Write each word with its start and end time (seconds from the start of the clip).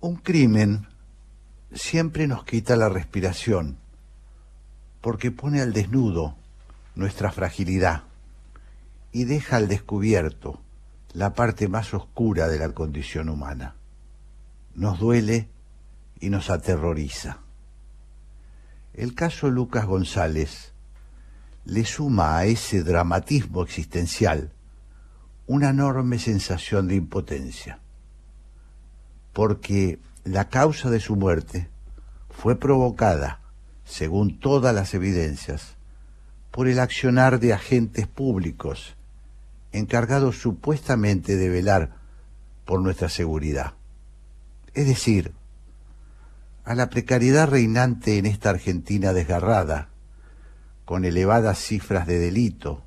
Un 0.00 0.14
crimen 0.14 0.86
siempre 1.72 2.28
nos 2.28 2.44
quita 2.44 2.76
la 2.76 2.88
respiración 2.88 3.78
porque 5.00 5.32
pone 5.32 5.60
al 5.60 5.72
desnudo 5.72 6.36
nuestra 6.94 7.32
fragilidad 7.32 8.04
y 9.10 9.24
deja 9.24 9.56
al 9.56 9.66
descubierto 9.66 10.60
la 11.14 11.34
parte 11.34 11.66
más 11.66 11.94
oscura 11.94 12.46
de 12.46 12.60
la 12.60 12.68
condición 12.68 13.28
humana. 13.28 13.74
Nos 14.76 15.00
duele 15.00 15.48
y 16.20 16.30
nos 16.30 16.48
aterroriza. 16.48 17.38
El 18.94 19.16
caso 19.16 19.50
Lucas 19.50 19.86
González 19.86 20.74
le 21.64 21.84
suma 21.84 22.38
a 22.38 22.44
ese 22.44 22.84
dramatismo 22.84 23.64
existencial 23.64 24.52
una 25.48 25.70
enorme 25.70 26.20
sensación 26.20 26.86
de 26.86 26.94
impotencia, 26.94 27.80
porque 29.38 30.00
la 30.24 30.48
causa 30.48 30.90
de 30.90 30.98
su 30.98 31.14
muerte 31.14 31.68
fue 32.28 32.58
provocada, 32.58 33.38
según 33.84 34.40
todas 34.40 34.74
las 34.74 34.94
evidencias, 34.94 35.76
por 36.50 36.66
el 36.66 36.80
accionar 36.80 37.38
de 37.38 37.52
agentes 37.52 38.08
públicos 38.08 38.96
encargados 39.70 40.40
supuestamente 40.40 41.36
de 41.36 41.50
velar 41.50 41.94
por 42.64 42.80
nuestra 42.80 43.08
seguridad. 43.08 43.74
Es 44.74 44.88
decir, 44.88 45.34
a 46.64 46.74
la 46.74 46.90
precariedad 46.90 47.48
reinante 47.48 48.18
en 48.18 48.26
esta 48.26 48.50
Argentina 48.50 49.12
desgarrada, 49.12 49.88
con 50.84 51.04
elevadas 51.04 51.60
cifras 51.60 52.08
de 52.08 52.18
delito, 52.18 52.82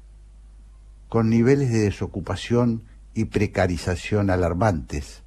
con 1.08 1.30
niveles 1.30 1.72
de 1.72 1.80
desocupación 1.80 2.84
y 3.14 3.24
precarización 3.24 4.30
alarmantes, 4.30 5.21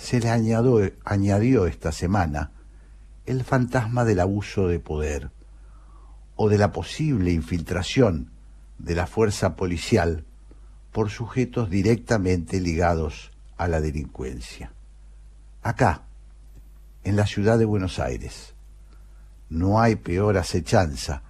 se 0.00 0.18
le 0.18 0.30
añadió, 0.30 1.66
esta 1.66 1.92
semana 1.92 2.52
el 3.26 3.44
fantasma 3.44 4.04
del 4.04 4.20
abuso 4.20 4.66
de 4.66 4.80
poder 4.80 5.30
o 6.36 6.48
de 6.48 6.56
la 6.56 6.72
posible 6.72 7.32
infiltración 7.32 8.30
de 8.78 8.94
la 8.94 9.06
fuerza 9.06 9.56
policial 9.56 10.24
por 10.90 11.10
sujetos 11.10 11.68
directamente 11.68 12.60
ligados 12.60 13.30
a 13.58 13.68
la 13.68 13.82
delincuencia. 13.82 14.72
Acá, 15.62 16.04
en 17.04 17.16
la 17.16 17.26
ciudad 17.26 17.58
de 17.58 17.66
Buenos 17.66 17.98
Aires, 17.98 18.54
no 19.50 19.80
hay 19.80 19.96
peor 19.96 20.38
acechanza 20.38 21.22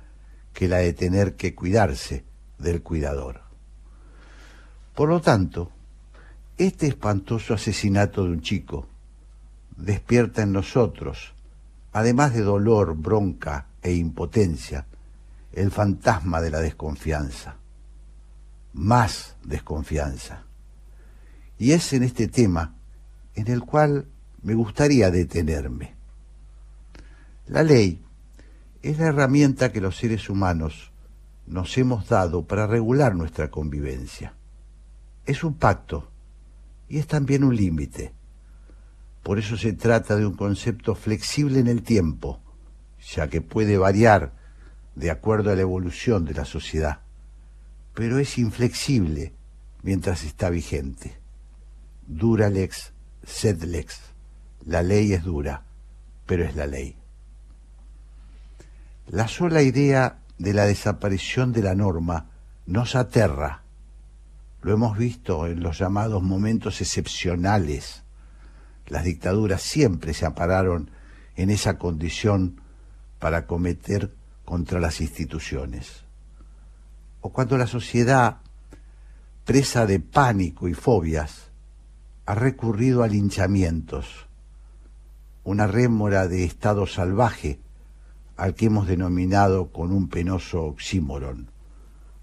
que 0.53 0.69
la 0.69 0.79
de 0.79 0.93
tener 0.93 1.35
que 1.35 1.57
cuidarse 1.57 2.25
del 2.59 2.83
cuidador. 2.83 3.43
Por 4.95 5.09
lo 5.09 5.21
tanto, 5.21 5.73
este 6.67 6.87
espantoso 6.87 7.55
asesinato 7.55 8.25
de 8.25 8.31
un 8.31 8.41
chico 8.41 8.87
despierta 9.77 10.43
en 10.43 10.53
nosotros, 10.53 11.35
además 11.93 12.35
de 12.35 12.43
dolor, 12.43 12.97
bronca 12.97 13.67
e 13.83 13.95
impotencia, 13.95 14.87
el 15.53 15.71
fantasma 15.71 16.41
de 16.41 16.51
la 16.51 16.61
desconfianza 16.61 17.57
más 18.73 19.37
desconfianza. 19.45 20.45
Y 21.59 21.73
es 21.73 21.93
en 21.93 22.03
este 22.03 22.29
tema 22.29 22.75
en 23.35 23.49
el 23.49 23.63
cual 23.63 24.07
me 24.43 24.55
gustaría 24.55 25.11
detenerme. 25.11 25.95
La 27.47 27.63
ley 27.63 28.03
es 28.83 28.99
la 28.99 29.07
herramienta 29.07 29.73
que 29.73 29.81
los 29.81 29.97
seres 29.97 30.31
humanos 30.31 30.93
nos 31.47 31.77
hemos 31.79 32.09
dado 32.09 32.47
para 32.47 32.67
regular 32.67 33.15
nuestra 33.15 33.51
convivencia. 33.51 34.35
Es 35.27 35.45
un 35.45 35.55
pacto 35.55 36.10
y 36.91 36.99
es 36.99 37.07
también 37.07 37.43
un 37.45 37.57
límite. 37.57 38.13
Por 39.23 39.39
eso 39.39 39.57
se 39.57 39.73
trata 39.73 40.17
de 40.17 40.27
un 40.27 40.37
concepto 40.37 40.95
flexible 40.95 41.59
en 41.59 41.69
el 41.69 41.83
tiempo, 41.83 42.43
ya 43.15 43.29
que 43.29 43.41
puede 43.41 43.79
variar 43.79 44.35
de 44.95 45.11
acuerdo 45.11 45.51
a 45.51 45.55
la 45.55 45.63
evolución 45.63 46.27
de 46.27 46.35
la 46.35 46.45
sociedad 46.45 47.01
pero 47.95 48.19
es 48.19 48.39
inflexible 48.39 49.35
mientras 49.83 50.25
está 50.25 50.51
vigente. 50.51 51.19
Dura 52.07 52.49
lex, 52.49 52.93
sed 53.25 53.63
lex. 53.65 54.01
La 54.65 54.83
ley 54.83 55.13
es 55.13 55.25
dura, 55.25 55.65
pero 56.27 56.45
es 56.45 56.55
la 56.55 56.67
ley. 56.67 56.97
La 59.09 59.29
sola 59.29 59.63
idea 59.63 60.19
de 60.39 60.55
la 60.55 60.67
desaparición 60.67 61.53
de 61.53 61.63
la 61.63 61.75
norma 61.75 62.31
nos 62.67 62.95
aterra. 62.95 63.65
Lo 64.63 64.73
hemos 64.73 64.97
visto 64.99 65.47
en 65.47 65.63
los 65.63 65.79
llamados 65.79 66.23
momentos 66.23 66.81
excepcionales. 66.81 68.03
Las 68.87 69.05
dictaduras 69.05 69.63
siempre 69.63 70.15
se 70.15 70.27
ampararon 70.27 70.91
en 71.37 71.51
esa 71.51 71.79
condición 71.79 72.61
para 73.19 73.47
cometer 73.47 74.13
contra 74.45 74.81
las 74.81 75.01
instituciones 75.01 76.05
o 77.21 77.31
cuando 77.31 77.59
la 77.59 77.67
sociedad, 77.67 78.39
presa 79.45 79.87
de 79.87 80.01
pánico 80.01 80.69
y 80.69 80.75
fobias, 80.75 81.51
ha 82.27 82.35
recurrido 82.35 83.03
a 83.03 83.09
linchamientos, 83.09 84.27
una 85.45 85.67
rémora 85.67 86.29
de 86.29 86.45
estado 86.45 86.87
salvaje 86.87 87.59
al 88.37 88.55
que 88.55 88.67
hemos 88.67 88.87
denominado 88.87 89.71
con 89.71 89.93
un 89.93 90.09
penoso 90.09 90.63
oxímoron, 90.65 91.51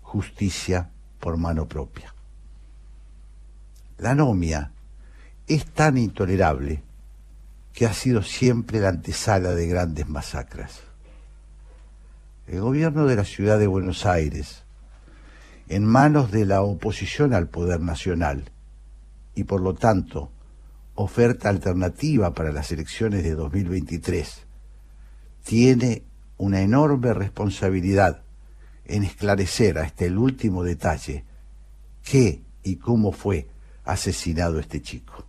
justicia 0.01 0.89
por 1.19 1.37
mano 1.37 1.67
propia. 1.67 2.16
La 3.97 4.11
anomia 4.11 4.71
es 5.47 5.65
tan 5.65 5.97
intolerable 5.97 6.83
que 7.73 7.85
ha 7.85 7.93
sido 7.93 8.21
siempre 8.21 8.79
la 8.79 8.89
antesala 8.89 9.55
de 9.55 9.67
grandes 9.67 10.07
masacres. 10.07 10.81
El 12.45 12.61
gobierno 12.61 13.07
de 13.07 13.15
la 13.15 13.23
ciudad 13.23 13.57
de 13.57 13.67
Buenos 13.67 14.05
Aires, 14.05 14.63
en 15.67 15.83
manos 15.83 16.31
de 16.31 16.45
la 16.45 16.61
oposición 16.61 17.33
al 17.33 17.47
poder 17.49 17.81
nacional 17.81 18.51
y 19.35 19.43
por 19.45 19.61
lo 19.61 19.73
tanto 19.73 20.31
oferta 20.95 21.49
alternativa 21.49 22.33
para 22.33 22.51
las 22.51 22.71
elecciones 22.71 23.23
de 23.23 23.35
2023, 23.35 24.45
tiene 25.43 26.03
una 26.37 26.61
enorme 26.61 27.13
responsabilidad 27.13 28.21
en 28.85 29.03
esclarecer 29.03 29.79
hasta 29.79 30.05
el 30.05 30.17
último 30.17 30.63
detalle 30.63 31.25
qué 32.03 32.41
y 32.63 32.77
cómo 32.77 33.11
fue 33.11 33.47
asesinado 33.87 34.59
este 34.59 34.81
chico. 34.81 35.25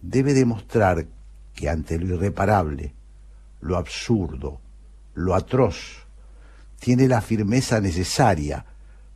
Debe 0.00 0.32
demostrar 0.32 1.06
que 1.54 1.68
ante 1.68 1.98
lo 1.98 2.14
irreparable, 2.14 2.94
lo 3.60 3.76
absurdo, 3.76 4.60
lo 5.14 5.34
atroz, 5.34 6.06
tiene 6.78 7.08
la 7.08 7.20
firmeza 7.20 7.80
necesaria 7.80 8.64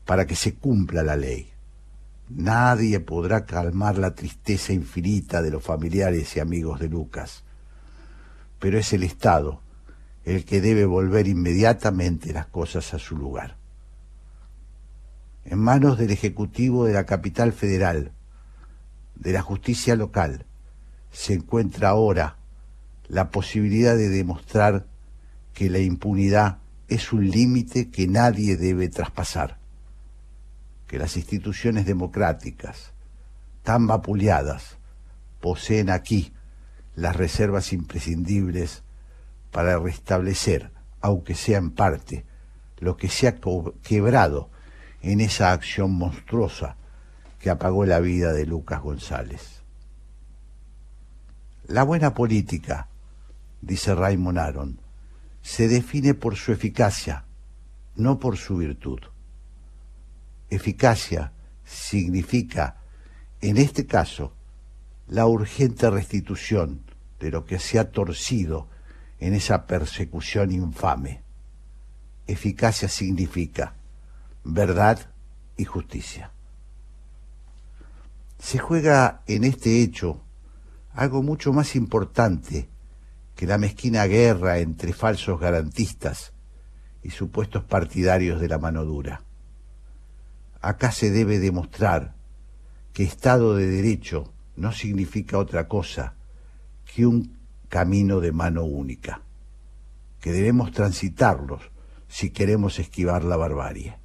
para 0.04 0.26
que 0.26 0.34
se 0.34 0.54
cumpla 0.54 1.02
la 1.04 1.16
ley. 1.16 1.48
Nadie 2.28 2.98
podrá 2.98 3.46
calmar 3.46 3.98
la 3.98 4.14
tristeza 4.14 4.72
infinita 4.72 5.40
de 5.40 5.50
los 5.50 5.62
familiares 5.62 6.36
y 6.36 6.40
amigos 6.40 6.80
de 6.80 6.88
Lucas, 6.88 7.44
pero 8.58 8.78
es 8.78 8.92
el 8.92 9.04
Estado 9.04 9.60
el 10.24 10.44
que 10.44 10.60
debe 10.60 10.84
volver 10.84 11.26
inmediatamente 11.28 12.32
las 12.32 12.46
cosas 12.46 12.94
a 12.94 12.98
su 12.98 13.16
lugar. 13.16 13.61
En 15.44 15.58
manos 15.58 15.98
del 15.98 16.10
Ejecutivo 16.10 16.84
de 16.84 16.92
la 16.92 17.04
capital 17.04 17.52
federal, 17.52 18.12
de 19.14 19.32
la 19.32 19.42
justicia 19.42 19.96
local, 19.96 20.46
se 21.10 21.34
encuentra 21.34 21.90
ahora 21.90 22.36
la 23.08 23.30
posibilidad 23.30 23.96
de 23.96 24.08
demostrar 24.08 24.86
que 25.52 25.68
la 25.68 25.78
impunidad 25.78 26.58
es 26.88 27.12
un 27.12 27.28
límite 27.28 27.90
que 27.90 28.06
nadie 28.06 28.56
debe 28.56 28.88
traspasar 28.88 29.62
que 30.92 30.98
las 30.98 31.16
instituciones 31.16 31.86
democráticas, 31.86 32.92
tan 33.62 33.86
vapuleadas, 33.86 34.76
poseen 35.40 35.88
aquí 35.88 36.34
las 36.94 37.16
reservas 37.16 37.72
imprescindibles 37.72 38.82
para 39.50 39.78
restablecer, 39.78 40.70
aunque 41.00 41.34
sea 41.34 41.56
en 41.56 41.70
parte, 41.70 42.26
lo 42.78 42.98
que 42.98 43.08
se 43.08 43.26
ha 43.26 43.36
quebrado 43.82 44.50
en 45.02 45.20
esa 45.20 45.52
acción 45.52 45.92
monstruosa 45.92 46.76
que 47.38 47.50
apagó 47.50 47.84
la 47.84 48.00
vida 48.00 48.32
de 48.32 48.46
Lucas 48.46 48.80
González. 48.80 49.62
La 51.66 51.82
buena 51.82 52.14
política, 52.14 52.88
dice 53.60 53.94
Raymond 53.94 54.38
Aron, 54.38 54.80
se 55.42 55.66
define 55.66 56.14
por 56.14 56.36
su 56.36 56.52
eficacia, 56.52 57.24
no 57.96 58.20
por 58.20 58.36
su 58.36 58.56
virtud. 58.56 59.00
Eficacia 60.50 61.32
significa, 61.64 62.80
en 63.40 63.56
este 63.56 63.86
caso, 63.86 64.34
la 65.08 65.26
urgente 65.26 65.90
restitución 65.90 66.84
de 67.18 67.30
lo 67.30 67.44
que 67.44 67.58
se 67.58 67.78
ha 67.78 67.90
torcido 67.90 68.68
en 69.18 69.34
esa 69.34 69.66
persecución 69.66 70.52
infame. 70.52 71.22
Eficacia 72.26 72.88
significa 72.88 73.74
verdad 74.44 75.10
y 75.56 75.64
justicia. 75.64 76.32
Se 78.38 78.58
juega 78.58 79.22
en 79.26 79.44
este 79.44 79.82
hecho 79.82 80.20
algo 80.94 81.22
mucho 81.22 81.52
más 81.52 81.76
importante 81.76 82.68
que 83.36 83.46
la 83.46 83.58
mezquina 83.58 84.04
guerra 84.06 84.58
entre 84.58 84.92
falsos 84.92 85.40
garantistas 85.40 86.32
y 87.02 87.10
supuestos 87.10 87.64
partidarios 87.64 88.40
de 88.40 88.48
la 88.48 88.58
mano 88.58 88.84
dura. 88.84 89.22
Acá 90.60 90.92
se 90.92 91.10
debe 91.10 91.38
demostrar 91.38 92.14
que 92.92 93.04
Estado 93.04 93.56
de 93.56 93.66
Derecho 93.66 94.32
no 94.56 94.72
significa 94.72 95.38
otra 95.38 95.66
cosa 95.66 96.14
que 96.84 97.06
un 97.06 97.38
camino 97.68 98.20
de 98.20 98.32
mano 98.32 98.64
única, 98.64 99.22
que 100.20 100.30
debemos 100.30 100.72
transitarlos 100.72 101.62
si 102.06 102.30
queremos 102.30 102.78
esquivar 102.78 103.24
la 103.24 103.36
barbarie. 103.36 104.01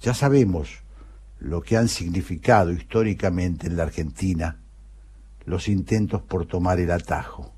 Ya 0.00 0.14
sabemos 0.14 0.82
lo 1.38 1.62
que 1.62 1.76
han 1.76 1.88
significado 1.88 2.72
históricamente 2.72 3.66
en 3.66 3.76
la 3.76 3.84
Argentina 3.84 4.60
los 5.44 5.68
intentos 5.68 6.22
por 6.22 6.46
tomar 6.46 6.80
el 6.80 6.90
atajo. 6.90 7.52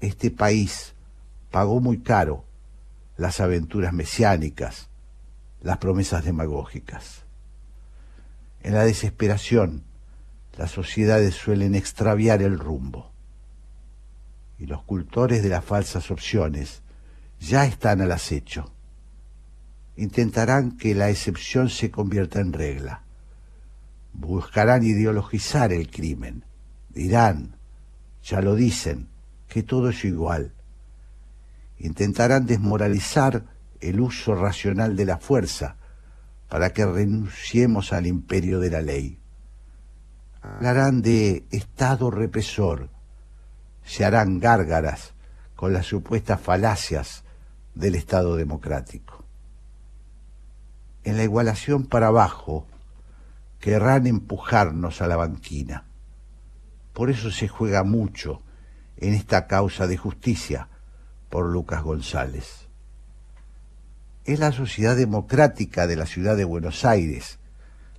Este 0.00 0.30
país 0.30 0.94
pagó 1.50 1.80
muy 1.80 2.00
caro 2.00 2.44
las 3.16 3.40
aventuras 3.40 3.92
mesiánicas, 3.92 4.88
las 5.60 5.78
promesas 5.78 6.24
demagógicas. 6.24 7.24
En 8.62 8.74
la 8.74 8.84
desesperación, 8.84 9.84
las 10.56 10.70
sociedades 10.70 11.34
suelen 11.34 11.74
extraviar 11.74 12.42
el 12.42 12.58
rumbo. 12.58 13.12
Y 14.58 14.66
los 14.66 14.82
cultores 14.82 15.42
de 15.42 15.48
las 15.48 15.64
falsas 15.64 16.10
opciones 16.10 16.82
ya 17.40 17.66
están 17.66 18.00
al 18.00 18.12
acecho. 18.12 18.73
Intentarán 19.96 20.76
que 20.76 20.94
la 20.94 21.10
excepción 21.10 21.68
se 21.68 21.90
convierta 21.90 22.40
en 22.40 22.52
regla. 22.52 23.04
Buscarán 24.12 24.84
ideologizar 24.84 25.72
el 25.72 25.90
crimen 25.90 26.44
Dirán, 26.94 27.56
ya 28.22 28.40
lo 28.40 28.54
dicen, 28.54 29.08
que 29.48 29.64
todo 29.64 29.90
es 29.90 30.04
igual. 30.04 30.54
Intentarán 31.78 32.46
desmoralizar 32.46 33.44
el 33.80 34.00
uso 34.00 34.36
racional 34.36 34.94
de 34.94 35.04
la 35.04 35.18
fuerza 35.18 35.76
para 36.48 36.72
que 36.72 36.86
renunciemos 36.86 37.92
al 37.92 38.06
imperio 38.06 38.60
de 38.60 38.70
la 38.70 38.80
ley. 38.80 39.18
Hablarán 40.40 41.02
de 41.02 41.44
Estado 41.50 42.10
represor, 42.12 42.90
se 43.84 44.04
harán 44.04 44.38
gárgaras 44.38 45.14
con 45.56 45.72
las 45.72 45.86
supuestas 45.86 46.40
falacias 46.40 47.24
del 47.74 47.96
Estado 47.96 48.36
democrático. 48.36 49.13
En 51.04 51.16
la 51.16 51.22
igualación 51.22 51.84
para 51.84 52.08
abajo 52.08 52.66
querrán 53.60 54.06
empujarnos 54.06 55.00
a 55.02 55.06
la 55.06 55.16
banquina. 55.16 55.84
Por 56.92 57.10
eso 57.10 57.30
se 57.30 57.48
juega 57.48 57.84
mucho 57.84 58.42
en 58.96 59.14
esta 59.14 59.46
causa 59.46 59.86
de 59.86 59.96
justicia 59.96 60.68
por 61.28 61.46
Lucas 61.46 61.82
González. 61.82 62.68
Es 64.24 64.38
la 64.38 64.52
sociedad 64.52 64.96
democrática 64.96 65.86
de 65.86 65.96
la 65.96 66.06
ciudad 66.06 66.36
de 66.36 66.44
Buenos 66.44 66.84
Aires 66.84 67.38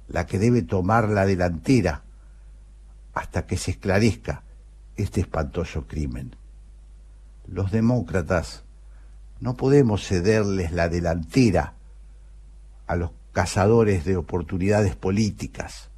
la 0.08 0.26
que 0.26 0.40
debe 0.40 0.62
tomar 0.62 1.10
la 1.10 1.26
delantera 1.26 2.04
hasta 3.14 3.46
que 3.46 3.58
se 3.58 3.72
esclarezca 3.72 4.44
este 4.96 5.22
espantoso 5.22 5.88
crimen. 5.88 6.36
Los 7.48 7.72
demócratas 7.72 8.64
no 9.40 9.56
podemos 9.56 10.08
cederles 10.08 10.72
la 10.72 10.90
delantera 10.90 11.75
a 12.88 12.96
los 12.96 13.12
cazadores 13.32 14.06
de 14.06 14.18
oportunidades 14.18 14.96
políticas, 14.96 15.90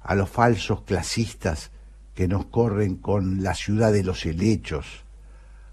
a 0.00 0.14
los 0.14 0.28
falsos 0.28 0.82
clasistas 0.82 1.70
que 2.14 2.28
nos 2.28 2.46
corren 2.46 2.96
con 2.96 3.42
la 3.42 3.54
ciudad 3.54 3.92
de 3.92 4.04
los 4.04 4.26
helechos, 4.26 5.04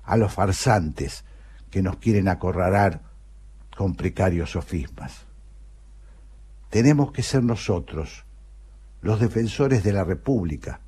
a 0.04 0.16
los 0.18 0.34
farsantes 0.34 1.26
que 1.70 1.82
nos 1.82 1.98
quieren 1.98 2.28
acorralar 2.28 3.02
con 3.76 3.96
precarios 3.96 4.52
sofismas. 4.52 5.26
Tenemos 6.70 7.12
que 7.12 7.24
ser 7.24 7.44
nosotros, 7.44 8.26
los 9.02 9.20
defensores 9.20 9.84
de 9.84 9.94
la 9.94 10.04
República, 10.04 10.82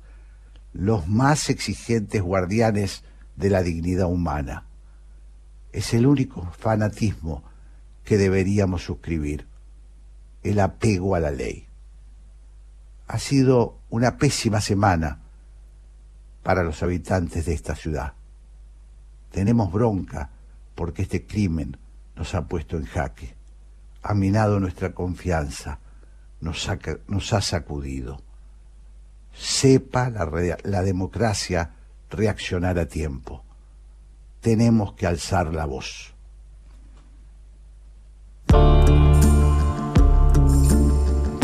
los 0.72 1.08
más 1.08 1.50
exigentes 1.50 2.22
guardianes 2.22 3.04
de 3.36 3.50
la 3.50 3.62
dignidad 3.62 4.06
humana. 4.06 4.66
Es 5.72 5.94
el 5.94 6.06
único 6.06 6.50
fanatismo 6.58 7.44
que 8.04 8.18
deberíamos 8.18 8.84
suscribir, 8.84 9.46
el 10.42 10.60
apego 10.60 11.14
a 11.14 11.20
la 11.20 11.30
ley. 11.30 11.66
Ha 13.06 13.18
sido 13.18 13.78
una 13.90 14.16
pésima 14.16 14.60
semana 14.60 15.20
para 16.42 16.62
los 16.62 16.82
habitantes 16.82 17.46
de 17.46 17.54
esta 17.54 17.74
ciudad. 17.74 18.14
Tenemos 19.30 19.72
bronca 19.72 20.30
porque 20.74 21.02
este 21.02 21.26
crimen 21.26 21.76
nos 22.16 22.34
ha 22.34 22.46
puesto 22.46 22.76
en 22.76 22.84
jaque, 22.84 23.34
ha 24.02 24.14
minado 24.14 24.60
nuestra 24.60 24.92
confianza, 24.92 25.78
nos 26.40 26.68
ha, 26.68 26.78
nos 27.06 27.32
ha 27.32 27.40
sacudido. 27.40 28.22
Sepa 29.34 30.10
la, 30.10 30.58
la 30.64 30.82
democracia 30.82 31.74
reaccionar 32.10 32.78
a 32.78 32.86
tiempo. 32.86 33.44
Tenemos 34.40 34.94
que 34.94 35.06
alzar 35.06 35.52
la 35.54 35.66
voz. 35.66 36.14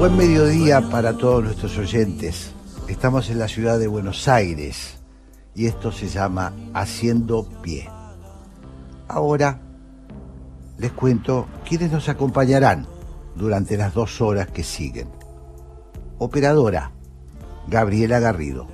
Buen 0.00 0.16
mediodía 0.16 0.80
para 0.80 1.12
todos 1.12 1.44
nuestros 1.44 1.76
oyentes. 1.76 2.52
Estamos 2.88 3.28
en 3.28 3.38
la 3.38 3.48
ciudad 3.48 3.78
de 3.78 3.86
Buenos 3.86 4.28
Aires 4.28 4.98
y 5.54 5.66
esto 5.66 5.92
se 5.92 6.08
llama 6.08 6.54
Haciendo 6.72 7.46
Pie. 7.60 7.86
Ahora 9.08 9.60
les 10.78 10.90
cuento 10.92 11.48
quiénes 11.68 11.92
nos 11.92 12.08
acompañarán 12.08 12.86
durante 13.36 13.76
las 13.76 13.92
dos 13.92 14.22
horas 14.22 14.46
que 14.46 14.64
siguen. 14.64 15.10
Operadora, 16.16 16.92
Gabriela 17.68 18.20
Garrido. 18.20 18.68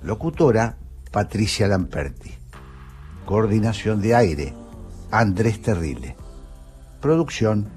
Locutora, 0.00 0.78
Patricia 1.12 1.68
Lamperti. 1.68 2.32
Coordinación 3.26 4.00
de 4.00 4.14
aire, 4.14 4.54
Andrés 5.10 5.60
Terrible. 5.60 6.16
Producción, 7.02 7.68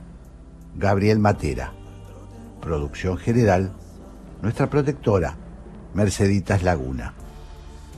Gabriel 0.78 1.20
Matera 1.20 1.74
Producción 2.64 3.18
general, 3.18 3.74
nuestra 4.42 4.68
protectora, 4.70 5.36
Merceditas 5.94 6.64
Laguna. 6.64 7.14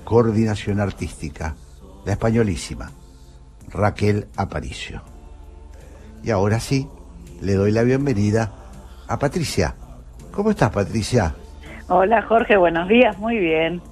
Coordinación 0.03 0.79
artística, 0.79 1.53
la 2.03 2.13
españolísima, 2.13 2.89
Raquel 3.69 4.25
Aparicio. 4.35 5.03
Y 6.23 6.31
ahora 6.31 6.59
sí, 6.59 6.87
le 7.41 7.53
doy 7.53 7.71
la 7.71 7.83
bienvenida 7.83 8.53
a 9.07 9.19
Patricia. 9.19 9.75
¿Cómo 10.31 10.49
estás, 10.49 10.71
Patricia? 10.71 11.35
Hola, 11.87 12.23
Jorge, 12.23 12.57
buenos 12.57 12.89
días, 12.89 13.19
muy 13.19 13.37
bien. 13.37 13.83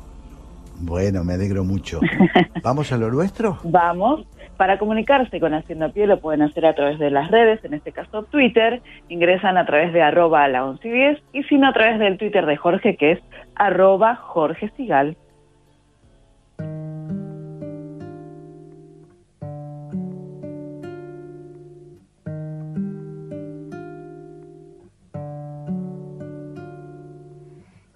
Bueno, 0.80 1.24
me 1.24 1.36
alegro 1.36 1.64
mucho. 1.64 2.00
¿Vamos 2.64 2.92
a 2.92 2.98
lo 2.98 3.12
nuestro? 3.12 3.60
Vamos. 3.64 4.26
Para 4.58 4.78
comunicarse 4.78 5.40
con 5.40 5.54
Haciendo 5.54 5.92
Pie 5.92 6.06
lo 6.06 6.20
pueden 6.20 6.44
hacer 6.44 6.66
a 6.66 6.76
través 6.76 7.00
de 7.00 7.10
las 7.10 7.32
redes, 7.32 7.64
en 7.66 7.74
este 7.74 7.92
caso 7.92 8.24
Twitter, 8.24 8.82
ingresan 9.10 9.58
a 9.58 9.66
través 9.66 9.92
de 9.94 10.02
arroba 10.02 10.44
a 10.44 10.48
la 10.48 10.66
11 10.66 10.88
y 10.88 10.92
10 10.92 11.24
y 11.34 11.44
si 11.44 11.58
no 11.58 11.68
a 11.68 11.74
través 11.74 12.00
del 12.00 12.18
Twitter 12.18 12.46
de 12.46 12.58
Jorge 12.58 12.96
que 12.96 13.14
es 13.14 13.20
arroba 13.56 14.16
Jorge 14.16 14.70
Sigal. 14.78 15.18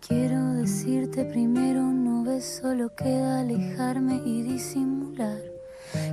Quiero 0.08 0.54
decirte 0.54 1.26
primero, 1.26 1.82
no 1.82 2.24
ves, 2.24 2.60
solo 2.62 2.90
queda 2.96 3.42
alejarme 3.42 4.22
y 4.26 4.42
disimular 4.42 5.47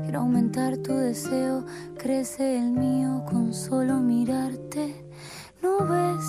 Quiero 0.03 0.21
aumentar 0.21 0.77
tu 0.79 0.95
deseo, 0.95 1.65
crece 1.99 2.59
el 2.59 2.73
mío 2.73 3.25
con 3.27 3.53
solo 3.53 3.99
mirarte. 4.01 5.05
¿No 5.63 5.79
ves 5.87 6.25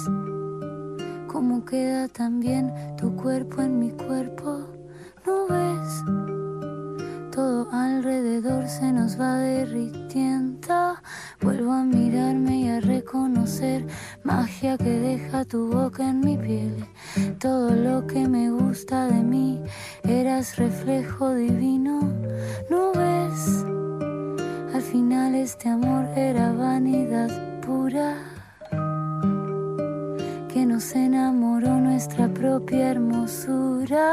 cómo 1.27 1.65
queda 1.65 2.07
también 2.07 2.73
tu 2.97 3.15
cuerpo 3.15 3.61
en 3.61 3.79
mi 3.79 3.91
cuerpo? 3.91 4.67
¿No 5.25 5.47
ves? 5.47 6.03
Todo 7.31 7.67
alrededor 7.71 8.67
se 8.67 8.91
nos 8.91 9.19
va 9.19 9.37
derritiendo. 9.39 10.55
Vuelvo 11.41 11.73
a 11.73 11.83
mirarme 11.83 12.61
y 12.61 12.69
a 12.69 12.79
reconocer 12.79 13.85
magia 14.23 14.77
que 14.77 14.89
deja 14.89 15.45
tu 15.45 15.69
boca 15.71 16.09
en 16.09 16.21
mi 16.21 16.37
piel. 16.37 16.85
Todo 17.39 17.69
lo 17.71 18.07
que 18.07 18.27
me 18.27 18.49
gusta 18.49 19.05
de 19.07 19.21
mí, 19.21 19.61
eras 20.03 20.57
reflejo 20.57 21.35
divino. 21.35 21.99
¿No 22.69 22.94
Al 23.35 24.81
final 24.81 25.35
este 25.35 25.67
amor 25.67 26.05
era 26.15 26.53
vanidad 26.53 27.29
pura. 27.59 28.15
Que 30.47 30.65
nos 30.65 30.95
enamoró 30.95 31.81
nuestra 31.81 32.29
propia 32.29 32.91
hermosura. 32.91 34.07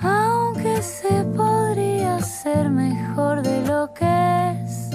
Aunque 0.00 0.82
se 0.82 1.22
podría 1.36 2.18
ser 2.22 2.70
mejor 2.70 3.42
de 3.42 3.64
lo 3.68 3.94
que 3.94 4.52
es. 4.64 4.90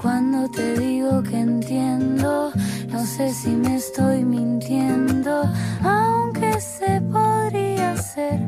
Cuando 0.00 0.48
te 0.50 0.78
digo 0.78 1.22
que 1.22 1.40
entiendo, 1.40 2.52
no 2.88 3.04
sé 3.04 3.32
si 3.32 3.50
me 3.50 3.76
estoy 3.76 4.24
mintiendo. 4.24 5.42
Aunque 5.82 6.60
se 6.60 7.00
podría 7.00 7.96
ser 7.96 8.40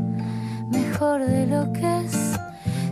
mejor 0.71 1.25
de 1.25 1.47
lo 1.47 1.73
que 1.73 2.01
es. 2.07 2.17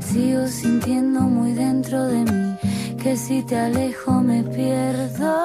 Sigo 0.00 0.46
sintiendo 0.46 1.20
muy 1.20 1.52
dentro 1.52 2.06
de 2.06 2.24
mí 2.24 2.56
que 3.02 3.16
si 3.16 3.42
te 3.42 3.56
alejo 3.58 4.20
me 4.22 4.42
pierdo. 4.42 5.38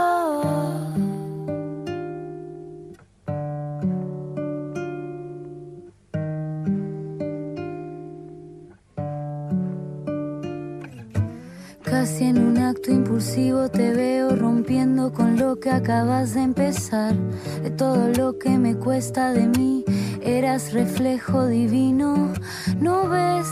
Casi 12.03 12.25
en 12.25 12.37
un 12.37 12.57
acto 12.57 12.91
impulsivo 12.91 13.69
te 13.69 13.93
veo 13.93 14.35
rompiendo 14.35 15.13
con 15.13 15.37
lo 15.37 15.57
que 15.57 15.69
acabas 15.69 16.33
de 16.33 16.41
empezar. 16.41 17.15
De 17.63 17.69
todo 17.71 18.09
lo 18.09 18.37
que 18.37 18.57
me 18.57 18.75
cuesta 18.75 19.31
de 19.31 19.47
mí, 19.47 19.85
eras 20.21 20.73
reflejo 20.73 21.47
divino. 21.47 22.33
¿No 22.81 23.07
ves 23.07 23.47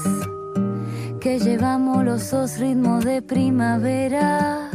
que 1.22 1.40
llevamos 1.40 2.04
los 2.04 2.30
dos 2.30 2.58
ritmos 2.58 3.06
de 3.06 3.22
primavera? 3.22 4.70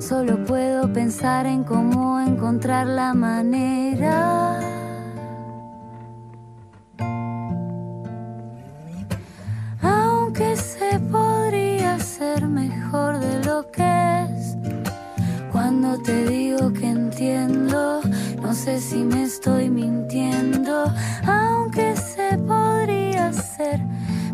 Solo 0.00 0.44
puedo 0.46 0.92
pensar 0.92 1.46
en 1.46 1.62
cómo 1.62 2.18
encontrar 2.18 2.88
la 2.88 3.14
manera. 3.14 4.77
Mejor 12.20 13.20
de 13.20 13.44
lo 13.44 13.70
que 13.70 14.24
es. 14.24 14.56
Cuando 15.52 15.96
te 16.02 16.26
digo 16.26 16.72
que 16.72 16.88
entiendo, 16.90 18.00
no 18.42 18.54
sé 18.54 18.80
si 18.80 18.96
me 19.04 19.22
estoy 19.22 19.70
mintiendo. 19.70 20.92
Aunque 21.24 21.94
se 21.96 22.36
podría 22.38 23.32
ser 23.32 23.80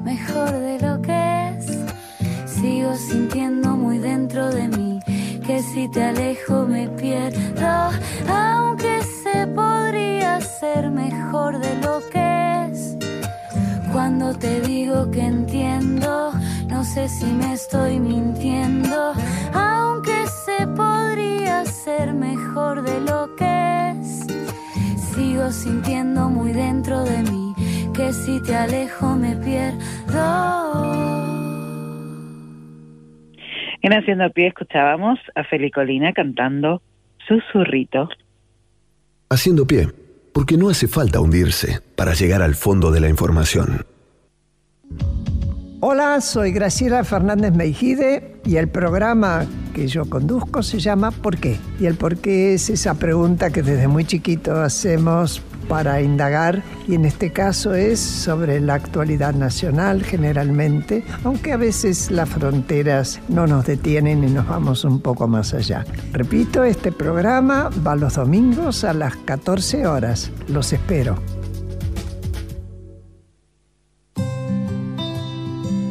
mejor 0.02 0.50
de 0.50 0.78
lo 0.80 1.02
que 1.02 1.50
es. 1.50 2.50
Sigo 2.50 2.94
sintiendo 2.94 3.76
muy 3.76 3.98
dentro 3.98 4.50
de 4.50 4.68
mí 4.68 5.00
que 5.46 5.62
si 5.62 5.86
te 5.88 6.04
alejo 6.04 6.64
me 6.66 6.88
pierdo. 6.88 7.90
Aunque 8.28 9.02
se 9.22 9.46
podría 9.48 10.40
ser 10.40 10.90
mejor 10.90 11.58
de 11.58 11.74
lo 11.82 12.00
que 12.10 12.70
es. 12.70 12.96
Cuando 13.92 14.34
te 14.34 14.62
digo 14.62 15.10
que 15.10 15.20
entiendo, 15.20 16.32
no 16.84 16.90
sé 16.90 17.08
si 17.08 17.24
me 17.24 17.54
estoy 17.54 17.98
mintiendo. 17.98 19.14
Aunque 19.54 20.26
se 20.44 20.66
podría 20.66 21.64
ser 21.64 22.12
mejor 22.12 22.82
de 22.82 23.00
lo 23.00 23.34
que 23.36 23.92
es. 23.92 24.26
Sigo 25.00 25.50
sintiendo 25.50 26.28
muy 26.28 26.52
dentro 26.52 27.02
de 27.04 27.22
mí 27.22 27.54
que 27.94 28.12
si 28.12 28.38
te 28.42 28.54
alejo 28.54 29.16
me 29.16 29.34
pierdo. 29.34 30.24
En 33.80 33.92
Haciendo 33.94 34.28
Pie 34.28 34.48
escuchábamos 34.48 35.18
a 35.34 35.44
Felicolina 35.44 36.12
cantando 36.12 36.82
Susurrito. 37.26 38.10
Haciendo 39.30 39.66
pie, 39.66 39.88
porque 40.34 40.58
no 40.58 40.68
hace 40.68 40.86
falta 40.86 41.20
hundirse 41.20 41.80
para 41.96 42.12
llegar 42.12 42.42
al 42.42 42.54
fondo 42.54 42.90
de 42.90 43.00
la 43.00 43.08
información. 43.08 43.86
Hola, 45.86 46.22
soy 46.22 46.50
Graciela 46.50 47.04
Fernández 47.04 47.52
Meijide 47.52 48.36
y 48.46 48.56
el 48.56 48.68
programa 48.68 49.44
que 49.74 49.86
yo 49.86 50.06
conduzco 50.06 50.62
se 50.62 50.80
llama 50.80 51.10
¿Por 51.10 51.36
qué? 51.36 51.58
Y 51.78 51.84
el 51.84 51.94
por 51.94 52.16
qué 52.16 52.54
es 52.54 52.70
esa 52.70 52.94
pregunta 52.94 53.50
que 53.50 53.60
desde 53.60 53.86
muy 53.86 54.06
chiquito 54.06 54.62
hacemos 54.62 55.42
para 55.68 56.00
indagar 56.00 56.62
y 56.88 56.94
en 56.94 57.04
este 57.04 57.34
caso 57.34 57.74
es 57.74 58.00
sobre 58.00 58.60
la 58.60 58.72
actualidad 58.72 59.34
nacional 59.34 60.02
generalmente, 60.02 61.04
aunque 61.22 61.52
a 61.52 61.58
veces 61.58 62.10
las 62.10 62.30
fronteras 62.30 63.20
no 63.28 63.46
nos 63.46 63.66
detienen 63.66 64.24
y 64.24 64.30
nos 64.30 64.48
vamos 64.48 64.86
un 64.86 65.00
poco 65.00 65.28
más 65.28 65.52
allá. 65.52 65.84
Repito, 66.12 66.64
este 66.64 66.92
programa 66.92 67.68
va 67.86 67.94
los 67.94 68.14
domingos 68.14 68.84
a 68.84 68.94
las 68.94 69.16
14 69.16 69.86
horas. 69.86 70.30
Los 70.48 70.72
espero. 70.72 71.43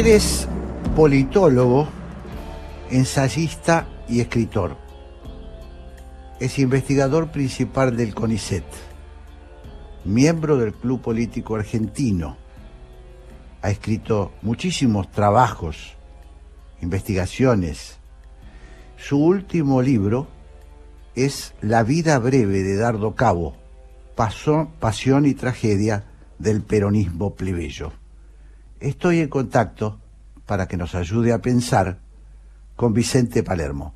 Eres 0.00 0.48
politólogo, 0.96 1.86
ensayista 2.90 3.86
y 4.08 4.20
escritor. 4.20 4.78
Es 6.40 6.58
investigador 6.58 7.30
principal 7.30 7.94
del 7.98 8.14
CONICET, 8.14 8.64
miembro 10.06 10.56
del 10.56 10.72
Club 10.72 11.02
Político 11.02 11.54
Argentino. 11.54 12.38
Ha 13.60 13.68
escrito 13.68 14.32
muchísimos 14.40 15.10
trabajos, 15.10 15.98
investigaciones. 16.80 17.98
Su 18.96 19.22
último 19.22 19.82
libro 19.82 20.28
es 21.14 21.52
La 21.60 21.82
vida 21.82 22.18
breve 22.18 22.62
de 22.62 22.78
Dardo 22.78 23.14
Cabo, 23.14 23.54
Pasión 24.16 25.26
y 25.26 25.34
tragedia 25.34 26.06
del 26.38 26.62
peronismo 26.62 27.34
plebeyo 27.34 27.99
estoy 28.80 29.20
en 29.20 29.28
contacto 29.28 30.00
para 30.46 30.66
que 30.66 30.76
nos 30.76 30.94
ayude 30.94 31.32
a 31.32 31.38
pensar 31.40 31.98
con 32.76 32.92
Vicente 32.92 33.42
Palermo. 33.42 33.94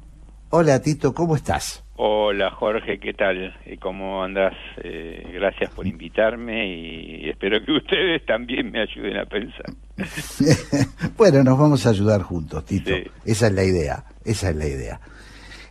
Hola 0.50 0.81
Tito, 0.81 1.14
¿cómo 1.14 1.35
estás? 1.35 1.85
Hola 1.97 2.50
Jorge, 2.50 2.99
¿qué 2.99 3.12
tal? 3.12 3.55
¿Cómo 3.81 4.23
andas? 4.23 4.53
Eh, 4.83 5.31
gracias 5.33 5.71
por 5.71 5.87
invitarme 5.87 6.67
y 6.67 7.29
espero 7.29 7.64
que 7.64 7.73
ustedes 7.76 8.25
también 8.26 8.71
me 8.71 8.83
ayuden 8.83 9.17
a 9.17 9.25
pensar. 9.25 9.67
bueno, 11.17 11.43
nos 11.43 11.59
vamos 11.59 11.87
a 11.87 11.91
ayudar 11.91 12.23
juntos, 12.23 12.64
Tito. 12.64 12.91
Esa 13.25 13.47
es 13.47 13.53
la 13.53 13.64
idea, 13.64 14.05
esa 14.25 14.50
es 14.50 14.57
la 14.57 14.67
idea. 14.67 15.00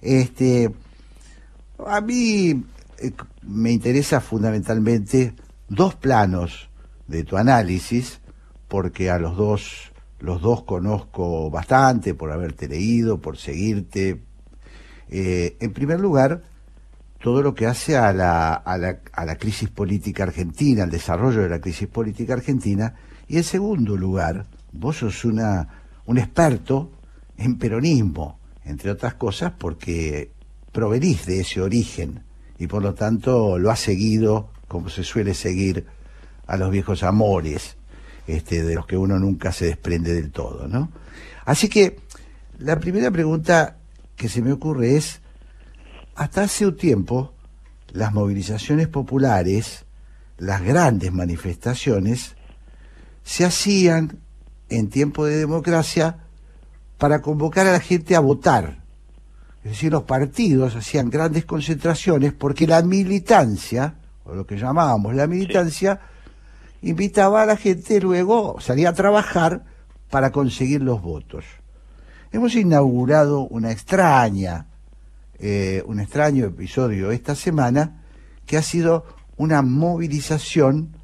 Este, 0.01 0.69
a 1.85 2.01
mí 2.01 2.63
eh, 2.99 3.11
me 3.43 3.71
interesa 3.71 4.21
fundamentalmente 4.21 5.33
dos 5.69 5.95
planos 5.95 6.69
de 7.07 7.23
tu 7.23 7.37
análisis, 7.37 8.21
porque 8.73 9.11
a 9.11 9.19
los 9.19 9.37
dos, 9.37 9.91
los 10.19 10.41
dos 10.41 10.63
conozco 10.63 11.51
bastante 11.51 12.15
por 12.15 12.31
haberte 12.31 12.67
leído, 12.67 13.21
por 13.21 13.37
seguirte, 13.37 14.23
eh, 15.09 15.57
en 15.59 15.73
primer 15.73 15.99
lugar, 15.99 16.41
todo 17.21 17.43
lo 17.43 17.53
que 17.53 17.67
hace 17.67 17.97
a 17.97 18.11
la, 18.13 18.55
a, 18.55 18.79
la, 18.79 19.01
a 19.11 19.25
la 19.25 19.35
crisis 19.35 19.69
política 19.69 20.23
argentina, 20.23 20.85
al 20.85 20.89
desarrollo 20.89 21.43
de 21.43 21.49
la 21.49 21.61
crisis 21.61 21.87
política 21.87 22.33
argentina, 22.33 22.95
y 23.27 23.37
en 23.37 23.43
segundo 23.43 23.95
lugar, 23.95 24.47
vos 24.71 24.97
sos 24.97 25.23
una, 25.23 25.67
un 26.07 26.17
experto 26.17 26.93
en 27.37 27.59
peronismo, 27.59 28.39
entre 28.65 28.89
otras 28.89 29.13
cosas 29.13 29.53
porque 29.55 30.31
provenís 30.71 31.27
de 31.27 31.41
ese 31.41 31.61
origen 31.61 32.23
y 32.57 32.65
por 32.65 32.81
lo 32.81 32.95
tanto 32.95 33.59
lo 33.59 33.69
has 33.69 33.81
seguido 33.81 34.49
como 34.67 34.89
se 34.89 35.03
suele 35.03 35.35
seguir 35.35 35.85
a 36.47 36.57
los 36.57 36.71
viejos 36.71 37.03
amores, 37.03 37.77
este, 38.27 38.63
de 38.63 38.75
los 38.75 38.85
que 38.85 38.97
uno 38.97 39.19
nunca 39.19 39.51
se 39.51 39.65
desprende 39.65 40.13
del 40.13 40.31
todo, 40.31 40.67
¿no? 40.67 40.89
Así 41.45 41.69
que 41.69 41.99
la 42.57 42.79
primera 42.79 43.11
pregunta 43.11 43.77
que 44.15 44.29
se 44.29 44.41
me 44.41 44.51
ocurre 44.51 44.95
es, 44.95 45.21
hasta 46.15 46.43
hace 46.43 46.65
un 46.65 46.77
tiempo, 46.77 47.33
las 47.91 48.13
movilizaciones 48.13 48.87
populares, 48.87 49.85
las 50.37 50.61
grandes 50.61 51.11
manifestaciones, 51.11 52.35
se 53.23 53.45
hacían 53.45 54.19
en 54.69 54.89
tiempo 54.89 55.25
de 55.25 55.37
democracia 55.37 56.19
para 56.97 57.21
convocar 57.21 57.67
a 57.67 57.73
la 57.73 57.79
gente 57.79 58.15
a 58.15 58.19
votar. 58.19 58.83
Es 59.63 59.71
decir, 59.71 59.91
los 59.91 60.03
partidos 60.03 60.75
hacían 60.75 61.09
grandes 61.09 61.45
concentraciones 61.45 62.33
porque 62.33 62.67
la 62.67 62.81
militancia, 62.81 63.95
o 64.25 64.35
lo 64.35 64.45
que 64.45 64.57
llamábamos 64.57 65.15
la 65.15 65.27
militancia, 65.27 65.99
invitaba 66.83 67.41
a 67.41 67.45
la 67.45 67.57
gente 67.57 67.99
luego, 67.99 68.59
salía 68.59 68.89
a 68.89 68.93
trabajar 68.93 69.63
para 70.09 70.31
conseguir 70.31 70.81
los 70.83 71.01
votos 71.01 71.43
hemos 72.33 72.55
inaugurado 72.55 73.47
una 73.47 73.71
extraña, 73.71 74.65
eh, 75.39 75.83
un 75.85 75.99
extraño 75.99 76.45
episodio 76.45 77.11
esta 77.11 77.35
semana 77.35 78.01
que 78.45 78.57
ha 78.57 78.61
sido 78.61 79.05
una 79.37 79.61
movilización 79.61 80.95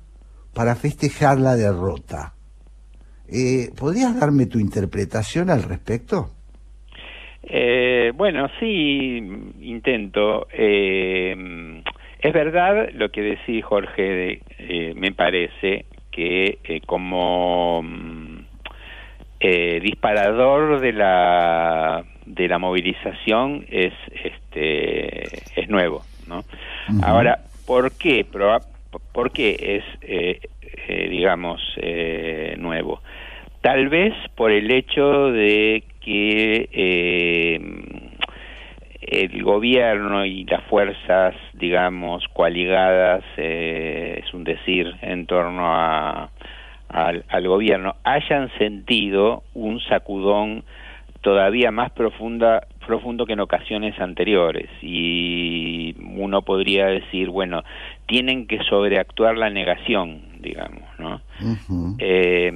para 0.54 0.76
festejar 0.76 1.40
la 1.40 1.56
derrota. 1.56 2.34
Eh, 3.32 3.70
¿Podrías 3.78 4.20
darme 4.20 4.48
tu 4.48 4.60
interpretación 4.60 5.52
al 5.52 5.64
respecto? 5.64 6.32
Eh, 7.44 8.12
bueno, 8.16 8.48
sí, 8.60 9.18
intento. 9.62 10.48
Es 12.20 12.34
verdad 12.34 12.90
lo 12.94 13.10
que 13.10 13.22
decís, 13.22 13.64
Jorge, 13.64 14.42
me 14.96 15.12
parece 15.12 15.86
que 16.12 16.82
como 16.86 17.84
eh, 19.42 19.80
disparador 19.82 20.82
de 20.82 20.92
la 20.92 22.04
de 22.26 22.50
la 22.50 22.60
movilización 22.60 23.66
es 23.70 23.94
este 24.12 25.62
es 25.62 25.70
nuevo 25.70 26.04
no 26.28 26.44
ahora 27.04 27.40
por 27.66 27.94
qué 27.94 28.26
por 28.26 29.32
qué 29.32 29.78
es 29.78 29.84
eh, 30.02 30.42
eh, 30.90 31.08
digamos 31.10 31.62
nuevo 32.58 33.02
tal 33.62 33.88
vez 33.88 34.14
por 34.36 34.52
el 34.52 34.70
hecho 34.72 35.32
de 35.32 35.86
que 36.02 36.68
el 39.10 39.44
gobierno 39.44 40.26
y 40.26 40.46
las 40.46 40.64
fuerzas 40.66 41.36
digamos 41.54 42.24
coaligadas 42.34 43.24
es 43.38 44.34
un 44.34 44.44
decir 44.44 44.96
en 45.02 45.26
torno 45.26 45.66
a 45.66 46.30
al, 46.90 47.24
al 47.30 47.48
gobierno 47.48 47.96
hayan 48.04 48.50
sentido 48.58 49.44
un 49.54 49.80
sacudón 49.82 50.64
todavía 51.22 51.72
más 51.72 51.92
profunda, 51.92 52.68
profundo 52.86 53.26
que 53.26 53.34
en 53.34 53.42
ocasiones 53.42 54.00
anteriores. 54.00 54.70
Y 54.82 55.96
uno 56.16 56.42
podría 56.44 56.88
decir, 56.88 57.30
bueno, 57.30 57.64
tienen 58.06 58.48
que 58.48 58.60
sobreactuar 58.64 59.38
la 59.38 59.50
negación, 59.50 60.22
digamos, 60.40 60.84
¿no? 60.98 61.22
eh, 62.00 62.52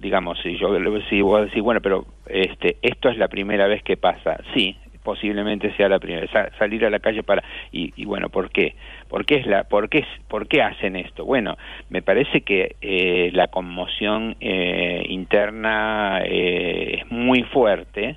digamos, 0.00 0.38
si 0.42 0.56
yo 0.56 0.68
si 1.08 1.20
vos 1.20 1.42
decís, 1.42 1.62
bueno, 1.62 1.80
pero 1.80 2.06
este, 2.26 2.78
esto 2.82 3.08
es 3.08 3.18
la 3.18 3.28
primera 3.28 3.66
vez 3.66 3.82
que 3.82 3.96
pasa. 3.96 4.38
Sí, 4.54 4.76
posiblemente 5.04 5.72
sea 5.76 5.88
la 5.88 6.00
primera 6.00 6.26
salir 6.58 6.84
a 6.84 6.90
la 6.90 6.98
calle 6.98 7.22
para 7.22 7.44
y, 7.70 8.04
bueno 8.04 8.30
por 8.30 8.50
qué 8.50 8.74
por 9.08 9.24
qué 9.24 9.36
es 9.36 9.46
la 9.46 9.64
por 9.64 9.88
qué 9.88 10.04
por 10.28 10.48
qué 10.48 10.62
hacen 10.62 10.96
esto 10.96 11.24
bueno 11.24 11.56
me 11.90 12.02
parece 12.02 12.40
que 12.40 12.74
eh, 12.80 13.30
la 13.34 13.48
conmoción 13.48 14.36
eh, 14.40 15.04
interna 15.08 16.22
eh, 16.24 17.02
es 17.02 17.12
muy 17.12 17.42
fuerte 17.44 18.16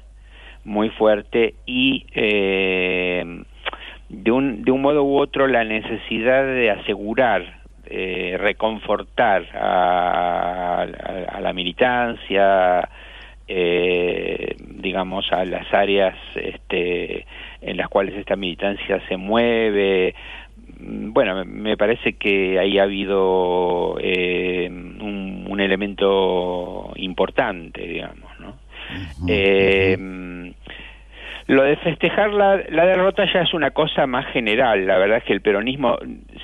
muy 0.63 0.89
fuerte 0.89 1.53
y 1.65 2.05
de 2.13 4.31
un 4.31 4.63
de 4.63 4.71
un 4.71 4.81
modo 4.81 5.03
u 5.03 5.19
otro 5.19 5.47
la 5.47 5.63
necesidad 5.63 6.45
de 6.45 6.71
asegurar 6.71 7.57
reconfortar 7.89 9.45
a, 9.53 10.81
a 10.81 11.41
la 11.41 11.53
militancia 11.53 12.89
eh, 13.47 14.55
digamos, 14.59 15.31
a 15.31 15.45
las 15.45 15.71
áreas 15.73 16.15
este, 16.35 17.25
en 17.61 17.77
las 17.77 17.87
cuales 17.87 18.15
esta 18.15 18.35
militancia 18.35 19.01
se 19.07 19.17
mueve. 19.17 20.15
Mm, 20.79 21.13
bueno, 21.13 21.43
me 21.45 21.77
parece 21.77 22.13
que 22.13 22.59
ahí 22.59 22.77
ha 22.77 22.83
habido 22.83 23.97
eh, 24.01 24.69
un, 24.69 25.59
elemento 25.59 26.93
importante, 26.97 27.81
digamos, 27.87 28.29
¿no? 28.39 28.53
eh, 29.27 29.97
lo 31.47 31.63
de 31.63 31.77
festejar 31.77 32.33
la, 32.33 32.61
la, 32.69 32.85
derrota 32.85 33.23
ya 33.31 33.41
es 33.41 33.53
una 33.53 33.71
cosa 33.71 34.05
más 34.05 34.25
general. 34.33 34.85
La 34.85 34.97
verdad 34.97 35.19
es 35.19 35.23
que 35.23 35.31
el 35.31 35.39
peronismo 35.39 35.97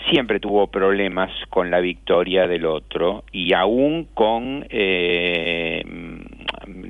siempre 0.09 0.39
tuvo 0.39 0.67
problemas 0.67 1.29
con 1.49 1.69
la 1.69 1.81
victoria 1.81 2.47
del 2.47 2.65
otro 2.65 3.25
y 3.33 3.53
aún 3.53 4.07
con 4.13 4.65
eh, 4.69 5.83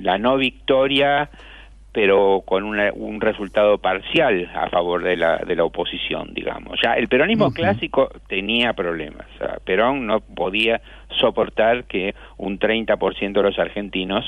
la 0.04 0.18
no 0.18 0.38
victoria 0.38 1.30
pero 1.94 2.42
con 2.44 2.64
un 2.64 3.22
resultado 3.22 3.78
parcial 3.78 4.50
a 4.56 4.68
favor 4.70 5.04
de 5.04 5.16
la, 5.16 5.38
de 5.38 5.56
la 5.56 5.64
oposición, 5.64 6.34
digamos. 6.34 6.80
Ya 6.84 6.94
el 6.94 7.08
peronismo 7.08 7.54
clásico 7.54 8.10
tenía 8.28 8.74
problemas. 8.74 9.28
Perón 9.64 10.08
no 10.08 10.20
podía 10.20 10.82
soportar 11.20 11.84
que 11.84 12.16
un 12.38 12.58
30% 12.58 13.32
de 13.32 13.44
los 13.44 13.60
argentinos 13.60 14.26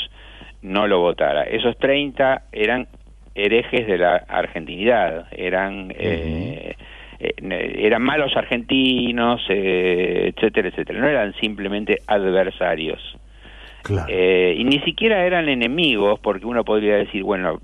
no 0.61 0.85
lo 0.85 0.99
votara. 0.99 1.41
Esos 1.41 1.75
30 1.79 2.43
eran 2.51 2.87
herejes 3.33 3.87
de 3.87 3.97
la 3.97 4.17
argentinidad, 4.27 5.27
eran 5.31 5.91
eh, 5.97 6.75
eh, 7.19 7.75
eran 7.79 8.03
malos 8.03 8.37
argentinos, 8.37 9.41
eh, 9.49 10.31
etcétera, 10.35 10.69
etcétera. 10.69 10.99
No 10.99 11.07
eran 11.07 11.33
simplemente 11.41 11.97
adversarios. 12.05 13.17
Y 13.89 14.63
ni 14.63 14.79
siquiera 14.79 15.25
eran 15.25 15.49
enemigos, 15.49 16.19
porque 16.19 16.45
uno 16.45 16.63
podría 16.63 16.95
decir, 16.95 17.23
bueno, 17.23 17.59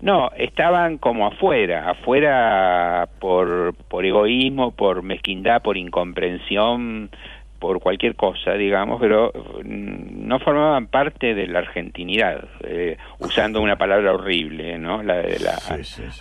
no, 0.00 0.30
estaban 0.36 0.98
como 0.98 1.26
afuera, 1.26 1.90
afuera 1.90 3.08
por, 3.18 3.74
por 3.88 4.04
egoísmo, 4.04 4.72
por 4.72 5.02
mezquindad, 5.02 5.62
por 5.62 5.76
incomprensión, 5.76 7.10
por 7.58 7.80
cualquier 7.80 8.14
cosa, 8.14 8.52
digamos, 8.54 9.00
pero 9.00 9.32
mm, 9.64 10.26
no 10.26 10.38
formaban 10.38 10.86
parte 10.86 11.34
de 11.34 11.46
la 11.46 11.60
argentinidad, 11.60 12.44
eh, 12.62 12.96
usando 13.18 13.60
una 13.60 13.76
palabra 13.76 14.14
horrible, 14.14 14.78
¿no? 14.78 15.02
La 15.02 15.16
de 15.16 15.40
la 15.40 15.58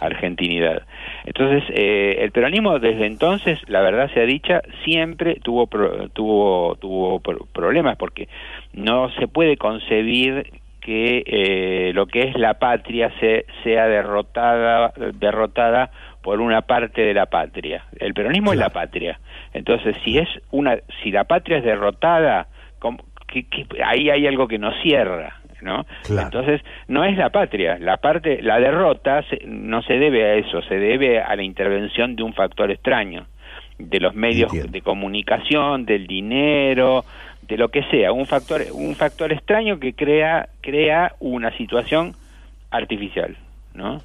argentinidad. 0.01 0.84
Entonces, 1.25 1.63
eh, 1.73 2.17
el 2.21 2.32
peronismo 2.32 2.80
desde 2.80 3.06
entonces, 3.06 3.60
la 3.67 3.82
verdad 3.82 4.12
sea 4.13 4.23
dicha, 4.23 4.62
siempre 4.84 5.36
tuvo 5.43 5.67
tuvo 6.13 6.75
tuvo 6.75 7.19
problemas 7.19 7.97
porque 7.97 8.27
no 8.73 9.10
se 9.12 9.27
puede 9.27 9.58
concebir 9.58 10.51
que 10.82 11.23
eh, 11.25 11.91
lo 11.93 12.06
que 12.08 12.21
es 12.21 12.38
la 12.38 12.56
patria 12.60 13.12
se, 13.19 13.45
sea 13.63 13.88
derrotada 13.88 14.93
derrotada 15.15 15.91
por 16.21 16.39
una 16.39 16.62
parte 16.62 17.01
de 17.01 17.13
la 17.13 17.25
patria. 17.25 17.86
El 17.99 18.13
peronismo 18.13 18.53
es 18.53 18.60
la 18.60 18.69
patria. 18.69 19.19
Entonces, 19.53 19.95
si 20.03 20.17
es 20.17 20.27
una, 20.51 20.77
si 21.03 21.12
la 21.12 21.23
patria 21.25 21.58
es 21.58 21.63
derrotada, 21.63 22.47
que, 23.27 23.45
ahí 23.86 24.10
hay 24.10 24.27
algo 24.27 24.47
que 24.47 24.58
no 24.58 24.71
cierra. 24.82 25.41
¿no? 25.62 25.86
Claro. 26.03 26.27
Entonces, 26.27 26.62
no 26.88 27.03
es 27.03 27.17
la 27.17 27.32
patria, 27.32 27.77
la 27.80 27.97
parte 27.97 28.41
la 28.43 28.60
derrota 28.60 29.23
se- 29.23 29.41
no 29.47 29.82
se 29.82 29.97
debe 29.97 30.23
a 30.23 30.34
eso, 30.36 30.62
se 30.62 30.77
debe 30.77 31.19
a 31.19 31.36
la 31.36 31.41
intervención 31.43 32.15
de 32.15 32.21
un 32.23 32.34
factor 32.34 32.69
extraño, 32.69 33.25
de 33.80 33.99
los 33.99 34.13
medios 34.13 34.51
Entiendo. 34.53 34.71
de 34.71 34.82
comunicación, 34.82 35.86
del 35.86 36.06
dinero, 36.06 37.06
de 37.48 37.58
lo 37.58 37.70
que 37.70 37.82
sea, 37.90 38.12
un 38.12 38.26
factor 38.26 38.64
un 38.74 38.96
factor 38.96 39.32
extraño 39.32 39.80
que 39.80 39.94
crea 39.94 40.50
crea 40.62 41.16
una 41.20 41.56
situación 41.58 42.16
artificial, 42.70 43.38
¿no? 43.74 44.02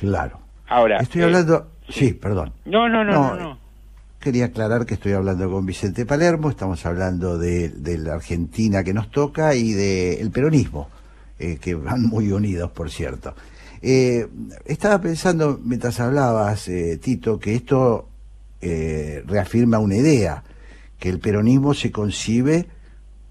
Claro. 0.00 0.38
Ahora, 0.68 0.98
Estoy 0.98 1.22
eh, 1.22 1.24
hablando... 1.24 1.68
Sí, 1.88 2.14
perdón. 2.14 2.52
No, 2.64 2.88
no, 2.88 3.04
no, 3.04 3.12
No, 3.12 3.36
no, 3.36 3.42
no. 3.42 3.58
Quería 4.18 4.46
aclarar 4.46 4.86
que 4.86 4.94
estoy 4.94 5.12
hablando 5.12 5.48
con 5.50 5.64
Vicente 5.64 6.04
Palermo, 6.04 6.50
estamos 6.50 6.84
hablando 6.84 7.38
de, 7.38 7.68
de 7.68 7.98
la 7.98 8.14
Argentina 8.14 8.82
que 8.82 8.92
nos 8.92 9.10
toca 9.10 9.54
y 9.54 9.72
del 9.72 10.30
peronismo, 10.32 10.88
eh, 11.38 11.58
que 11.60 11.74
van 11.74 12.02
muy 12.02 12.32
unidos, 12.32 12.72
por 12.72 12.90
cierto. 12.90 13.34
Eh, 13.82 14.26
estaba 14.64 15.00
pensando, 15.00 15.60
mientras 15.62 16.00
hablabas, 16.00 16.66
eh, 16.66 16.98
Tito, 17.00 17.38
que 17.38 17.54
esto 17.54 18.08
eh, 18.60 19.22
reafirma 19.26 19.78
una 19.78 19.96
idea, 19.96 20.42
que 20.98 21.08
el 21.08 21.20
peronismo 21.20 21.74
se 21.74 21.92
concibe 21.92 22.66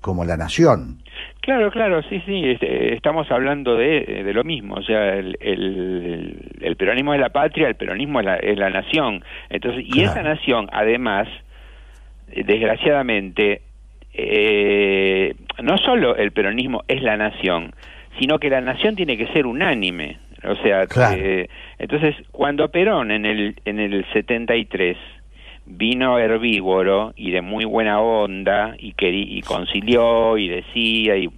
como 0.06 0.24
la 0.24 0.38
nación. 0.38 1.00
Claro, 1.42 1.72
claro, 1.72 2.04
sí, 2.04 2.22
sí, 2.28 2.42
este, 2.46 2.94
estamos 2.94 3.30
hablando 3.32 3.76
de, 3.76 4.22
de 4.24 4.34
lo 4.34 4.44
mismo, 4.44 4.76
o 4.76 4.84
sea, 4.84 5.16
el, 5.16 5.36
el, 5.40 6.52
el 6.62 6.76
peronismo 6.76 7.16
es 7.16 7.20
la 7.20 7.30
patria, 7.30 7.68
el 7.68 7.76
peronismo 7.76 8.20
es 8.20 8.26
la, 8.28 8.36
es 8.36 8.56
la 8.58 8.70
nación, 8.70 9.24
entonces, 9.50 9.84
y 9.84 9.92
Claro. 9.94 10.12
esa 10.12 10.22
nación, 10.22 10.68
además, 10.72 11.28
desgraciadamente, 12.28 13.62
eh, 14.14 15.34
no 15.64 15.78
solo 15.80 16.16
el 16.16 16.32
peronismo 16.32 16.84
es 16.88 17.02
la 17.02 17.18
nación, 17.18 17.74
sino 18.20 18.38
que 18.40 18.50
la 18.50 18.62
nación 18.62 18.96
tiene 18.96 19.18
que 19.18 19.28
ser 19.34 19.46
unánime, 19.48 20.18
o 20.44 20.56
sea, 20.58 20.86
Claro. 20.86 21.18
eh, 21.20 21.50
entonces, 21.80 22.16
cuando 22.32 22.70
Perón 22.70 23.10
en 23.12 23.26
el, 23.26 23.56
en 23.66 23.80
el 23.80 24.06
73 24.14 24.98
vino 25.66 26.20
herbívoro 26.20 27.14
y 27.16 27.32
de 27.32 27.42
muy 27.42 27.66
buena 27.66 28.00
onda 28.00 28.76
y, 28.78 28.94
querí- 28.94 29.28
y 29.30 29.42
concilió 29.42 30.38
y 30.38 30.48
decía 30.48 31.18
y 31.18 31.30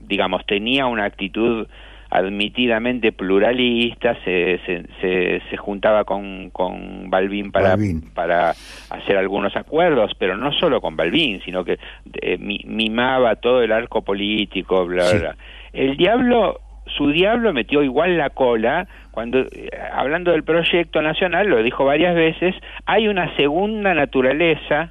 digamos 0.00 0.44
tenía 0.46 0.86
una 0.86 1.04
actitud 1.04 1.66
admitidamente 2.12 3.12
pluralista 3.12 4.16
se, 4.24 4.58
se, 4.66 4.82
se, 5.00 5.42
se 5.48 5.56
juntaba 5.56 6.04
con, 6.04 6.50
con 6.50 7.08
Balbín 7.08 7.52
para, 7.52 7.76
para 8.14 8.50
hacer 8.90 9.16
algunos 9.16 9.54
acuerdos 9.56 10.12
pero 10.18 10.36
no 10.36 10.52
solo 10.52 10.80
con 10.80 10.96
Balbín 10.96 11.40
sino 11.44 11.64
que 11.64 11.78
eh, 12.20 12.36
mi- 12.38 12.62
mimaba 12.66 13.36
todo 13.36 13.62
el 13.62 13.72
arco 13.72 14.02
político 14.02 14.86
bla 14.86 15.04
bla 15.04 15.10
Sí. 15.10 15.18
bla 15.18 15.36
el 15.72 15.96
diablo 15.96 16.60
su 16.96 17.10
diablo 17.10 17.52
metió 17.52 17.82
igual 17.84 18.18
la 18.18 18.30
cola 18.30 18.88
cuando 19.10 19.38
eh, 19.40 19.70
hablando 19.92 20.30
del 20.32 20.44
proyecto 20.44 21.02
nacional 21.02 21.48
lo 21.48 21.62
dijo 21.62 21.84
varias 21.84 22.14
veces 22.14 22.54
hay 22.86 23.08
una 23.08 23.34
segunda 23.36 23.92
naturaleza 23.94 24.90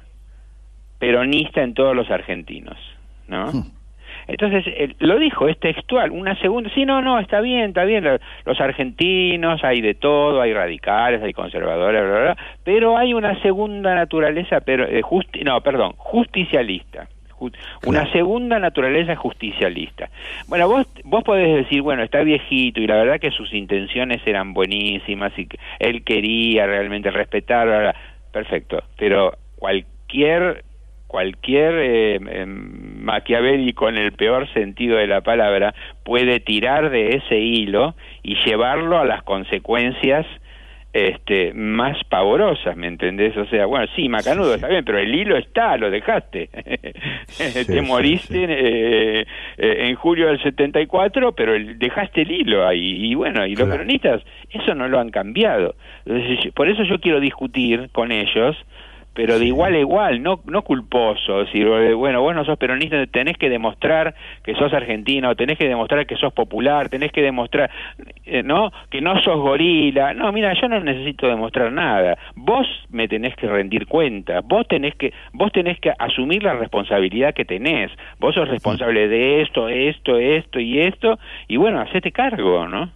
peronista 0.98 1.62
en 1.62 1.74
todos 1.74 1.94
los 1.96 2.10
argentinos 2.10 2.76
no 3.28 3.46
Hmm. 3.52 3.70
entonces 4.28 4.64
él 4.76 4.96
lo 4.98 5.18
dijo 5.18 5.48
es 5.48 5.58
textual 5.58 6.10
una 6.10 6.34
segunda 6.40 6.70
sí 6.74 6.84
no 6.84 7.00
no 7.00 7.18
está 7.18 7.40
bien 7.40 7.68
está 7.70 7.84
bien 7.84 8.04
lo- 8.04 8.18
los 8.44 8.60
argentinos 8.60 9.62
hay 9.64 9.80
de 9.80 9.94
todo 9.94 10.40
hay 10.42 10.52
radicales 10.52 11.22
hay 11.22 11.32
conservadores 11.32 12.02
bla, 12.02 12.10
bla, 12.10 12.20
bla, 12.22 12.36
pero 12.64 12.96
hay 12.98 13.14
una 13.14 13.40
segunda 13.40 13.94
naturaleza 13.94 14.60
pero 14.60 14.84
eh, 14.84 15.00
justi- 15.02 15.42
no 15.44 15.60
perdón 15.62 15.92
justicialista 15.96 17.04
Ju- 17.04 17.19
una 17.40 18.00
Claro. 18.00 18.12
segunda 18.12 18.58
naturaleza 18.58 19.16
justicialista. 19.16 20.08
Bueno, 20.48 20.68
vos 20.68 20.86
vos 21.04 21.24
podés 21.24 21.54
decir, 21.56 21.82
bueno, 21.82 22.02
está 22.02 22.22
viejito 22.22 22.80
y 22.80 22.86
la 22.86 22.96
verdad 22.96 23.20
que 23.20 23.30
sus 23.30 23.52
intenciones 23.52 24.20
eran 24.26 24.52
buenísimas 24.54 25.32
y 25.38 25.46
que 25.46 25.58
él 25.78 26.04
quería 26.04 26.66
realmente 26.66 27.10
respetar, 27.10 27.66
bla, 27.66 27.78
bla. 27.80 27.94
perfecto, 28.32 28.82
pero 28.96 29.32
cualquier 29.56 30.64
cualquier 31.06 31.74
eh, 31.74 32.14
em, 32.14 33.02
maquiavélico 33.02 33.88
en 33.88 33.98
el 33.98 34.12
peor 34.12 34.46
sentido 34.52 34.96
de 34.96 35.08
la 35.08 35.22
palabra 35.22 35.74
puede 36.04 36.38
tirar 36.38 36.90
de 36.90 37.16
ese 37.16 37.36
hilo 37.40 37.96
y 38.22 38.36
llevarlo 38.44 38.96
a 38.96 39.04
las 39.04 39.24
consecuencias 39.24 40.24
este 40.92 41.52
más 41.54 42.02
pavorosas, 42.04 42.76
¿me 42.76 42.88
entendés? 42.88 43.36
O 43.36 43.44
sea, 43.46 43.66
bueno, 43.66 43.86
sí, 43.94 44.08
Macanudo 44.08 44.46
Sí, 44.46 44.50
sí. 44.50 44.54
está 44.56 44.68
bien, 44.68 44.84
pero 44.84 44.98
el 44.98 45.14
hilo 45.14 45.36
está, 45.36 45.76
lo 45.76 45.90
dejaste. 45.90 46.48
Sí, 47.28 47.64
Te 47.66 47.80
moriste 47.82 48.44
eh, 48.48 49.20
eh, 49.58 49.76
en 49.88 49.94
julio 49.94 50.26
del 50.28 50.42
74, 50.42 51.32
pero 51.32 51.54
el- 51.54 51.78
dejaste 51.78 52.22
el 52.22 52.30
hilo 52.32 52.66
ahí. 52.66 53.06
Y 53.10 53.14
bueno, 53.14 53.46
y 53.46 53.50
los 53.50 53.66
Claro. 53.66 53.72
peronistas 53.72 54.22
eso 54.50 54.74
no 54.74 54.88
lo 54.88 54.98
han 54.98 55.10
cambiado. 55.10 55.74
Entonces, 56.04 56.52
por 56.54 56.68
eso 56.68 56.82
yo 56.82 56.98
quiero 57.00 57.20
discutir 57.20 57.88
con 57.92 58.10
ellos 58.10 58.56
pero 59.14 59.38
de 59.38 59.46
igual 59.46 59.74
a 59.74 59.78
igual, 59.78 60.22
no 60.22 60.40
no 60.46 60.62
culposo, 60.62 61.40
decir, 61.40 61.66
eh, 61.66 61.94
bueno, 61.94 62.20
vos 62.22 62.34
no 62.34 62.44
sos 62.44 62.58
peronista, 62.58 63.04
tenés 63.06 63.36
que 63.36 63.48
demostrar 63.48 64.14
que 64.44 64.54
sos 64.54 64.72
argentino, 64.72 65.34
tenés 65.34 65.58
que 65.58 65.68
demostrar 65.68 66.06
que 66.06 66.16
sos 66.16 66.32
popular, 66.32 66.88
tenés 66.88 67.10
que 67.12 67.20
demostrar, 67.20 67.70
eh, 68.24 68.42
¿no? 68.42 68.70
Que 68.88 69.00
no 69.00 69.20
sos 69.22 69.36
gorila. 69.36 70.14
No, 70.14 70.30
mira, 70.32 70.52
yo 70.60 70.68
no 70.68 70.80
necesito 70.80 71.26
demostrar 71.26 71.72
nada. 71.72 72.16
Vos 72.36 72.66
me 72.90 73.08
tenés 73.08 73.34
que 73.36 73.48
rendir 73.48 73.86
cuenta, 73.86 74.40
vos 74.42 74.66
tenés 74.68 74.94
que 74.94 75.12
vos 75.32 75.50
tenés 75.52 75.80
que 75.80 75.92
asumir 75.98 76.42
la 76.42 76.54
responsabilidad 76.54 77.34
que 77.34 77.44
tenés. 77.44 77.90
Vos 78.18 78.34
sos 78.34 78.48
responsable 78.48 79.08
de 79.08 79.42
esto, 79.42 79.68
esto, 79.68 80.18
esto 80.18 80.60
y 80.60 80.80
esto 80.80 81.18
y 81.48 81.56
bueno, 81.56 81.80
hacete 81.80 82.12
cargo, 82.12 82.68
¿no? 82.68 82.90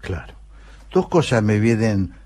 Claro. 0.00 0.34
Dos 0.92 1.08
cosas 1.08 1.42
me 1.42 1.60
vienen 1.60 2.19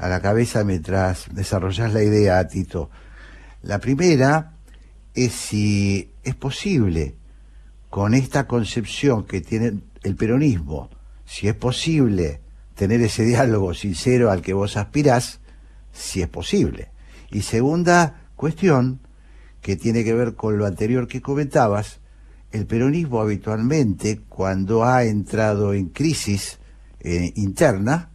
a 0.00 0.08
la 0.08 0.20
cabeza 0.20 0.64
mientras 0.64 1.26
desarrollas 1.32 1.92
la 1.92 2.02
idea, 2.02 2.48
Tito. 2.48 2.88
La 3.62 3.78
primera 3.78 4.54
es 5.14 5.32
si 5.32 6.10
es 6.22 6.34
posible, 6.34 7.16
con 7.90 8.14
esta 8.14 8.46
concepción 8.46 9.24
que 9.24 9.42
tiene 9.42 9.80
el 10.02 10.16
peronismo, 10.16 10.88
si 11.26 11.48
es 11.48 11.54
posible 11.54 12.40
tener 12.74 13.02
ese 13.02 13.24
diálogo 13.24 13.74
sincero 13.74 14.30
al 14.30 14.40
que 14.40 14.54
vos 14.54 14.78
aspirás, 14.78 15.40
si 15.92 16.22
es 16.22 16.28
posible. 16.28 16.92
Y 17.30 17.42
segunda 17.42 18.22
cuestión, 18.36 19.00
que 19.60 19.76
tiene 19.76 20.02
que 20.02 20.14
ver 20.14 20.34
con 20.34 20.56
lo 20.56 20.64
anterior 20.64 21.08
que 21.08 21.20
comentabas, 21.20 22.00
el 22.52 22.66
peronismo 22.66 23.20
habitualmente, 23.20 24.22
cuando 24.30 24.82
ha 24.82 25.04
entrado 25.04 25.74
en 25.74 25.90
crisis 25.90 26.58
eh, 27.00 27.32
interna 27.36 28.09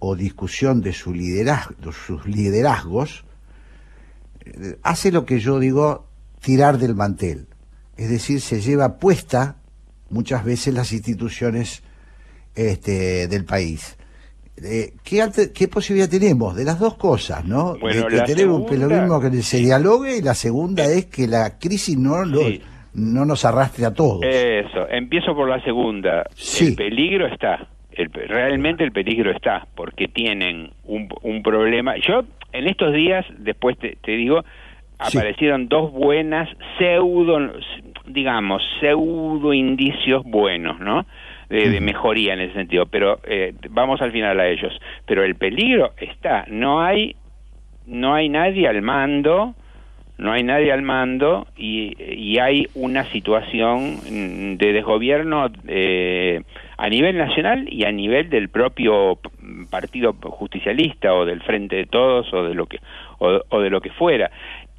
o 0.00 0.14
discusión 0.16 0.80
de, 0.80 0.92
su 0.92 1.12
liderazgo, 1.12 1.74
de 1.78 1.92
sus 1.92 2.26
liderazgos, 2.26 3.24
eh, 4.44 4.76
hace 4.82 5.10
lo 5.12 5.24
que 5.24 5.40
yo 5.40 5.58
digo 5.58 6.06
tirar 6.40 6.78
del 6.78 6.94
mantel. 6.94 7.46
Es 7.96 8.08
decir, 8.10 8.40
se 8.40 8.60
lleva 8.60 8.98
puesta 8.98 9.56
muchas 10.10 10.44
veces 10.44 10.72
las 10.74 10.92
instituciones 10.92 11.82
este, 12.54 13.26
del 13.28 13.44
país. 13.44 13.96
Eh, 14.62 14.94
¿qué, 15.04 15.22
ante- 15.22 15.52
¿Qué 15.52 15.68
posibilidad 15.68 16.08
tenemos? 16.08 16.54
De 16.56 16.64
las 16.64 16.78
dos 16.80 16.94
cosas, 16.96 17.44
¿no? 17.44 17.76
Bueno, 17.78 18.08
de 18.08 18.16
que 18.16 18.20
tener 18.22 18.48
un 18.48 18.66
peronismo 18.66 19.20
que 19.20 19.42
se 19.42 19.58
dialogue 19.58 20.16
y 20.16 20.22
la 20.22 20.34
segunda 20.34 20.84
es 20.84 21.06
que 21.06 21.28
la 21.28 21.58
crisis 21.58 21.96
no, 21.96 22.24
Sí. 22.24 22.60
no 22.94 23.24
nos 23.24 23.44
arrastre 23.44 23.84
a 23.86 23.92
todos. 23.92 24.20
Eso, 24.24 24.88
empiezo 24.90 25.34
por 25.34 25.48
la 25.48 25.62
segunda. 25.62 26.24
Sí. 26.34 26.68
El 26.68 26.74
peligro 26.74 27.26
está, 27.32 27.68
el, 27.98 28.10
realmente 28.28 28.84
el 28.84 28.92
peligro 28.92 29.30
está, 29.30 29.66
porque 29.74 30.08
tienen 30.08 30.70
un, 30.84 31.08
un 31.22 31.42
problema. 31.42 31.96
Yo, 31.98 32.22
en 32.52 32.66
estos 32.66 32.92
días, 32.94 33.26
después 33.38 33.76
te, 33.78 33.96
te 34.00 34.12
digo, 34.12 34.44
Sí. 35.00 35.16
aparecieron 35.16 35.68
dos 35.68 35.92
buenas 35.92 36.48
pseudo, 36.76 37.52
digamos, 38.06 38.60
pseudo 38.80 39.52
indicios 39.54 40.24
buenos, 40.24 40.80
¿no? 40.80 41.06
De, 41.48 41.70
de 41.70 41.80
mejoría 41.80 42.34
en 42.34 42.40
ese 42.40 42.54
sentido, 42.54 42.84
pero 42.86 43.20
eh, 43.24 43.54
vamos 43.70 44.02
al 44.02 44.10
final 44.10 44.40
a 44.40 44.48
ellos. 44.48 44.72
Pero 45.06 45.22
el 45.22 45.36
peligro 45.36 45.92
está, 45.98 46.46
no 46.48 46.82
hay, 46.82 47.14
no 47.86 48.12
hay 48.12 48.28
nadie 48.28 48.66
al 48.66 48.82
mando, 48.82 49.54
no 50.18 50.32
hay 50.32 50.42
nadie 50.42 50.72
al 50.72 50.82
mando 50.82 51.46
y, 51.56 51.94
y 52.02 52.40
hay 52.40 52.66
una 52.74 53.04
situación 53.12 54.58
de 54.58 54.72
desgobierno 54.72 55.46
eh, 55.68 56.42
a 56.78 56.88
nivel 56.88 57.18
nacional 57.18 57.66
y 57.70 57.84
a 57.84 57.92
nivel 57.92 58.30
del 58.30 58.48
propio 58.48 59.18
partido 59.68 60.14
justicialista 60.22 61.12
o 61.12 61.24
del 61.24 61.42
frente 61.42 61.74
de 61.76 61.86
todos 61.86 62.32
o 62.32 62.44
de 62.44 62.54
lo 62.54 62.66
que 62.66 62.78
o, 63.18 63.60
de 63.60 63.68
lo 63.68 63.80
que 63.80 63.90
fuera. 63.90 64.30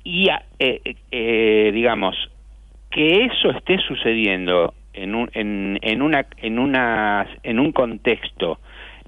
Y 0.04 0.30
a- 0.30 0.44
eh, 0.60 0.96
eh, 1.12 1.72
digamos 1.74 2.16
que 2.90 3.26
eso 3.26 3.52
esté 3.52 3.78
sucediendo 3.80 4.74
en 4.94 5.14
un 5.14 5.30
en, 5.34 5.78
en 5.82 6.02
una 6.02 6.26
en 6.38 6.58
una 6.58 7.28
en 7.44 7.60
un 7.60 7.72
contexto 7.74 8.60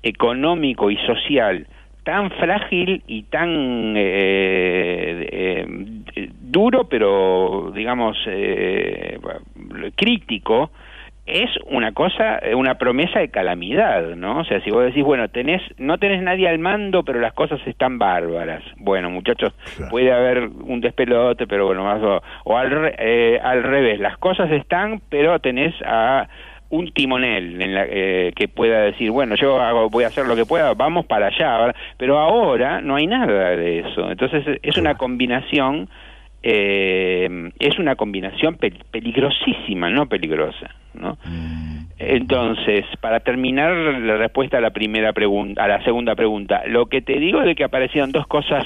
económico 0.04 0.92
y 0.92 0.98
social 0.98 1.68
tan 2.04 2.30
frágil 2.32 3.04
y 3.08 3.24
tan 3.24 3.94
eh, 3.96 5.30
eh, 5.32 6.30
duro 6.42 6.90
pero 6.90 7.72
digamos 7.74 8.18
eh, 8.28 9.18
crítico 9.96 10.72
es 11.32 11.50
una 11.68 11.94
cosa, 11.94 12.40
eh, 12.40 12.54
una 12.56 12.76
promesa 12.76 13.20
de 13.20 13.30
calamidad, 13.30 14.16
¿no? 14.16 14.40
O 14.40 14.44
sea, 14.44 14.62
si 14.62 14.70
vos 14.70 14.84
decís, 14.84 15.04
bueno, 15.04 15.30
tenés, 15.30 15.62
no 15.78 15.98
tenés 15.98 16.22
nadie 16.22 16.48
al 16.50 16.60
mando, 16.60 17.04
pero 17.04 17.20
las 17.20 17.34
cosas 17.34 17.60
están 17.66 17.98
bárbaras. 17.98 18.64
Bueno, 18.78 19.10
muchachos, 19.10 19.54
puede 19.90 20.12
haber 20.12 20.48
un 20.48 20.82
despelote, 20.82 21.48
pero 21.48 21.68
bueno, 21.68 21.84
más 21.84 22.02
o, 22.46 22.58
al, 22.58 22.94
eh, 22.98 23.40
al 23.42 23.64
revés, 23.64 24.00
las 24.00 24.18
cosas 24.18 24.52
están, 24.52 25.02
pero 25.10 25.40
tenés 25.40 25.74
a 25.86 26.28
un 26.70 26.92
timonel 26.94 27.62
en 27.62 27.76
la, 27.76 27.86
eh, 27.88 28.32
que 28.36 28.48
pueda 28.48 28.82
decir, 28.82 29.12
bueno, 29.12 29.36
yo 29.36 29.62
hago, 29.62 29.90
voy 29.90 30.06
a 30.06 30.08
hacer 30.08 30.26
lo 30.26 30.36
que 30.36 30.46
pueda, 30.46 30.74
vamos 30.74 31.06
para 31.06 31.28
allá, 31.28 31.74
pero 31.98 32.18
ahora 32.18 32.82
no 32.82 32.96
hay 32.96 33.08
nada 33.08 33.56
de 33.56 33.80
eso. 33.80 34.10
Entonces 34.10 34.60
es 34.64 34.78
una 34.78 34.96
combinación, 34.96 35.90
eh, 36.44 37.52
es 37.60 37.78
una 37.78 37.96
combinación 37.96 38.58
peligrosísima, 38.58 39.90
no 39.90 40.08
peligrosa, 40.08 40.76
¿no? 40.94 41.18
Mm. 41.24 41.86
Entonces, 42.00 42.86
para 43.00 43.20
terminar 43.20 43.72
la 43.74 44.18
respuesta 44.18 44.58
a 44.58 44.62
la 44.62 44.72
primera 44.72 45.14
pregunta, 45.14 45.64
a 45.64 45.68
la 45.68 45.84
segunda 45.84 46.16
pregunta, 46.16 46.64
lo 46.66 46.88
que 46.88 47.02
te 47.02 47.20
digo 47.20 47.42
es 47.42 47.46
de 47.46 47.56
que 47.56 47.64
aparecieron 47.64 48.12
dos 48.12 48.26
cosas 48.26 48.66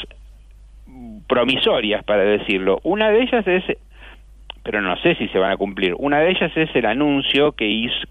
promisorias, 1.27 2.03
para 2.03 2.23
decirlo. 2.23 2.79
Una 2.83 3.09
de 3.09 3.23
ellas 3.23 3.47
es 3.47 3.63
pero 4.63 4.81
no 4.81 4.97
sé 4.97 5.13
si 5.15 5.27
se 5.27 5.37
van 5.37 5.51
a 5.51 5.57
cumplir. 5.57 5.93
Una 5.95 6.19
de 6.21 6.31
ellas 6.31 6.51
es 6.55 6.75
el 6.75 6.87
anuncio 6.87 7.51
que 7.51 7.67
hizo, 7.67 8.07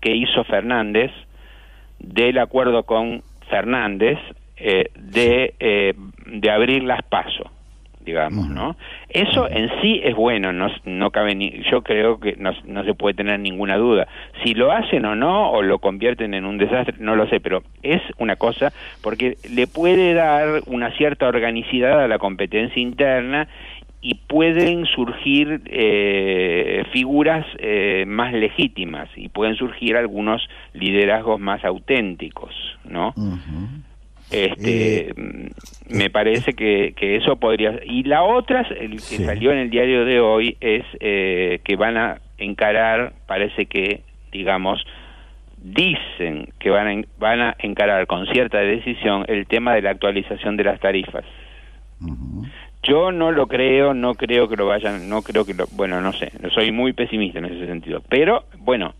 que 0.00 0.14
hizo 0.14 0.44
Fernández 0.44 1.10
del 1.98 2.38
acuerdo 2.38 2.84
con 2.84 3.22
Fernández 3.50 4.16
eh, 4.56 4.84
de, 4.94 5.54
eh, 5.58 5.94
de 6.26 6.50
abrir 6.50 6.84
las 6.84 7.02
pasos 7.02 7.50
digamos, 8.06 8.48
¿no? 8.48 8.76
Eso 9.10 9.50
en 9.50 9.68
sí 9.82 10.00
es 10.02 10.14
bueno, 10.14 10.52
no, 10.52 10.68
no 10.84 11.10
cabe 11.10 11.34
ni, 11.34 11.62
yo 11.70 11.82
creo 11.82 12.18
que 12.18 12.36
no, 12.38 12.52
no, 12.64 12.84
se 12.84 12.94
puede 12.94 13.14
tener 13.14 13.40
ninguna 13.40 13.76
duda. 13.76 14.06
Si 14.42 14.54
lo 14.54 14.70
hacen 14.72 15.04
o 15.04 15.16
no, 15.16 15.50
o 15.50 15.60
lo 15.60 15.80
convierten 15.80 16.32
en 16.32 16.46
un 16.46 16.56
desastre, 16.56 16.94
no 17.00 17.16
lo 17.16 17.28
sé, 17.28 17.40
pero 17.40 17.64
es 17.82 18.00
una 18.18 18.36
cosa 18.36 18.72
porque 19.02 19.36
le 19.50 19.66
puede 19.66 20.14
dar 20.14 20.62
una 20.66 20.92
cierta 20.92 21.26
organicidad 21.26 22.02
a 22.02 22.08
la 22.08 22.18
competencia 22.18 22.80
interna 22.80 23.48
y 24.00 24.14
pueden 24.14 24.86
surgir 24.86 25.62
eh, 25.66 26.84
figuras 26.92 27.44
eh, 27.58 28.04
más 28.06 28.32
legítimas 28.32 29.08
y 29.16 29.28
pueden 29.28 29.56
surgir 29.56 29.96
algunos 29.96 30.48
liderazgos 30.74 31.40
más 31.40 31.64
auténticos, 31.64 32.54
¿no? 32.84 33.12
Este, 34.30 35.10
eh, 35.10 35.14
me 35.88 36.10
parece 36.10 36.54
que, 36.54 36.94
que, 36.96 37.16
eso 37.16 37.36
podría 37.36 37.80
y 37.84 38.02
la 38.02 38.24
otra 38.24 38.62
el 38.62 38.96
que 38.96 39.18
salió 39.18 39.52
en 39.52 39.58
el 39.58 39.70
diario 39.70 40.04
de 40.04 40.18
hoy 40.18 40.56
es 40.60 40.84
que 40.98 41.76
van 41.76 41.96
a 41.96 42.20
encarar 42.36 43.12
parece 43.28 43.66
que 43.66 44.02
digamos 44.32 44.84
dicen 45.58 46.48
que 46.58 46.70
van 46.70 46.88
a, 46.88 47.04
van 47.18 47.40
a 47.40 47.56
encarar 47.60 48.08
con 48.08 48.26
cierta 48.26 48.58
decisión 48.58 49.24
el 49.28 49.46
tema 49.46 49.74
de 49.74 49.82
la 49.82 49.90
actualización 49.90 50.56
de 50.56 50.64
las 50.64 50.80
tarifas 50.80 51.24
yo 52.86 53.10
no 53.10 53.32
lo 53.32 53.46
creo, 53.48 53.94
no 53.94 54.14
creo 54.14 54.48
que 54.48 54.56
lo 54.56 54.66
vayan, 54.66 55.08
no 55.08 55.22
creo 55.22 55.44
que 55.44 55.54
lo, 55.54 55.66
bueno, 55.72 56.00
no 56.00 56.12
sé, 56.12 56.30
soy 56.54 56.70
muy 56.70 56.92
pesimista 56.92 57.38
en 57.38 57.46
ese 57.46 57.66
sentido. 57.66 58.00
Pero, 58.08 58.44
bueno, 58.58 58.94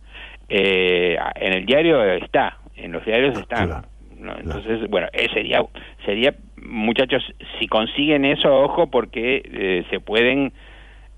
eh, 0.48 1.16
en 1.36 1.52
el 1.52 1.66
diario 1.66 2.02
está, 2.02 2.58
en 2.74 2.92
los 2.92 3.04
diarios 3.04 3.38
está. 3.38 3.84
Entonces, 4.18 4.88
bueno, 4.88 5.08
eh, 5.12 5.28
sería, 5.32 5.62
sería, 6.04 6.34
muchachos, 6.62 7.22
si 7.58 7.66
consiguen 7.66 8.24
eso, 8.24 8.54
ojo, 8.54 8.88
porque 8.88 9.42
eh, 9.44 9.84
se 9.90 10.00
pueden 10.00 10.52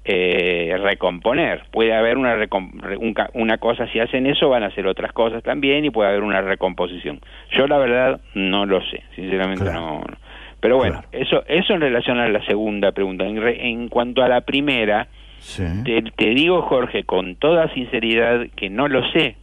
eh, 0.04 0.76
recomponer. 0.80 1.64
Puede 1.70 1.94
haber 1.94 2.18
una, 2.18 2.36
una 3.34 3.58
cosa, 3.58 3.86
si 3.92 4.00
hacen 4.00 4.26
eso, 4.26 4.48
van 4.48 4.62
a 4.62 4.66
hacer 4.66 4.86
otras 4.86 5.12
cosas 5.12 5.42
también 5.42 5.84
y 5.84 5.90
puede 5.90 6.08
haber 6.08 6.22
una 6.22 6.40
recomposición. 6.40 7.20
Yo, 7.50 7.66
la 7.66 7.78
verdad, 7.78 8.20
no 8.34 8.66
lo 8.66 8.80
sé, 8.82 9.02
sinceramente 9.14 9.64
no 9.64 10.02
pero 10.60 10.76
bueno, 10.76 11.04
eso, 11.12 11.44
eso 11.46 11.72
en 11.72 11.80
relación 11.80 12.18
a 12.18 12.28
la 12.28 12.44
segunda 12.44 12.90
pregunta. 12.90 13.24
En, 13.24 13.38
en 13.38 13.88
cuanto 13.88 14.22
a 14.24 14.28
la 14.28 14.40
primera, 14.40 15.06
te, 15.84 16.02
te 16.02 16.30
digo, 16.30 16.62
Jorge, 16.62 17.04
con 17.04 17.36
toda 17.36 17.72
sinceridad 17.74 18.46
que 18.56 18.68
no 18.68 18.88
lo 18.88 19.08
sé 19.12 19.36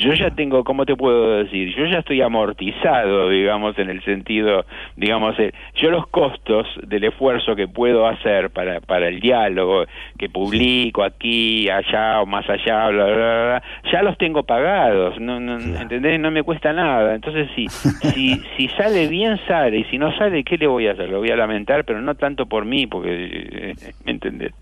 yo 0.00 0.14
ya 0.14 0.30
tengo, 0.30 0.64
¿cómo 0.64 0.86
te 0.86 0.96
puedo 0.96 1.36
decir? 1.44 1.74
Yo 1.76 1.84
ya 1.86 1.98
estoy 1.98 2.22
amortizado, 2.22 3.28
digamos, 3.28 3.78
en 3.78 3.90
el 3.90 4.02
sentido, 4.02 4.64
digamos, 4.96 5.38
eh, 5.38 5.52
yo 5.74 5.90
los 5.90 6.06
costos 6.08 6.66
del 6.86 7.04
esfuerzo 7.04 7.54
que 7.54 7.68
puedo 7.68 8.06
hacer 8.06 8.50
para, 8.50 8.80
para 8.80 9.08
el 9.08 9.20
diálogo, 9.20 9.84
que 10.18 10.30
publico 10.30 11.04
aquí, 11.04 11.68
allá 11.68 12.22
o 12.22 12.26
más 12.26 12.48
allá, 12.48 12.88
bla, 12.88 13.04
bla, 13.04 13.14
bla, 13.14 13.62
ya 13.92 14.02
los 14.02 14.16
tengo 14.16 14.42
pagados, 14.42 15.20
no, 15.20 15.38
no, 15.38 15.58
¿entendés? 15.58 16.18
No 16.18 16.30
me 16.30 16.42
cuesta 16.42 16.72
nada. 16.72 17.14
Entonces, 17.14 17.48
si, 17.54 17.68
si, 17.68 18.40
si 18.56 18.68
sale 18.68 19.06
bien, 19.06 19.38
sale, 19.46 19.80
y 19.80 19.84
si 19.84 19.98
no 19.98 20.16
sale, 20.16 20.42
¿qué 20.44 20.56
le 20.56 20.66
voy 20.66 20.86
a 20.86 20.92
hacer? 20.92 21.10
Lo 21.10 21.18
voy 21.18 21.30
a 21.30 21.36
lamentar, 21.36 21.84
pero 21.84 22.00
no 22.00 22.14
tanto 22.14 22.46
por 22.46 22.64
mí, 22.64 22.86
porque, 22.86 23.10
eh, 23.12 23.74
¿me 24.04 24.12
entendés? 24.12 24.52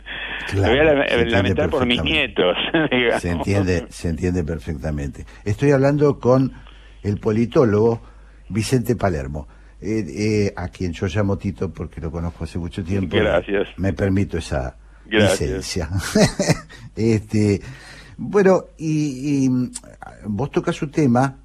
lo 0.55 0.63
voy 0.63 0.79
a 0.79 0.85
lamentar 1.27 1.71
por 1.71 1.87
mis 1.87 2.03
nietos. 2.03 2.57
Se 3.19 3.31
entiende, 3.31 3.85
se 3.89 4.09
entiende 4.09 4.45
perfectamente. 4.45 5.25
Estoy 5.45 5.71
hablando 5.71 6.19
con 6.19 6.53
el 7.03 7.19
politólogo 7.19 8.01
Vicente 8.49 8.97
Palermo, 8.97 9.47
eh, 9.81 10.05
eh, 10.09 10.53
a 10.57 10.69
quien 10.69 10.93
yo 10.93 11.07
llamo 11.07 11.37
Tito 11.39 11.73
porque 11.73 12.01
lo 12.01 12.11
conozco 12.11 12.45
hace 12.45 12.59
mucho 12.59 12.83
tiempo. 12.83 13.17
Gracias. 13.17 13.69
Me 13.77 13.93
permito 13.93 14.39
esa 14.39 14.77
licencia. 15.07 15.89
este, 16.97 17.61
bueno, 18.17 18.65
y, 18.79 19.49
vos 20.27 20.51
tocas 20.51 20.81
un 20.83 20.91
tema, 20.91 21.39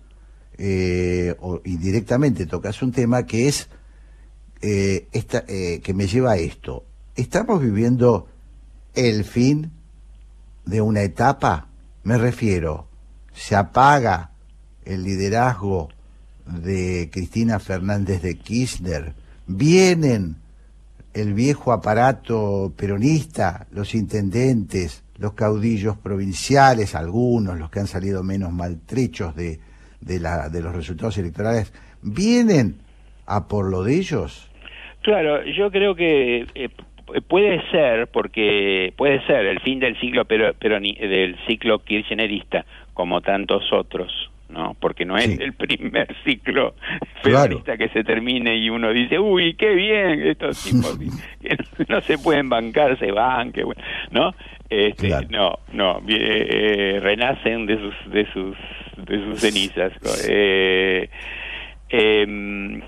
eh, 0.58 1.36
o 1.40 1.62
indirectamente 1.66 2.46
tocas 2.46 2.82
un 2.82 2.92
tema 2.92 3.26
que 3.26 3.48
es 3.48 3.70
esta, 4.62 5.46
que 5.46 5.94
me 5.94 6.08
lleva 6.08 6.32
a 6.32 6.38
esto. 6.38 6.86
¿Estamos 7.18 7.62
viviendo 7.62 8.30
el 8.96 9.26
fin 9.26 9.72
de 10.66 10.80
una 10.80 11.02
etapa? 11.02 11.68
Me 12.04 12.18
refiero 12.18 12.88
se 13.34 13.56
apaga 13.56 14.30
el 14.86 15.04
liderazgo 15.04 15.90
de 16.46 17.10
Cristina 17.12 17.60
Fernández 17.60 18.22
de 18.22 18.38
Kirchner, 18.38 19.14
vienen 19.48 20.36
el 21.14 21.34
viejo 21.34 21.72
aparato 21.72 22.74
peronista, 22.76 23.68
los 23.72 23.94
intendentes, 23.96 25.04
los 25.18 25.34
caudillos 25.34 25.98
provinciales, 25.98 26.96
algunos, 26.96 27.58
los 27.58 27.70
que 27.70 27.80
han 27.80 27.88
salido 27.88 28.24
menos 28.24 28.52
maltrechos 28.52 29.36
de, 29.36 29.60
de, 30.02 30.20
la, 30.20 30.50
de 30.50 30.62
los 30.62 30.76
resultados 30.76 31.18
electorales, 31.18 31.72
vienen 32.02 32.78
a 33.26 33.48
por 33.48 33.70
lo 33.70 33.84
de 33.84 33.96
ellos. 33.96 34.50
Claro, 35.02 35.44
yo 35.46 35.70
creo 35.70 35.96
que 35.96 36.46
eh, 36.56 36.70
puede 37.28 37.62
ser, 37.70 38.08
porque 38.08 38.94
puede 38.98 39.26
ser 39.26 39.46
el 39.46 39.60
fin 39.60 39.80
del 39.80 40.00
ciclo 40.00 40.26
pero, 40.26 40.54
pero 40.60 40.80
del 40.80 41.38
ciclo 41.48 41.80
kirchnerista, 41.80 42.66
como 42.94 43.22
tantos 43.22 43.72
otros, 43.72 44.30
¿no? 44.50 44.76
Porque 44.80 45.06
no 45.06 45.18
es 45.18 45.40
el 45.40 45.54
primer 45.54 46.08
ciclo 46.24 46.76
peronista 47.22 47.78
que 47.78 47.90
se 47.90 48.04
termine 48.04 48.56
y 48.56 48.70
uno 48.70 48.92
dice, 48.94 49.20
uy, 49.20 49.56
qué 49.56 49.74
bien, 49.74 50.28
estos 50.28 50.64
tipos 50.64 50.98
que 51.42 51.58
no, 51.88 52.02
se 52.02 52.18
pueden 52.18 52.50
bancar, 52.50 52.98
se 53.00 53.12
van, 53.12 53.52
bueno, 53.52 53.82
¿no? 54.12 54.34
Este, 54.70 55.10
No, 55.30 55.60
no, 55.72 56.02
eh, 56.08 57.00
renacen 57.02 57.66
de 57.66 57.78
sus, 57.78 58.12
de 58.12 58.26
sus, 58.32 58.58
de 59.06 59.24
sus 59.24 59.40
cenizas. 59.40 59.94
Eh, 60.28 61.10
eh, 61.90 62.82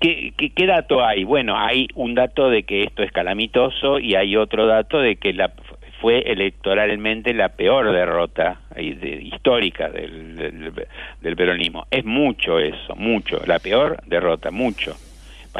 ¿qué, 0.00 0.32
qué, 0.36 0.50
qué 0.50 0.66
dato 0.66 1.04
hay? 1.04 1.24
Bueno, 1.24 1.58
hay 1.58 1.88
un 1.96 2.14
dato 2.14 2.48
de 2.48 2.62
que 2.62 2.84
esto 2.84 3.02
es 3.02 3.10
calamitoso 3.10 3.98
y 3.98 4.14
hay 4.14 4.36
otro 4.36 4.66
dato 4.66 5.00
de 5.00 5.16
que 5.16 5.32
la 5.32 5.52
fue 6.02 6.18
electoralmente 6.26 7.32
la 7.32 7.50
peor 7.50 7.92
derrota 7.92 8.60
histórica 8.76 9.88
del, 9.88 10.74
del, 11.20 11.36
peronismo. 11.36 11.86
Es 11.92 12.04
mucho 12.04 12.58
eso, 12.58 12.96
mucho, 12.96 13.40
la 13.46 13.60
peor 13.60 14.02
derrota, 14.04 14.50
mucho. 14.50 14.96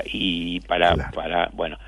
Y 0.06 0.58
para, 0.60 0.96
para 1.14 1.48
bueno, 1.52 1.78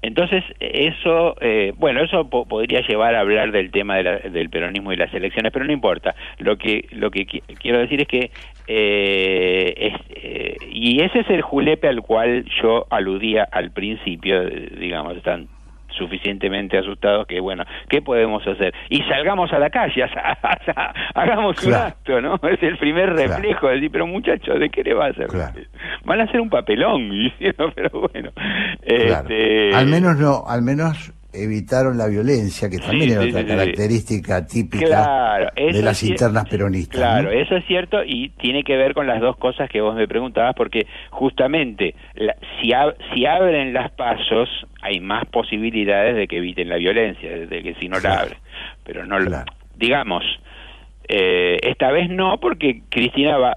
entonces, 0.00 0.42
eso, 0.58 1.36
eh, 1.42 1.74
bueno, 1.76 2.02
eso 2.02 2.28
podría 2.28 2.80
llevar 2.80 3.14
a 3.14 3.20
hablar 3.20 3.52
del 3.52 3.70
tema 3.70 3.98
del 3.98 4.48
peronismo 4.48 4.92
y 4.92 4.96
las 4.96 5.12
elecciones, 5.12 5.52
pero 5.52 5.66
no 5.66 5.72
importa. 5.72 6.14
Lo 6.38 6.56
que, 6.56 6.88
lo 6.92 7.10
que 7.10 7.26
quiero 7.26 7.78
decir 7.78 8.00
es 8.00 8.08
que, 8.08 8.30
eh, 8.68 9.92
eh, 10.10 10.56
y 10.70 11.02
ese 11.02 11.20
es 11.20 11.28
el 11.28 11.42
julepe 11.42 11.88
al 11.88 12.00
cual 12.00 12.46
yo 12.62 12.86
aludía 12.88 13.44
al 13.44 13.70
principio, 13.70 14.42
digamos, 14.48 15.16
están 15.18 15.46
suficientemente 15.96 16.78
asustados 16.78 17.26
que 17.26 17.40
bueno, 17.40 17.64
¿qué 17.88 18.02
podemos 18.02 18.46
hacer? 18.46 18.74
Y 18.90 19.02
salgamos 19.02 19.52
a 19.52 19.58
la 19.58 19.70
calle, 19.70 20.04
hagamos 21.14 21.64
un 21.64 21.74
acto, 21.74 22.20
¿no? 22.20 22.36
Es 22.42 22.62
el 22.62 22.76
primer 22.78 23.10
reflejo 23.10 23.68
de 23.68 23.74
decir, 23.74 23.90
pero 23.90 24.06
muchachos, 24.06 24.58
¿de 24.60 24.68
qué 24.68 24.82
le 24.82 24.94
va 24.94 25.06
a 25.06 25.08
hacer? 25.08 25.28
Van 26.04 26.20
a 26.20 26.24
hacer 26.24 26.40
un 26.40 26.50
papelón, 26.50 27.08
pero 27.74 28.08
bueno. 28.12 28.30
Este... 28.82 29.74
Al 29.74 29.86
menos 29.86 30.16
no, 30.18 30.44
al 30.46 30.62
menos 30.62 31.12
evitaron 31.32 31.96
la 31.98 32.06
violencia, 32.08 32.68
que 32.68 32.78
también 32.78 33.10
Sí, 33.10 33.12
era 33.12 33.22
sí, 33.22 33.28
otra 33.30 33.40
sí, 33.42 33.46
característica 33.48 34.46
típica 34.46 34.86
Claro, 34.86 35.50
de 35.56 35.82
las 35.82 36.02
internas 36.02 36.48
peronistas. 36.48 36.98
Claro, 36.98 37.24
¿no? 37.24 37.30
eso 37.30 37.56
es 37.56 37.64
cierto 37.66 38.04
y 38.04 38.30
tiene 38.40 38.62
que 38.64 38.76
ver 38.76 38.94
con 38.94 39.06
las 39.06 39.20
dos 39.20 39.36
cosas 39.36 39.68
que 39.70 39.80
vos 39.80 39.94
me 39.94 40.06
preguntabas, 40.06 40.54
porque 40.54 40.86
justamente 41.10 41.94
la- 42.14 42.36
si, 42.60 42.68
ab- 42.70 42.96
si 43.14 43.24
abren 43.26 43.72
las 43.72 43.90
pasos, 43.92 44.48
hay 44.82 45.00
más 45.00 45.24
posibilidades 45.26 46.16
de 46.16 46.26
que 46.28 46.38
eviten 46.38 46.68
la 46.68 46.76
violencia, 46.76 47.30
de 47.30 47.62
que 47.62 47.74
si 47.74 47.88
no 47.88 47.98
la 48.00 48.14
abren. 48.20 48.38
Pero 48.84 49.06
no 49.06 49.18
lo. 49.18 49.26
Claro. 49.30 49.52
Digamos, 49.76 50.22
eh, 51.08 51.58
esta 51.62 51.90
vez 51.92 52.08
no, 52.10 52.38
porque 52.38 52.82
Cristina 52.88 53.36
va- 53.38 53.54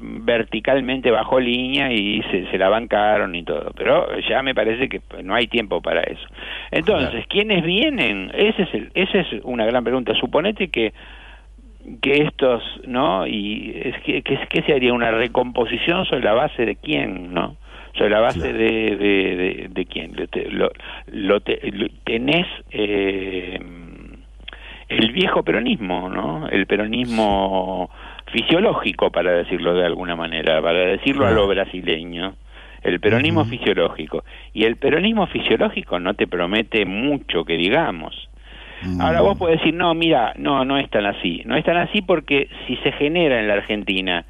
verticalmente 0.00 1.10
bajó 1.10 1.40
línea 1.40 1.92
y 1.92 2.22
se, 2.30 2.50
se 2.50 2.58
la 2.58 2.68
bancaron 2.68 3.34
y 3.34 3.42
todo, 3.42 3.72
pero 3.76 4.06
ya 4.28 4.42
me 4.42 4.54
parece 4.54 4.88
que 4.88 5.00
no 5.22 5.34
hay 5.34 5.46
tiempo 5.46 5.80
para 5.80 6.02
eso. 6.02 6.26
Entonces, 6.70 7.10
Claro. 7.10 7.26
¿quiénes 7.28 7.64
vienen? 7.64 8.30
Ese 8.34 8.62
es 8.62 8.74
el, 8.74 8.90
esa 8.94 9.20
es 9.20 9.28
una 9.44 9.64
gran 9.66 9.84
pregunta. 9.84 10.14
Suponete 10.14 10.68
que 10.68 10.92
que 12.02 12.22
estos, 12.22 12.62
¿no? 12.86 13.26
Y 13.26 13.72
es 13.82 13.98
que, 14.02 14.22
que, 14.22 14.38
que 14.48 14.62
se 14.62 14.74
haría 14.74 14.92
una 14.92 15.10
recomposición 15.10 16.04
sobre 16.04 16.22
la 16.22 16.34
base 16.34 16.66
de 16.66 16.76
quién, 16.76 17.32
¿no? 17.32 17.56
Sobre 17.94 18.10
la 18.10 18.20
base 18.20 18.38
Claro. 18.40 18.58
de, 18.58 18.96
de, 18.96 19.36
de, 19.36 19.66
de 19.70 19.86
quién. 19.86 20.12
Lo, 20.14 20.26
lo, 20.50 20.70
lo 21.10 21.40
te- 21.40 21.58
lo- 21.72 21.88
tenés 22.04 22.46
eh, 22.70 23.58
el 24.90 25.12
viejo 25.12 25.42
peronismo, 25.44 26.08
¿no? 26.08 26.48
El 26.48 26.66
peronismo 26.66 27.90
fisiológico, 28.32 29.10
para 29.10 29.32
decirlo 29.32 29.74
de 29.74 29.86
alguna 29.86 30.16
manera, 30.16 30.60
para 30.60 30.78
decirlo 30.80 31.26
a 31.26 31.30
lo 31.30 31.46
brasileño. 31.46 32.34
El 32.82 32.98
peronismo 32.98 33.44
fisiológico. 33.44 34.24
Y 34.52 34.64
el 34.64 34.76
peronismo 34.76 35.26
fisiológico 35.26 36.00
no 36.00 36.14
te 36.14 36.26
promete 36.26 36.84
mucho 36.86 37.44
que 37.44 37.56
digamos. 37.56 38.28
Ahora 38.98 39.20
vos 39.20 39.38
podés 39.38 39.58
decir, 39.58 39.74
no, 39.74 39.94
mira, 39.94 40.32
no, 40.36 40.64
no 40.64 40.78
es 40.78 40.88
tan 40.88 41.04
así. 41.04 41.42
No 41.44 41.56
es 41.56 41.64
tan 41.64 41.76
así 41.76 42.00
porque 42.00 42.48
si 42.66 42.76
se 42.76 42.92
genera 42.92 43.38
en 43.38 43.46
la 43.46 43.54
Argentina 43.54 44.24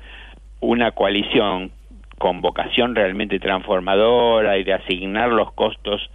una 0.60 0.90
coalición 0.90 1.70
con 2.18 2.42
vocación 2.42 2.94
realmente 2.94 3.38
transformadora 3.38 4.58
y 4.58 4.64
de 4.64 4.74
asignar 4.74 5.30
los 5.30 5.52
costos 5.52 6.10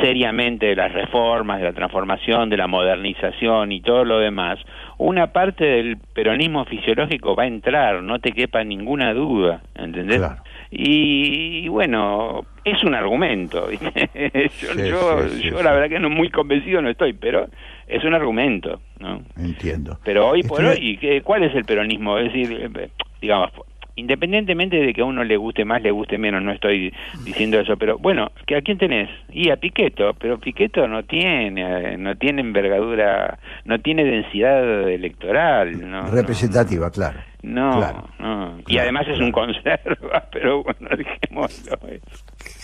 seriamente 0.00 0.66
de 0.66 0.76
las 0.76 0.92
reformas, 0.92 1.58
de 1.58 1.64
la 1.66 1.72
transformación, 1.72 2.48
de 2.50 2.56
la 2.56 2.66
modernización 2.66 3.72
y 3.72 3.80
todo 3.80 4.04
lo 4.04 4.18
demás, 4.18 4.58
una 4.98 5.28
parte 5.32 5.64
del 5.64 5.96
peronismo 6.14 6.64
fisiológico 6.64 7.34
va 7.34 7.44
a 7.44 7.46
entrar, 7.46 8.02
no 8.02 8.18
te 8.18 8.32
quepa 8.32 8.62
ninguna 8.64 9.12
duda, 9.14 9.62
¿entendés? 9.74 10.18
Claro. 10.18 10.42
Y, 10.70 11.68
bueno, 11.68 12.42
es 12.64 12.82
un 12.84 12.94
argumento. 12.94 13.68
¿viste? 13.68 14.10
yo, 14.60 14.72
Sí, 14.74 14.88
yo, 14.88 15.28
sí, 15.28 15.40
sí, 15.42 15.50
yo 15.50 15.62
la 15.62 15.72
verdad 15.72 15.88
que 15.88 15.98
no 16.00 16.10
muy 16.10 16.30
convencido 16.30 16.82
no 16.82 16.88
estoy, 16.90 17.12
pero 17.12 17.46
es 17.86 18.02
un 18.04 18.14
argumento, 18.14 18.80
¿no? 18.98 19.22
Entiendo. 19.38 19.98
Pero 20.04 20.28
hoy 20.28 20.42
por 20.42 20.62
Estoy- 20.64 20.76
hoy, 20.78 20.96
¿qué- 20.98 21.22
¿cuál 21.22 21.44
es 21.44 21.54
el 21.54 21.64
peronismo? 21.64 22.18
Es 22.18 22.32
decir, 22.32 22.70
eh, 22.76 22.88
digamos, 23.20 23.50
independientemente 23.96 24.76
de 24.76 24.92
que 24.92 25.00
a 25.02 25.04
uno 25.04 25.22
le 25.24 25.36
guste 25.36 25.64
más, 25.64 25.80
le 25.82 25.90
guste 25.90 26.18
menos, 26.18 26.42
no 26.42 26.52
estoy 26.52 26.92
diciendo 27.24 27.60
eso, 27.60 27.76
pero 27.76 27.98
bueno, 27.98 28.30
¿que 28.46 28.56
¿a 28.56 28.62
quién 28.62 28.78
tenés? 28.78 29.08
Y 29.30 29.50
a 29.50 29.56
Piqueto, 29.56 30.14
pero 30.14 30.38
Piqueto 30.38 30.86
no 30.88 31.04
tiene, 31.04 31.92
eh, 31.92 31.96
no 31.98 32.16
tiene 32.16 32.40
envergadura, 32.42 33.38
no 33.64 33.78
tiene 33.78 34.04
densidad 34.04 34.88
electoral, 34.88 35.88
¿no? 35.90 36.06
Representativa, 36.08 36.90
claro. 36.90 37.18
No, 37.42 37.70
Claro. 37.78 38.08
no. 38.18 38.58
Y 38.60 38.62
Claro, 38.64 38.82
además 38.82 39.06
es 39.08 39.20
un 39.20 39.30
conserva, 39.32 40.24
pero 40.32 40.62
bueno, 40.64 40.88
dejémoslo. 40.96 41.78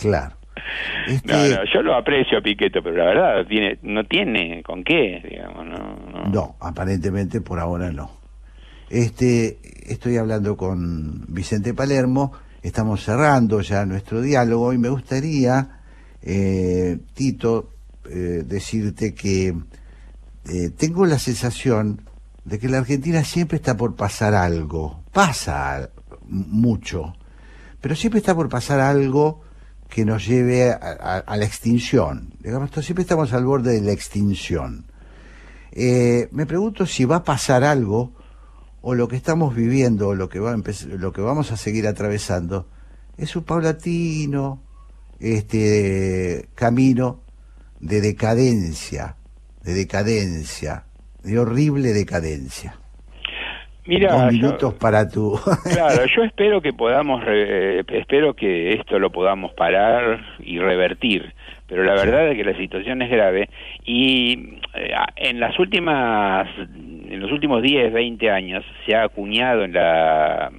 Claro. 0.00 0.34
Este, 1.06 1.32
No, 1.32 1.38
no, 1.56 1.64
yo 1.72 1.82
lo 1.82 1.94
aprecio 1.94 2.38
a 2.38 2.40
Piqueto, 2.40 2.82
pero 2.82 2.96
la 2.96 3.04
verdad 3.04 3.46
tiene, 3.46 3.78
no 3.82 4.04
tiene 4.04 4.62
con 4.62 4.82
qué, 4.84 5.22
digamos, 5.28 5.66
no. 5.66 5.96
no. 6.12 6.24
No, 6.30 6.54
aparentemente 6.60 7.40
por 7.40 7.58
ahora 7.58 7.90
no. 7.92 8.10
Este, 8.90 9.60
estoy 9.86 10.16
hablando 10.16 10.56
con 10.56 11.24
Vicente 11.28 11.72
Palermo, 11.74 12.32
estamos 12.60 13.04
cerrando 13.04 13.60
ya 13.60 13.86
nuestro 13.86 14.20
diálogo 14.20 14.72
y 14.72 14.78
me 14.78 14.88
gustaría, 14.88 15.80
eh, 16.22 16.98
Tito, 17.14 17.70
eh, 18.10 18.42
decirte 18.44 19.14
que 19.14 19.54
eh, 20.48 20.70
tengo 20.76 21.06
la 21.06 21.20
sensación 21.20 22.02
de 22.44 22.58
que 22.58 22.68
la 22.68 22.78
Argentina 22.78 23.22
siempre 23.22 23.56
está 23.58 23.76
por 23.76 23.94
pasar 23.94 24.34
algo, 24.34 25.04
pasa 25.12 25.90
mucho, 26.26 27.14
pero 27.80 27.94
siempre 27.94 28.18
está 28.18 28.34
por 28.34 28.48
pasar 28.48 28.80
algo 28.80 29.42
que 29.88 30.04
nos 30.04 30.26
lleve 30.26 30.70
a, 30.72 31.22
a- 31.26 31.36
la 31.36 31.44
extinción. 31.44 32.34
Digamos, 32.40 32.70
siempre 32.84 33.02
estamos 33.02 33.32
al 33.32 33.44
borde 33.44 33.72
de 33.74 33.80
la 33.82 33.92
extinción. 33.92 34.86
Me 35.76 36.46
pregunto 36.46 36.86
si 36.86 37.04
va 37.04 37.16
a 37.16 37.24
pasar 37.24 37.62
algo 37.64 38.12
o 38.82 38.94
lo 38.94 39.08
que 39.08 39.16
estamos 39.16 39.54
viviendo 39.54 40.08
o 40.08 40.14
lo 40.14 40.28
que 40.28 40.40
va 40.40 40.52
a 40.52 40.56
lo 40.56 41.12
que 41.12 41.20
vamos 41.20 41.52
a 41.52 41.56
seguir 41.56 41.86
atravesando 41.86 42.68
es 43.16 43.36
un 43.36 43.44
paulatino 43.44 44.62
este 45.20 46.48
camino 46.54 47.20
de 47.78 48.00
decadencia, 48.00 49.16
de 49.62 49.74
decadencia, 49.74 50.86
de 51.22 51.38
horrible 51.38 51.92
decadencia. 51.92 52.79
Mira, 53.90 54.12
Dos 54.12 54.22
yo- 54.26 54.30
minutos 54.32 54.74
para 54.74 55.08
tu 55.08 55.38
Claro, 55.74 56.06
yo 56.14 56.22
espero 56.22 56.60
que 56.62 56.72
podamos, 56.72 57.24
re- 57.24 57.80
espero 57.98 58.34
que 58.34 58.74
esto 58.74 58.98
lo 58.98 59.10
podamos 59.10 59.52
parar 59.54 60.20
y 60.38 60.58
revertir, 60.58 61.32
pero 61.66 61.82
la 61.84 61.94
verdad 61.94 62.28
es 62.28 62.36
que 62.36 62.44
la 62.44 62.56
situación 62.56 63.02
es 63.02 63.10
grave 63.10 63.48
y 63.84 64.58
eh, 64.74 64.94
en 65.16 65.40
las 65.40 65.58
últimas, 65.58 66.48
en 66.58 67.18
los 67.20 67.32
últimos 67.32 67.62
10, 67.62 67.92
20 67.92 68.30
años 68.30 68.64
se 68.86 68.94
ha 68.94 69.02
acuñado 69.04 69.64
en 69.64 69.72
la 69.72 70.50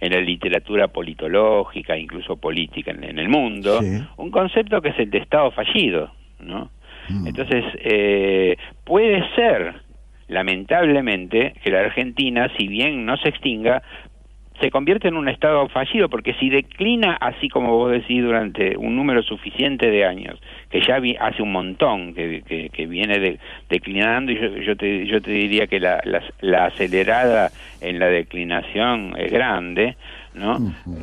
en 0.00 0.12
la 0.12 0.20
literatura 0.20 0.86
politológica, 0.88 1.96
incluso 1.98 2.36
política 2.36 2.92
en, 2.92 3.02
en 3.04 3.18
el 3.18 3.28
mundo, 3.28 3.80
Sí. 3.82 3.98
un 4.16 4.30
concepto 4.30 4.80
que 4.80 4.90
es 4.90 4.98
el 5.00 5.10
de 5.10 5.18
Estado 5.18 5.50
fallido, 5.50 6.10
¿no? 6.40 6.70
Mm. 7.08 7.26
Entonces, 7.26 7.64
eh, 7.82 8.56
puede 8.84 9.24
ser, 9.34 9.74
lamentablemente, 10.28 11.54
que 11.62 11.70
la 11.70 11.80
Argentina, 11.80 12.48
si 12.56 12.68
bien 12.68 13.04
no 13.04 13.16
se 13.16 13.30
extinga, 13.30 13.82
se 14.60 14.70
convierte 14.72 15.06
en 15.06 15.16
un 15.16 15.28
Estado 15.28 15.68
fallido, 15.68 16.08
porque 16.08 16.34
si 16.34 16.50
declina, 16.50 17.16
así 17.20 17.48
como 17.48 17.76
vos 17.76 17.92
decís, 17.92 18.20
durante 18.22 18.76
un 18.76 18.96
número 18.96 19.22
suficiente 19.22 19.88
de 19.88 20.04
años, 20.04 20.40
que 20.68 20.80
ya 20.80 20.98
vi- 20.98 21.16
hace 21.20 21.42
un 21.42 21.52
montón 21.52 22.12
que, 22.12 22.42
que- 22.72 22.86
viene 22.86 23.20
de- 23.20 23.38
declinando, 23.70 24.32
y 24.32 24.36
yo, 24.40 24.56
yo 24.56 24.76
te, 24.76 25.06
yo 25.06 25.22
te 25.22 25.30
diría 25.30 25.68
que 25.68 25.78
la, 25.78 26.00
la, 26.04 26.22
la 26.40 26.64
acelerada 26.66 27.52
en 27.80 28.00
la 28.00 28.06
declinación 28.08 29.14
es 29.16 29.30
grande, 29.30 29.96
¿no? 30.34 30.58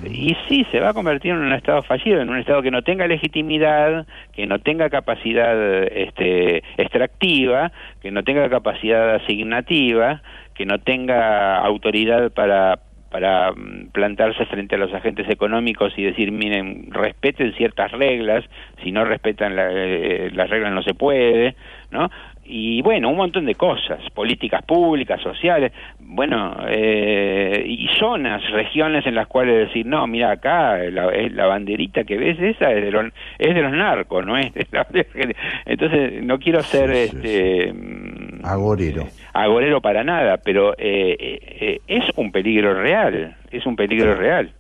Y 0.09 0.35
sí, 0.47 0.65
se 0.71 0.79
va 0.79 0.89
a 0.89 0.93
convertir 0.93 1.31
en 1.31 1.37
un 1.39 1.53
Estado 1.53 1.81
fallido, 1.83 2.21
en 2.21 2.29
un 2.29 2.37
Estado 2.37 2.61
que 2.61 2.71
no 2.71 2.81
tenga 2.83 3.07
legitimidad, 3.07 4.05
que 4.33 4.45
no 4.47 4.59
tenga 4.59 4.89
capacidad 4.89 5.83
este, 5.91 6.63
extractiva, 6.77 7.71
que 8.01 8.11
no 8.11 8.23
tenga 8.23 8.49
capacidad 8.49 9.15
asignativa, 9.15 10.21
que 10.53 10.65
no 10.65 10.79
tenga 10.79 11.57
autoridad 11.57 12.31
para 12.31 12.79
para 13.11 13.51
mm, 13.53 13.91
plantarse 13.93 14.45
frente 14.47 14.75
a 14.75 14.77
los 14.77 14.93
agentes 14.93 15.29
económicos 15.29 15.93
y 15.95 16.03
decir, 16.03 16.33
miren, 16.33 16.87
respeten 16.91 17.53
ciertas 17.53 17.91
reglas, 17.93 18.43
si 18.83 18.91
no 18.91 19.05
respetan 19.05 19.55
la- 19.55 19.69
eh, 19.71 20.31
las 20.33 20.49
reglas 20.49 20.73
no 20.73 20.83
se 20.83 20.95
puede, 20.95 21.55
¿no? 21.91 22.09
Y 22.47 22.81
bueno, 22.83 23.09
un 23.09 23.17
montón 23.17 23.45
de 23.45 23.55
cosas, 23.55 23.99
políticas 24.13 24.63
públicas, 24.63 25.19
sociales, 25.21 25.71
bueno, 25.99 26.55
eh, 26.67 27.63
y 27.65 27.87
zonas, 27.99 28.47
regiones 28.51 29.05
en 29.07 29.15
las 29.15 29.27
cuales 29.27 29.67
decir, 29.67 29.85
no, 29.85 30.05
mira 30.05 30.31
acá, 30.31 30.77
la, 30.77 31.11
la 31.11 31.45
banderita 31.47 32.03
que 32.03 32.17
ves 32.17 32.39
esa 32.39 32.71
es 32.71 32.83
de 32.83 32.91
los, 32.91 33.05
es 33.39 33.55
de 33.55 33.61
los 33.61 33.71
narcos, 33.71 34.25
no 34.25 34.37
es 34.37 34.53
de 34.53 34.67
la... 34.71 34.85
Entonces, 35.65 36.23
no 36.23 36.37
quiero 36.37 36.61
ser 36.61 36.95
Sí, 36.95 37.07
sí, 37.07 37.17
este... 37.17 37.73
mm, 37.73 38.45
Agorero. 38.45 39.01
eh, 39.03 39.09
agorero 39.33 39.81
para 39.81 40.03
nada, 40.03 40.37
pero 40.37 40.73
eh, 40.73 41.15
eh, 41.19 41.39
eh, 41.59 41.79
es 41.87 42.05
un 42.15 42.31
peligro 42.31 42.73
real, 42.79 43.35
es 43.51 43.65
un 43.65 43.75
peligro 43.75 44.15
real. 44.15 44.51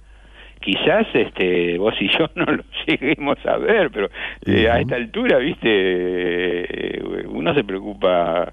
Quizás 0.65 1.05
este, 1.13 1.77
vos 1.77 1.93
y 1.99 2.07
yo 2.09 2.25
no 2.35 2.45
lo 2.45 2.63
lleguemos 2.87 3.37
a 3.45 3.57
ver, 3.57 3.91
pero 3.91 4.09
eh, 4.47 4.67
a 4.67 4.79
esta 4.79 4.95
altura, 4.95 5.37
viste, 5.37 5.67
eh, 5.69 7.23
uno 7.27 7.53
se 7.53 7.63
preocupa 7.63 8.51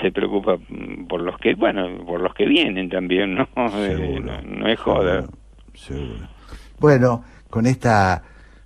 se 0.00 0.10
preocupa 0.10 0.56
mm, 0.56 1.06
por 1.06 1.20
los 1.20 1.38
que, 1.38 1.54
bueno, 1.54 2.04
por 2.04 2.20
los 2.20 2.34
que 2.34 2.46
vienen 2.46 2.88
también, 2.90 3.36
¿no? 3.36 3.48
Eh, 3.76 4.20
no, 4.20 4.42
no 4.42 4.66
es 4.66 4.80
joda. 4.80 5.20
Seguro, 5.20 5.38
seguro. 5.74 6.28
Bueno, 6.80 7.24
con 7.48 7.66
esta 7.66 8.24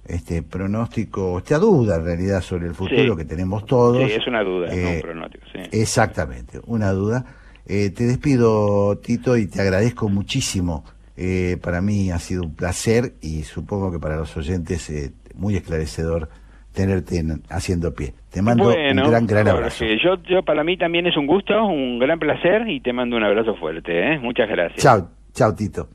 este 0.08 0.42
pronóstico, 0.42 1.36
esta 1.38 1.58
duda 1.58 1.96
en 1.96 2.04
realidad 2.04 2.40
sobre 2.40 2.68
el 2.68 2.74
futuro 2.74 3.12
Sí. 3.12 3.16
que 3.18 3.24
tenemos 3.26 3.66
todos. 3.66 3.98
Sí, 3.98 4.12
es 4.14 4.26
una 4.26 4.42
duda, 4.42 4.68
no 4.68 4.72
eh, 4.72 4.94
un 4.96 5.00
pronóstico, 5.02 5.44
sí. 5.52 5.58
Exactamente, 5.72 6.60
una 6.66 6.92
duda. 6.92 7.26
Eh, 7.66 7.90
te 7.90 8.04
despido, 8.04 8.96
Tito, 8.98 9.36
y 9.36 9.48
te 9.48 9.60
agradezco 9.60 10.08
muchísimo. 10.08 10.84
Eh, 11.16 11.56
para 11.62 11.80
mí 11.80 12.10
ha 12.10 12.18
sido 12.18 12.42
un 12.42 12.54
placer 12.54 13.14
y 13.22 13.42
supongo 13.42 13.90
que 13.90 13.98
para 13.98 14.16
los 14.16 14.36
oyentes 14.36 14.90
eh, 14.90 15.12
muy 15.34 15.56
esclarecedor 15.56 16.28
tenerte 16.74 17.22
haciendo 17.48 17.94
pie. 17.94 18.12
Te 18.30 18.42
mando 18.42 18.68
un 18.68 18.96
gran, 19.08 19.26
gran 19.26 19.48
abrazo. 19.48 19.84
Yo, 19.86 20.22
yo, 20.28 20.42
para 20.42 20.62
mí 20.62 20.76
también 20.76 21.06
es 21.06 21.16
un 21.16 21.26
gusto, 21.26 21.54
un 21.66 21.98
gran 21.98 22.18
placer 22.18 22.68
y 22.68 22.80
te 22.80 22.92
mando 22.92 23.16
un 23.16 23.24
abrazo 23.24 23.54
fuerte. 23.54 24.12
¿eh? 24.12 24.18
Muchas 24.18 24.48
gracias. 24.48 24.82
Chao, 24.82 25.08
chao 25.32 25.54
Tito. 25.54 25.88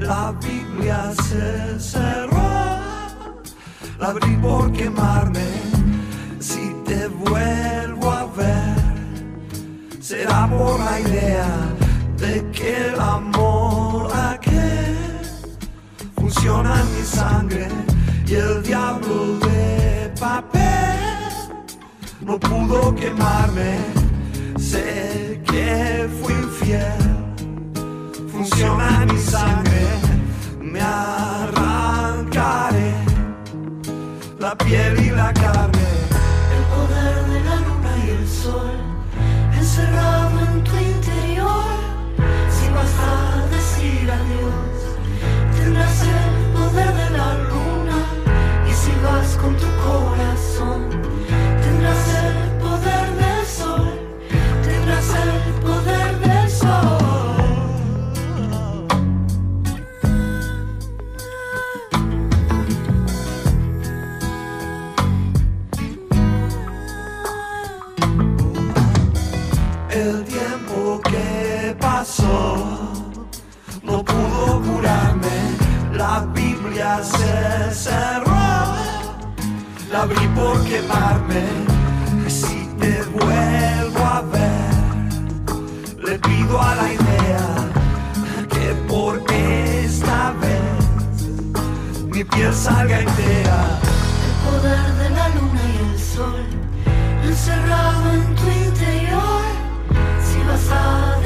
La 0.00 0.32
Biblia 0.32 1.12
se 1.14 1.80
cerró, 1.80 2.78
la 3.98 4.06
abrí 4.08 4.36
por 4.36 4.70
quemarme. 4.70 5.48
Si 6.38 6.72
te 6.86 7.08
vuelvo 7.08 8.12
a 8.12 8.26
ver, 8.36 8.76
será 10.00 10.46
por 10.48 10.78
la 10.78 11.00
idea 11.00 11.48
de 12.18 12.48
que 12.52 12.88
el 12.88 13.00
amor 13.00 14.12
aquel 14.14 14.96
funciona 16.14 16.84
mi 16.96 17.02
sangre 17.02 17.66
y 18.28 18.34
el 18.34 18.62
diablo 18.62 19.38
de 19.40 20.12
papel 20.20 21.00
no 22.20 22.38
pudo 22.38 22.94
quemarme. 22.94 23.78
Sé 24.56 25.42
que 25.46 26.08
fui 26.20 26.34
infiel 26.34 27.13
funciona 28.34 29.06
mi 29.06 29.18
sangre, 29.18 29.86
me 30.60 30.80
arrancaré 30.80 32.24
la 34.40 34.56
piel 34.58 34.98
y 35.06 35.10
la 35.10 35.32
carne. 35.32 35.88
El 36.56 36.64
poder 36.74 37.26
de 37.32 37.40
la 37.48 37.56
luna 37.66 37.92
y 38.04 38.10
el 38.10 38.26
sol, 38.28 38.76
encerrado 39.56 40.40
en 40.46 40.64
tu 40.64 40.74
interior, 40.76 41.64
si 42.56 42.66
vas 42.76 42.94
a 43.12 43.12
decir 43.54 44.10
adiós, 44.10 44.76
tendrás 45.56 46.02
el 46.02 46.34
poder 46.56 46.92
de 47.02 47.08
la 47.18 47.28
luna. 47.50 47.98
Y 48.68 48.72
si 48.72 48.92
vas 49.04 49.28
con 49.36 49.52
tu 49.56 49.68
corazón, 49.86 51.03
no 73.82 74.04
pudo 74.04 74.60
curarme, 74.62 75.36
la 75.92 76.20
Biblia 76.34 77.00
se 77.02 77.74
cerró, 77.74 78.34
la 79.90 80.02
abrí 80.02 80.26
por 80.28 80.62
quemarme, 80.64 81.44
si 82.28 82.68
te 82.80 83.02
vuelvo 83.12 84.04
a 84.04 84.22
ver, 84.32 86.04
le 86.06 86.18
pido 86.18 86.60
a 86.60 86.74
la 86.74 86.92
idea 86.92 87.46
que 88.48 88.74
por 88.88 89.22
esta 89.32 90.32
vez 90.40 91.24
mi 92.12 92.24
piel 92.24 92.52
salga 92.54 93.00
entera. 93.00 93.80
El 94.26 94.34
poder 94.46 94.92
de 95.00 95.10
la 95.10 95.28
luna 95.28 95.62
y 95.74 95.92
el 95.92 95.98
sol, 95.98 96.46
encerrado 97.24 98.12
en 98.12 98.34
tu 98.36 98.46
interior, 98.48 99.42
si 100.26 100.38
vas 100.48 100.70
a 100.70 101.23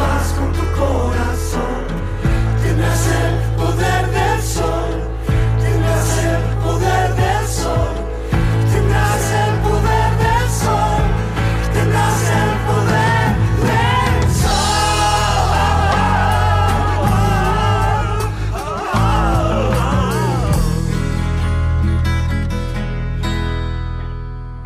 vas 0.00 0.32
con 0.32 0.52
tu 0.52 0.64
corazón 0.78 1.86
tendrás 2.62 3.06
el 3.06 3.56
poder 3.56 4.10
del 4.10 4.19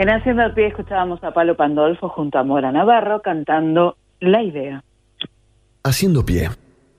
En 0.05 0.11
Haciendo 0.11 0.53
Pie 0.53 0.67
escuchábamos 0.67 1.25
a 1.25 1.33
Palo 1.33 1.57
Pandolfo 1.57 2.11
junto 2.11 2.39
a 2.39 2.45
Mora 2.45 2.71
Navarro 2.71 3.23
cantando 3.23 3.97
La 4.21 4.43
Idea. 4.43 4.85
Haciendo 5.83 6.27
pie, 6.27 6.51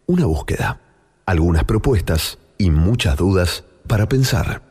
una 0.07 0.25
búsqueda, 0.25 0.79
algunas 1.27 1.65
propuestas 1.65 2.39
y 2.57 2.71
muchas 2.71 3.15
dudas 3.15 3.63
para 3.87 4.07
pensar. 4.07 4.63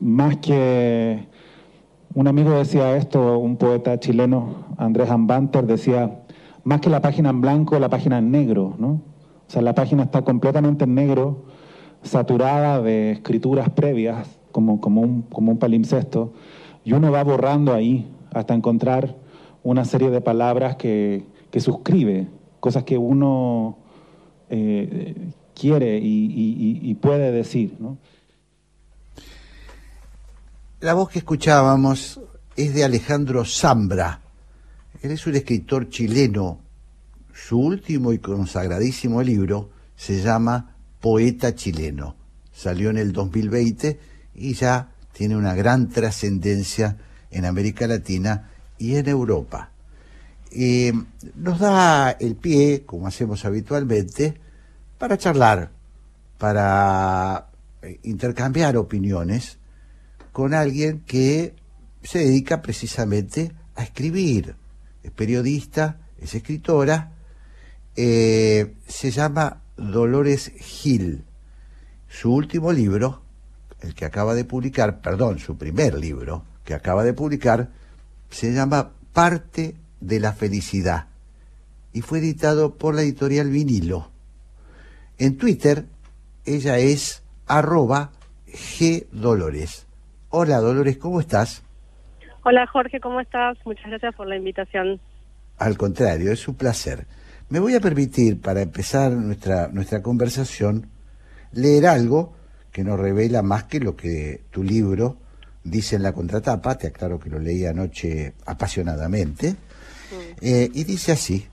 más 0.00 0.36
que 0.38 1.26
un 2.14 2.28
amigo 2.28 2.50
decía 2.50 2.96
esto, 2.96 3.38
un 3.38 3.56
poeta 3.56 3.98
chileno, 3.98 4.66
Andrés 4.76 5.10
Ambanter, 5.10 5.66
decía, 5.66 6.20
más 6.64 6.80
que 6.80 6.90
la 6.90 7.00
página 7.00 7.30
en 7.30 7.40
blanco, 7.40 7.78
la 7.78 7.88
página 7.88 8.18
en 8.18 8.30
negro, 8.30 8.74
¿no? 8.78 8.88
O 8.88 9.50
sea, 9.52 9.62
la 9.62 9.74
página 9.74 10.02
está 10.02 10.22
completamente 10.22 10.84
en 10.84 10.94
negro, 10.94 11.44
saturada 12.02 12.82
de 12.82 13.12
escrituras 13.12 13.70
previas, 13.70 14.28
como, 14.50 14.80
como, 14.80 15.00
un, 15.00 15.22
como 15.22 15.52
un 15.52 15.58
palimpsesto, 15.58 16.32
y 16.84 16.92
uno 16.92 17.10
va 17.10 17.22
borrando 17.22 17.72
ahí 17.72 18.10
hasta 18.32 18.54
encontrar 18.54 19.16
una 19.62 19.84
serie 19.84 20.10
de 20.10 20.20
palabras 20.20 20.76
que, 20.76 21.24
que 21.50 21.60
suscribe, 21.60 22.28
cosas 22.60 22.84
que 22.84 22.98
uno 22.98 23.78
eh, 24.50 25.14
quiere 25.54 25.98
y, 25.98 26.80
y, 26.82 26.94
puede 26.94 27.30
decir. 27.30 27.76
¿no? 27.78 27.98
La 30.80 30.94
voz 30.94 31.10
que 31.10 31.20
escuchábamos 31.20 32.20
es 32.56 32.74
de 32.74 32.84
Alejandro 32.84 33.44
Zambra. 33.44 34.20
Él 35.00 35.12
es 35.12 35.26
un 35.26 35.36
escritor 35.36 35.88
chileno. 35.88 36.60
Su 37.32 37.58
último 37.58 38.12
y 38.12 38.18
consagradísimo 38.18 39.22
libro 39.22 39.70
se 39.96 40.20
llama 40.20 40.76
Poeta 41.00 41.54
chileno. 41.54 42.16
Salió 42.52 42.90
en 42.90 42.98
el 42.98 43.12
2020 43.12 43.98
y 44.34 44.54
ya 44.54 44.91
tiene 45.22 45.36
una 45.36 45.54
gran 45.54 45.88
trascendencia 45.88 46.96
en 47.30 47.44
América 47.44 47.86
Latina 47.86 48.50
y 48.76 48.96
en 48.96 49.08
Europa. 49.08 49.70
Nos 51.36 51.60
da 51.60 52.10
el 52.10 52.34
pie, 52.34 52.82
como 52.84 53.06
hacemos 53.06 53.44
habitualmente, 53.44 54.34
para 54.98 55.16
charlar, 55.16 55.70
para 56.38 57.46
eh, 57.82 58.00
intercambiar 58.02 58.76
opiniones 58.76 59.58
con 60.32 60.54
alguien 60.54 61.04
que 61.06 61.54
se 62.02 62.18
dedica 62.18 62.60
precisamente 62.60 63.52
a 63.76 63.84
escribir. 63.84 64.56
Es 65.04 65.12
periodista, 65.12 65.98
es 66.18 66.34
escritora, 66.34 67.12
eh, 67.94 68.74
se 68.88 69.12
llama 69.12 69.62
Dolores 69.76 70.50
Gil. 70.58 71.22
Su 72.08 72.34
último 72.34 72.72
libro, 72.72 73.21
el 73.82 73.94
que 73.94 74.04
acaba 74.04 74.34
de 74.34 74.44
publicar, 74.44 75.00
perdón, 75.00 75.38
su 75.38 75.58
primer 75.58 75.94
libro 75.94 76.44
que 76.64 76.74
acaba 76.74 77.04
de 77.04 77.12
publicar, 77.12 77.68
se 78.30 78.52
llama 78.52 78.92
Parte 79.12 79.74
de 80.00 80.20
la 80.20 80.32
Felicidad 80.32 81.06
y 81.92 82.00
fue 82.00 82.18
editado 82.18 82.76
por 82.76 82.94
la 82.94 83.02
editorial 83.02 83.50
Vinilo. 83.50 84.10
En 85.18 85.36
Twitter, 85.36 85.84
ella 86.44 86.78
es 86.78 87.22
arroba 87.46 88.12
G 88.46 89.06
Dolores. 89.12 89.86
Hola 90.30 90.58
Dolores, 90.60 90.96
¿cómo 90.96 91.20
estás? 91.20 91.62
Hola 92.44 92.66
Jorge, 92.66 92.98
¿cómo 93.00 93.20
estás? 93.20 93.58
Muchas 93.64 93.86
gracias 93.86 94.14
por 94.14 94.26
la 94.26 94.36
invitación. 94.36 95.00
Al 95.58 95.76
contrario, 95.76 96.32
es 96.32 96.48
un 96.48 96.54
placer. 96.54 97.06
Me 97.50 97.60
voy 97.60 97.74
a 97.74 97.80
permitir, 97.80 98.40
para 98.40 98.62
empezar 98.62 99.12
nuestra, 99.12 99.68
nuestra 99.68 100.02
conversación, 100.02 100.88
leer 101.52 101.86
algo 101.86 102.34
que 102.72 102.82
nos 102.82 102.98
revela 102.98 103.42
más 103.42 103.64
que 103.64 103.80
lo 103.80 103.94
que 103.94 104.42
tu 104.50 104.62
libro 104.62 105.18
dice 105.62 105.96
en 105.96 106.02
la 106.02 106.12
contratapa, 106.12 106.76
te 106.76 106.88
aclaro 106.88 107.20
que 107.20 107.30
lo 107.30 107.38
leí 107.38 107.64
anoche 107.66 108.34
apasionadamente, 108.46 109.54
eh, 110.40 110.70
y 110.72 110.84
dice 110.84 111.12
así, 111.12 111.46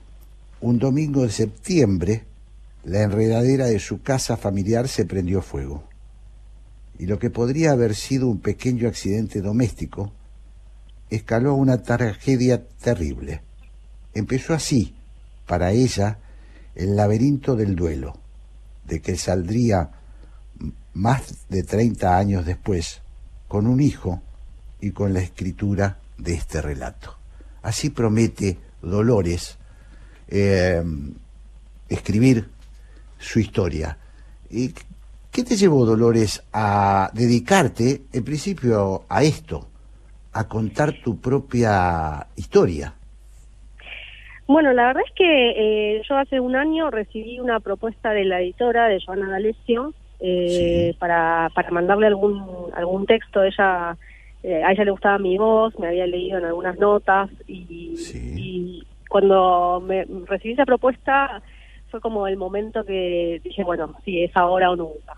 un 0.60 0.78
domingo 0.78 1.22
de 1.22 1.30
septiembre, 1.30 2.24
la 2.84 3.02
enredadera 3.02 3.66
de 3.66 3.78
su 3.78 4.02
casa 4.02 4.36
familiar 4.36 4.88
se 4.88 5.04
prendió 5.04 5.42
fuego 5.42 5.90
y 7.00 7.06
lo 7.06 7.18
que 7.18 7.30
podría 7.30 7.72
haber 7.72 7.94
sido 7.94 8.28
un 8.28 8.40
pequeño 8.40 8.86
accidente 8.86 9.40
doméstico 9.40 10.12
escaló 11.08 11.52
a 11.52 11.54
una 11.54 11.82
tragedia 11.82 12.62
terrible. 12.62 13.40
Empezó 14.12 14.52
así, 14.52 14.94
para 15.46 15.72
ella, 15.72 16.18
el 16.74 16.96
laberinto 16.96 17.56
del 17.56 17.74
duelo, 17.74 18.18
de 18.86 19.00
que 19.00 19.16
saldría 19.16 19.92
más 20.94 21.48
de 21.48 21.62
30 21.62 22.16
años 22.16 22.46
después, 22.46 23.02
con 23.48 23.66
un 23.66 23.80
hijo 23.80 24.22
y 24.80 24.90
con 24.92 25.12
la 25.12 25.20
escritura 25.20 25.98
de 26.18 26.34
este 26.34 26.60
relato. 26.60 27.16
Así 27.62 27.90
promete 27.90 28.58
Dolores 28.82 29.58
eh, 30.28 30.82
escribir 31.88 32.48
su 33.18 33.40
historia. 33.40 33.98
¿Y 34.48 34.72
¿Qué 35.32 35.44
te 35.44 35.54
llevó, 35.54 35.86
Dolores, 35.86 36.42
a 36.52 37.08
dedicarte, 37.14 38.02
en 38.12 38.24
principio, 38.24 39.04
a 39.08 39.22
esto, 39.22 39.68
a 40.32 40.48
contar 40.48 40.92
tu 41.04 41.20
propia 41.20 42.26
historia? 42.34 42.94
Bueno, 44.48 44.72
la 44.72 44.86
verdad 44.88 45.04
es 45.06 45.14
que 45.14 45.50
eh, 45.96 46.02
yo 46.08 46.16
hace 46.16 46.40
un 46.40 46.56
año 46.56 46.90
recibí 46.90 47.38
una 47.38 47.60
propuesta 47.60 48.10
de 48.10 48.24
la 48.24 48.40
editora, 48.40 48.88
de 48.88 49.00
Joana 49.00 49.30
D'Alessio, 49.30 49.94
eh, 50.20 50.94
para, 50.98 51.50
para 51.54 51.70
mandarle 51.70 52.06
algún 52.06 52.70
algún 52.74 53.06
texto. 53.06 53.42
Ella 53.42 53.96
eh, 54.42 54.62
a 54.62 54.72
ella 54.72 54.84
le 54.84 54.90
gustaba 54.90 55.18
mi 55.18 55.36
voz, 55.36 55.78
me 55.78 55.88
había 55.88 56.06
leído 56.06 56.38
en 56.38 56.44
algunas 56.46 56.78
notas 56.78 57.30
y, 57.46 57.94
y 58.36 58.82
cuando 59.08 59.82
me 59.86 60.06
recibí 60.26 60.54
esa 60.54 60.64
propuesta 60.64 61.42
fue 61.90 62.00
como 62.00 62.26
el 62.26 62.36
momento 62.36 62.84
que 62.84 63.40
dije, 63.42 63.64
bueno, 63.64 63.94
sí, 64.04 64.22
es 64.22 64.34
ahora 64.36 64.70
o 64.70 64.76
nunca. 64.76 65.16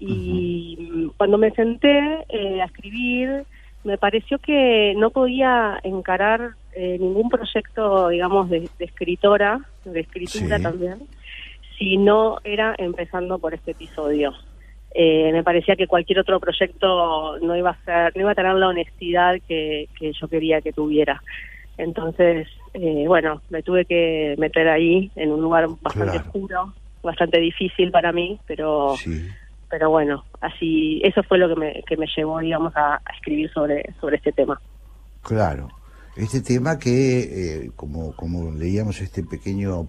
Y 0.00 1.10
cuando 1.16 1.38
me 1.38 1.50
senté 1.52 2.24
eh, 2.28 2.60
a 2.60 2.66
escribir, 2.66 3.44
me 3.84 3.98
pareció 3.98 4.38
que 4.38 4.94
no 4.96 5.10
podía 5.10 5.78
encarar 5.82 6.52
eh, 6.74 6.98
ningún 7.00 7.28
proyecto, 7.28 8.08
digamos, 8.08 8.48
de, 8.50 8.68
escritora, 8.78 9.60
de 9.84 10.00
escritura 10.00 10.58
también, 10.60 10.98
si 11.78 11.96
no 11.96 12.38
era 12.44 12.74
empezando 12.78 13.38
por 13.38 13.54
este 13.54 13.72
episodio. 13.72 14.32
Eh, 14.94 15.30
me 15.32 15.44
parecía 15.44 15.76
que 15.76 15.86
cualquier 15.86 16.18
otro 16.18 16.40
proyecto 16.40 17.38
no 17.40 17.56
iba 17.56 17.70
a 17.70 17.84
ser, 17.84 18.16
no 18.16 18.22
iba 18.22 18.32
a 18.32 18.34
tener 18.34 18.54
la 18.54 18.68
honestidad 18.68 19.36
que, 19.46 19.88
que 19.98 20.12
yo 20.12 20.28
quería 20.28 20.60
que 20.60 20.72
tuviera. 20.72 21.22
Entonces, 21.76 22.48
eh, 22.74 23.04
bueno, 23.06 23.40
me 23.50 23.62
tuve 23.62 23.84
que 23.84 24.34
meter 24.38 24.68
ahí 24.68 25.10
en 25.14 25.30
un 25.30 25.40
lugar 25.40 25.68
bastante 25.80 26.18
oscuro, 26.18 26.74
bastante 27.02 27.38
difícil 27.38 27.90
para 27.90 28.12
mí, 28.12 28.38
pero 28.46 28.94
pero 29.70 29.90
bueno, 29.90 30.24
así 30.40 31.00
eso 31.04 31.22
fue 31.22 31.38
lo 31.38 31.48
que 31.48 31.60
me, 31.60 31.82
que 31.86 31.96
me 31.96 32.06
llevó, 32.16 32.40
digamos, 32.40 32.72
a, 32.74 33.00
escribir 33.14 33.50
sobre 33.52 33.94
sobre 34.00 34.16
este 34.16 34.32
tema. 34.32 34.60
Claro, 35.22 35.68
este 36.16 36.40
tema 36.40 36.78
que, 36.78 37.20
eh, 37.66 37.70
como 37.76 38.16
como 38.16 38.50
leíamos 38.52 39.00
este 39.00 39.22
pequeño 39.22 39.88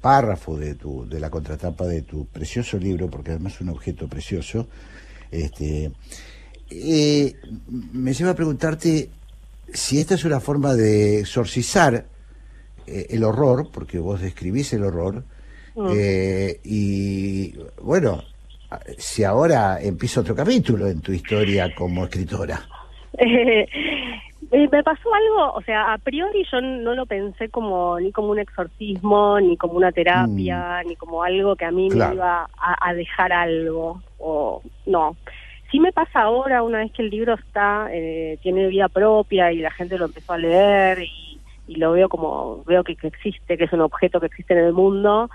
párrafo 0.00 0.56
de 0.56 0.74
tu 0.74 1.06
de 1.08 1.20
la 1.20 1.30
contratapa 1.30 1.86
de 1.86 2.02
tu 2.02 2.26
precioso 2.26 2.78
libro, 2.78 3.08
porque 3.08 3.32
además 3.32 3.54
es 3.54 3.60
un 3.60 3.70
objeto 3.70 4.08
precioso, 4.08 4.66
este 5.30 5.90
eh, 6.70 7.34
me 7.92 8.12
lleva 8.12 8.30
a 8.30 8.34
preguntarte 8.34 9.10
si 9.72 10.00
esta 10.00 10.14
es 10.14 10.24
una 10.24 10.40
forma 10.40 10.74
de 10.74 11.20
exorcizar 11.20 12.06
eh, 12.86 13.06
el 13.10 13.24
horror, 13.24 13.68
porque 13.72 13.98
vos 13.98 14.20
describís 14.20 14.72
el 14.72 14.84
horror, 14.84 15.24
mm. 15.74 15.88
eh, 15.94 16.60
y 16.64 17.54
bueno, 17.82 18.22
si 18.98 19.24
ahora 19.24 19.80
empieza 19.80 20.20
otro 20.20 20.34
capítulo 20.34 20.86
en 20.88 21.00
tu 21.00 21.12
historia 21.12 21.74
como 21.74 22.04
escritora. 22.04 22.68
Eh, 24.52 24.68
me 24.70 24.82
pasó 24.82 25.14
algo, 25.14 25.52
o 25.52 25.62
sea, 25.62 25.92
a 25.92 25.98
priori 25.98 26.44
yo 26.50 26.60
no 26.60 26.94
lo 26.94 27.06
pensé 27.06 27.48
como 27.50 28.00
ni 28.00 28.10
como 28.10 28.30
un 28.30 28.40
exorcismo, 28.40 29.38
ni 29.38 29.56
como 29.56 29.74
una 29.74 29.92
terapia, 29.92 30.82
mm. 30.82 30.88
ni 30.88 30.96
como 30.96 31.22
algo 31.22 31.54
que 31.54 31.64
a 31.64 31.70
mí 31.70 31.88
me 31.88 32.14
iba 32.14 32.48
a, 32.58 32.88
a 32.88 32.94
dejar 32.94 33.32
algo, 33.32 34.02
o 34.18 34.62
no. 34.86 35.16
Sí 35.70 35.78
me 35.78 35.92
pasa 35.92 36.22
ahora, 36.22 36.62
una 36.62 36.78
vez 36.78 36.90
que 36.92 37.02
el 37.02 37.10
libro 37.10 37.34
está, 37.34 37.88
eh, 37.92 38.38
tiene 38.42 38.66
vida 38.66 38.88
propia 38.88 39.52
y 39.52 39.58
la 39.58 39.70
gente 39.70 39.98
lo 39.98 40.06
empezó 40.06 40.32
a 40.32 40.38
leer 40.38 40.98
y, 41.02 41.38
lo 41.76 41.92
veo 41.92 42.08
como, 42.08 42.64
veo 42.64 42.82
que, 42.82 42.96
existe, 43.00 43.56
que 43.56 43.64
es 43.64 43.72
un 43.72 43.82
objeto 43.82 44.18
que 44.18 44.26
existe 44.26 44.54
en 44.54 44.64
el 44.66 44.72
mundo, 44.72 45.30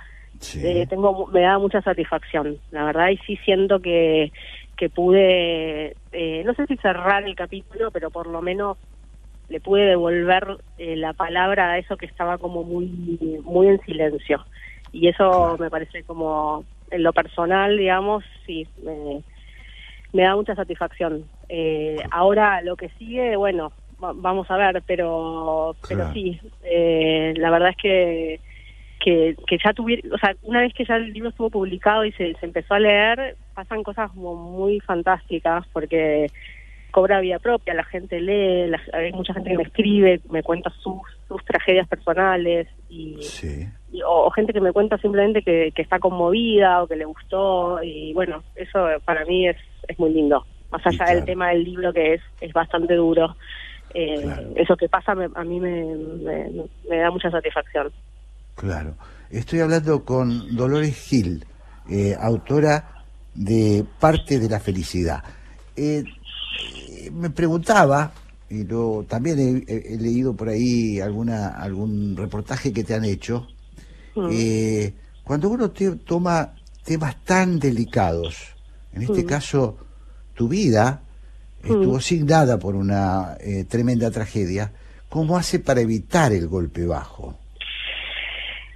eh, 0.58 0.86
tengo, 0.90 1.28
me 1.28 1.40
da 1.40 1.58
mucha 1.58 1.82
satisfacción, 1.82 2.58
la 2.72 2.84
verdad, 2.84 3.08
y 3.08 3.18
sí 3.20 3.38
siento 3.46 3.80
que, 3.80 4.34
que 4.76 4.90
pude, 4.90 5.96
eh, 6.12 6.44
no 6.46 6.54
sé 6.54 6.66
si 6.66 6.76
cerrar 6.76 7.24
el 7.24 7.36
capítulo, 7.36 7.90
pero 7.90 8.10
por 8.10 8.28
lo 8.28 8.42
menos 8.42 8.78
le 9.50 9.60
pude 9.60 9.86
devolver 9.86 10.58
la 10.78 11.14
palabra 11.14 11.72
a 11.72 11.78
eso 11.78 11.98
que 11.98 12.06
estaba 12.06 12.38
como 12.38 12.64
muy, 12.64 12.88
muy 13.44 13.68
en 13.68 13.82
silencio. 13.82 14.46
Y 14.92 15.08
eso 15.08 15.58
me 15.60 15.70
parece 15.70 16.04
como, 16.04 16.64
en 16.92 17.04
lo 17.04 17.14
personal, 17.14 17.78
digamos, 17.78 18.24
sí, 18.46 18.68
me 18.84 19.22
me 20.16 20.24
da 20.24 20.36
mucha 20.36 20.56
satisfacción. 20.56 21.26
Eh, 21.50 21.98
ahora 22.10 22.62
lo 22.62 22.78
que 22.78 22.90
sigue, 22.98 23.36
bueno, 23.36 23.74
vamos 24.00 24.50
a 24.50 24.56
ver, 24.56 24.82
pero 24.88 25.76
pero 25.88 26.12
sí, 26.14 26.40
eh, 26.64 27.34
la 27.36 27.50
verdad 27.50 27.70
es 27.70 27.78
que, 27.78 28.40
que, 29.02 29.36
que 29.46 29.58
ya 29.64 29.74
tuvieron, 29.74 30.14
o 30.14 30.18
sea, 30.18 30.34
una 30.44 30.62
vez 30.62 30.74
que 30.74 30.86
ya 30.86 30.96
el 30.96 31.12
libro 31.12 31.30
estuvo 31.30 31.50
publicado 31.50 32.06
y 32.06 32.14
se, 32.14 32.34
se 32.36 32.46
empezó 32.46 32.76
a 32.76 32.80
leer, 32.80 33.36
pasan 33.54 33.84
cosas 33.84 34.10
como 34.12 34.36
muy 34.36 34.80
fantásticas 34.80 35.68
porque 35.74 36.28
cobra 36.96 37.20
vida 37.20 37.40
propia, 37.40 37.74
la 37.74 37.84
gente 37.84 38.22
lee, 38.22 38.72
hay 38.94 39.12
mucha 39.12 39.34
gente 39.34 39.50
que 39.50 39.58
me 39.58 39.64
escribe, 39.64 40.22
me 40.30 40.44
cuenta 40.44 40.70
sus, 40.82 41.02
sus 41.28 41.44
tragedias 41.44 41.88
personales 41.90 42.68
y, 42.90 43.20
o, 44.06 44.32
gente 44.32 44.54
que 44.54 44.62
me 44.62 44.72
cuenta 44.72 44.98
simplemente 44.98 45.42
que, 45.42 45.74
que 45.76 45.82
está 45.82 46.00
conmovida 46.00 46.82
o 46.82 46.88
que 46.88 46.96
le 46.96 47.04
gustó 47.04 47.84
y 47.84 48.14
bueno, 48.14 48.44
eso 48.56 48.80
para 49.06 49.26
mí 49.26 49.48
es 49.48 49.58
es 49.88 50.00
muy 50.00 50.14
lindo. 50.14 50.46
Más 50.72 50.86
allá 50.86 51.14
del 51.14 51.26
tema 51.26 51.50
del 51.50 51.64
libro 51.64 51.94
que 51.94 52.16
es, 52.16 52.22
es 52.42 52.54
bastante 52.54 52.96
duro. 52.96 53.36
Eh, 53.94 54.54
eso 54.56 54.76
que 54.76 54.90
pasa 54.90 55.14
a 55.14 55.44
mí 55.44 55.60
me, 55.60 55.96
me, 56.90 56.98
da 56.98 57.12
mucha 57.12 57.32
satisfacción. 57.32 57.92
Claro. 58.56 58.96
Estoy 59.30 59.62
hablando 59.62 60.04
con 60.04 60.56
Dolores 60.56 60.98
Gil, 61.08 61.46
eh, 61.90 62.16
autora 62.20 63.04
de 63.34 63.86
Parte 64.00 64.40
de 64.40 64.50
la 64.50 64.60
Felicidad. 64.60 65.24
Eh, 65.76 66.04
me 67.12 67.30
preguntaba, 67.30 68.14
y 68.50 68.64
lo, 68.64 69.06
también 69.08 69.64
he, 69.68 69.98
leído 69.98 70.36
por 70.36 70.50
ahí 70.50 71.00
alguna 71.00 71.50
algún 71.50 72.16
reportaje 72.16 72.72
que 72.72 72.84
te 72.84 72.94
han 72.94 73.06
hecho, 73.06 73.48
mm. 74.16 74.30
eh, 74.32 74.94
cuando 75.24 75.50
uno 75.50 75.72
toma 76.06 76.54
temas 76.84 77.24
tan 77.24 77.60
delicados, 77.60 78.56
en 78.94 79.04
este 79.04 79.24
mm. 79.24 79.28
caso 79.28 79.78
tu 80.34 80.48
vida 80.48 81.02
estuvo 81.64 81.98
mm. 81.98 82.02
signada 82.02 82.60
por 82.60 82.76
una 82.76 83.38
eh, 83.40 83.66
tremenda 83.66 84.12
tragedia, 84.12 84.72
¿cómo 85.10 85.38
hace 85.38 85.60
para 85.60 85.82
evitar 85.82 86.32
el 86.32 86.48
golpe 86.48 86.86
bajo? 86.86 87.38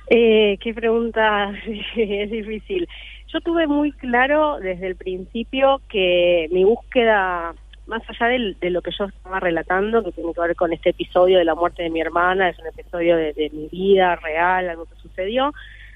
Eh, 0.10 0.58
qué 0.60 0.74
pregunta 0.74 1.52
es 1.96 2.32
difícil. 2.32 2.88
Yo 3.32 3.42
tuve 3.42 3.68
muy 3.68 3.92
claro 3.92 4.60
desde 4.60 4.88
el 4.88 4.96
principio 4.96 5.82
que 5.88 6.48
mi 6.52 6.64
búsqueda, 6.64 7.54
más 7.90 8.02
allá 8.08 8.28
de, 8.28 8.70
lo 8.70 8.82
que 8.82 8.92
yo 8.98 9.06
estaba 9.06 9.40
relatando, 9.40 10.04
que 10.04 10.12
tiene 10.12 10.34
que 10.34 10.42
ver 10.42 10.56
con 10.56 10.72
este 10.72 10.92
episodio 10.92 11.40
de 11.40 11.46
la 11.46 11.56
muerte 11.56 11.84
de 11.84 11.90
mi 11.90 12.00
hermana, 12.00 12.50
es 12.50 12.60
un 12.60 12.68
episodio 12.68 13.18
de, 13.18 13.50
mi 13.52 13.68
vida 13.68 14.16
real, 14.16 14.70
algo 14.70 14.86
que 14.86 14.96
sucedió, 15.02 15.52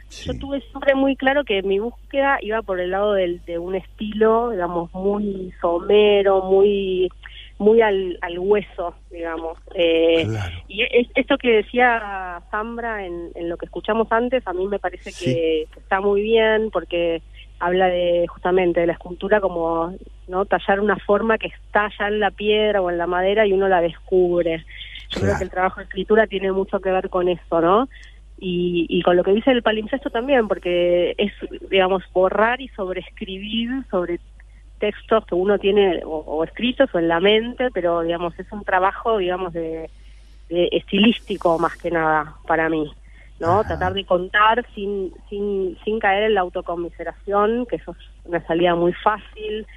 yo 0.10 0.38
tuve 0.38 0.62
siempre 0.62 0.94
muy 0.94 1.16
claro 1.16 1.44
que 1.44 1.64
mi 1.64 1.80
búsqueda 1.80 2.38
iba 2.41 2.62
por 2.62 2.80
el 2.80 2.91
lado 2.91 3.14
del, 3.14 3.44
de 3.46 3.58
un 3.58 3.74
estilo, 3.76 4.52
digamos, 4.52 4.94
muy 4.94 5.52
somero, 5.60 6.44
muy 6.44 7.10
muy 7.60 7.82
al, 7.82 8.18
al 8.22 8.39
hueso, 8.39 8.96
digamos. 9.10 9.58
Eh, 9.76 10.28
Y 10.68 10.84
esto 11.16 11.38
que 11.38 11.58
decía 11.58 12.41
Zambra 12.52 13.06
en, 13.06 13.32
en, 13.36 13.48
lo 13.48 13.58
que 13.58 13.66
escuchamos 13.66 14.12
antes, 14.12 14.46
a 14.46 14.54
mí 14.54 14.68
me 14.68 14.80
parece 14.80 15.12
que, 15.14 15.68
está 15.78 16.02
muy 16.02 16.22
bien 16.22 16.70
porque 16.72 17.22
habla 17.66 17.88
de 17.88 18.26
justamente 18.28 18.82
de 18.82 18.88
la 18.88 18.93
escultura 18.93 19.39
como 19.39 19.93
no 20.28 20.45
tallar 20.45 20.80
una 20.80 20.97
forma 20.97 21.38
que 21.38 21.47
está 21.47 21.89
ya 21.97 22.07
en 22.07 22.20
la 22.20 22.32
piedra 22.32 22.82
o 22.82 22.89
en 22.89 22.97
la 22.97 23.07
madera 23.07 23.45
y 23.45 23.53
uno 23.53 23.68
la 23.68 23.82
descubre. 23.82 24.66
Yo 25.09 25.22
creo 25.22 25.38
que 25.38 25.43
el 25.43 25.49
trabajo 25.49 25.80
de 25.80 25.86
escritura 25.86 26.28
tiene 26.28 26.51
mucho 26.51 26.80
que 26.80 26.91
ver 26.91 27.09
con 27.09 27.30
eso, 27.30 27.61
¿no? 27.61 27.88
Y, 28.39 28.88
y, 28.89 29.01
con 29.03 29.16
lo 29.16 29.24
que 29.24 29.32
dice 29.32 29.51
el 29.51 29.61
palimpsesto 29.61 30.09
también, 30.09 30.47
porque 30.47 31.14
es, 31.18 31.32
digamos, 31.70 32.03
borrar 32.11 32.59
y 32.59 32.68
sobreescribir 32.70 33.70
sobre 33.89 34.20
textos 34.84 35.26
que 35.26 35.36
uno 35.36 35.57
tiene 35.59 36.01
o, 36.05 36.43
escritos 36.43 36.89
o 36.93 36.99
en 36.99 37.07
la 37.07 37.22
mente, 37.22 37.70
pero 37.74 38.01
digamos 38.01 38.38
es 38.38 38.51
un 38.51 38.66
trabajo, 38.66 39.18
digamos, 39.18 39.53
de, 39.53 39.89
estilístico 40.49 41.57
más 41.57 41.78
que 41.78 41.89
nada 41.89 42.36
para 42.45 42.68
mí, 42.68 42.91
¿no? 43.44 43.64
Tratar 43.66 43.94
de 43.94 44.06
contar 44.06 44.66
sin, 44.74 45.14
sin, 45.30 45.78
sin 45.84 46.00
caer 46.00 46.24
en 46.24 46.34
la 46.34 46.41
autocomiseración, 46.41 47.66
que 47.66 47.76
eso 47.76 47.91
es 47.91 47.98
una 48.26 48.46
salida 48.48 48.74
muy 48.74 48.94
fácil, 48.94 49.68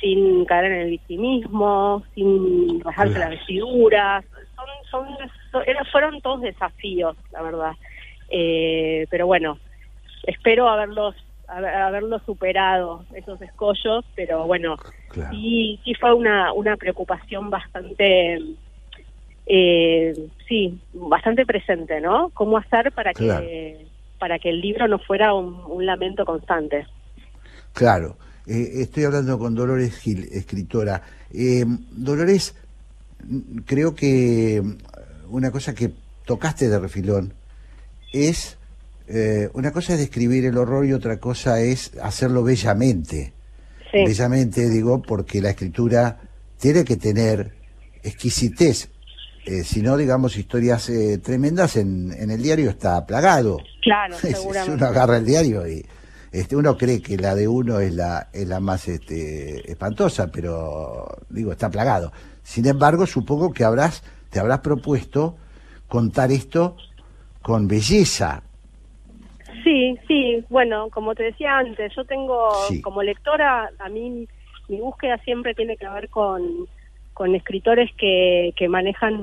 sin 0.00 0.44
caer 0.44 0.72
en 0.72 0.80
el 0.80 0.90
victimismo, 0.90 2.02
sin 2.14 2.80
bajarse 2.80 3.20
las 3.20 3.30
vestiduras, 3.30 4.24
son, 4.90 5.06
son, 5.52 5.62
fueron 5.92 6.20
todos 6.20 6.40
desafíos, 6.40 7.16
la 7.30 7.42
verdad. 7.42 7.72
Eh, 8.28 9.06
pero 9.08 9.26
bueno, 9.26 9.58
espero 10.24 10.68
haberlos 10.68 11.14
haberlo 11.46 12.18
superado 12.20 13.04
esos 13.14 13.40
escollos, 13.42 14.06
pero 14.14 14.46
bueno, 14.46 14.76
sí, 15.30 15.78
sí 15.84 15.94
fue 15.94 16.14
una, 16.14 16.50
una 16.54 16.78
preocupación 16.78 17.50
bastante, 17.50 18.38
eh, 19.46 20.14
sí, 20.48 20.78
bastante 20.92 21.44
presente, 21.44 22.00
¿no? 22.00 22.30
¿Cómo 22.34 22.58
hacer 22.58 22.92
para 22.92 23.12
que 23.12 23.86
para 24.18 24.38
que 24.38 24.50
el 24.50 24.60
libro 24.60 24.86
no 24.86 25.00
fuera 25.00 25.34
un, 25.34 25.84
lamento 25.84 26.24
constante? 26.24 26.86
Claro, 27.72 28.16
eh, 28.46 28.70
estoy 28.76 29.02
hablando 29.02 29.36
con 29.36 29.52
Dolores 29.52 29.98
Gil, 29.98 30.28
escritora. 30.30 31.02
Eh, 31.34 31.64
Dolores, 31.90 32.54
creo 33.66 33.96
que 33.96 34.62
una 35.28 35.50
cosa 35.50 35.74
que 35.74 35.90
tocaste 36.24 36.68
de 36.68 36.78
refilón 36.78 37.34
es 38.12 38.58
eh, 39.08 39.50
una 39.54 39.72
cosa 39.72 39.94
es 39.94 39.98
describir 39.98 40.44
el 40.44 40.56
horror 40.56 40.86
y 40.86 40.92
otra 40.92 41.18
cosa 41.18 41.60
es 41.60 41.92
hacerlo 42.00 42.42
bellamente. 42.42 43.32
Bellamente 43.92 44.70
digo 44.70 45.02
porque 45.02 45.42
la 45.42 45.50
escritura 45.50 46.18
tiene 46.58 46.84
que 46.84 46.96
tener 46.96 47.52
exquisitez. 48.02 48.88
Eh, 49.44 49.64
si 49.64 49.82
no, 49.82 49.96
digamos, 49.96 50.36
historias 50.36 50.88
eh, 50.88 51.18
tremendas 51.18 51.76
en, 51.76 52.12
en, 52.12 52.30
el 52.30 52.42
diario 52.42 52.70
está 52.70 53.04
plagado. 53.06 53.58
Claro, 53.82 54.14
seguramente. 54.20 54.74
uno 54.74 54.86
agarra 54.86 55.16
el 55.16 55.26
diario 55.26 55.66
y 55.66 55.84
este, 56.30 56.54
uno 56.56 56.76
cree 56.76 57.02
que 57.02 57.16
la 57.16 57.34
de 57.34 57.48
uno 57.48 57.80
es 57.80 57.92
la, 57.94 58.28
es 58.32 58.46
la 58.46 58.60
más 58.60 58.86
este, 58.88 59.70
espantosa, 59.70 60.30
pero 60.30 61.06
digo, 61.28 61.52
está 61.52 61.70
plagado. 61.70 62.12
Sin 62.42 62.66
embargo, 62.66 63.06
supongo 63.06 63.52
que 63.52 63.64
habrás, 63.64 64.02
te 64.30 64.38
habrás 64.38 64.60
propuesto 64.60 65.36
contar 65.88 66.30
esto 66.30 66.76
con 67.42 67.66
belleza, 67.66 68.44
Sí, 69.64 69.96
sí, 70.08 70.44
bueno, 70.48 70.88
como 70.90 71.14
te 71.14 71.24
decía 71.24 71.58
antes, 71.58 71.92
yo 71.94 72.04
tengo 72.04 72.48
como 72.82 73.02
lectora, 73.02 73.70
a 73.78 73.88
mí 73.88 74.26
mi 74.68 74.80
búsqueda 74.80 75.18
siempre 75.18 75.54
tiene 75.54 75.76
que 75.76 75.88
ver 75.88 76.08
con, 76.08 76.66
con 77.14 77.34
escritores 77.34 77.90
que, 77.96 78.52
que 78.56 78.68
manejan 78.68 79.20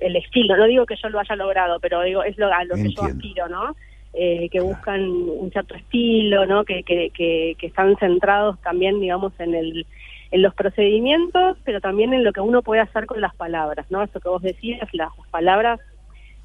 el 0.00 0.16
estilo. 0.16 0.56
No 0.56 0.66
digo 0.66 0.86
que 0.86 0.96
yo 0.96 1.08
lo 1.08 1.20
haya 1.20 1.36
logrado, 1.36 1.80
pero 1.80 2.02
digo 2.02 2.22
es 2.22 2.36
lo, 2.38 2.52
a 2.52 2.64
lo 2.64 2.74
que 2.74 2.90
yo 2.90 3.02
aspiro, 3.02 3.48
¿no? 3.48 3.74
Eh, 4.12 4.48
que 4.50 4.60
buscan 4.60 5.02
un 5.02 5.50
cierto 5.50 5.74
estilo, 5.74 6.46
¿no? 6.46 6.64
Que, 6.64 6.84
que, 6.84 7.10
que, 7.10 7.56
que, 7.58 7.66
están 7.66 7.96
centrados 7.96 8.60
también, 8.60 9.00
digamos, 9.00 9.32
en 9.40 9.54
el 9.54 9.86
en 10.30 10.42
los 10.42 10.54
procedimientos, 10.54 11.56
pero 11.64 11.80
también 11.80 12.12
en 12.12 12.24
lo 12.24 12.32
que 12.32 12.40
uno 12.40 12.62
puede 12.62 12.80
hacer 12.80 13.06
con 13.06 13.20
las 13.20 13.34
palabras, 13.36 13.86
¿no? 13.90 14.02
Eso 14.02 14.18
que 14.18 14.28
vos 14.28 14.42
decías, 14.42 14.88
las, 14.92 15.10
palabras 15.30 15.78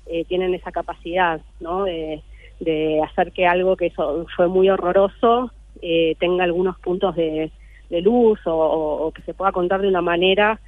eh, 0.05 0.25
tienen 0.25 0.53
esa 0.53 0.71
capacidad, 0.71 1.41
¿no? 1.59 1.86
De, 1.86 2.21
de 2.59 3.01
hacer 3.01 3.32
que 3.32 3.47
algo 3.47 3.75
que 3.77 3.91
fue 4.36 4.47
muy 4.47 4.69
horroroso 4.69 5.51
eh, 5.82 6.15
tenga 6.19 6.43
algunos 6.43 6.77
puntos 6.80 7.15
de, 7.15 7.51
luz 7.89 8.39
o, 8.45 9.11
que 9.15 9.21
se 9.23 9.34
pueda 9.34 9.51
contar 9.51 9.82
de 9.82 9.88
una 9.88 10.01
manera 10.01 10.59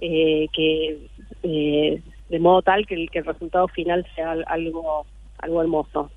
eh, 0.00 0.48
que 0.52 1.06
eh, 1.42 2.02
de 2.28 2.38
modo 2.38 2.62
tal 2.62 2.86
que 2.86 2.94
el, 2.94 3.10
que 3.10 3.20
el 3.20 3.24
resultado 3.24 3.68
final 3.68 4.06
sea 4.14 4.32
algo 4.46 5.06
algo 5.38 5.60
hermoso 5.62 6.10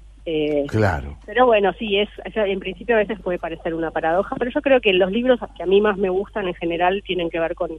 claro 0.67 1.17
pero 1.25 1.45
bueno 1.45 1.73
sí 1.73 1.97
es 1.97 2.09
en 2.25 2.59
principio 2.59 2.95
a 2.95 2.99
veces 2.99 3.19
puede 3.19 3.39
parecer 3.39 3.73
una 3.73 3.91
paradoja 3.91 4.35
pero 4.37 4.51
yo 4.51 4.61
creo 4.61 4.79
que 4.79 4.93
los 4.93 5.11
libros 5.11 5.39
que 5.57 5.63
a 5.63 5.65
mí 5.65 5.81
más 5.81 5.97
me 5.97 6.09
gustan 6.09 6.47
en 6.47 6.53
general 6.53 7.03
tienen 7.05 7.29
que 7.29 7.39
ver 7.39 7.55
con 7.55 7.71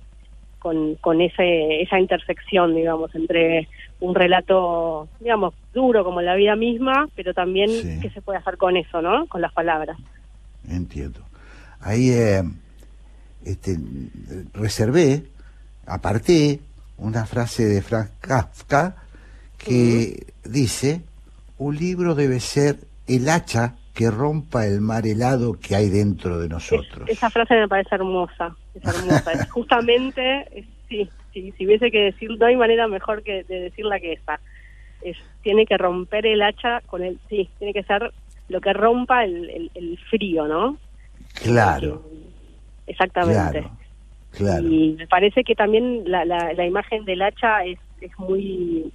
con, 0.65 0.95
con 0.95 1.21
ese, 1.21 1.83
esa 1.83 2.01
intersección, 2.01 2.75
digamos, 2.75 3.15
entre 3.15 3.69
un 4.01 4.15
relato, 4.15 5.11
digamos, 5.21 5.53
duro 5.75 6.03
como 6.05 6.23
la 6.23 6.35
vida 6.37 6.57
misma, 6.57 7.07
pero 7.15 7.35
también 7.35 7.69
qué 8.01 8.09
se 8.09 8.23
puede 8.23 8.39
hacer 8.39 8.57
con 8.57 8.75
eso, 8.79 9.03
¿no? 9.03 9.27
Con 9.27 9.43
las 9.43 9.53
palabras. 9.53 9.99
Entiendo. 10.67 11.21
Ahí 11.81 12.09
eh, 12.09 12.43
este, 13.45 13.77
reservé, 14.55 15.25
aparté 15.87 16.61
una 16.99 17.27
frase 17.27 17.65
de 17.65 17.83
Frank 17.83 18.11
Kafka 18.21 18.97
que 19.59 20.27
dice, 20.45 21.03
un 21.59 21.77
libro 21.77 22.15
debe 22.15 22.41
ser 22.41 22.79
el 23.07 23.29
hacha 23.29 23.77
que 23.95 24.11
rompa 24.11 24.67
el 24.67 24.81
mar 24.81 25.07
helado 25.07 25.59
que 25.59 25.77
hay 25.77 25.89
dentro 25.89 26.39
de 26.39 26.49
nosotros. 26.49 27.09
esa 27.09 27.31
frase 27.31 27.55
me 27.55 27.69
parece 27.69 27.95
hermosa, 27.95 28.55
es 28.75 28.85
hermosa. 28.85 29.33
es 29.33 29.51
justamente, 29.51 30.67
sí, 30.89 31.09
sí, 31.33 31.55
si 31.57 31.67
hubiese 31.67 31.91
que 31.91 32.05
decir, 32.05 32.31
no 32.39 32.47
hay 32.47 32.57
manera 32.57 32.89
mejor 32.89 33.23
que 33.23 33.45
de 33.45 33.61
decirla 33.61 34.01
que 34.01 34.15
esa. 34.15 34.41
Es, 35.03 35.17
tiene 35.43 35.67
que 35.67 35.77
romper 35.77 36.27
el 36.27 36.43
hacha 36.43 36.81
con 36.87 37.03
el, 37.03 37.19
sí, 37.29 37.49
tiene 37.59 37.75
que 37.75 37.83
ser 37.83 38.13
lo 38.49 38.61
que 38.61 38.73
rompa 38.73 39.25
el, 39.25 39.71
el, 39.75 39.99
frío, 40.11 40.47
¿no? 40.49 40.79
Claro. 41.43 42.03
exactamente. 42.87 43.61
Claro, 43.61 43.84
Y 44.39 44.97
me 44.99 45.07
parece 45.07 45.45
que 45.45 45.55
también 45.55 46.03
la, 46.07 46.25
la, 46.25 46.53
la 46.53 46.67
imagen 46.67 47.05
del 47.05 47.23
hacha 47.23 47.65
es, 47.65 47.79
es 48.01 48.19
muy 48.19 48.93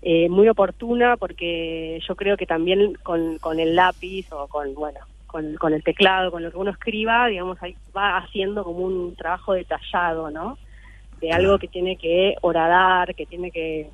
eh, 0.00 0.28
muy 0.28 0.48
oportuna 0.48 1.16
porque 1.16 2.00
yo 2.06 2.14
creo 2.14 2.36
que 2.36 2.46
también 2.46 2.94
con, 3.02 3.38
con 3.38 3.58
el 3.58 3.74
lápiz 3.74 4.32
o 4.32 4.46
con, 4.46 4.72
bueno, 4.74 5.00
con, 5.26 5.54
con, 5.54 5.74
el 5.74 5.82
teclado, 5.82 6.30
con 6.30 6.42
lo 6.42 6.52
que 6.52 6.56
uno 6.56 6.70
escriba, 6.70 7.26
digamos, 7.26 7.60
ahí 7.62 7.74
va 7.96 8.16
haciendo 8.18 8.62
como 8.62 8.78
un 8.78 9.16
trabajo 9.16 9.54
detallado, 9.54 10.30
¿no? 10.30 10.56
De 11.20 11.32
algo 11.32 11.58
que 11.58 11.66
tiene 11.66 11.96
que 11.96 12.36
horadar, 12.42 13.12
que 13.16 13.26
tiene 13.26 13.50
que, 13.50 13.90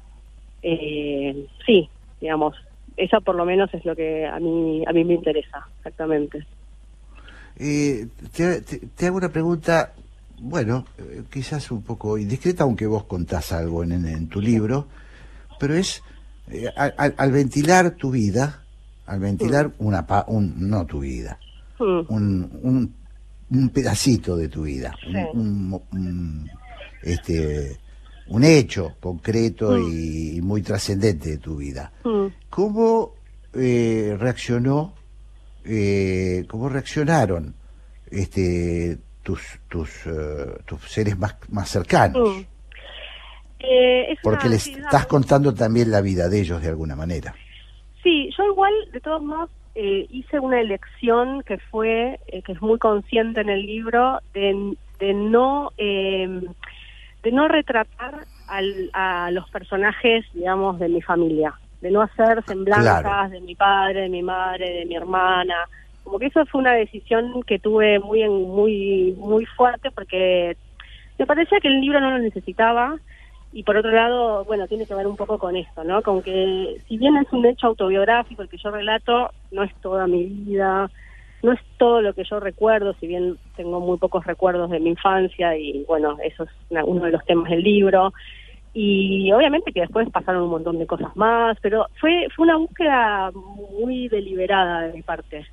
eh, 0.63 1.47
sí, 1.65 1.89
digamos, 2.21 2.55
eso 2.99 3.21
por 3.23 3.35
lo 3.35 3.47
menos 3.47 3.73
es 3.73 3.85
lo 3.87 3.97
que 3.97 4.27
a 4.27 4.39
mí, 4.39 4.85
a 4.87 4.93
mí 4.93 5.05
me 5.05 5.15
interesa, 5.15 5.67
exactamente. 5.79 6.45
Eh, 7.57 8.09
te, 8.37 9.07
hago 9.07 9.17
una 9.17 9.31
pregunta, 9.31 9.95
bueno, 10.41 10.85
eh, 10.99 11.23
quizás 11.31 11.71
un 11.71 11.83
poco 11.83 12.19
indiscreta, 12.19 12.65
aunque 12.65 12.87
vos 12.87 13.05
contás 13.05 13.53
algo 13.53 13.83
en, 13.85 13.93
en 13.93 14.29
tu 14.29 14.41
libro 14.41 14.89
pero 15.59 15.75
es 15.75 16.03
eh, 16.51 16.69
al, 16.77 17.33
ventilar 17.33 17.93
tu 17.93 18.11
vida, 18.11 18.65
al 19.07 19.21
ventilar 19.21 19.73
una 19.79 20.07
un, 20.27 20.69
no 20.69 20.87
tu 20.87 21.01
vida, 21.01 21.39
un, 21.79 22.95
un, 23.51 23.69
pedacito 23.71 24.37
de 24.37 24.49
tu 24.49 24.63
vida, 24.63 24.95
un, 25.33 26.51
este, 27.03 27.79
un 28.29 28.45
hecho 28.45 28.95
concreto 29.01 29.79
y, 29.79 30.41
muy 30.43 30.63
trascendente 30.63 31.31
de 31.31 31.39
tu 31.39 31.57
vida. 31.57 31.93
Mm. 32.05 32.27
¿Cómo 32.51 33.15
eh, 33.55 34.17
reaccionó, 34.19 34.95
eh, 35.65 36.45
cómo 36.49 36.69
reaccionaron 36.69 37.55
este, 38.11 38.99
tus, 39.25 39.59
tus, 39.69 40.07
eh, 40.07 40.55
tus 40.67 40.81
seres 40.83 41.19
más, 41.19 41.37
más 41.51 41.69
cercanos? 41.69 42.37
Mm. 42.39 42.43
Eh, 43.59 44.13
es 44.13 44.19
Porque 44.23 44.49
les 44.49 44.67
estás 44.67 45.07
contando 45.07 45.53
también 45.55 45.91
la 45.91 46.01
vida 46.01 46.29
de 46.29 46.41
ellos 46.41 46.61
de 46.63 46.69
alguna 46.69 46.95
manera. 46.95 47.35
Sí, 48.03 48.31
yo 48.37 48.45
igual, 48.45 48.73
de 48.93 49.01
todos 49.01 49.23
modos, 49.23 49.51
eh, 49.75 50.07
hice 50.11 50.39
una 50.39 50.61
elección 50.61 51.43
que 51.43 51.59
fue, 51.71 52.21
eh, 52.29 52.43
que 52.43 52.53
es 52.53 52.61
muy 52.63 52.79
consciente 52.79 53.41
en 53.41 53.49
el 53.49 53.65
libro, 53.65 54.21
de, 54.35 54.77
de 55.01 55.15
no 55.15 55.73
eh, 55.79 56.29
de 57.23 57.33
no 57.33 57.49
retratar 57.49 58.27
al- 58.47 58.91
a 58.93 59.31
los 59.31 59.49
personajes, 59.49 60.27
digamos, 60.35 60.79
de 60.79 60.91
mi 60.91 61.01
familia, 61.01 61.55
de 61.81 61.91
no 61.91 62.03
hacer 62.03 62.45
semblanzas 62.47 63.01
Claro. 63.03 63.31
de 63.31 63.41
mi 63.41 63.55
padre, 63.55 64.01
de 64.03 64.09
mi 64.11 64.23
madre, 64.23 64.69
de 64.81 64.85
mi 64.85 64.95
hermana. 64.95 65.55
Como 66.05 66.19
que 66.21 66.27
eso 66.27 66.47
fue 66.47 66.61
una 66.61 66.75
decisión 66.75 67.43
que 67.45 67.59
tuve 67.59 67.99
muy 68.01 68.23
en- 68.23 68.33
muy 68.49 69.15
muy 69.19 69.47
fuerte 69.47 69.91
porque 69.93 70.57
me 71.19 71.27
parecía 71.27 71.61
que 71.61 71.69
el 71.69 71.81
libro 71.81 72.01
no 72.01 72.11
lo 72.13 72.19
necesitaba 72.21 72.97
y 73.53 73.63
por 73.65 73.77
otro 73.77 73.93
lado, 73.93 74.45
bueno, 74.45 74.67
tiene 74.69 74.87
que 74.87 74.95
ver 74.95 75.07
un 75.07 75.17
poco 75.17 75.39
con 75.39 75.57
esto, 75.57 75.85
¿no? 75.85 76.03
Con 76.03 76.23
que 76.23 76.83
si 76.89 76.99
bien 76.99 77.17
es 77.17 77.33
un 77.33 77.47
hecho 77.47 77.69
autobiográfico 77.69 78.43
el 78.43 78.49
que 78.49 78.59
yo 78.59 78.71
relato, 78.71 79.31
no 79.53 79.63
es 79.63 79.73
toda 79.81 80.07
mi 80.09 80.25
vida, 80.25 80.91
no 81.43 81.53
es 81.53 81.61
todo 81.79 82.03
lo 82.03 82.15
que 82.15 82.25
yo 82.25 82.41
recuerdo, 82.41 82.95
si 83.01 83.07
bien 83.07 83.39
tengo 83.57 83.81
muy 83.81 83.99
pocos 83.99 84.27
recuerdos 84.27 84.71
de 84.71 84.81
mi 84.81 84.91
infancia 84.91 85.57
y 85.57 85.85
bueno, 85.87 86.17
eso 86.25 86.45
es 86.45 86.51
uno 86.85 87.05
de 87.05 87.13
los 87.13 87.25
temas 87.27 87.51
del 87.51 87.63
libro. 87.63 88.13
Y 88.73 89.31
obviamente 89.33 89.73
que 89.73 89.83
después 89.83 90.11
pasaron 90.11 90.43
un 90.45 90.51
montón 90.51 90.79
de 90.79 90.87
cosas 90.87 91.15
más, 91.17 91.57
pero 91.63 91.87
fue 92.01 92.27
fue 92.35 92.45
una 92.47 92.57
búsqueda 92.57 93.31
muy 93.33 94.09
deliberada 94.09 94.83
de 94.83 94.95
mi 94.95 95.03
parte. 95.03 95.47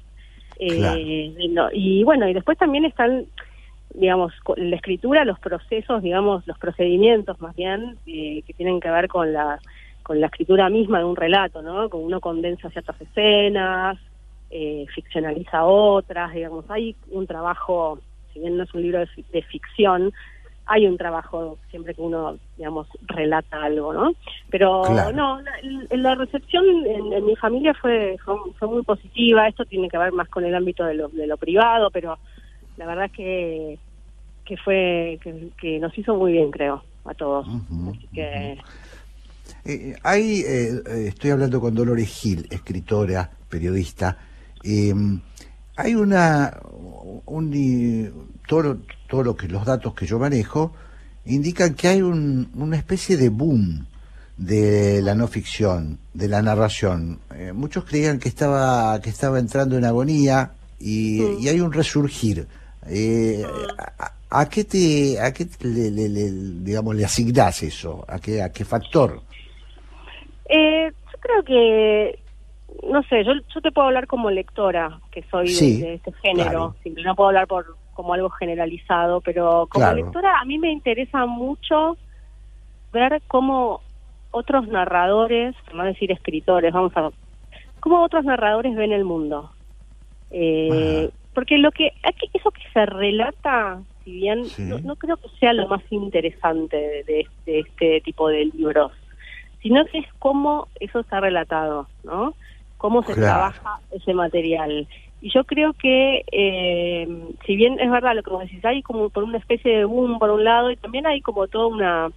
Eh, 0.63 1.47
no- 1.49 1.69
y 1.73 2.03
bueno, 2.03 2.27
y 2.29 2.33
después 2.33 2.57
también 2.57 2.85
están 2.85 3.25
digamos, 3.93 4.31
la 4.55 4.75
escritura, 4.77 5.25
los 5.25 5.37
procesos, 5.39 6.01
digamos, 6.01 6.47
los 6.47 6.57
procedimientos 6.57 7.41
más 7.41 7.53
bien, 7.55 7.97
eh, 8.05 8.41
que 8.47 8.53
tienen 8.53 8.79
que 8.79 8.89
ver 8.89 9.07
con 9.09 9.33
la, 9.33 9.59
con 10.03 10.21
la 10.21 10.27
escritura 10.27 10.69
misma 10.69 10.99
de 10.99 11.05
un 11.05 11.15
relato, 11.15 11.61
¿no? 11.61 11.89
Como 11.89 12.05
uno 12.05 12.21
condensa 12.21 12.69
ciertas 12.69 12.99
escenas, 13.01 13.97
eh, 14.49 14.85
ficcionaliza 14.93 15.65
otras, 15.65 16.33
digamos, 16.33 16.63
hay 16.69 16.95
un 17.09 17.27
trabajo, 17.27 17.99
si 18.33 18.39
bien 18.39 18.55
no 18.55 18.63
es 18.63 18.73
un 18.73 18.81
libro 18.81 18.99
de, 18.99 19.07
de 19.33 19.41
ficción, 19.43 20.13
hay 20.71 20.87
un 20.87 20.97
trabajo 20.97 21.57
siempre 21.69 21.93
que 21.93 22.01
uno, 22.01 22.37
digamos, 22.57 22.87
relata 23.07 23.63
algo, 23.63 23.93
¿no? 23.93 24.13
Pero 24.49 24.83
Claro. 24.85 25.11
no, 25.15 25.41
la, 25.41 25.51
la 25.97 26.15
recepción 26.15 26.63
en, 26.85 27.13
en 27.13 27.25
mi 27.25 27.35
familia 27.35 27.73
fue, 27.81 28.17
fue, 28.23 28.35
fue 28.57 28.67
muy 28.67 28.83
positiva, 28.83 29.47
esto 29.47 29.65
tiene 29.65 29.89
que 29.89 29.97
ver 29.97 30.11
más 30.13 30.29
con 30.29 30.45
el 30.45 30.55
ámbito 30.55 30.83
de 30.85 30.93
lo, 30.95 31.09
de 31.09 31.27
lo 31.27 31.37
privado, 31.37 31.89
pero 31.91 32.17
la 32.77 32.85
verdad 32.85 33.05
es 33.05 33.11
que 33.11 33.79
que 34.45 34.57
fue 34.57 35.19
que, 35.23 35.49
que 35.59 35.79
nos 35.79 35.95
hizo 35.97 36.15
muy 36.15 36.31
bien 36.33 36.49
creo 36.51 36.83
a 37.05 37.13
todos 37.13 37.47
Así 37.89 38.07
que 38.13 38.57
Eh, 39.65 39.93
hay, 40.03 40.41
eh, 40.41 40.69
eh, 40.87 41.05
estoy 41.09 41.29
hablando 41.31 41.59
con 41.61 41.75
Dolores 41.75 42.09
Gil, 42.09 42.47
escritora, 42.49 43.29
periodista. 43.49 44.17
eh, 44.63 44.93
hay 45.75 45.95
una, 45.95 46.57
un, 47.25 48.29
todo, 48.47 48.77
todo 49.09 49.23
lo 49.23 49.35
que 49.35 49.47
los 49.47 49.65
datos 49.65 49.93
que 49.93 50.05
yo 50.05 50.19
manejo 50.19 50.73
indican 51.25 51.73
que 51.75 51.87
hay 51.87 52.01
un, 52.01 52.49
una 52.55 52.77
especie 52.77 53.17
de 53.17 53.29
boom 53.29 53.85
de 54.37 55.01
la 55.03 55.13
no 55.15 55.27
ficción, 55.27 55.99
de 56.13 56.27
la 56.27 56.41
narración. 56.41 57.19
Eh, 57.35 57.51
muchos 57.53 57.85
creían 57.85 58.17
que 58.19 58.27
estaba 58.29 58.99
que 59.01 59.09
estaba 59.11 59.37
entrando 59.39 59.77
en 59.77 59.85
agonía 59.85 60.51
y, 60.79 61.21
y 61.39 61.47
hay 61.47 61.59
un 61.61 61.71
resurgir. 61.71 62.47
Eh, 62.87 63.43
a, 63.99 64.13
a 64.41 64.49
qué 64.49 64.63
te, 64.63 65.19
a 65.19 65.31
qué 65.31 65.45
te 65.45 65.67
le, 65.67 65.91
le- 65.91 66.09
le- 66.09 66.31
digamos 66.63 66.95
le 66.95 67.05
asignás 67.05 67.61
eso? 67.61 68.03
¿A 68.07 68.17
qué, 68.19 68.41
a 68.41 68.51
qué 68.51 68.65
factor? 68.65 69.21
eh, 70.49 70.91
yo 70.91 71.19
creo 71.19 71.43
que 71.43 72.19
no 72.89 73.03
sé 73.03 73.23
yo 73.23 73.33
yo 73.53 73.61
te 73.61 73.71
puedo 73.71 73.87
hablar 73.87 74.07
como 74.07 74.29
lectora 74.31 74.99
que 75.11 75.23
soy 75.29 75.47
de- 75.47 75.53
Sí, 75.53 75.81
de, 75.81 75.93
este 75.95 76.11
género 76.13 76.75
claro. 76.81 77.03
no 77.03 77.15
puedo 77.15 77.29
hablar 77.29 77.47
por 77.47 77.65
como 77.93 78.13
algo 78.13 78.29
generalizado 78.29 79.21
pero 79.21 79.67
como 79.69 79.85
Claro. 79.85 79.97
lectora 79.97 80.39
a 80.39 80.45
mí 80.45 80.57
me 80.57 80.71
interesa 80.71 81.25
mucho 81.25 81.97
ver 82.93 83.21
cómo 83.27 83.81
otros 84.31 84.67
narradores 84.67 85.55
vamos 85.67 85.85
a 85.85 85.87
decir 85.89 86.11
escritores 86.11 86.73
vamos 86.73 86.95
a 86.95 87.09
cómo 87.79 88.01
otros 88.03 88.23
narradores 88.25 88.75
ven 88.75 88.91
el 88.93 89.03
mundo 89.05 89.51
Eh, 90.33 91.09
porque 91.33 91.57
lo 91.57 91.71
que 91.71 91.91
aquí- 92.03 92.29
eso 92.33 92.51
que 92.51 92.61
se 92.73 92.85
relata 92.85 93.81
si 94.03 94.11
bien 94.13 94.43
no, 94.59 94.79
no 94.79 94.95
creo 94.95 95.17
que 95.17 95.27
sea 95.39 95.51
lo 95.53 95.67
más 95.67 95.83
interesante 95.91 96.75
de, 96.77 97.03
de- 97.03 97.27
de 97.45 97.59
este 97.59 98.01
tipo 98.01 98.29
de 98.29 98.45
libros 98.45 98.91
sino 99.61 99.85
que 99.85 99.99
es 99.99 100.07
cómo 100.19 100.69
eso 100.79 101.01
está 101.01 101.19
relatado 101.19 101.87
no 102.03 102.33
cómo 102.81 103.03
se 103.03 103.13
Claro. 103.13 103.53
trabaja 103.53 103.79
ese 103.91 104.13
material 104.13 104.87
y 105.21 105.29
yo 105.31 105.43
creo 105.43 105.73
que 105.73 106.23
eh, 106.31 107.07
si 107.45 107.55
bien 107.55 107.79
es 107.79 107.91
verdad 107.91 108.15
lo 108.15 108.23
que 108.23 108.31
vos 108.31 108.41
decís 108.41 108.65
hay 108.65 108.81
como 108.81 109.09
por 109.11 109.23
una 109.23 109.37
especie 109.37 109.77
de 109.77 109.85
boom 109.85 110.17
por 110.17 110.31
un 110.31 110.43
lado 110.43 110.71
y 110.71 110.77
también 110.77 111.05
hay 111.05 111.21
como 111.21 111.47
toda 111.47 111.67
una 111.67 112.09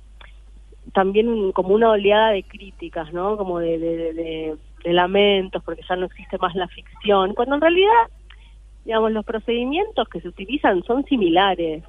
también 0.94 1.52
como 1.52 1.74
una 1.74 1.90
oleada 1.90 2.30
de 2.30 2.44
críticas, 2.44 3.12
¿no? 3.12 3.36
Como 3.36 3.58
de, 3.58 3.78
de, 3.78 3.96
de- 3.96 4.12
de- 4.14 4.56
de 4.84 4.92
lamentos, 4.92 5.62
porque 5.64 5.82
ya 5.88 5.96
no 5.96 6.06
existe 6.06 6.36
más 6.38 6.54
la 6.54 6.68
ficción, 6.68 7.34
cuando 7.34 7.54
en 7.56 7.60
realidad, 7.62 8.02
digamos, 8.84 9.12
los 9.12 9.24
procedimientos 9.24 10.08
que 10.08 10.20
se 10.20 10.28
utilizan 10.28 10.82
son 10.84 11.04
similares. 11.06 11.82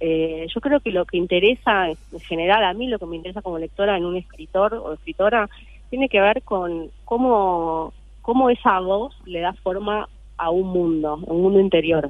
Eh, 0.00 0.46
yo 0.54 0.60
creo 0.60 0.80
que 0.80 0.90
lo 0.90 1.04
que 1.04 1.18
interesa, 1.18 1.88
en 1.90 2.20
general, 2.28 2.64
a 2.64 2.72
mí 2.74 2.88
lo 2.88 2.98
que 2.98 3.06
me 3.06 3.16
interesa 3.16 3.42
como 3.42 3.58
lectora 3.58 3.96
en 3.98 4.04
un 4.06 4.16
escritor 4.16 4.74
o 4.74 4.94
escritora, 4.94 5.48
tiene 5.90 6.08
que 6.08 6.20
ver 6.20 6.42
con 6.42 6.90
cómo, 7.04 7.92
cómo 8.28 8.50
esa 8.50 8.78
voz 8.80 9.14
le 9.24 9.40
da 9.40 9.54
forma 9.62 10.06
a 10.36 10.50
un 10.50 10.68
mundo, 10.68 11.14
a 11.14 11.32
un 11.32 11.40
mundo 11.44 11.60
interior. 11.60 12.06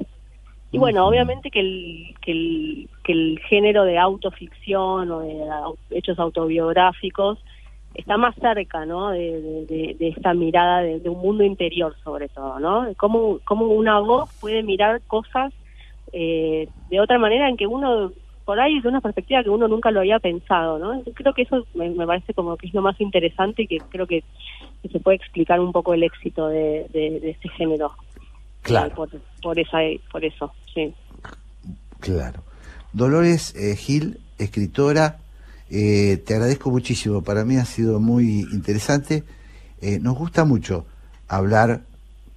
Y 0.69 0.77
bueno, 0.77 1.07
obviamente 1.07 1.49
que 1.49 1.61
el, 1.61 2.13
que 2.21 2.31
el, 2.33 2.89
que 3.05 3.13
el 3.13 3.39
género 3.47 3.85
de 3.85 3.97
autoficción 3.97 5.09
o 5.11 5.21
de 5.21 5.97
hechos 5.97 6.19
autobiográficos 6.19 7.39
está 7.93 8.17
más 8.17 8.35
cerca, 8.35 8.85
¿no? 8.85 9.11
De, 9.11 9.65
de- 9.97 10.09
esta 10.09 10.33
mirada 10.33 10.81
de, 10.81 10.99
de 10.99 11.09
un 11.09 11.21
mundo 11.21 11.45
interior, 11.45 11.95
sobre 12.03 12.27
todo, 12.27 12.59
¿no? 12.59 12.93
Cómo, 12.97 13.39
cómo 13.45 13.67
una 13.67 14.01
voz 14.01 14.29
puede 14.41 14.61
mirar 14.61 15.01
cosas 15.07 15.53
eh, 16.11 16.67
de 16.89 16.99
otra 16.99 17.17
manera 17.17 17.47
en 17.47 17.55
que 17.55 17.65
uno, 17.65 18.11
por 18.49 18.59
ahí, 18.59 18.81
de 18.81 18.87
una 18.87 18.99
perspectiva 18.99 19.43
que 19.43 19.51
uno 19.51 19.67
nunca 19.67 19.91
lo 19.91 19.99
había 19.99 20.17
pensado, 20.17 20.79
¿no? 20.79 21.03
Creo 21.13 21.35
que 21.35 21.43
eso 21.43 21.67
me, 21.75 21.87
me 21.91 22.07
parece 22.07 22.33
como 22.33 22.57
que 22.57 22.65
es 22.65 22.73
lo 22.73 22.81
más 22.81 22.99
interesante 22.99 23.61
y 23.61 23.67
que 23.67 23.77
creo 23.77 24.07
que, 24.07 24.23
que 24.81 24.89
se 24.89 24.99
puede 24.99 25.17
explicar 25.17 25.59
un 25.59 25.71
poco 25.71 25.93
el 25.93 26.01
éxito 26.01 26.47
de, 26.47 26.87
de, 26.91 27.19
de 27.19 27.29
este 27.29 27.47
género. 27.49 27.91
Claro. 28.63 28.87
Eh, 28.87 28.93
por, 28.95 29.09
por, 29.43 29.59
esa, 29.59 29.77
por 30.11 30.25
eso, 30.25 30.51
sí. 30.73 30.91
Claro. 31.99 32.41
Dolores 32.91 33.53
eh, 33.55 33.75
Gil, 33.75 34.19
escritora, 34.39 35.19
eh, 35.69 36.17
te 36.17 36.33
agradezco 36.33 36.71
muchísimo. 36.71 37.21
Para 37.21 37.45
mí 37.45 37.57
ha 37.57 37.65
sido 37.65 37.99
muy 37.99 38.47
interesante. 38.51 39.25
Nos 40.01 40.17
gusta 40.17 40.43
mucho 40.43 40.87
hablar 41.27 41.81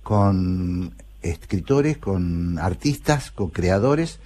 con 0.02 0.94
escritores, 1.22 1.96
con 1.96 2.58
artistas, 2.58 3.30
con 3.30 3.48
creadores 3.48 4.20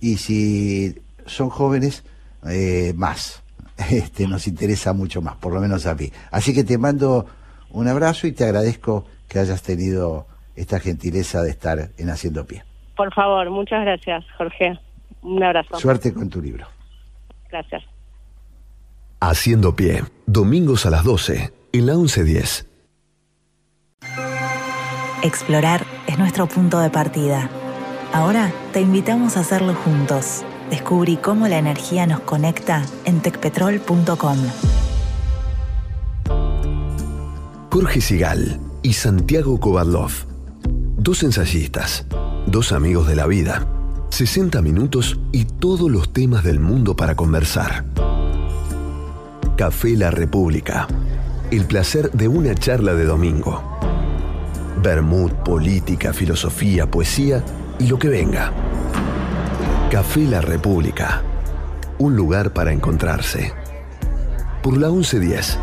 y 0.00 0.16
si 0.16 0.96
son 1.28 1.50
jóvenes, 1.50 2.04
eh, 2.48 2.92
más. 2.96 3.42
Este, 3.90 4.26
nos 4.26 4.48
interesa 4.48 4.92
mucho 4.92 5.22
más, 5.22 5.36
por 5.36 5.54
lo 5.54 5.60
menos 5.60 5.86
a 5.86 5.94
mí. 5.94 6.10
Así 6.32 6.52
que 6.52 6.64
te 6.64 6.78
mando 6.78 7.26
un 7.70 7.86
abrazo 7.86 8.26
y 8.26 8.32
te 8.32 8.42
agradezco 8.42 9.04
que 9.28 9.38
hayas 9.38 9.62
tenido 9.62 10.26
esta 10.56 10.80
gentileza 10.80 11.42
de 11.42 11.50
estar 11.50 11.90
en 11.96 12.10
Haciendo 12.10 12.44
Pie. 12.44 12.64
Por 12.96 13.14
favor, 13.14 13.48
muchas 13.50 13.82
gracias, 13.82 14.24
Jorge. 14.36 14.76
Un 15.22 15.42
abrazo. 15.42 15.78
Suerte 15.78 16.12
con 16.12 16.28
tu 16.28 16.42
libro. 16.42 16.66
Gracias. 17.50 17.84
Haciendo 19.20 19.74
pie, 19.74 20.02
domingos 20.26 20.86
a 20.86 20.90
las 20.90 21.04
12, 21.04 21.52
en 21.72 21.86
la 21.86 21.94
1110. 21.94 22.66
Explorar 25.22 25.84
es 26.06 26.18
nuestro 26.18 26.46
punto 26.46 26.78
de 26.78 26.90
partida. 26.90 27.48
Ahora 28.12 28.52
te 28.72 28.80
invitamos 28.80 29.36
a 29.36 29.40
hacerlo 29.40 29.74
juntos. 29.74 30.44
Descubrí 30.70 31.16
cómo 31.16 31.48
la 31.48 31.58
energía 31.58 32.06
nos 32.06 32.20
conecta 32.20 32.84
en 33.04 33.20
tecpetrol.com. 33.20 34.38
Jorge 37.70 38.00
Sigal 38.00 38.60
y 38.82 38.92
Santiago 38.92 39.58
Kovadlov. 39.60 40.10
Dos 40.96 41.22
ensayistas, 41.22 42.06
dos 42.46 42.72
amigos 42.72 43.06
de 43.06 43.16
la 43.16 43.26
vida, 43.26 43.66
60 44.10 44.60
minutos 44.62 45.18
y 45.32 45.44
todos 45.44 45.90
los 45.90 46.12
temas 46.12 46.44
del 46.44 46.60
mundo 46.60 46.96
para 46.96 47.14
conversar. 47.14 47.84
Café 49.56 49.96
La 49.96 50.10
República. 50.10 50.86
El 51.50 51.64
placer 51.64 52.10
de 52.12 52.28
una 52.28 52.54
charla 52.54 52.94
de 52.94 53.04
domingo. 53.04 53.62
Bermud, 54.82 55.32
política, 55.44 56.12
filosofía, 56.12 56.90
poesía 56.90 57.42
y 57.78 57.86
lo 57.86 57.98
que 57.98 58.08
venga. 58.08 58.52
Café 59.90 60.20
La 60.26 60.42
República. 60.42 61.22
Un 61.98 62.14
lugar 62.14 62.52
para 62.52 62.74
encontrarse. 62.74 63.54
Por 64.62 64.76
la 64.76 64.90
1110. 64.90 65.56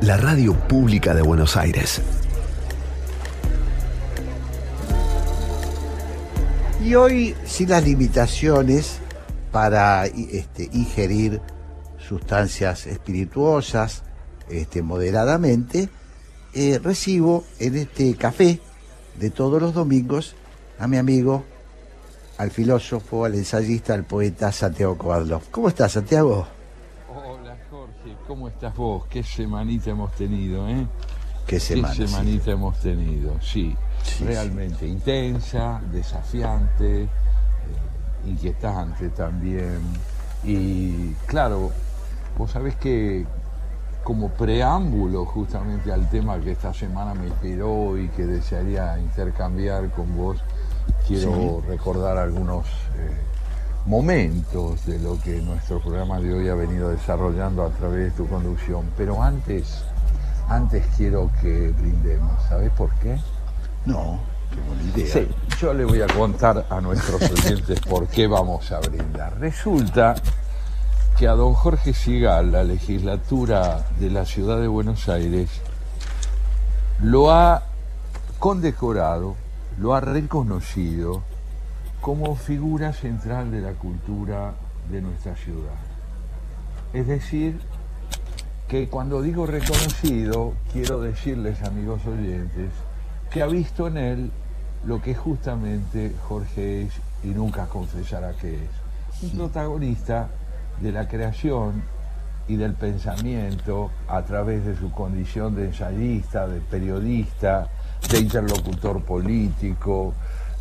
La 0.00 0.16
radio 0.16 0.54
pública 0.54 1.14
de 1.14 1.20
Buenos 1.20 1.58
Aires. 1.58 2.00
Y 6.82 6.94
hoy, 6.94 7.36
sin 7.44 7.68
las 7.68 7.84
limitaciones 7.84 9.00
para 9.52 10.06
este, 10.06 10.70
ingerir 10.72 11.42
sustancias 11.98 12.86
espirituosas 12.86 14.04
este, 14.48 14.80
moderadamente, 14.80 15.90
eh, 16.54 16.80
recibo 16.82 17.44
en 17.58 17.76
este 17.76 18.14
café 18.14 18.58
de 19.20 19.28
todos 19.28 19.60
los 19.60 19.74
domingos 19.74 20.34
a 20.78 20.88
mi 20.88 20.96
amigo, 20.96 21.44
al 22.38 22.50
filósofo, 22.50 23.24
al 23.24 23.34
ensayista, 23.34 23.94
al 23.94 24.04
poeta 24.04 24.50
Santiago 24.52 24.96
Coadlo. 24.98 25.40
¿Cómo 25.50 25.68
estás, 25.68 25.92
Santiago? 25.92 26.46
Hola, 27.08 27.56
Jorge. 27.70 28.16
¿Cómo 28.26 28.48
estás 28.48 28.74
vos? 28.74 29.06
Qué 29.06 29.22
semanita 29.22 29.90
hemos 29.90 30.12
tenido, 30.12 30.68
¿eh? 30.68 30.86
Qué 31.46 31.60
semana. 31.60 31.94
Qué 31.94 32.06
semanita 32.06 32.50
hemos 32.50 32.78
tenido, 32.80 33.40
sí. 33.40 33.76
Realmente 34.20 34.86
intensa, 34.86 35.80
desafiante, 35.92 37.02
eh, 37.02 37.08
inquietante 38.26 39.10
también. 39.10 39.80
Y 40.42 41.12
claro, 41.26 41.70
vos 42.36 42.50
sabés 42.50 42.76
que 42.76 43.26
como 44.02 44.28
preámbulo 44.28 45.24
justamente 45.24 45.90
al 45.90 46.08
tema 46.10 46.38
que 46.38 46.52
esta 46.52 46.74
semana 46.74 47.14
me 47.14 47.28
inspiró 47.28 47.96
y 47.98 48.08
que 48.08 48.26
desearía 48.26 48.98
intercambiar 48.98 49.90
con 49.90 50.14
vos, 50.14 50.42
quiero 51.06 51.62
recordar 51.66 52.18
algunos 52.18 52.66
eh, 52.66 53.10
momentos 53.86 54.84
de 54.86 54.98
lo 54.98 55.20
que 55.20 55.40
nuestro 55.40 55.80
programa 55.80 56.20
de 56.20 56.32
hoy 56.32 56.48
ha 56.48 56.54
venido 56.54 56.90
desarrollando 56.90 57.64
a 57.64 57.70
través 57.70 58.04
de 58.04 58.10
tu 58.12 58.26
conducción. 58.28 58.90
Pero 58.96 59.22
antes, 59.22 59.84
antes 60.48 60.84
quiero 60.96 61.30
que 61.40 61.70
brindemos. 61.70 62.32
¿Sabes 62.48 62.70
por 62.72 62.90
qué? 62.96 63.18
No, 63.84 64.20
tengo 64.50 64.74
ni 64.82 65.02
idea. 65.02 65.12
Sí, 65.12 65.28
yo 65.60 65.74
le 65.74 65.84
voy 65.84 66.00
a 66.00 66.06
contar 66.06 66.66
a 66.68 66.80
nuestros 66.80 67.22
oyentes 67.30 67.80
por 67.80 68.06
qué 68.08 68.26
vamos 68.26 68.72
a 68.72 68.80
brindar. 68.80 69.38
Resulta 69.38 70.14
que 71.18 71.28
a 71.28 71.32
don 71.32 71.54
Jorge 71.54 71.92
Sigal, 71.92 72.50
la 72.50 72.64
legislatura 72.64 73.86
de 74.00 74.10
la 74.10 74.24
ciudad 74.24 74.58
de 74.58 74.66
Buenos 74.66 75.08
Aires, 75.08 75.48
lo 77.00 77.30
ha 77.30 77.62
condecorado, 78.38 79.36
lo 79.78 79.94
ha 79.94 80.00
reconocido 80.00 81.22
como 82.00 82.36
figura 82.36 82.92
central 82.92 83.50
de 83.50 83.60
la 83.60 83.72
cultura 83.72 84.54
de 84.90 85.00
nuestra 85.00 85.34
ciudad. 85.36 85.72
Es 86.92 87.06
decir, 87.06 87.58
que 88.68 88.88
cuando 88.88 89.22
digo 89.22 89.46
reconocido, 89.46 90.54
quiero 90.72 91.00
decirles, 91.00 91.62
amigos 91.62 92.04
oyentes, 92.06 92.70
que 93.30 93.42
ha 93.42 93.46
visto 93.46 93.88
en 93.88 93.96
él 93.96 94.30
lo 94.84 95.00
que 95.00 95.14
justamente 95.14 96.14
Jorge 96.28 96.82
es 96.82 96.92
y 97.22 97.28
nunca 97.28 97.66
confesará 97.66 98.32
que 98.34 98.54
es. 98.54 98.70
Un 99.22 99.38
protagonista 99.38 100.28
de 100.80 100.92
la 100.92 101.08
creación 101.08 101.82
y 102.46 102.56
del 102.56 102.74
pensamiento 102.74 103.90
a 104.08 104.22
través 104.22 104.64
de 104.66 104.76
su 104.76 104.90
condición 104.90 105.54
de 105.54 105.66
ensayista, 105.66 106.46
de 106.46 106.60
periodista, 106.60 107.68
de 108.10 108.18
interlocutor 108.18 109.02
político, 109.02 110.14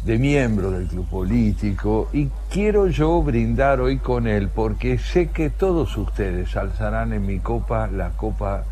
de 0.06 0.18
miembro 0.18 0.72
del 0.72 0.88
club 0.88 1.08
político 1.08 2.10
y 2.12 2.28
quiero 2.50 2.88
yo 2.88 3.22
brindar 3.22 3.80
hoy 3.80 4.00
con 4.00 4.28
él 4.28 4.50
porque 4.50 4.98
sé 4.98 5.30
que 5.30 5.50
todos 5.50 5.96
ustedes 5.98 6.56
alzarán 6.58 7.14
en 7.14 7.26
mi 7.26 7.40
copa 7.40 7.88
la 7.88 8.10
copa 8.10 8.66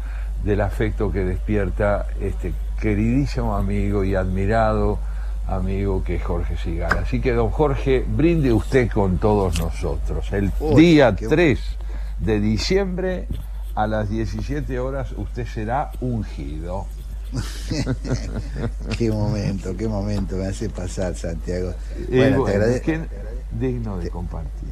del 0.44 0.60
afecto 0.60 1.12
que 1.12 1.24
despierta 1.24 2.08
este 2.20 2.54
queridísimo 2.82 3.56
amigo 3.56 4.04
y 4.04 4.16
admirado 4.16 5.00
amigo 5.48 6.04
que 6.04 6.16
es 6.16 6.24
Jorge 6.24 6.58
Sigal. 6.58 6.98
Así 6.98 7.20
que, 7.22 7.34
don 7.34 7.50
Jorge, 7.50 8.06
brinde 8.08 8.52
usted 8.54 8.90
con 8.90 9.18
todos 9.18 9.60
nosotros. 9.60 10.32
El 10.32 10.52
día 10.76 11.16
3 11.16 11.60
de 12.20 12.40
diciembre 12.40 13.28
a 13.76 13.88
las 13.88 14.10
17 14.10 14.80
horas 14.80 15.12
usted 15.16 15.46
será 15.46 15.92
ungido. 16.02 16.88
qué 18.98 19.10
momento, 19.10 19.76
qué 19.76 19.88
momento 19.88 20.36
me 20.36 20.48
hace 20.48 20.70
pasar, 20.70 21.16
Santiago. 21.16 21.74
Bueno, 22.10 22.44
te 22.44 22.52
agradezco. 22.52 22.92
Digno 23.52 23.98
de 23.98 24.10
compartir. 24.10 24.70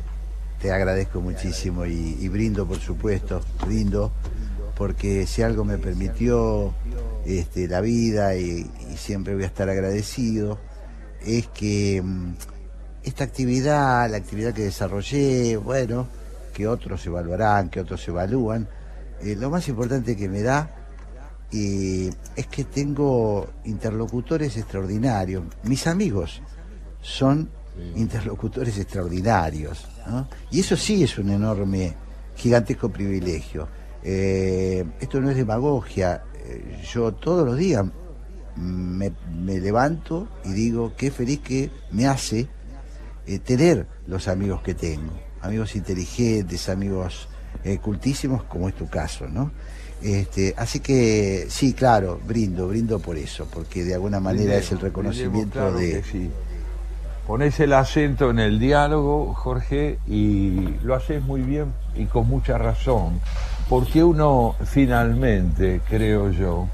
Te 0.62 0.72
agradezco 0.72 1.22
muchísimo 1.22 1.86
y, 1.86 2.28
brindo, 2.28 2.68
por 2.68 2.80
supuesto, 2.80 3.41
brindo, 3.66 4.12
porque 4.76 5.26
si 5.26 5.41
algo 5.41 5.64
me 5.64 5.78
permitió 5.78 6.74
este, 7.26 7.68
la 7.68 7.80
vida 7.80 8.36
y, 8.36 8.70
siempre 8.97 9.34
voy 9.36 9.43
a 9.43 9.47
estar 9.47 9.70
agradecido, 9.70 10.60
es 11.26 11.47
que 11.47 12.01
mm, 12.03 12.34
esta 13.03 13.24
actividad, 13.24 14.10
la 14.10 14.18
actividad 14.18 14.53
que 14.53 14.64
desarrollé, 14.64 15.55
bueno, 15.55 16.07
que 16.53 16.68
otros 16.68 17.05
evaluarán, 17.05 17.70
que 17.70 17.80
otros 17.80 18.05
evalúan, 18.10 18.68
eh, 19.22 19.38
lo 19.38 19.49
más 19.49 19.68
importante 19.70 20.18
que 20.18 20.28
me 20.28 20.41
da 20.41 20.78
eh, 21.52 22.12
es 22.36 22.47
que 22.47 22.64
tengo 22.66 23.47
interlocutores 23.66 24.58
extraordinarios. 24.58 25.43
Mis 25.64 25.88
amigos 25.88 26.41
son 27.02 27.50
interlocutores 27.95 28.78
extraordinarios. 28.78 29.86
Y 30.52 30.60
eso 30.60 30.76
sí 30.76 31.04
es 31.04 31.18
un 31.18 31.30
enorme, 31.30 31.93
gigantesco 32.36 32.89
privilegio. 32.89 33.68
Eh, 34.04 34.86
esto 35.00 35.22
no 35.22 35.30
es 35.30 35.38
demagogia. 35.38 36.24
yo 36.93 37.14
todos 37.14 37.45
los 37.45 37.58
días 37.58 37.86
me, 38.60 39.12
levanto 39.60 40.28
y 40.43 40.52
digo 40.52 40.93
qué 40.97 41.12
feliz 41.12 41.39
que 41.39 41.72
me 41.91 42.08
hace 42.08 42.47
eh, 43.26 43.39
tener 43.39 43.88
los 44.08 44.28
amigos 44.28 44.62
que 44.62 44.74
tengo, 44.74 45.14
amigos 45.41 45.76
inteligentes, 45.76 46.70
amigos 46.70 47.28
eh, 47.64 47.78
cultísimos, 47.78 48.43
como 48.43 48.68
es 48.68 48.76
tu 48.76 48.89
caso, 48.89 49.28
¿no? 49.28 49.52
Este, 50.02 50.54
así 50.58 50.80
que 50.80 51.47
sí, 51.50 51.74
claro, 51.74 52.20
brindo, 52.26 52.68
brindo 52.68 53.00
por 53.00 53.18
eso, 53.18 53.47
porque 53.52 53.84
de 53.84 53.95
alguna 53.95 54.20
manera 54.20 54.56
es 54.56 54.72
el 54.72 54.80
reconocimiento 54.80 55.72
de... 55.74 56.04
Sí. 56.04 56.30
Pones 57.28 57.60
el 57.60 57.74
acento 57.74 58.32
en 58.32 58.39
el 58.39 58.58
diálogo, 58.58 59.36
Jorge, 59.36 60.00
y 60.08 60.80
lo 60.82 60.95
haces 60.95 61.22
muy 61.22 61.41
bien 61.41 61.74
y 61.95 62.06
con 62.06 62.28
mucha 62.28 62.58
razón, 62.58 63.20
porque 63.70 64.04
uno 64.04 64.56
finalmente, 64.66 65.82
creo 65.88 66.32
yo, 66.32 66.68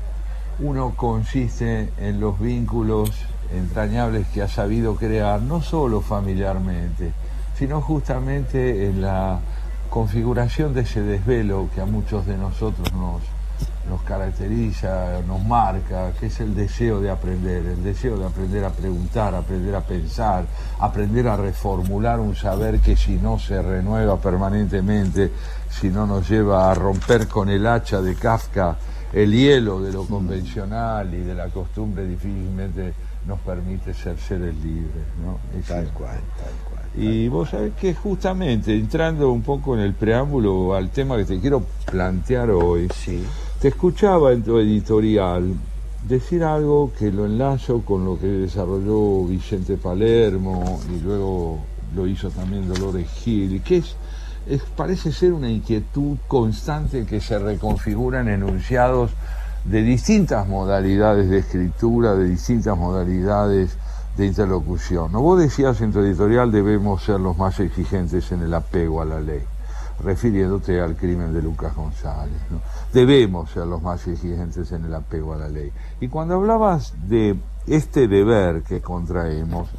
uno 0.59 0.93
consiste 0.95 1.89
en 1.99 2.21
los 2.21 2.39
vínculos 2.39 3.11
entrañables 3.53 4.27
que 4.27 4.43
ha 4.43 4.47
sabido 4.47 4.95
crear, 4.95 5.41
no 5.41 5.61
solo 5.61 5.99
familiarmente, 5.99 7.11
sino 7.57 7.81
justamente 7.81 8.85
en 8.85 9.01
la 9.01 9.41
configuración 9.95 10.73
de 10.73 10.81
ese 10.81 11.01
desvelo 11.01 11.69
que 11.73 11.79
a 11.79 11.85
muchos 11.85 12.25
de 12.25 12.35
nosotros 12.35 12.91
nos, 12.91 13.21
nos 13.89 14.01
caracteriza, 14.01 15.21
nos 15.25 15.41
marca, 15.45 16.11
que 16.19 16.25
es 16.25 16.37
el 16.41 16.53
deseo 16.53 16.99
de 16.99 17.09
aprender, 17.09 17.65
el 17.65 17.81
deseo 17.81 18.17
de 18.17 18.25
aprender 18.25 18.65
a 18.65 18.71
preguntar, 18.71 19.33
aprender 19.33 19.73
a 19.73 19.79
pensar, 19.79 20.43
aprender 20.81 21.29
a 21.29 21.37
reformular 21.37 22.19
un 22.19 22.35
saber 22.35 22.81
que 22.81 22.97
si 22.97 23.13
no 23.13 23.39
se 23.39 23.61
renueva 23.61 24.19
permanentemente, 24.19 25.31
si 25.69 25.87
no 25.87 26.05
nos 26.05 26.29
lleva 26.29 26.69
a 26.69 26.73
romper 26.73 27.29
con 27.29 27.47
el 27.47 27.65
hacha 27.65 28.01
de 28.01 28.15
Kafka, 28.15 28.75
el 29.13 29.31
hielo 29.31 29.81
de 29.81 29.93
lo 29.93 30.05
convencional 30.05 31.13
y 31.13 31.21
de 31.21 31.35
la 31.35 31.47
costumbre 31.47 32.05
difícilmente 32.05 32.93
nos 33.25 33.39
permite 33.39 33.93
ser 33.93 34.19
seres 34.19 34.55
libres, 34.55 35.05
¿no? 35.23 35.39
tal 35.65 35.87
cual, 35.93 36.19
tal 36.35 36.53
cual. 36.69 36.74
Y 36.97 37.27
vos 37.27 37.49
sabés 37.49 37.73
que 37.73 37.93
justamente, 37.93 38.73
entrando 38.73 39.31
un 39.31 39.41
poco 39.41 39.75
en 39.75 39.81
el 39.81 39.93
preámbulo 39.93 40.73
al 40.75 40.89
tema 40.91 41.17
que 41.17 41.25
te 41.25 41.39
quiero 41.39 41.63
plantear 41.85 42.51
hoy, 42.51 42.87
sí. 42.95 43.23
te 43.59 43.67
escuchaba 43.67 44.31
en 44.31 44.43
tu 44.43 44.57
editorial 44.59 45.53
decir 46.07 46.43
algo 46.43 46.91
que 46.97 47.11
lo 47.11 47.25
enlazo 47.25 47.81
con 47.81 48.05
lo 48.05 48.17
que 48.17 48.27
desarrolló 48.27 49.25
Vicente 49.25 49.75
Palermo 49.75 50.79
y 50.93 51.01
luego 51.01 51.59
lo 51.95 52.07
hizo 52.07 52.29
también 52.29 52.67
Dolores 52.67 53.09
Gil, 53.09 53.61
que 53.61 53.77
es 53.77 54.61
parece 54.75 55.11
ser 55.11 55.33
una 55.33 55.49
inquietud 55.49 56.17
constante 56.27 57.05
que 57.05 57.19
se 57.19 57.39
reconfigura 57.39 58.21
en 58.21 58.29
enunciados 58.29 59.11
de 59.63 59.81
distintas 59.81 60.47
modalidades 60.47 61.29
de 61.29 61.39
escritura, 61.39 62.13
de 62.13 62.29
distintas 62.29 62.77
modalidades 62.77 63.77
de 64.17 64.25
interlocución. 64.25 65.11
¿no? 65.11 65.21
Vos 65.21 65.39
decías 65.39 65.81
en 65.81 65.91
tu 65.91 65.99
editorial 65.99 66.51
debemos 66.51 67.03
ser 67.03 67.19
los 67.19 67.37
más 67.37 67.59
exigentes 67.59 68.31
en 68.31 68.41
el 68.41 68.53
apego 68.53 69.01
a 69.01 69.05
la 69.05 69.19
ley, 69.19 69.43
refiriéndote 70.03 70.79
al 70.79 70.95
crimen 70.95 71.33
de 71.33 71.41
Lucas 71.41 71.75
González. 71.75 72.39
Debemos 72.93 73.51
ser 73.51 73.67
los 73.67 73.81
más 73.81 74.07
exigentes 74.07 74.71
en 74.71 74.85
el 74.85 74.93
apego 74.93 75.33
a 75.33 75.37
la 75.37 75.49
ley. 75.49 75.71
Y 75.99 76.07
cuando 76.07 76.35
hablabas 76.35 76.93
de 77.07 77.37
este 77.67 78.07
deber 78.07 78.63
que 78.63 78.81
contraemos, 78.81 79.69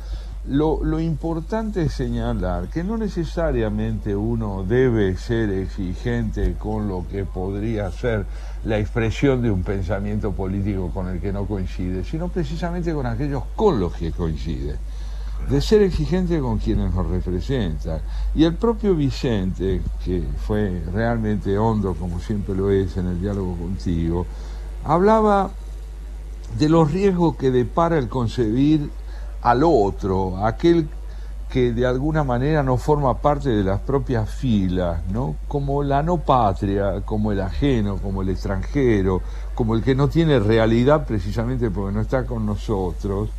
lo, 0.49 0.84
lo, 0.84 1.01
importante 1.01 1.82
es 1.82 1.93
señalar 1.95 2.68
que 2.68 2.84
no 2.84 2.97
necesariamente 2.97 4.14
uno 4.14 4.62
debe 4.62 5.16
ser 5.16 5.51
exigente 5.51 6.55
con 6.57 6.87
lo 6.87 7.05
que 7.09 7.24
podría 7.24 7.91
ser 7.91 8.26
la 8.67 8.79
expresión 8.81 9.43
de 9.43 9.51
un 9.51 9.62
pensamiento 9.62 10.33
político 10.33 10.91
con 10.93 11.07
el 11.09 11.21
que 11.21 11.33
no 11.33 11.47
coincide, 11.47 12.03
sino 12.05 12.29
precisamente 12.29 12.93
con 12.93 13.07
aquellos 13.07 13.45
con 13.55 13.79
los 13.79 13.95
que 13.95 14.11
coincide. 14.11 14.77
De 15.49 15.61
ser 15.61 15.83
exigente 15.83 16.41
con 16.41 16.59
quienes 16.59 16.93
nos 16.93 17.07
representan. 17.07 18.01
Y 18.35 18.43
el 18.43 18.55
propio 18.55 18.97
Vicente, 18.97 19.83
que 20.05 20.25
fue 20.45 20.83
realmente 20.93 21.57
hondo, 21.57 21.95
como 21.95 22.19
siempre 22.19 22.57
lo 22.57 22.71
es 22.71 22.97
en 22.97 23.07
el 23.07 23.21
diálogo 23.21 23.55
contigo, 23.57 24.27
hablaba 24.85 25.51
de 26.59 26.69
los 26.69 26.91
riesgos 26.91 27.37
que 27.37 27.53
depara 27.53 27.99
el 27.99 28.09
concebir 28.09 28.91
al 29.43 29.62
otro, 29.62 30.45
aquel 30.45 30.89
que 31.49 31.73
de 31.73 31.87
alguna 31.87 32.25
manera 32.25 32.63
no 32.63 32.77
forma 32.77 33.19
parte 33.19 33.51
de 33.51 33.63
las 33.63 33.81
propias 33.81 34.29
filas, 34.29 35.01
¿no? 35.13 35.37
Como 35.47 35.83
la 35.83 36.03
no 36.03 36.19
patria, 36.19 37.03
como 37.05 37.33
el 37.33 37.41
ajeno, 37.41 37.99
como 37.99 38.23
el 38.23 38.31
extranjero, 38.31 39.23
como 39.55 39.75
el 39.75 39.83
que 39.83 39.95
no 39.95 40.09
tiene 40.09 40.39
realidad 40.41 41.07
precisamente 41.07 41.71
porque 41.71 41.95
no 41.95 42.01
está 42.01 42.27
con 42.27 42.45
nosotros, 42.45 43.31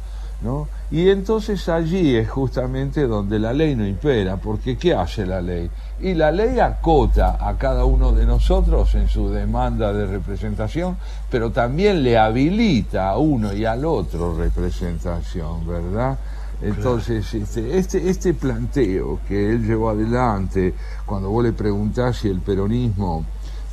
¿no? 0.41 0.67
Y 0.89 1.09
entonces 1.09 1.67
allí 1.67 2.15
es 2.15 2.29
justamente 2.29 3.07
donde 3.07 3.39
la 3.39 3.51
ley 3.51 3.75
no 3.75 3.85
impera, 3.85 4.37
porque 4.37 4.77
¿qué 4.77 4.93
hace 4.93 5.25
la 5.25 5.41
ley? 5.41 5.69
Y 5.99 6.13
la 6.13 6.31
ley 6.31 6.59
acota 6.59 7.37
a 7.39 7.57
cada 7.57 7.83
uno 7.83 8.13
de 8.13 8.25
nosotros 8.25 8.95
en 8.95 9.09
su 9.09 9.29
demanda 9.29 9.91
de 9.91 10.05
representación, 10.05 10.97
pero 11.29 11.51
también 11.51 12.03
le 12.03 12.17
habilita 12.17 13.09
a 13.09 13.17
uno 13.17 13.53
y 13.53 13.65
al 13.65 13.83
otro 13.83 14.37
representación, 14.37 15.67
¿verdad? 15.67 16.17
Entonces, 16.61 17.33
este, 17.33 17.77
este, 17.77 18.09
este 18.09 18.33
planteo 18.33 19.19
que 19.27 19.51
él 19.51 19.65
llevó 19.65 19.91
adelante, 19.91 20.73
cuando 21.05 21.29
vos 21.29 21.43
le 21.43 21.53
preguntás 21.53 22.17
si 22.17 22.29
el 22.29 22.41
peronismo 22.41 23.25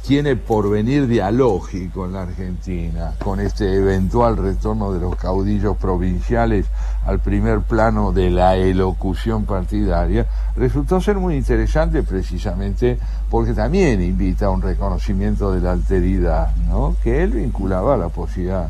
tiene 0.06 0.36
porvenir 0.36 1.06
dialógico 1.06 2.04
en 2.04 2.12
la 2.12 2.22
Argentina, 2.22 3.14
con 3.24 3.40
este 3.40 3.74
eventual 3.76 4.36
retorno 4.36 4.92
de 4.92 5.00
los 5.00 5.16
caudillos 5.16 5.78
provinciales 5.78 6.66
al 7.06 7.20
primer 7.20 7.62
plano 7.62 8.12
de 8.12 8.30
la 8.30 8.54
elocución 8.56 9.46
partidaria, 9.46 10.26
resultó 10.56 11.00
ser 11.00 11.16
muy 11.16 11.36
interesante 11.36 12.02
precisamente 12.02 12.98
porque 13.30 13.54
también 13.54 14.02
invita 14.02 14.46
a 14.46 14.50
un 14.50 14.60
reconocimiento 14.60 15.50
de 15.52 15.62
la 15.62 15.72
alteridad, 15.72 16.54
¿no? 16.68 16.96
que 17.02 17.22
él 17.22 17.30
vinculaba 17.30 17.94
a 17.94 17.96
la 17.96 18.08
posibilidad 18.10 18.68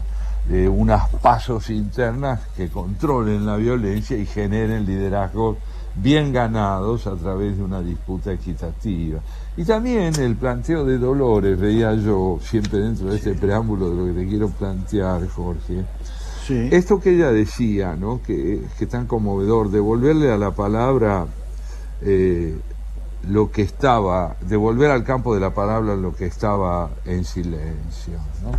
de 0.49 0.69
unas 0.69 1.09
pasos 1.23 1.71
internas 1.71 2.41
que 2.57 2.69
controlen 2.69 3.47
la 3.47 3.57
violencia 3.57 4.17
y 4.17 4.27
generen 4.27 4.85
liderazgos 4.85 5.57
bien 5.95 6.33
ganados 6.33 7.07
a 7.07 7.15
través 7.15 7.57
de 7.57 7.63
una 7.63 7.81
disputa 7.81 8.33
equitativa. 8.33 9.21
Y 9.57 9.65
también 9.65 10.15
el 10.21 10.37
planteo 10.37 10.85
de 10.85 10.99
Dolores, 10.99 11.59
veía 11.59 11.95
yo, 11.95 12.39
siempre 12.43 12.81
dentro 12.81 13.09
de 13.09 13.17
este 13.17 13.35
preámbulo 13.35 13.91
de 13.91 13.97
lo 13.97 14.07
que 14.07 14.21
te 14.21 14.29
quiero 14.29 14.49
plantear, 14.49 15.27
Jorge, 15.29 15.85
esto 16.49 17.01
que 17.01 17.15
ella 17.15 17.31
decía, 17.31 17.97
¿no? 17.97 18.21
que, 18.23 18.63
que 18.79 18.87
tan 18.87 19.07
conmovedor, 19.07 19.71
devolverle 19.71 20.31
a 20.31 20.37
la 20.37 20.51
palabra 20.51 21.27
eh, 22.03 22.59
lo 23.29 23.51
que 23.51 23.63
estaba, 23.63 24.37
devolver 24.43 24.91
al 24.91 25.05
campo 25.05 25.35
de 25.35 25.41
la 25.41 25.55
palabra 25.55 25.97
lo 25.97 26.15
que 26.15 26.27
estaba 26.27 26.91
en 27.07 27.25
silencio. 27.25 28.19
¿no? 28.43 28.51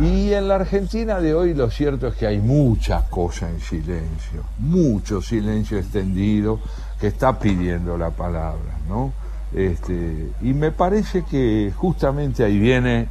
Y 0.00 0.32
en 0.32 0.48
la 0.48 0.56
Argentina 0.56 1.20
de 1.20 1.34
hoy 1.34 1.54
lo 1.54 1.70
cierto 1.70 2.08
es 2.08 2.16
que 2.16 2.26
hay 2.26 2.40
muchas 2.40 3.04
cosas 3.04 3.50
en 3.50 3.60
silencio, 3.60 4.42
mucho 4.58 5.22
silencio 5.22 5.78
extendido 5.78 6.58
que 7.00 7.06
está 7.06 7.38
pidiendo 7.38 7.96
la 7.96 8.10
palabra. 8.10 8.78
¿no? 8.88 9.12
Este, 9.54 10.30
y 10.42 10.52
me 10.52 10.72
parece 10.72 11.24
que 11.24 11.72
justamente 11.76 12.42
ahí 12.42 12.58
viene 12.58 13.08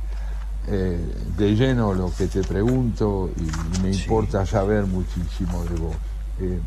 eh, 0.67 0.99
de 1.37 1.55
lleno 1.55 1.93
lo 1.93 2.11
que 2.13 2.27
te 2.27 2.41
pregunto 2.41 3.29
y 3.37 3.81
me 3.81 3.91
importa 3.91 4.45
saber 4.45 4.85
muchísimo 4.85 5.63
de 5.63 5.75
vos. 5.75 5.95
Eh, 6.41 6.59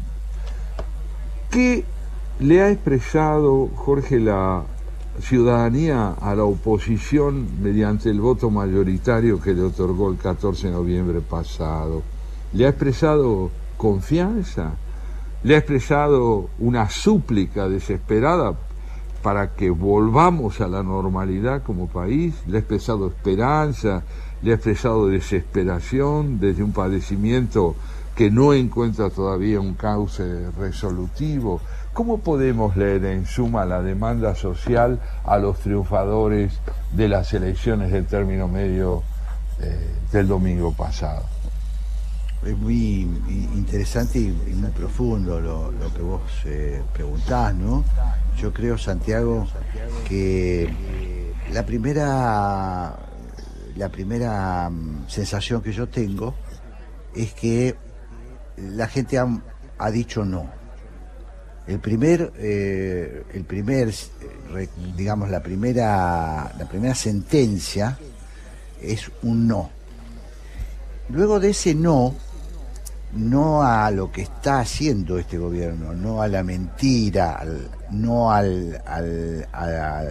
¿Qué 1.50 1.84
le 2.40 2.62
ha 2.62 2.70
expresado, 2.70 3.68
Jorge, 3.74 4.18
la 4.18 4.62
ciudadanía 5.20 6.14
a 6.20 6.34
la 6.34 6.44
oposición 6.44 7.62
mediante 7.62 8.10
el 8.10 8.20
voto 8.20 8.50
mayoritario 8.50 9.40
que 9.40 9.54
le 9.54 9.62
otorgó 9.62 10.10
el 10.10 10.18
14 10.18 10.68
de 10.68 10.72
noviembre 10.72 11.20
pasado? 11.20 12.02
¿Le 12.52 12.66
ha 12.66 12.70
expresado 12.70 13.50
confianza? 13.76 14.72
¿Le 15.42 15.54
ha 15.54 15.58
expresado 15.58 16.48
una 16.58 16.88
súplica 16.88 17.68
desesperada 17.68 18.56
para 19.22 19.54
que 19.54 19.70
volvamos 19.70 20.60
a 20.60 20.68
la 20.68 20.84
normalidad 20.84 21.62
como 21.64 21.88
país, 21.88 22.34
le 22.46 22.58
ha 22.58 22.60
expresado 22.60 23.08
esperanza, 23.08 24.04
le 24.42 24.52
ha 24.52 24.54
expresado 24.54 25.08
desesperación 25.08 26.38
desde 26.38 26.62
un 26.62 26.70
padecimiento 26.70 27.74
que 28.14 28.30
no 28.30 28.54
encuentra 28.54 29.10
todavía 29.10 29.60
un 29.60 29.74
cauce 29.74 30.50
resolutivo. 30.52 31.60
¿Cómo 31.96 32.18
podemos 32.18 32.76
leer 32.76 33.06
en 33.06 33.24
suma 33.24 33.64
la 33.64 33.80
demanda 33.80 34.34
social 34.34 35.00
a 35.24 35.38
los 35.38 35.60
triunfadores 35.60 36.52
de 36.92 37.08
las 37.08 37.32
elecciones 37.32 37.90
del 37.90 38.04
término 38.04 38.48
medio 38.48 39.02
eh, 39.62 39.94
del 40.12 40.28
domingo 40.28 40.74
pasado? 40.74 41.24
Es 42.44 42.54
muy 42.54 43.00
interesante 43.54 44.18
y, 44.18 44.28
muy 44.28 44.70
profundo 44.72 45.40
lo, 45.40 45.72
que 45.94 46.02
vos 46.02 46.20
eh, 46.44 46.82
preguntás, 46.92 47.54
¿no? 47.54 47.82
Yo 48.36 48.52
creo, 48.52 48.76
Santiago, 48.76 49.46
que 50.06 50.70
la 51.50 51.64
primera, 51.64 52.94
la 53.74 53.88
primera 53.88 54.68
mm, 54.68 55.08
sensación 55.08 55.62
que 55.62 55.72
yo 55.72 55.88
tengo 55.88 56.34
es 57.14 57.32
que 57.32 57.74
la 58.58 58.86
gente 58.86 59.18
ha, 59.18 59.90
dicho 59.90 60.26
no. 60.26 60.65
El 61.66 61.80
primer, 61.80 62.32
eh, 62.38 63.24
el 63.34 63.44
primer, 63.44 63.92
digamos, 64.96 65.30
la 65.30 65.42
primera, 65.42 66.52
la 66.56 66.68
primera 66.68 66.94
sentencia 66.94 67.98
es 68.80 69.10
un 69.22 69.48
no. 69.48 69.70
Luego 71.08 71.40
de 71.40 71.50
ese 71.50 71.74
no, 71.74 72.14
no 73.14 73.62
a 73.62 73.90
lo 73.90 74.12
que 74.12 74.22
está 74.22 74.60
haciendo 74.60 75.18
este 75.18 75.38
gobierno, 75.38 75.92
no 75.92 76.22
a 76.22 76.28
la 76.28 76.42
mentira, 76.42 77.44
no 77.90 78.30
al, 78.30 78.82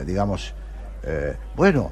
digamos, 0.06 0.54
eh, 1.04 1.36
bueno, 1.56 1.92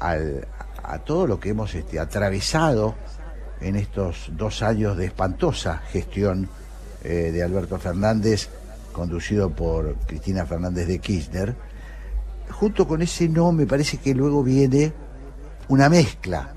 al, 0.00 0.46
a 0.82 0.98
todo 0.98 1.26
lo 1.26 1.38
que 1.38 1.50
hemos 1.50 1.74
este, 1.74 2.00
atravesado 2.00 2.94
en 3.60 3.76
estos 3.76 4.30
dos 4.32 4.62
años 4.62 4.96
de 4.96 5.06
espantosa 5.06 5.82
gestión 5.90 6.48
eh, 7.04 7.30
de 7.32 7.42
Alberto 7.42 7.78
Fernández, 7.78 8.48
conducido 8.98 9.50
por 9.50 9.94
Cristina 10.06 10.44
Fernández 10.44 10.88
de 10.88 10.98
Kirchner, 10.98 11.54
junto 12.50 12.88
con 12.88 13.00
ese 13.00 13.28
no 13.28 13.52
me 13.52 13.64
parece 13.64 13.98
que 13.98 14.12
luego 14.12 14.42
viene 14.42 14.92
una 15.68 15.88
mezcla 15.88 16.52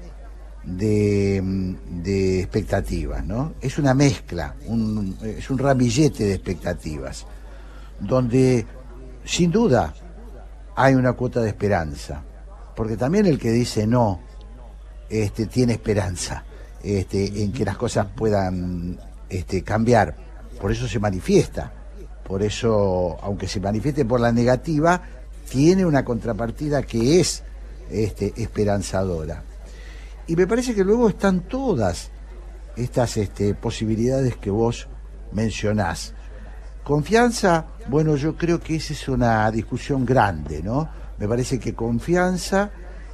de, 0.64 1.38
expectativas, 2.40 3.24
¿no? 3.24 3.54
Es 3.62 3.78
una 3.78 3.94
mezcla, 3.94 4.56
es 5.24 5.50
un 5.52 5.58
ramillete 5.60 6.24
de 6.24 6.34
expectativas, 6.34 7.28
donde 8.00 8.66
sin 9.24 9.52
duda 9.52 9.94
hay 10.76 10.96
una 10.96 11.14
cuota 11.14 11.42
de 11.42 11.50
esperanza, 11.50 12.24
porque 12.76 12.98
también 12.98 13.28
el 13.28 13.38
que 13.38 13.52
dice 13.52 13.86
no 13.86 14.20
este, 15.10 15.46
tiene 15.46 15.74
esperanza 15.74 16.44
este, 16.84 17.44
en 17.44 17.52
que 17.52 17.66
las 17.66 17.78
cosas 17.78 18.08
puedan 18.16 19.00
este, 19.30 19.62
cambiar, 19.62 20.18
por 20.60 20.72
eso 20.72 20.88
se 20.88 20.98
manifiesta, 20.98 21.74
por 22.32 22.44
eso, 22.44 23.18
aunque 23.24 23.46
se 23.46 23.60
manifieste 23.60 24.06
por 24.06 24.22
la 24.22 24.32
negativa, 24.32 25.02
tiene 25.50 25.86
una 25.86 26.06
contrapartida 26.06 26.82
que 26.82 27.20
es 27.20 27.44
este, 27.90 28.32
esperanzadora. 28.38 29.44
Y 30.28 30.38
me 30.38 30.48
parece 30.48 30.74
que 30.74 30.86
luego 30.86 31.10
están 31.10 31.42
todas 31.42 32.10
estas 32.78 33.18
este, 33.18 33.54
posibilidades 33.54 34.38
que 34.38 34.50
vos 34.50 34.88
mencionás. 35.34 36.14
Confianza, 36.86 37.66
bueno, 37.90 38.16
yo 38.16 38.38
creo 38.38 38.62
que 38.62 38.78
esa 38.78 38.94
es 38.94 39.10
una 39.10 39.52
discusión 39.52 40.06
grande, 40.06 40.64
¿no? 40.64 40.88
Me 41.18 41.28
parece 41.28 41.60
que 41.60 41.76
confianza 41.76 42.72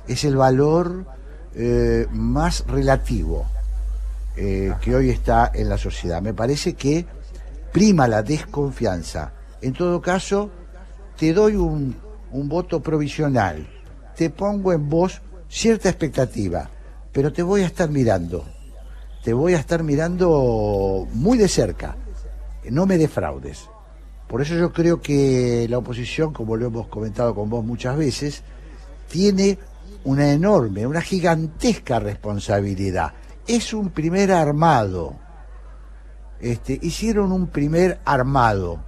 es 0.07 0.25
el 0.25 0.37
valor 0.37 1.07
eh, 1.55 2.05
más 2.11 2.65
relativo 2.67 3.47
eh, 4.35 4.75
que 4.79 4.95
hoy 4.95 5.09
está 5.09 5.51
en 5.55 5.69
la 5.69 5.79
sociedad. 5.79 6.21
Me 6.21 6.35
parece 6.35 6.75
que 6.75 7.16
prima 7.77 8.07
la 8.07 8.23
desconfianza. 8.23 9.31
En 9.61 9.71
todo 9.71 10.01
caso, 10.01 10.49
te 11.15 11.31
doy 11.31 11.55
un, 11.55 11.95
voto 12.31 12.81
provisional, 12.81 13.67
te 14.15 14.31
pongo 14.31 14.73
en 14.73 14.89
vos 14.89 15.21
cierta 15.47 15.87
expectativa, 15.87 16.67
pero 17.11 17.31
te 17.31 17.43
voy 17.43 17.61
a 17.61 17.67
estar 17.67 17.87
mirando, 17.87 18.45
te 19.23 19.31
voy 19.31 19.53
a 19.53 19.59
estar 19.59 19.83
mirando 19.83 21.07
muy 21.13 21.37
de 21.37 21.47
cerca, 21.47 21.95
no 22.67 22.87
me 22.87 22.97
defraudes. 22.97 23.69
Por 24.27 24.41
eso 24.41 24.55
yo 24.55 24.73
creo 24.73 24.99
que 24.99 25.67
la 25.69 25.77
oposición, 25.77 26.33
como 26.33 26.55
lo 26.55 26.65
hemos 26.65 26.87
comentado 26.87 27.35
con 27.35 27.47
vos 27.47 27.63
muchas 27.63 27.95
veces, 27.95 28.41
tiene 29.07 29.59
una 30.03 30.31
enorme, 30.31 30.87
una 30.87 31.01
gigantesca 31.01 31.99
responsabilidad. 31.99 33.13
Es 33.45 33.71
un 33.71 33.91
primer 33.91 34.31
armado. 34.31 35.26
Este, 36.39 36.77
hicieron 36.81 37.31
un 37.31 37.47
primer 37.47 37.99
armado, 38.05 38.79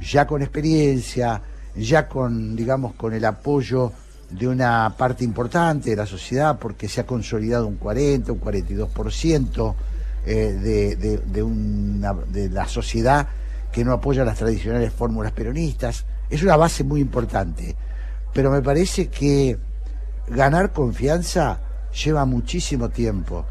ya 0.00 0.26
con 0.26 0.42
experiencia, 0.42 1.42
ya 1.74 2.08
con, 2.08 2.54
digamos, 2.54 2.94
con 2.94 3.14
el 3.14 3.24
apoyo 3.24 3.92
de 4.30 4.46
una 4.46 4.94
parte 4.96 5.24
importante 5.24 5.90
de 5.90 5.96
la 5.96 6.06
sociedad, 6.06 6.58
porque 6.58 6.88
se 6.88 7.00
ha 7.00 7.06
consolidado 7.06 7.66
un 7.66 7.76
40, 7.76 8.32
un 8.32 8.40
42% 8.40 9.74
eh, 10.26 10.34
de, 10.34 10.96
de, 10.96 11.18
de, 11.18 11.42
una, 11.42 12.12
de 12.12 12.50
la 12.50 12.68
sociedad 12.68 13.28
que 13.72 13.84
no 13.84 13.92
apoya 13.92 14.24
las 14.24 14.38
tradicionales 14.38 14.92
fórmulas 14.92 15.32
peronistas. 15.32 16.04
Es 16.28 16.42
una 16.42 16.56
base 16.56 16.84
muy 16.84 17.00
importante. 17.00 17.74
Pero 18.32 18.50
me 18.50 18.62
parece 18.62 19.08
que 19.08 19.58
ganar 20.28 20.72
confianza 20.72 21.60
lleva 22.04 22.24
muchísimo 22.24 22.88
tiempo. 22.90 23.46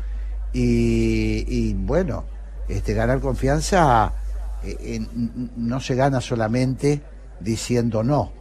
Y, 0.53 1.73
bueno, 1.73 2.25
este, 2.67 2.93
ganar 2.93 3.19
confianza 3.19 4.13
eh, 4.63 4.99
no 5.55 5.79
se 5.79 5.95
gana 5.95 6.19
solamente 6.21 7.01
diciendo 7.39 8.03
no, 8.03 8.31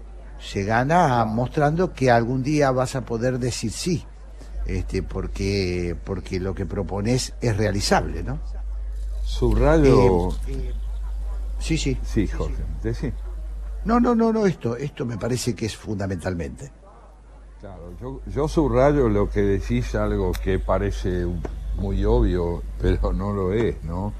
se 0.40 0.64
gana 0.64 1.24
mostrando 1.24 1.92
que 1.92 2.10
algún 2.10 2.42
día 2.42 2.70
vas 2.70 2.96
a 2.96 3.02
poder 3.02 3.38
decir 3.38 3.70
sí, 3.70 4.04
este, 4.66 5.02
porque, 5.02 5.96
porque 6.04 6.40
lo 6.40 6.54
que 6.54 6.66
propones 6.66 7.34
es 7.40 7.56
realizable, 7.56 8.22
¿no? 8.22 8.38
Subrayo. 9.22 10.30
Eh, 10.48 10.72
sí, 11.58 11.76
sí. 11.76 11.98
Sí, 12.04 12.26
Jorge, 12.26 12.62
sí. 12.94 13.12
No, 13.84 14.00
no, 14.00 14.14
no, 14.14 14.32
no, 14.32 14.46
esto, 14.46 14.76
esto 14.76 15.04
me 15.04 15.18
parece 15.18 15.54
que 15.54 15.66
es 15.66 15.76
fundamentalmente. 15.76 16.72
Claro, 17.60 17.92
yo, 18.00 18.20
yo 18.26 18.48
subrayo 18.48 19.08
lo 19.08 19.30
que 19.30 19.42
decís, 19.42 19.94
algo 19.94 20.32
que 20.32 20.58
parece 20.58 21.26
muy 21.76 22.04
obvio, 22.04 22.62
pero 22.80 23.12
no 23.12 23.32
lo 23.32 23.52
es, 23.52 23.82
¿no? 23.84 24.12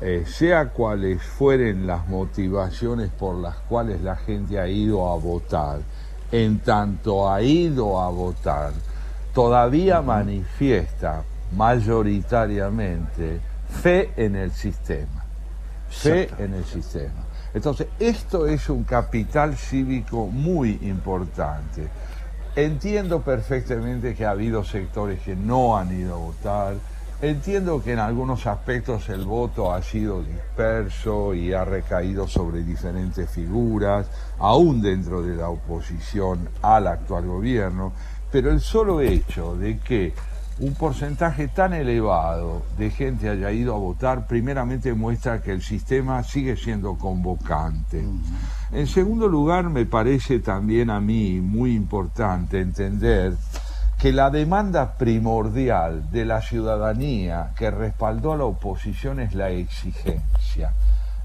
Eh, 0.00 0.24
sea 0.26 0.70
cuales 0.70 1.22
fueren 1.22 1.86
las 1.86 2.06
motivaciones 2.08 3.10
por 3.10 3.36
las 3.36 3.56
cuales 3.56 4.02
la 4.02 4.16
gente 4.16 4.60
ha 4.60 4.68
ido 4.68 5.10
a 5.10 5.16
votar, 5.16 5.80
en 6.32 6.58
tanto 6.58 7.30
ha 7.30 7.40
ido 7.40 8.00
a 8.00 8.10
votar, 8.10 8.72
todavía 9.32 10.02
manifiesta 10.02 11.22
mayoritariamente 11.54 13.40
fe 13.82 14.10
en 14.16 14.36
el 14.36 14.52
sistema, 14.52 15.24
fe 15.88 16.28
en 16.38 16.54
el 16.54 16.64
sistema. 16.64 17.24
Entonces, 17.54 17.86
esto 17.98 18.46
es 18.46 18.68
un 18.68 18.84
capital 18.84 19.56
cívico 19.56 20.26
muy 20.26 20.78
importante. 20.82 21.88
Entiendo 22.56 23.20
perfectamente 23.20 24.14
que 24.14 24.24
ha 24.24 24.30
habido 24.30 24.64
sectores 24.64 25.20
que 25.20 25.36
no 25.36 25.76
han 25.76 25.92
ido 25.92 26.14
a 26.14 26.18
votar, 26.18 26.74
Entiendo 27.22 27.82
que 27.82 27.94
en 27.94 27.98
algunos 27.98 28.46
aspectos 28.46 29.08
el 29.08 29.24
voto 29.24 29.72
ha 29.72 29.80
sido 29.80 30.22
disperso 30.22 31.32
y 31.32 31.54
ha 31.54 31.64
recaído 31.64 32.28
sobre 32.28 32.62
diferentes 32.62 33.30
figuras, 33.30 34.06
aún 34.38 34.82
dentro 34.82 35.22
de 35.22 35.34
la 35.34 35.48
oposición 35.48 36.46
al 36.60 36.86
actual 36.86 37.24
gobierno, 37.24 37.94
pero 38.30 38.50
el 38.50 38.60
solo 38.60 39.00
hecho 39.00 39.56
de 39.56 39.78
que 39.78 40.12
un 40.58 40.74
porcentaje 40.74 41.48
tan 41.48 41.74
elevado 41.74 42.62
de 42.78 42.90
gente 42.90 43.28
haya 43.28 43.50
ido 43.52 43.74
a 43.74 43.78
votar, 43.78 44.26
primeramente 44.26 44.94
muestra 44.94 45.42
que 45.42 45.52
el 45.52 45.62
sistema 45.62 46.22
sigue 46.22 46.56
siendo 46.56 46.96
convocante. 46.96 48.02
En 48.72 48.86
segundo 48.86 49.28
lugar, 49.28 49.68
me 49.68 49.84
parece 49.84 50.38
también 50.38 50.88
a 50.88 51.00
mí 51.00 51.40
muy 51.40 51.74
importante 51.74 52.60
entender 52.60 53.34
que 53.98 54.12
la 54.12 54.30
demanda 54.30 54.94
primordial 54.94 56.10
de 56.10 56.24
la 56.24 56.40
ciudadanía 56.40 57.52
que 57.56 57.70
respaldó 57.70 58.32
a 58.32 58.36
la 58.36 58.44
oposición 58.44 59.20
es 59.20 59.34
la 59.34 59.50
exigencia. 59.50 60.72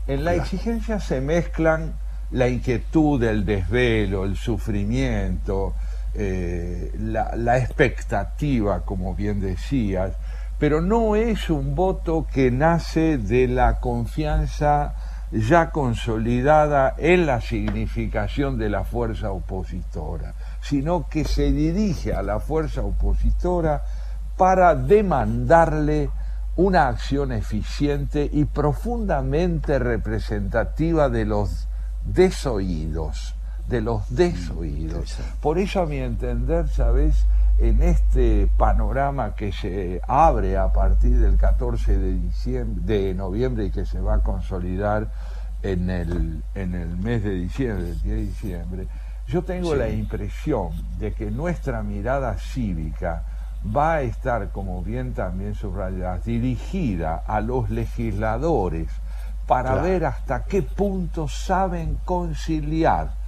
En 0.07 0.25
la 0.25 0.35
exigencia 0.35 0.99
se 0.99 1.21
mezclan 1.21 1.93
la 2.31 2.47
inquietud, 2.47 3.21
el 3.23 3.45
desvelo, 3.45 4.25
el 4.25 4.35
sufrimiento, 4.35 5.73
eh, 6.13 6.91
la, 6.97 7.35
la 7.35 7.57
expectativa, 7.57 8.81
como 8.81 9.15
bien 9.15 9.39
decías, 9.39 10.13
pero 10.59 10.81
no 10.81 11.15
es 11.15 11.49
un 11.49 11.75
voto 11.75 12.27
que 12.31 12.51
nace 12.51 13.17
de 13.17 13.47
la 13.47 13.79
confianza 13.79 14.95
ya 15.31 15.71
consolidada 15.71 16.93
en 16.97 17.25
la 17.25 17.39
significación 17.39 18.57
de 18.57 18.69
la 18.69 18.83
fuerza 18.83 19.31
opositora 19.31 20.33
sino 20.61 21.07
que 21.09 21.25
se 21.25 21.51
dirige 21.51 22.13
a 22.13 22.21
la 22.21 22.39
fuerza 22.39 22.81
opositora 22.81 23.83
para 24.37 24.75
demandarle 24.75 26.09
una 26.55 26.87
acción 26.87 27.31
eficiente 27.31 28.29
y 28.31 28.45
profundamente 28.45 29.79
representativa 29.79 31.09
de 31.09 31.25
los 31.25 31.67
desoídos, 32.05 33.35
de 33.71 33.81
los 33.81 34.13
desoídos. 34.13 35.17
Por 35.39 35.57
eso 35.57 35.81
a 35.81 35.85
mi 35.85 35.97
entender, 35.97 36.67
¿sabes? 36.67 37.25
En 37.57 37.81
este 37.81 38.49
panorama 38.57 39.33
que 39.33 39.53
se 39.53 40.01
abre 40.07 40.57
a 40.57 40.73
partir 40.73 41.17
del 41.19 41.37
14 41.37 41.97
de, 41.97 42.19
diciembre, 42.19 42.83
de 42.83 43.13
noviembre 43.13 43.65
y 43.65 43.71
que 43.71 43.85
se 43.85 44.01
va 44.01 44.15
a 44.15 44.19
consolidar 44.19 45.09
en 45.63 45.89
el, 45.89 46.43
en 46.53 46.75
el 46.75 46.97
mes 46.97 47.23
de 47.23 47.31
diciembre, 47.31 47.89
el 47.91 48.01
10 48.01 48.03
de 48.03 48.21
diciembre, 48.21 48.87
yo 49.27 49.43
tengo 49.43 49.75
la 49.75 49.89
impresión 49.89 50.71
de 50.99 51.13
que 51.13 51.31
nuestra 51.31 51.81
mirada 51.81 52.35
cívica 52.37 53.23
va 53.75 53.93
a 53.95 54.01
estar, 54.01 54.49
como 54.49 54.81
bien 54.81 55.13
también 55.13 55.55
subrayas, 55.55 56.25
dirigida 56.25 57.23
a 57.25 57.39
los 57.39 57.69
legisladores 57.69 58.89
para 59.47 59.75
ver 59.75 60.05
hasta 60.05 60.43
qué 60.43 60.61
punto 60.61 61.27
saben 61.27 61.97
conciliar 62.03 63.20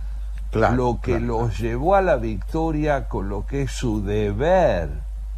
lo 0.54 1.00
que 1.02 1.20
los 1.20 1.58
llevó 1.60 1.96
a 1.96 2.02
la 2.02 2.18
victoria 2.18 3.08
con 3.08 3.30
lo 3.30 3.46
que 3.46 3.64
es 3.64 3.72
su 3.72 4.04
deber 4.04 4.90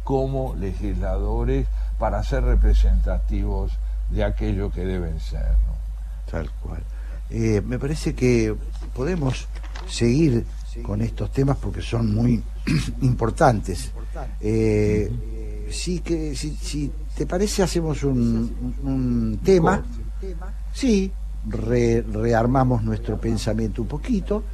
como 0.04 0.54
legisladores 0.54 1.66
para 1.98 2.22
ser 2.22 2.44
representativos 2.44 3.72
de 4.10 4.24
aquello 4.24 4.70
que 4.70 4.84
deben 4.84 5.18
ser. 5.20 5.46
Tal 6.30 6.50
cual. 6.62 6.82
Eh, 7.30 7.60
me 7.64 7.78
parece 7.78 8.14
que 8.14 8.54
podemos 8.94 9.48
seguir 9.88 10.46
con 10.82 11.00
estos 11.00 11.32
temas 11.32 11.56
porque 11.56 11.82
son 11.82 12.14
muy 12.14 12.42
importantes. 13.02 13.90
Eh, 14.40 15.66
sí 15.70 16.00
que 16.00 16.34
si, 16.36 16.92
te 17.16 17.26
parece 17.26 17.62
hacemos 17.62 18.04
un, 18.04 19.40
tema, 19.42 19.82
sí, 20.72 21.10
rearmamos 21.48 22.82
nuestro 22.82 23.18
pensamiento 23.18 23.82
un 23.82 23.88
poquito 23.88 24.44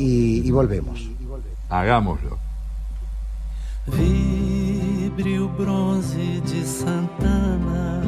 y, 0.00 0.46
y 0.46 0.50
volvemos. 0.50 1.08
Hagámoslo. 1.68 2.38
Vibre 3.86 5.40
o 5.40 5.48
bronze 5.48 6.40
de 6.40 6.64
Santana, 6.64 8.02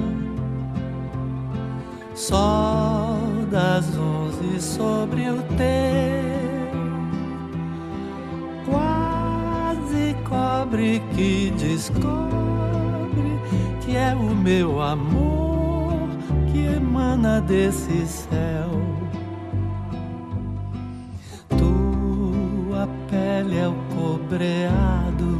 sol 2.14 3.48
das 3.50 3.86
onze 3.96 4.60
sobre 4.60 5.30
o 5.30 5.42
teu. 5.56 6.32
quase 8.66 10.16
cobre 10.28 11.02
que 11.14 11.50
descobre 11.58 12.02
que 13.84 13.96
é 13.96 14.14
o 14.14 14.34
meu 14.34 14.80
amor 14.80 16.08
que 16.50 16.66
emana 16.66 17.40
desse 17.40 18.06
céu. 18.06 18.91
Tua 22.82 22.90
pele 23.08 23.58
é 23.58 23.68
o 23.68 23.74
cobreado 23.94 25.38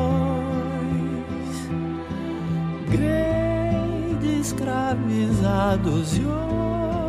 Grey 2.92 4.40
escravizados 4.40 6.16
e 6.20 6.22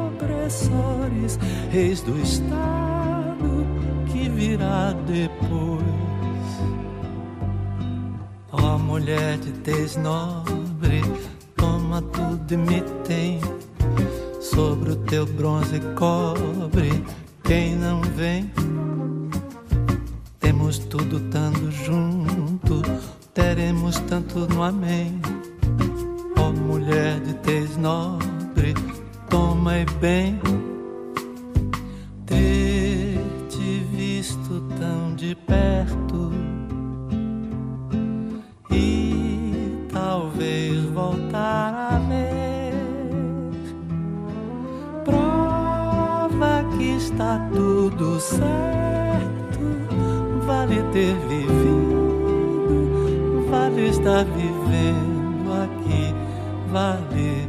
opressores, 0.07 1.39
reis 1.71 2.01
do 2.01 2.19
Estado 2.19 3.67
que 4.07 4.31
virá 4.31 4.95
depois. 5.07 5.83
Oh, 8.51 8.63
Ó 8.63 8.79
mulher 8.79 9.37
de 9.37 9.53
tez 9.53 9.97
nobre, 9.97 11.03
toma 11.55 12.01
tudo 12.01 12.55
e 12.55 12.57
me 12.57 12.81
tem 13.05 13.39
sobre 14.43 14.91
o 14.91 14.97
teu 14.97 15.25
bronze 15.25 15.81
cobre. 15.97 17.05
Quem 17.45 17.77
não 17.77 18.01
vem, 18.03 18.51
temos 20.41 20.79
tudo 20.79 21.21
tanto 21.31 21.71
junto, 21.71 22.83
teremos 23.33 23.99
tanto 24.01 24.41
no 24.49 24.63
amém. 24.63 25.21
Ó 26.37 26.51
mulher 26.51 27.21
de 27.21 27.35
tez 27.35 27.77
nobre, 27.77 28.75
toma 29.31 29.79
e 29.79 29.85
bem 30.01 30.41
ter 32.27 33.19
te 33.49 33.79
visto 33.93 34.63
tão 34.79 35.15
de 35.15 35.35
perto 35.35 36.33
e 38.71 39.87
talvez 39.93 40.83
voltar 40.87 41.75
a 41.75 41.99
ver. 41.99 42.12
Está 47.03 47.49
tudo 47.53 48.21
certo, 48.21 49.59
vale 50.47 50.83
ter 50.93 51.15
vivido, 51.29 52.69
vale 53.51 53.89
estar 53.89 54.25
vivendo 54.25 55.53
aqui, 55.65 56.15
vale 56.71 57.42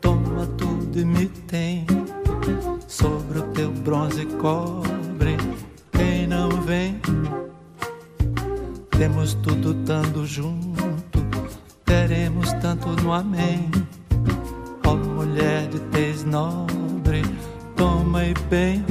toma 0.00 0.46
tudo 0.58 0.98
e 0.98 1.04
me 1.04 1.26
tem 1.46 1.86
sobre 2.88 3.38
o 3.38 3.42
teu 3.52 3.70
bronze 3.70 4.26
cobre. 4.26 5.36
Quem 5.92 6.26
não 6.26 6.48
vem, 6.62 7.00
temos 8.90 9.34
tudo 9.34 9.74
tanto 9.84 10.26
junto, 10.26 11.24
teremos 11.84 12.52
tanto 12.54 12.88
no 13.02 13.12
amém. 13.12 13.70
Ó 14.86 14.96
mulher 14.96 15.68
de 15.68 15.78
tez 15.90 16.24
nobre, 16.24 17.22
toma 17.76 18.24
e 18.24 18.34
bem 18.48 18.84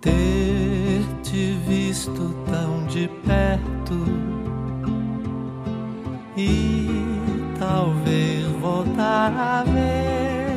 ter 0.00 1.04
te 1.22 1.52
visto 1.66 2.34
tão 2.46 2.86
de 2.86 3.08
perto 3.24 3.68
e 6.36 7.07
talvez 7.68 8.46
voltar 8.60 9.32
a 9.54 9.64
ver. 9.74 10.56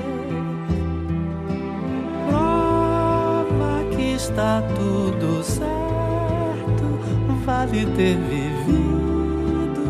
Prova 2.27 3.75
que 3.93 4.13
está 4.21 4.51
tudo 4.79 5.43
certo, 5.43 6.87
vale 7.45 7.85
ter 7.97 8.17
vivido, 8.33 9.83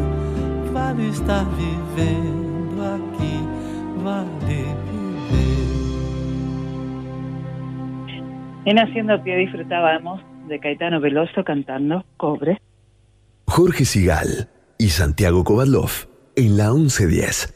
vale 0.73 1.09
estar 1.09 1.45
vivendo 1.63 2.77
aqui, 2.97 3.35
vale 4.03 4.59
viver. 4.89 5.61
En 8.65 8.79
Haciendo 8.79 9.21
Pie 9.23 9.35
disfrutábamos 9.37 10.21
de 10.47 10.59
Caetano 10.59 10.99
Veloso 10.99 11.43
cantando 11.43 12.03
Cobre. 12.17 12.59
Jorge 13.47 13.85
Sigal 13.85 14.49
y 14.77 14.89
Santiago 14.89 15.43
Kovadlov 15.43 16.10
en 16.35 16.57
la 16.57 16.71
1110. 16.71 17.53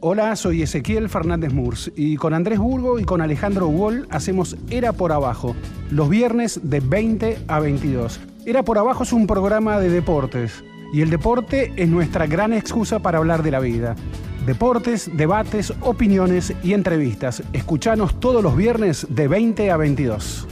Hola, 0.00 0.36
soy 0.36 0.62
Ezequiel 0.62 1.08
Fernández 1.08 1.52
Murs 1.52 1.90
y 1.96 2.16
con 2.16 2.32
Andrés 2.32 2.58
Burgo 2.58 2.98
y 2.98 3.04
con 3.04 3.20
Alejandro 3.20 3.66
Wall 3.66 4.06
hacemos 4.10 4.56
Era 4.70 4.92
por 4.92 5.10
Abajo, 5.10 5.56
los 5.90 6.08
viernes 6.08 6.60
de 6.62 6.80
20 6.80 7.38
a 7.48 7.58
22. 7.58 8.20
Era 8.46 8.62
por 8.62 8.78
Abajo 8.78 9.02
es 9.02 9.12
un 9.12 9.26
programa 9.26 9.80
de 9.80 9.90
deportes 9.90 10.62
y 10.92 11.02
el 11.02 11.10
deporte 11.10 11.72
es 11.76 11.88
nuestra 11.88 12.26
gran 12.26 12.52
excusa 12.52 13.00
para 13.00 13.18
hablar 13.18 13.42
de 13.42 13.50
la 13.50 13.60
vida. 13.60 13.96
Deportes, 14.46 15.10
debates, 15.14 15.72
opiniones 15.80 16.54
y 16.62 16.72
entrevistas. 16.72 17.42
Escuchanos 17.52 18.18
todos 18.20 18.42
los 18.42 18.56
viernes 18.56 19.06
de 19.10 19.28
20 19.28 19.70
a 19.70 19.76
22. 19.76 20.46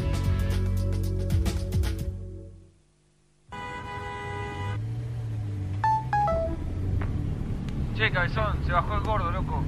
Bajó 8.77 8.95
el 8.95 9.01
gordo, 9.01 9.31
loco. 9.31 9.65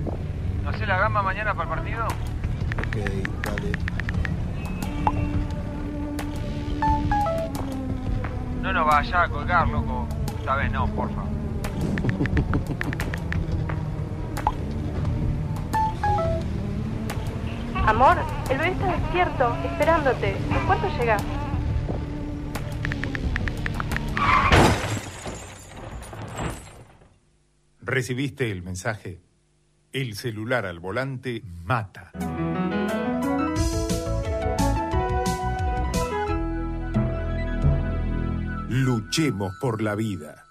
¿No 0.65 0.73
sé 0.75 0.87
la 0.87 0.99
gamba 0.99 1.23
mañana 1.23 1.55
para 1.55 1.71
el 1.71 1.77
partido? 1.77 2.05
Ok, 2.07 2.97
dale. 3.43 3.73
No 8.61 8.71
nos 8.71 8.87
vaya 8.87 9.23
a 9.23 9.29
colgar, 9.31 9.67
loco. 9.69 10.07
Esta 10.39 10.57
vez 10.57 10.71
no, 10.71 10.87
porfa. 10.89 11.23
Amor, 17.87 18.19
el 18.51 18.59
bebé 18.59 18.73
está 18.73 18.87
despierto, 18.89 19.57
esperándote. 19.65 20.37
¿En 20.37 20.67
cuánto 20.67 20.87
llegas? 20.99 21.23
¿Recibiste 27.89 28.51
el 28.51 28.63
mensaje? 28.63 29.19
El 29.95 30.15
celular 30.15 30.67
al 30.67 30.79
volante 30.79 31.43
mata. 31.65 32.13
Luchemos 38.69 39.55
por 39.59 39.81
la 39.81 39.95
vida. 39.95 40.45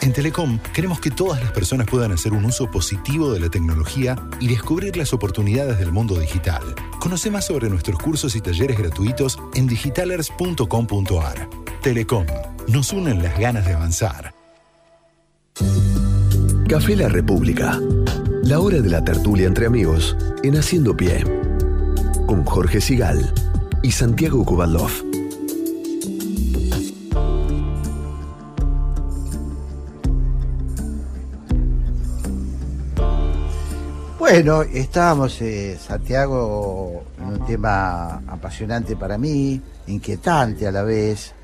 En 0.00 0.14
Telecom 0.14 0.58
queremos 0.72 1.00
que 1.00 1.10
todas 1.10 1.42
las 1.42 1.52
personas 1.52 1.86
puedan 1.86 2.12
hacer 2.12 2.32
un 2.32 2.46
uso 2.46 2.70
positivo 2.70 3.30
de 3.30 3.40
la 3.40 3.50
tecnología 3.50 4.16
y 4.40 4.48
descubrir 4.48 4.96
las 4.96 5.12
oportunidades 5.12 5.78
del 5.78 5.92
mundo 5.92 6.18
digital. 6.18 6.62
Conoce 6.98 7.30
más 7.30 7.46
sobre 7.46 7.68
nuestros 7.68 7.98
cursos 7.98 8.34
y 8.36 8.40
talleres 8.40 8.78
gratuitos 8.78 9.38
en 9.52 9.66
digitalers.com.ar. 9.66 11.50
Telecom, 11.82 12.24
nos 12.68 12.90
unen 12.94 13.22
las 13.22 13.38
ganas 13.38 13.66
de 13.66 13.74
avanzar. 13.74 14.32
Café 16.70 16.94
La 16.94 17.08
República. 17.08 17.80
La 18.44 18.60
hora 18.60 18.80
de 18.80 18.88
la 18.88 19.02
tertulia 19.02 19.48
entre 19.48 19.66
amigos 19.66 20.16
en 20.44 20.56
Haciendo 20.56 20.96
Pie. 20.96 21.24
Con 22.28 22.44
Jorge 22.44 22.80
Sigal 22.80 23.34
y 23.82 23.90
Santiago 23.90 24.44
Kubalov. 24.44 24.88
Bueno, 34.20 34.62
estábamos, 34.62 35.42
eh, 35.42 35.76
Santiago, 35.84 37.02
en 37.18 37.24
un 37.24 37.46
tema 37.46 38.22
apasionante 38.28 38.94
para 38.94 39.18
mí, 39.18 39.60
inquietante 39.88 40.68
a 40.68 40.70
la 40.70 40.84
vez, 40.84 41.34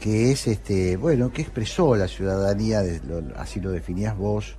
que 0.00 0.32
es 0.32 0.46
este, 0.46 0.96
bueno, 0.96 1.30
que 1.30 1.42
expresó 1.42 1.94
la 1.94 2.08
ciudadanía, 2.08 2.80
de 2.80 3.00
lo- 3.00 3.38
así 3.38 3.60
lo 3.60 3.70
definías 3.70 4.16
vos, 4.16 4.56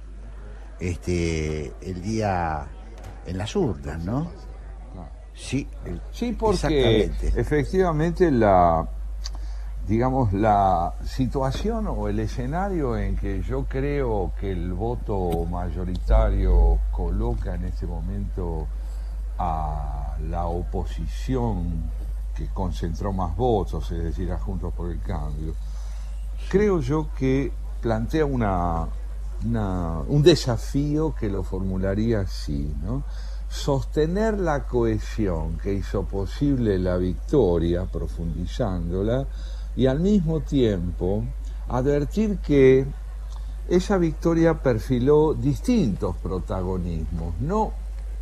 este, 0.79 1.73
el 1.81 2.01
día 2.01 2.65
en 3.25 3.37
las 3.37 3.55
urnas, 3.55 4.03
¿no? 4.03 4.29
Sí, 5.33 5.67
el- 5.85 6.01
Sí, 6.11 6.33
porque 6.33 7.03
efectivamente 7.39 8.29
la, 8.31 8.87
digamos, 9.87 10.31
la 10.33 10.93
situación 11.05 11.87
o 11.87 12.07
el 12.07 12.19
escenario 12.19 12.97
en 12.97 13.15
que 13.15 13.41
yo 13.41 13.65
creo 13.65 14.33
que 14.39 14.51
el 14.51 14.73
voto 14.73 15.45
mayoritario 15.49 16.77
coloca 16.91 17.55
en 17.55 17.65
este 17.65 17.87
momento 17.87 18.67
a 19.39 20.15
la 20.29 20.45
oposición 20.45 21.89
que 22.35 22.47
concentró 22.47 23.13
más 23.13 23.35
votos, 23.35 23.91
es 23.91 24.03
decir, 24.03 24.31
a 24.31 24.37
Juntos 24.37 24.73
por 24.73 24.91
el 24.91 24.99
Cambio, 25.01 25.53
creo 26.49 26.79
yo 26.81 27.09
que 27.17 27.51
plantea 27.81 28.25
un 28.25 30.23
desafío 30.23 31.15
que 31.15 31.29
lo 31.29 31.43
formularía 31.43 32.21
así, 32.21 32.73
¿no? 32.83 33.03
Sostener 33.49 34.39
la 34.39 34.65
cohesión 34.65 35.57
que 35.57 35.73
hizo 35.73 36.03
posible 36.03 36.79
la 36.79 36.97
victoria, 36.97 37.85
profundizándola, 37.85 39.25
y 39.75 39.87
al 39.87 39.99
mismo 39.99 40.41
tiempo 40.41 41.23
advertir 41.67 42.37
que 42.37 42.85
esa 43.67 43.97
victoria 43.97 44.61
perfiló 44.61 45.33
distintos 45.33 46.15
protagonismos, 46.17 47.35
no 47.39 47.73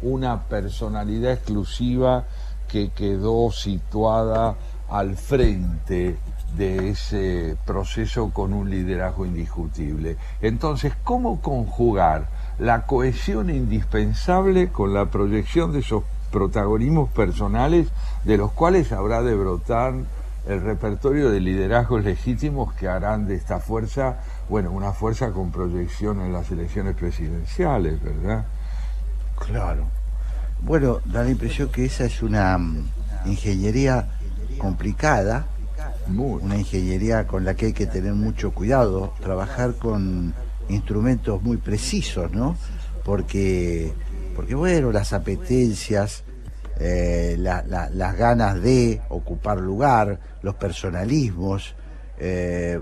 una 0.01 0.43
personalidad 0.47 1.33
exclusiva 1.33 2.25
que 2.69 2.91
quedó 2.91 3.51
situada 3.51 4.55
al 4.89 5.17
frente 5.17 6.17
de 6.55 6.89
ese 6.89 7.57
proceso 7.65 8.31
con 8.31 8.53
un 8.53 8.69
liderazgo 8.69 9.25
indiscutible. 9.25 10.17
Entonces, 10.41 10.93
¿cómo 11.03 11.41
conjugar 11.41 12.27
la 12.57 12.85
cohesión 12.85 13.49
indispensable 13.49 14.69
con 14.69 14.93
la 14.93 15.05
proyección 15.05 15.71
de 15.71 15.79
esos 15.79 16.03
protagonismos 16.31 17.09
personales 17.09 17.87
de 18.23 18.37
los 18.37 18.51
cuales 18.51 18.91
habrá 18.91 19.21
de 19.21 19.35
brotar 19.35 19.93
el 20.47 20.61
repertorio 20.61 21.29
de 21.29 21.39
liderazgos 21.39 22.03
legítimos 22.03 22.73
que 22.73 22.87
harán 22.87 23.27
de 23.27 23.35
esta 23.35 23.59
fuerza, 23.59 24.19
bueno, 24.49 24.71
una 24.71 24.93
fuerza 24.93 25.31
con 25.31 25.51
proyección 25.51 26.21
en 26.21 26.33
las 26.33 26.49
elecciones 26.49 26.95
presidenciales, 26.95 28.01
¿verdad? 28.01 28.45
Claro. 29.37 29.98
Bueno, 30.61 30.99
da 31.05 31.23
la 31.23 31.29
impresión 31.29 31.69
que 31.69 31.85
esa 31.85 32.05
es 32.05 32.21
una 32.21 32.57
mm, 32.57 32.85
ingeniería 33.25 34.07
complicada, 34.57 35.47
una 36.07 36.57
ingeniería 36.57 37.27
con 37.27 37.45
la 37.45 37.53
que 37.53 37.67
hay 37.67 37.73
que 37.73 37.85
tener 37.85 38.13
mucho 38.13 38.51
cuidado, 38.51 39.13
trabajar 39.21 39.75
con 39.75 40.33
instrumentos 40.67 41.41
muy 41.41 41.57
precisos, 41.57 42.31
¿no? 42.31 42.57
Porque, 43.05 43.93
porque 44.35 44.55
bueno, 44.55 44.91
las 44.91 45.13
apetencias, 45.13 46.23
eh, 46.79 47.35
las 47.37 48.17
ganas 48.17 48.61
de 48.61 49.01
ocupar 49.09 49.59
lugar, 49.59 50.19
los 50.41 50.55
personalismos, 50.55 51.75
eh, 52.17 52.81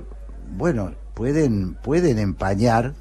bueno, 0.55 0.93
pueden, 1.13 1.75
pueden 1.75 2.19
empañar 2.19 2.93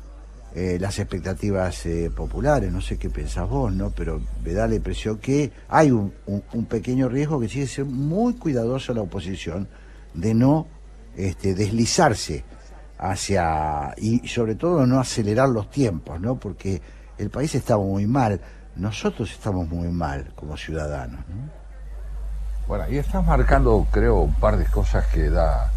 eh, 0.57 0.79
las 0.81 0.99
expectativas 0.99 1.85
populares, 2.17 2.73
no 2.73 2.81
sé 2.81 2.99
qué 2.99 3.11
pensás 3.11 3.49
vos, 3.49 3.73
¿no? 3.73 3.91
Pero 3.91 4.21
me 4.43 4.53
da 4.53 4.67
la 4.67 4.75
impresión 4.75 5.19
que 5.19 5.53
hay 5.69 5.91
un, 5.91 6.13
un, 6.27 6.65
pequeño 6.65 7.09
riesgo 7.09 7.39
que 7.39 7.49
sigue 7.49 7.67
ser 7.67 7.85
muy 7.85 8.35
cuidadoso 8.35 8.93
la 8.95 9.03
oposición 9.03 9.69
de 10.15 10.35
no 10.35 10.67
este, 11.17 11.55
deslizarse 11.55 12.43
hacia, 12.99 13.95
y 13.99 14.27
sobre 14.27 14.55
todo 14.55 14.87
no 14.87 14.99
acelerar 14.99 15.51
los 15.51 15.71
tiempos, 15.71 16.21
¿no? 16.21 16.37
Porque 16.37 16.81
el 17.19 17.31
país 17.31 17.55
está 17.55 17.77
muy 17.77 18.07
mal 18.07 18.41
nosotros 18.77 19.31
estamos 19.33 19.69
muy 19.69 19.89
mal 19.89 20.33
como 20.35 20.57
ciudadanos. 20.57 21.21
Bueno, 22.69 22.85
y 22.91 22.99
estás 22.99 23.25
marcando, 23.25 23.87
creo, 23.91 24.21
un 24.21 24.35
par 24.35 24.57
de 24.57 24.67
cosas 24.67 25.07
que 25.07 25.31
da, 25.31 25.71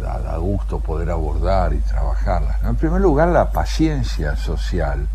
da, 0.00 0.36
gusto 0.38 0.78
poder 0.80 1.10
abordar 1.10 1.72
y 1.72 1.78
trabajarlas. 1.78 2.62
En 2.64 2.76
primer 2.76 3.00
lugar, 3.00 3.28
la 3.28 3.50
paciencia 3.50 4.36
social, 4.36 5.08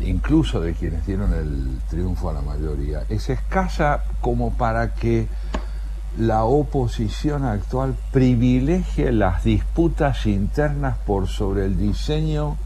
incluso 0.00 0.60
de 0.60 0.74
quienes 0.74 1.06
dieron 1.06 1.32
el 1.34 1.80
triunfo 1.88 2.30
a 2.30 2.34
la 2.34 2.40
mayoría, 2.40 3.02
es 3.08 3.28
escasa 3.30 4.04
como 4.20 4.52
para 4.52 4.94
que 4.94 5.28
la 6.18 6.44
oposición 6.44 7.44
actual 7.44 7.96
privilegie 8.10 9.12
las 9.12 9.44
disputas 9.44 10.26
internas 10.26 10.98
por 11.06 11.28
sobre 11.28 11.66
el 11.66 11.78
diseño 11.78 12.56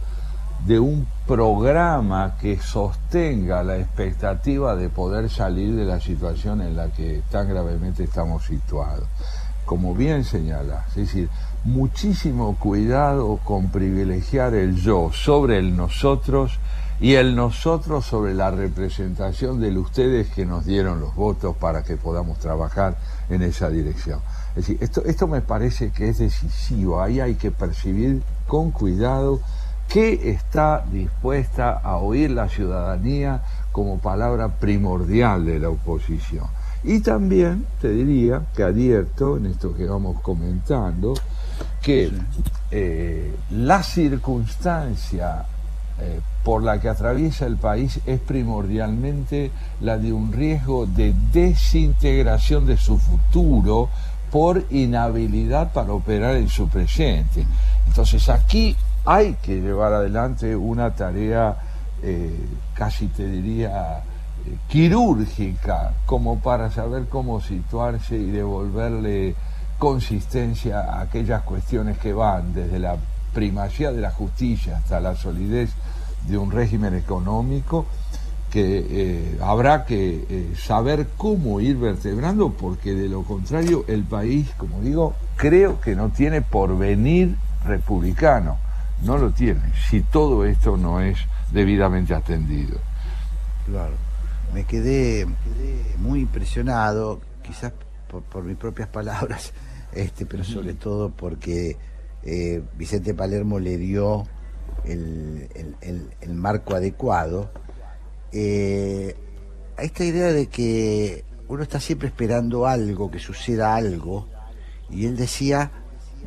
de 0.66 0.80
un 0.80 1.06
programa 1.26 2.36
que 2.40 2.58
sostenga 2.58 3.62
la 3.62 3.76
expectativa 3.76 4.74
de 4.76 4.88
poder 4.88 5.28
salir 5.28 5.74
de 5.74 5.84
la 5.84 6.00
situación 6.00 6.62
en 6.62 6.76
la 6.76 6.88
que 6.88 7.22
tan 7.30 7.48
gravemente 7.48 8.04
estamos 8.04 8.44
situados. 8.44 9.06
Como 9.64 9.94
bien 9.94 10.24
señala, 10.24 10.84
es 10.90 10.96
decir, 10.96 11.28
muchísimo 11.64 12.56
cuidado 12.56 13.38
con 13.44 13.68
privilegiar 13.68 14.54
el 14.54 14.76
yo 14.76 15.10
sobre 15.12 15.58
el 15.58 15.76
nosotros 15.76 16.58
y 17.00 17.14
el 17.14 17.34
nosotros 17.34 18.04
sobre 18.04 18.34
la 18.34 18.50
representación 18.50 19.60
de 19.60 19.76
ustedes 19.76 20.28
que 20.28 20.46
nos 20.46 20.64
dieron 20.64 21.00
los 21.00 21.14
votos 21.14 21.56
para 21.56 21.82
que 21.82 21.96
podamos 21.96 22.38
trabajar 22.38 22.96
en 23.30 23.42
esa 23.42 23.70
dirección. 23.70 24.20
Es 24.50 24.66
decir, 24.66 24.78
esto, 24.80 25.02
esto 25.04 25.26
me 25.26 25.40
parece 25.40 25.90
que 25.90 26.10
es 26.10 26.18
decisivo, 26.18 27.02
ahí 27.02 27.20
hay 27.20 27.34
que 27.34 27.50
percibir 27.50 28.22
con 28.46 28.70
cuidado 28.70 29.40
¿Qué 29.88 30.30
está 30.30 30.84
dispuesta 30.90 31.72
a 31.72 31.98
oír 31.98 32.30
la 32.30 32.48
ciudadanía 32.48 33.42
como 33.70 33.98
palabra 33.98 34.48
primordial 34.48 35.44
de 35.44 35.60
la 35.60 35.68
oposición? 35.68 36.46
Y 36.84 37.00
también 37.00 37.66
te 37.80 37.88
diría 37.88 38.42
que 38.54 38.62
advierto 38.62 39.38
en 39.38 39.46
esto 39.46 39.74
que 39.74 39.86
vamos 39.86 40.20
comentando 40.20 41.14
que 41.82 42.10
eh, 42.70 43.34
la 43.50 43.82
circunstancia 43.82 45.46
eh, 45.98 46.20
por 46.42 46.62
la 46.62 46.80
que 46.80 46.88
atraviesa 46.88 47.46
el 47.46 47.56
país 47.56 48.00
es 48.04 48.20
primordialmente 48.20 49.50
la 49.80 49.96
de 49.96 50.12
un 50.12 50.32
riesgo 50.32 50.86
de 50.86 51.14
desintegración 51.32 52.66
de 52.66 52.76
su 52.76 52.98
futuro 52.98 53.88
por 54.30 54.64
inhabilidad 54.70 55.72
para 55.72 55.92
operar 55.92 56.36
en 56.36 56.48
su 56.48 56.68
presente. 56.68 57.46
Entonces 57.86 58.28
aquí 58.28 58.76
hay 59.06 59.34
que 59.34 59.60
llevar 59.60 59.94
adelante 59.94 60.56
una 60.56 60.94
tarea, 60.94 61.56
eh, 62.02 62.36
casi 62.74 63.06
te 63.06 63.26
diría, 63.26 64.02
quirúrgica, 64.68 65.94
como 66.06 66.40
para 66.40 66.70
saber 66.70 67.06
cómo 67.08 67.40
situarse 67.40 68.16
y 68.16 68.30
devolverle 68.30 69.34
consistencia 69.78 70.80
a 70.80 71.00
aquellas 71.02 71.42
cuestiones 71.42 71.98
que 71.98 72.12
van 72.12 72.54
desde 72.54 72.78
la 72.78 72.96
primacía 73.32 73.90
de 73.92 74.00
la 74.00 74.10
justicia 74.10 74.78
hasta 74.78 75.00
la 75.00 75.16
solidez 75.16 75.70
de 76.28 76.38
un 76.38 76.50
régimen 76.50 76.94
económico 76.94 77.86
que 78.50 78.86
eh, 78.88 79.38
habrá 79.42 79.84
que 79.84 80.52
saber 80.56 81.08
cómo 81.16 81.60
ir 81.60 81.76
vertebrando 81.76 82.50
porque 82.50 82.94
de 82.94 83.08
lo 83.08 83.24
contrario 83.24 83.84
el 83.88 84.04
país, 84.04 84.48
como 84.56 84.80
digo, 84.80 85.14
creo 85.36 85.80
que 85.80 85.96
no 85.96 86.10
tiene 86.10 86.40
porvenir 86.40 87.36
republicano 87.64 88.58
no 89.02 89.18
lo 89.18 89.30
tiene, 89.30 89.60
si 89.88 90.00
todo 90.00 90.44
esto 90.44 90.76
no 90.76 91.00
es 91.00 91.18
debidamente 91.52 92.14
atendido. 92.14 92.78
Claro, 93.66 93.94
me 94.54 94.64
quedé, 94.64 95.26
muy 95.98 96.20
impresionado, 96.20 97.20
quizás 97.42 97.72
por, 98.30 98.44
mis 98.44 98.56
propias 98.56 98.88
palabras, 98.88 99.52
este, 99.92 100.26
pero 100.26 100.44
sobre 100.44 100.74
todo 100.74 101.10
porque 101.10 101.76
eh, 102.22 102.62
Vicente 102.78 103.14
Palermo 103.14 103.58
le 103.58 103.76
dio 103.76 104.26
el, 104.84 105.48
marco 106.28 106.76
adecuado 106.76 107.50
eh, 108.32 109.16
a 109.76 109.82
esta 109.82 110.04
idea 110.04 110.32
de 110.32 110.46
que 110.46 111.24
uno 111.48 111.62
está 111.64 111.80
siempre 111.80 112.08
esperando 112.08 112.66
algo, 112.66 113.10
que 113.10 113.18
suceda 113.18 113.74
algo, 113.74 114.28
y 114.88 115.06
él 115.06 115.16
decía, 115.16 115.72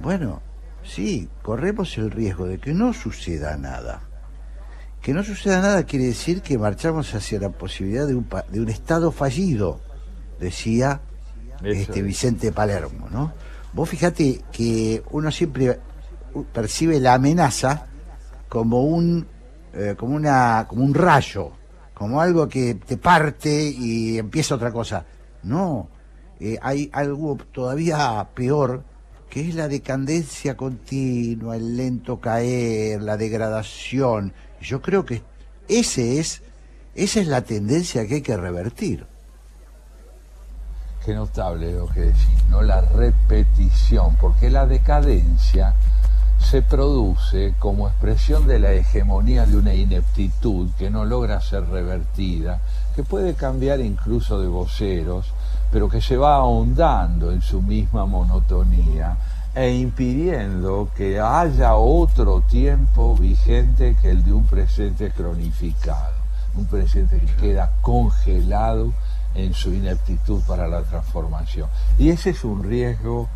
bueno, 0.02 0.42
sí, 0.84 1.30
corremos 1.44 1.98
el 1.98 2.12
riesgo 2.12 2.46
de 2.46 2.60
que 2.60 2.74
no 2.74 2.92
suceda 2.92 3.56
nada. 3.56 4.02
Que 5.08 5.14
no 5.14 5.24
suceda 5.24 5.62
nada 5.62 5.84
quiere 5.86 6.04
decir 6.04 6.42
que 6.42 6.58
marchamos 6.58 7.16
hacia 7.16 7.40
la 7.40 7.48
posibilidad 7.48 8.06
de 8.06 8.14
un, 8.14 8.28
de 8.52 8.60
un 8.60 8.68
Estado 8.68 9.10
fallido, 9.14 9.80
decía 10.38 11.00
este 11.64 12.02
Vicente 12.02 12.52
Palermo, 12.52 13.08
¿no? 13.10 13.32
Vos 13.72 13.88
fíjate 13.88 14.42
que 14.52 15.02
uno 15.12 15.32
siempre 15.32 15.80
percibe 16.52 17.00
la 17.00 17.14
amenaza 17.14 17.86
como 18.50 18.82
un 18.82 19.26
eh, 19.74 19.96
como 19.98 20.14
una 20.14 20.66
como 20.68 20.84
un 20.84 20.94
rayo, 20.94 21.54
como 21.94 22.20
algo 22.20 22.50
que 22.50 22.74
te 22.74 22.98
parte 22.98 23.50
y 23.50 24.18
empieza 24.18 24.56
otra 24.56 24.74
cosa. 24.74 25.06
No, 25.42 25.88
eh, 26.42 26.60
hay 26.62 26.90
algo 26.92 27.38
todavía 27.54 28.28
peor 28.34 28.84
que 29.30 29.48
es 29.48 29.56
la 29.56 29.70
decadencia 29.70 30.58
continua, 30.58 31.56
el 31.56 31.78
lento 31.78 32.20
caer, 32.20 33.02
la 33.02 33.16
degradación. 33.16 34.34
Yo 34.62 34.82
creo 34.82 35.06
que 35.06 35.24
ese 35.68 36.20
es, 36.20 36.42
esa 36.96 37.20
es 37.20 37.28
la 37.28 37.42
tendencia 37.42 38.08
que 38.08 38.16
hay 38.16 38.22
que 38.22 38.38
revertir. 38.38 39.06
Qué 41.06 41.14
notable 41.14 41.74
lo 41.74 41.88
que 41.88 42.02
decís, 42.02 42.44
¿no? 42.50 42.62
La 42.62 42.82
repetición, 42.82 44.18
porque 44.20 44.50
la 44.50 44.66
decadencia 44.66 45.74
se 46.40 46.62
produce 46.62 47.56
como 47.60 47.88
expresión 47.88 48.48
de 48.48 48.60
la 48.60 48.72
hegemonía 48.74 49.46
de 49.46 49.58
una 49.58 49.74
ineptitud 49.74 50.70
que 50.78 50.90
no 50.90 51.06
logra 51.06 51.42
ser 51.42 51.68
revertida, 51.68 52.62
que 52.96 53.04
puede 53.04 53.34
cambiar 53.34 53.80
incluso 53.80 54.40
de 54.40 54.48
voceros, 54.48 55.34
pero 55.72 55.90
que 55.90 56.02
se 56.02 56.18
va 56.18 56.36
ahondando 56.36 57.32
en 57.32 57.42
su 57.42 57.62
misma 57.62 58.06
monotonía 58.06 59.18
e 59.58 59.72
impidiendo 59.72 60.88
que 60.96 61.20
haya 61.20 61.74
otro 61.74 62.42
tiempo 62.42 63.16
vigente 63.16 63.96
que 64.00 64.12
el 64.12 64.24
de 64.24 64.32
un 64.32 64.46
presente 64.46 65.10
cronificado, 65.10 66.14
un 66.56 66.68
presente 66.68 67.20
que 67.20 67.36
queda 67.38 67.72
congelado 67.82 68.94
en 69.34 69.56
su 69.56 69.74
ineptitud 69.74 70.42
para 70.46 70.68
la 70.68 70.84
transformación. 70.84 71.68
Y 71.98 72.10
ese 72.10 72.30
es 72.30 72.44
un 72.44 72.64
riesgo 72.64 73.30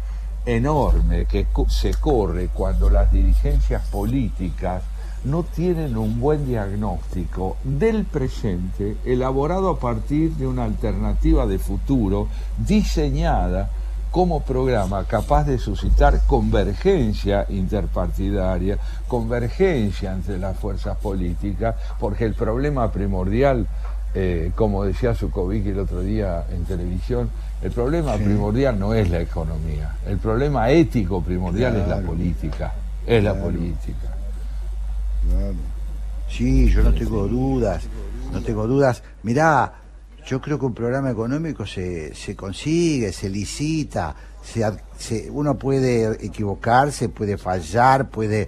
enorme 0.46 1.26
que 1.26 1.48
se 1.70 1.96
corre 1.96 2.50
cuando 2.50 2.92
las 2.92 3.12
dirigencias 3.12 3.82
políticas 3.88 4.84
no 5.24 5.42
tienen 5.42 5.98
un 5.98 6.20
buen 6.20 6.46
diagnóstico 6.46 7.58
del 7.64 8.06
presente 8.06 8.96
elaborado 9.06 9.72
a 9.72 9.80
partir 9.80 10.34
de 10.34 10.46
una 10.46 10.66
alternativa 10.66 11.48
de 11.48 11.58
futuro 11.58 12.28
diseñada 12.60 13.72
como 14.12 14.42
programa 14.42 15.06
capaz 15.06 15.46
de 15.46 15.58
suscitar 15.58 16.20
convergencia 16.28 17.46
interpartidaria, 17.50 18.78
convergencia 19.08 20.12
entre 20.12 20.38
las 20.38 20.58
fuerzas 20.58 20.98
políticas, 20.98 21.76
porque 21.98 22.26
el 22.26 22.34
problema 22.34 22.92
primordial, 22.92 23.66
eh, 24.14 24.52
como 24.56 24.84
decía 24.84 25.16
Zukovic 25.16 25.66
el 25.68 25.80
otro 25.80 26.02
día 26.02 26.46
en 26.52 26.66
televisión, 26.66 27.30
el 27.62 27.72
problema 27.72 28.16
primordial 28.16 28.78
no 28.78 28.94
es 28.94 29.10
la 29.10 29.22
economía, 29.22 29.96
el 30.06 30.18
problema 30.18 30.70
ético 30.70 31.22
primordial 31.22 31.78
es 31.78 31.88
la 31.88 32.02
política, 32.02 32.74
es 33.08 33.24
la 33.24 33.34
política. 33.34 34.16
Sí, 36.30 36.70
yo 36.70 36.84
no 36.84 36.94
tengo 36.94 37.28
dudas, 37.28 37.84
no 38.32 38.42
tengo 38.42 38.68
dudas. 38.68 39.04
Mirá, 39.24 39.81
yo 40.32 40.40
creo 40.40 40.58
que 40.58 40.66
un 40.66 40.74
programa 40.74 41.12
económico 41.12 41.66
se, 41.66 42.16
se 42.16 42.38
consigue, 42.38 43.12
se 43.12 43.30
licita, 43.30 44.16
se, 44.42 45.30
uno 45.30 45.58
puede 45.58 46.26
equivocarse, 46.26 47.10
puede 47.10 47.38
fallar, 47.38 48.10
puede... 48.10 48.48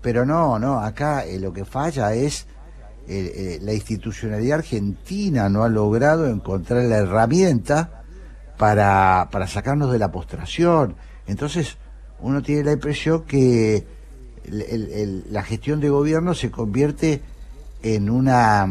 Pero 0.00 0.24
no, 0.24 0.60
no, 0.60 0.78
acá 0.78 1.24
eh, 1.24 1.40
lo 1.40 1.52
que 1.52 1.64
falla 1.64 2.14
es 2.14 2.46
eh, 3.08 3.32
eh, 3.34 3.58
la 3.62 3.72
institucionalidad 3.72 4.60
argentina 4.60 5.48
no 5.48 5.64
ha 5.64 5.68
logrado 5.68 6.28
encontrar 6.28 6.84
la 6.84 6.98
herramienta 6.98 8.04
para, 8.56 9.28
para 9.32 9.48
sacarnos 9.48 9.90
de 9.90 9.98
la 9.98 10.12
postración. 10.12 10.94
Entonces, 11.26 11.78
uno 12.20 12.42
tiene 12.42 12.62
la 12.62 12.72
impresión 12.74 13.24
que 13.24 13.84
la 14.44 15.42
gestión 15.42 15.80
de 15.80 15.88
gobierno 15.88 16.32
se 16.32 16.52
convierte 16.52 17.22
en 17.82 18.08
una 18.08 18.68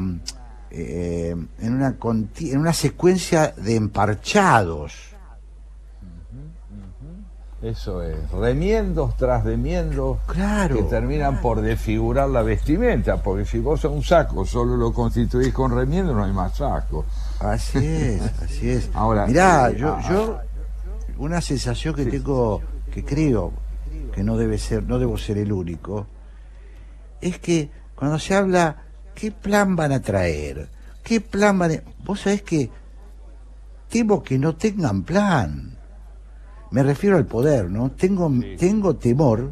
eh, 0.76 1.36
en, 1.60 1.74
una 1.74 1.96
en 2.40 2.58
una 2.58 2.74
secuencia 2.74 3.54
de 3.56 3.76
emparchados. 3.76 5.14
Eso 7.62 8.02
es, 8.02 8.30
remiendos 8.32 9.16
tras 9.16 9.46
remiendos 9.46 10.18
claro, 10.26 10.76
que 10.76 10.84
terminan 10.84 11.40
por 11.42 11.62
desfigurar 11.62 12.28
la 12.28 12.42
vestimenta, 12.42 13.22
porque 13.22 13.46
si 13.46 13.60
vos 13.60 13.86
a 13.86 13.90
un 13.90 14.04
saco 14.04 14.46
solo 14.46 14.76
lo 14.76 14.92
constituís 14.92 15.54
con 15.54 15.74
remiendos 15.74 16.16
no 16.16 16.26
hay 16.26 16.34
más 16.34 16.58
saco. 16.58 17.06
Así 17.40 17.78
es, 17.78 18.22
así 18.42 18.70
es. 18.70 18.90
Ahora, 18.96 19.28
mirá, 19.28 19.70
eh, 19.70 19.78
yo, 19.78 19.94
ah, 19.94 20.10
yo 20.10 20.40
una 21.20 21.40
sensación 21.40 21.94
que 21.94 22.06
tengo, 22.06 22.62
que 22.92 23.06
creo 23.06 23.54
que 24.12 24.24
no 24.24 24.38
debe 24.38 24.58
ser, 24.58 24.84
no 24.84 24.98
debo 24.98 25.18
ser 25.18 25.38
el 25.38 25.54
único, 25.54 26.08
es 27.22 27.38
que 27.38 27.70
cuando 27.96 28.18
se 28.18 28.36
habla 28.36 28.83
¿Qué 29.16 29.32
plan 29.32 29.76
van 29.76 29.92
a 29.92 30.02
traer? 30.02 30.68
¿Qué 31.04 31.22
plan 31.22 31.60
van 31.60 31.72
a... 31.72 31.76
Vos 32.04 32.22
sabés 32.22 32.42
que 32.42 32.70
temo 33.90 34.24
que 34.24 34.40
no 34.40 34.56
tengan 34.56 35.04
plan. 35.04 35.78
Me 36.72 36.82
refiero 36.82 37.18
al 37.18 37.26
poder, 37.26 37.70
¿no? 37.70 37.92
Tengo, 37.92 38.32
tengo 38.58 38.96
temor 38.96 39.52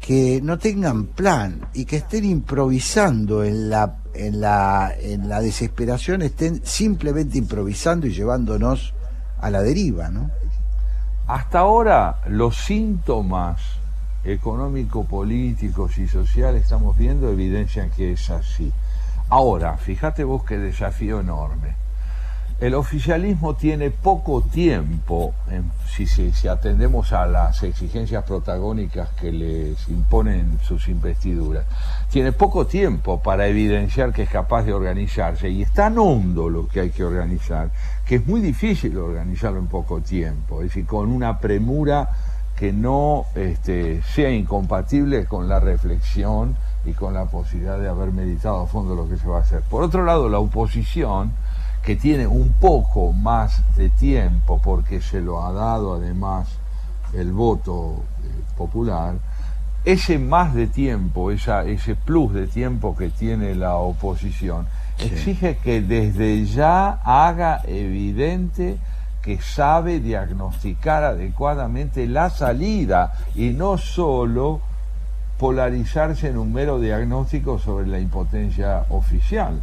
que 0.00 0.40
no 0.42 0.58
tengan 0.58 1.06
plan 1.06 1.68
y 1.74 1.84
que 1.84 1.96
estén 1.96 2.24
improvisando 2.24 3.44
en 3.44 3.70
la, 3.70 3.98
en 4.14 4.40
la, 4.40 4.92
en 4.98 5.28
la 5.28 5.40
desesperación, 5.40 6.22
estén 6.22 6.60
simplemente 6.64 7.38
improvisando 7.38 8.06
y 8.06 8.12
llevándonos 8.12 8.94
a 9.40 9.50
la 9.50 9.62
deriva, 9.62 10.08
¿no? 10.08 10.30
Hasta 11.26 11.60
ahora 11.60 12.20
los 12.28 12.56
síntomas 12.56 13.60
económico-políticos 14.24 15.98
y 15.98 16.08
sociales 16.08 16.62
estamos 16.62 16.96
viendo 16.96 17.30
evidencian 17.30 17.90
que 17.90 18.12
es 18.12 18.30
así. 18.30 18.72
Ahora, 19.28 19.76
fíjate 19.76 20.24
vos 20.24 20.44
qué 20.44 20.58
desafío 20.58 21.20
enorme. 21.20 21.84
El 22.60 22.76
oficialismo 22.76 23.56
tiene 23.56 23.90
poco 23.90 24.40
tiempo, 24.40 25.34
si, 25.92 26.06
si, 26.06 26.46
atendemos 26.46 27.12
a 27.12 27.26
las 27.26 27.60
exigencias 27.64 28.22
protagónicas 28.22 29.10
que 29.20 29.32
les 29.32 29.88
imponen 29.88 30.60
sus 30.62 30.86
investiduras, 30.86 31.64
tiene 32.10 32.30
poco 32.30 32.64
tiempo 32.64 33.20
para 33.20 33.48
evidenciar 33.48 34.12
que 34.12 34.22
es 34.22 34.30
capaz 34.30 34.62
de 34.62 34.72
organizarse 34.72 35.50
y 35.50 35.62
es 35.62 35.72
tan 35.72 35.98
hondo 35.98 36.48
lo 36.48 36.68
que 36.68 36.80
hay 36.80 36.90
que 36.90 37.02
organizar 37.02 37.70
que 38.06 38.16
es 38.16 38.26
muy 38.26 38.40
difícil 38.40 38.96
organizarlo 38.98 39.58
en 39.58 39.66
poco 39.66 40.00
tiempo, 40.00 40.60
es 40.60 40.68
decir, 40.68 40.86
con 40.86 41.10
una 41.10 41.40
premura 41.40 42.08
que 42.56 42.72
no 42.72 43.26
este, 43.34 44.02
sea 44.02 44.30
incompatible 44.30 45.26
con 45.26 45.48
la 45.48 45.60
reflexión 45.60 46.56
y 46.84 46.92
con 46.92 47.14
la 47.14 47.24
posibilidad 47.24 47.78
de 47.78 47.88
haber 47.88 48.12
meditado 48.12 48.62
a 48.62 48.66
fondo 48.66 48.94
lo 48.94 49.08
que 49.08 49.16
se 49.16 49.26
va 49.26 49.38
a 49.38 49.40
hacer. 49.40 49.62
Por 49.62 49.82
otro 49.82 50.04
lado, 50.04 50.28
la 50.28 50.38
oposición, 50.38 51.32
que 51.82 51.96
tiene 51.96 52.26
un 52.26 52.52
poco 52.52 53.12
más 53.12 53.62
de 53.76 53.90
tiempo, 53.90 54.60
porque 54.62 55.00
se 55.00 55.20
lo 55.20 55.44
ha 55.44 55.52
dado 55.52 55.94
además 55.94 56.48
el 57.12 57.32
voto 57.32 57.96
eh, 58.22 58.28
popular, 58.56 59.16
ese 59.84 60.18
más 60.18 60.54
de 60.54 60.66
tiempo, 60.66 61.30
esa, 61.30 61.64
ese 61.64 61.94
plus 61.94 62.32
de 62.32 62.46
tiempo 62.46 62.96
que 62.96 63.10
tiene 63.10 63.54
la 63.54 63.76
oposición, 63.76 64.66
exige 64.98 65.58
que 65.58 65.82
desde 65.82 66.46
ya 66.46 67.00
haga 67.04 67.60
evidente 67.66 68.78
que 69.24 69.40
sabe 69.40 70.00
diagnosticar 70.00 71.02
adecuadamente 71.02 72.06
la 72.06 72.28
salida 72.28 73.14
y 73.34 73.50
no 73.50 73.78
solo 73.78 74.60
polarizarse 75.38 76.28
en 76.28 76.36
un 76.36 76.52
mero 76.52 76.78
diagnóstico 76.78 77.58
sobre 77.58 77.86
la 77.86 77.98
impotencia 77.98 78.84
oficial. 78.90 79.62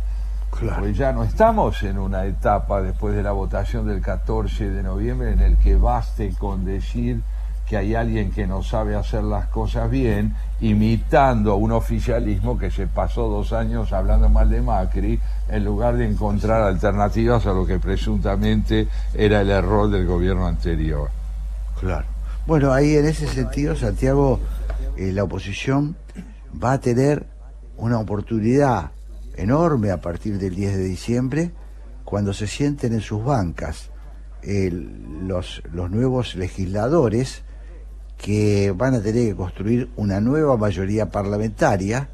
Claro. 0.49 0.81
Pues 0.81 0.97
ya 0.97 1.13
no 1.13 1.23
estamos 1.23 1.83
en 1.83 1.99
una 1.99 2.25
etapa 2.25 2.81
después 2.81 3.15
de 3.15 3.21
la 3.21 3.31
votación 3.33 3.87
del 3.87 4.01
14 4.01 4.69
de 4.69 4.83
noviembre 4.83 5.31
en 5.31 5.39
el 5.41 5.57
que 5.57 5.75
baste 5.75 6.33
con 6.33 6.65
decir 6.65 7.21
que 7.71 7.77
hay 7.77 7.95
alguien 7.95 8.31
que 8.31 8.47
no 8.47 8.63
sabe 8.63 8.95
hacer 8.95 9.23
las 9.23 9.45
cosas 9.45 9.89
bien, 9.89 10.35
imitando 10.59 11.53
a 11.53 11.55
un 11.55 11.71
oficialismo 11.71 12.57
que 12.57 12.69
se 12.69 12.85
pasó 12.87 13.29
dos 13.29 13.53
años 13.53 13.93
hablando 13.93 14.27
mal 14.27 14.49
de 14.49 14.61
Macri, 14.61 15.21
en 15.51 15.65
lugar 15.65 15.97
de 15.97 16.07
encontrar 16.07 16.63
alternativas 16.63 17.45
a 17.45 17.53
lo 17.53 17.65
que 17.65 17.77
presuntamente 17.77 18.87
era 19.13 19.41
el 19.41 19.49
error 19.49 19.89
del 19.89 20.05
gobierno 20.05 20.47
anterior. 20.47 21.09
Claro. 21.79 22.05
Bueno, 22.47 22.73
ahí 22.73 22.95
en 22.95 23.05
ese 23.05 23.27
sentido, 23.27 23.75
Santiago, 23.75 24.39
eh, 24.97 25.11
la 25.11 25.23
oposición 25.23 25.95
va 26.61 26.73
a 26.73 26.79
tener 26.79 27.25
una 27.77 27.99
oportunidad 27.99 28.91
enorme 29.35 29.91
a 29.91 30.01
partir 30.01 30.39
del 30.39 30.55
10 30.55 30.77
de 30.77 30.83
diciembre, 30.83 31.51
cuando 32.03 32.33
se 32.33 32.47
sienten 32.47 32.93
en 32.93 33.01
sus 33.01 33.23
bancas 33.23 33.89
los, 34.43 35.61
los 35.71 35.91
nuevos 35.91 36.35
legisladores 36.35 37.43
que 38.17 38.73
van 38.75 38.95
a 38.95 39.01
tener 39.01 39.29
que 39.29 39.35
construir 39.35 39.89
una 39.95 40.19
nueva 40.19 40.57
mayoría 40.57 41.09
parlamentaria 41.09 42.09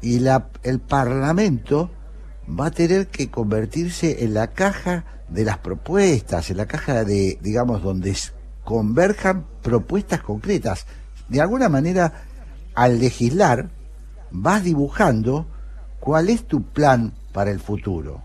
y 0.00 0.18
la, 0.18 0.48
el 0.62 0.80
Parlamento 0.80 1.90
va 2.58 2.66
a 2.66 2.70
tener 2.70 3.08
que 3.08 3.30
convertirse 3.30 4.24
en 4.24 4.34
la 4.34 4.48
caja 4.48 5.04
de 5.28 5.44
las 5.44 5.58
propuestas, 5.58 6.50
en 6.50 6.56
la 6.56 6.66
caja 6.66 7.04
de, 7.04 7.38
digamos, 7.40 7.82
donde 7.82 8.16
converjan 8.64 9.46
propuestas 9.62 10.22
concretas. 10.22 10.86
De 11.28 11.40
alguna 11.40 11.68
manera, 11.68 12.24
al 12.74 12.98
legislar, 12.98 13.70
vas 14.30 14.64
dibujando 14.64 15.46
cuál 16.00 16.28
es 16.28 16.46
tu 16.46 16.62
plan 16.62 17.12
para 17.32 17.50
el 17.50 17.60
futuro. 17.60 18.22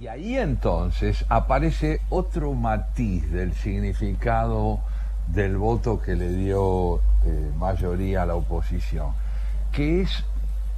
Y 0.00 0.06
ahí 0.06 0.38
entonces 0.38 1.26
aparece 1.28 2.00
otro 2.08 2.54
matiz 2.54 3.30
del 3.30 3.52
significado 3.52 4.80
del 5.26 5.58
voto 5.58 6.00
que 6.00 6.16
le 6.16 6.32
dio 6.32 7.02
eh, 7.26 7.52
mayoría 7.58 8.22
a 8.22 8.26
la 8.26 8.34
oposición, 8.34 9.12
que 9.72 10.00
es 10.00 10.24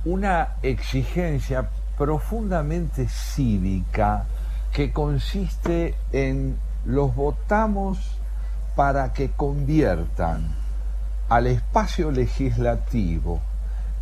una 0.05 0.57
exigencia 0.63 1.69
profundamente 1.97 3.09
cívica 3.09 4.25
que 4.73 4.93
consiste 4.93 5.95
en 6.13 6.57
los 6.85 7.15
votamos 7.15 8.19
para 8.75 9.13
que 9.13 9.31
conviertan 9.31 10.55
al 11.29 11.47
espacio 11.47 12.11
legislativo 12.11 13.41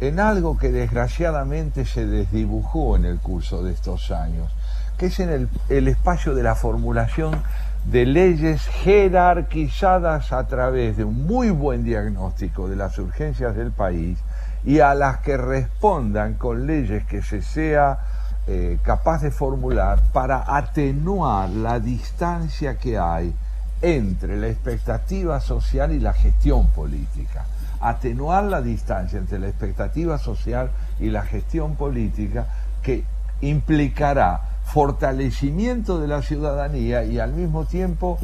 en 0.01 0.19
algo 0.19 0.57
que 0.57 0.71
desgraciadamente 0.71 1.85
se 1.85 2.07
desdibujó 2.07 2.97
en 2.97 3.05
el 3.05 3.19
curso 3.19 3.63
de 3.63 3.73
estos 3.73 4.11
años, 4.11 4.51
que 4.97 5.07
es 5.07 5.21
en 5.21 5.51
el, 5.69 5.89
espacio 5.89 6.35
de 6.35 6.43
la 6.43 6.55
formulación 6.55 7.43
de 7.85 8.07
leyes 8.07 8.67
jerarquizadas 8.67 10.33
a 10.33 10.47
través 10.47 10.97
de 10.97 11.05
un 11.05 11.27
muy 11.27 11.51
buen 11.51 11.85
diagnóstico 11.85 12.69
de 12.69 12.77
las 12.77 12.99
urgencias 12.99 13.55
del 13.55 13.73
país 13.73 14.19
y 14.65 14.81
a 14.81 14.95
las 14.95 15.19
que 15.19 15.37
respondan 15.37 16.35
con 16.35 16.67
leyes 16.67 17.05
que 17.07 17.23
se 17.23 17.43
sea 17.43 17.99
eh, 18.47 18.79
capaz 18.83 19.23
de 19.23 19.31
formular 19.31 20.01
para 20.13 20.45
atenuar 20.47 21.49
la 21.51 21.79
distancia 21.79 22.79
que 22.79 22.99
hay 22.99 23.35
entre 23.83 24.37
la 24.37 24.49
expectativa 24.49 25.41
social 25.41 25.93
y 25.93 26.01
la 26.01 26.13
gestión 26.13 26.67
política. 26.69 27.47
Atenuar 27.81 28.45
la 28.45 28.61
distancia 28.61 29.19
entre 29.19 29.39
la 29.39 29.49
expectativa 29.49 30.19
social 30.19 30.71
y 30.99 31.11
la 31.11 31.23
gestión 31.23 31.77
política 31.77 32.47
que 32.83 33.05
implicará 33.41 34.43
fortalecimiento 34.65 35.99
de 35.99 36.09
la 36.09 36.23
ciudadanía 36.23 37.05
y 37.05 37.19
al 37.19 37.33
mismo 37.33 37.65
tiempo 37.65 38.19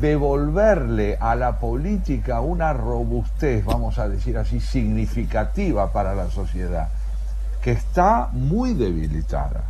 devolverle 0.00 1.16
a 1.20 1.34
la 1.34 1.58
política 1.58 2.40
una 2.40 2.72
robustez, 2.72 3.64
vamos 3.64 3.98
a 3.98 4.08
decir 4.08 4.38
así, 4.38 4.60
significativa 4.60 5.92
para 5.92 6.14
la 6.14 6.30
sociedad, 6.30 6.88
que 7.62 7.72
está 7.72 8.28
muy 8.32 8.74
debilitada. 8.74 9.64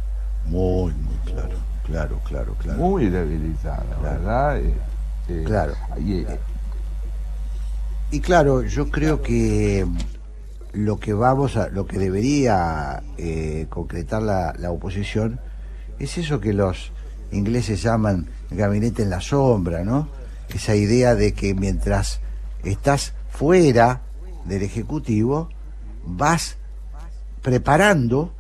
Muy, 0.46 0.92
muy 0.92 1.16
claro, 1.24 1.56
claro, 1.84 2.20
claro, 2.24 2.54
claro. 2.58 2.78
Muy 2.78 3.08
debilitada, 3.08 3.84
¿verdad? 4.02 4.58
Eh, 4.58 4.74
eh, 5.28 5.42
claro. 5.44 5.74
y, 5.98 6.20
eh, 6.20 6.40
Y 8.10 8.20
claro, 8.20 8.62
yo 8.62 8.90
creo 8.90 9.22
que 9.22 9.86
lo 10.72 10.98
que 10.98 11.12
vamos 11.12 11.56
a, 11.56 11.68
lo 11.68 11.86
que 11.86 11.98
debería 11.98 13.02
eh, 13.18 13.66
concretar 13.68 14.22
la, 14.22 14.54
la 14.58 14.70
oposición 14.70 15.38
es 15.98 16.18
eso 16.18 16.40
que 16.40 16.52
los 16.52 16.92
ingleses 17.32 17.82
llaman 17.82 18.26
gabinete 18.50 19.02
en 19.02 19.10
la 19.10 19.20
sombra, 19.20 19.84
¿no? 19.84 20.08
Esa 20.54 20.74
idea 20.76 21.14
de 21.14 21.32
que 21.32 21.54
mientras 21.54 22.20
estás 22.62 23.14
fuera 23.30 24.02
del 24.44 24.62
ejecutivo 24.62 25.48
vas 26.04 26.56
preparando, 27.42 28.32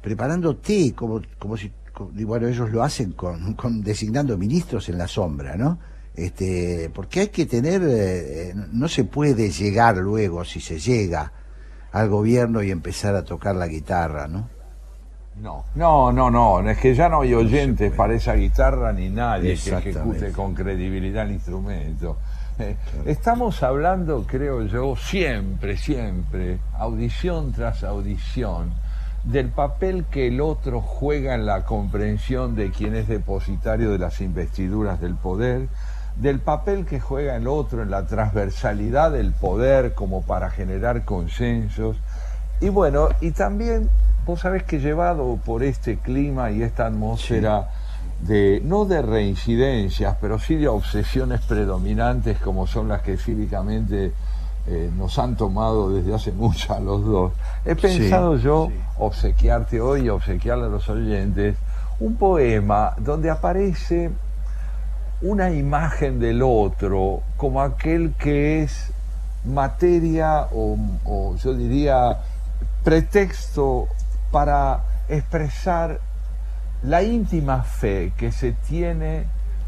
preparándote 0.00 0.92
como, 0.94 1.20
como 1.38 1.56
si, 1.56 1.72
como- 1.92 2.10
bueno, 2.26 2.48
ellos 2.48 2.70
lo 2.70 2.82
hacen 2.82 3.12
con, 3.12 3.54
con 3.54 3.82
designando 3.82 4.38
ministros 4.38 4.88
en 4.88 4.98
la 4.98 5.08
sombra, 5.08 5.56
¿no? 5.56 5.78
Este, 6.14 6.90
porque 6.94 7.20
hay 7.20 7.28
que 7.28 7.46
tener, 7.46 7.82
eh, 7.84 8.54
no 8.72 8.86
se 8.88 9.04
puede 9.04 9.50
llegar 9.50 9.96
luego, 9.96 10.44
si 10.44 10.60
se 10.60 10.78
llega 10.78 11.32
al 11.90 12.08
gobierno 12.08 12.62
y 12.62 12.70
empezar 12.70 13.14
a 13.14 13.24
tocar 13.24 13.56
la 13.56 13.66
guitarra, 13.66 14.28
¿no? 14.28 14.48
No, 15.36 15.64
no, 15.74 16.12
no, 16.12 16.30
no, 16.30 16.68
es 16.68 16.78
que 16.78 16.94
ya 16.94 17.08
no 17.08 17.22
hay 17.22 17.34
oyentes 17.34 17.92
para 17.92 18.14
esa 18.14 18.34
guitarra 18.34 18.92
ni 18.92 19.08
nadie 19.08 19.56
que 19.56 19.70
ejecute 19.70 20.30
con 20.30 20.54
credibilidad 20.54 21.24
el 21.24 21.32
instrumento. 21.32 22.18
Eh, 22.58 22.76
Estamos 23.06 23.62
hablando, 23.62 24.24
creo 24.26 24.62
yo, 24.66 24.94
siempre, 24.94 25.78
siempre, 25.78 26.58
audición 26.78 27.52
tras 27.52 27.82
audición, 27.82 28.72
del 29.24 29.48
papel 29.48 30.04
que 30.10 30.28
el 30.28 30.40
otro 30.40 30.80
juega 30.80 31.34
en 31.34 31.46
la 31.46 31.64
comprensión 31.64 32.54
de 32.54 32.70
quien 32.70 32.94
es 32.94 33.08
depositario 33.08 33.90
de 33.90 33.98
las 33.98 34.20
investiduras 34.20 35.00
del 35.00 35.14
poder, 35.14 35.68
del 36.16 36.40
papel 36.40 36.84
que 36.84 37.00
juega 37.00 37.36
el 37.36 37.48
otro 37.48 37.82
en 37.82 37.90
la 37.90 38.04
transversalidad 38.06 39.12
del 39.12 39.32
poder 39.32 39.94
como 39.94 40.22
para 40.22 40.50
generar 40.50 41.04
consensos, 41.04 41.96
y 42.60 42.68
bueno, 42.68 43.08
y 43.20 43.30
también, 43.30 43.88
vos 44.26 44.40
sabés 44.40 44.62
que 44.64 44.78
llevado 44.78 45.38
por 45.44 45.62
este 45.62 45.98
clima 45.98 46.50
y 46.50 46.62
esta 46.62 46.86
atmósfera 46.86 47.68
de, 48.20 48.60
no 48.64 48.84
de 48.84 49.02
reincidencias, 49.02 50.16
pero 50.20 50.38
sí 50.38 50.54
de 50.54 50.68
obsesiones 50.68 51.40
predominantes 51.40 52.38
como 52.38 52.66
son 52.66 52.88
las 52.88 53.02
que 53.02 53.16
cívicamente 53.16 54.12
eh, 54.68 54.90
nos 54.96 55.18
han 55.18 55.36
tomado 55.36 55.90
desde 55.92 56.14
hace 56.14 56.30
mucho 56.30 56.72
a 56.72 56.78
los 56.78 57.04
dos, 57.04 57.32
he 57.64 57.74
pensado 57.74 58.36
yo 58.36 58.70
obsequiarte 58.98 59.80
hoy 59.80 60.02
y 60.02 60.08
obsequiarle 60.08 60.66
a 60.66 60.68
los 60.68 60.88
oyentes 60.88 61.56
un 61.98 62.14
poema 62.16 62.94
donde 62.98 63.28
aparece 63.28 64.10
una 65.20 65.50
imagen 65.50 66.20
del 66.20 66.42
otro 66.42 67.22
como 67.36 67.60
aquel 67.60 68.14
que 68.14 68.62
es 68.62 68.92
materia 69.44 70.46
o, 70.52 70.76
o 71.04 71.36
yo 71.36 71.54
diría 71.54 72.18
pretexto 72.84 73.88
para 74.32 74.82
expresar 75.08 76.00
la 76.82 77.02
íntima 77.02 77.62
fe 77.62 78.12
que 78.16 78.32
se 78.32 78.52
tiene 78.52 79.26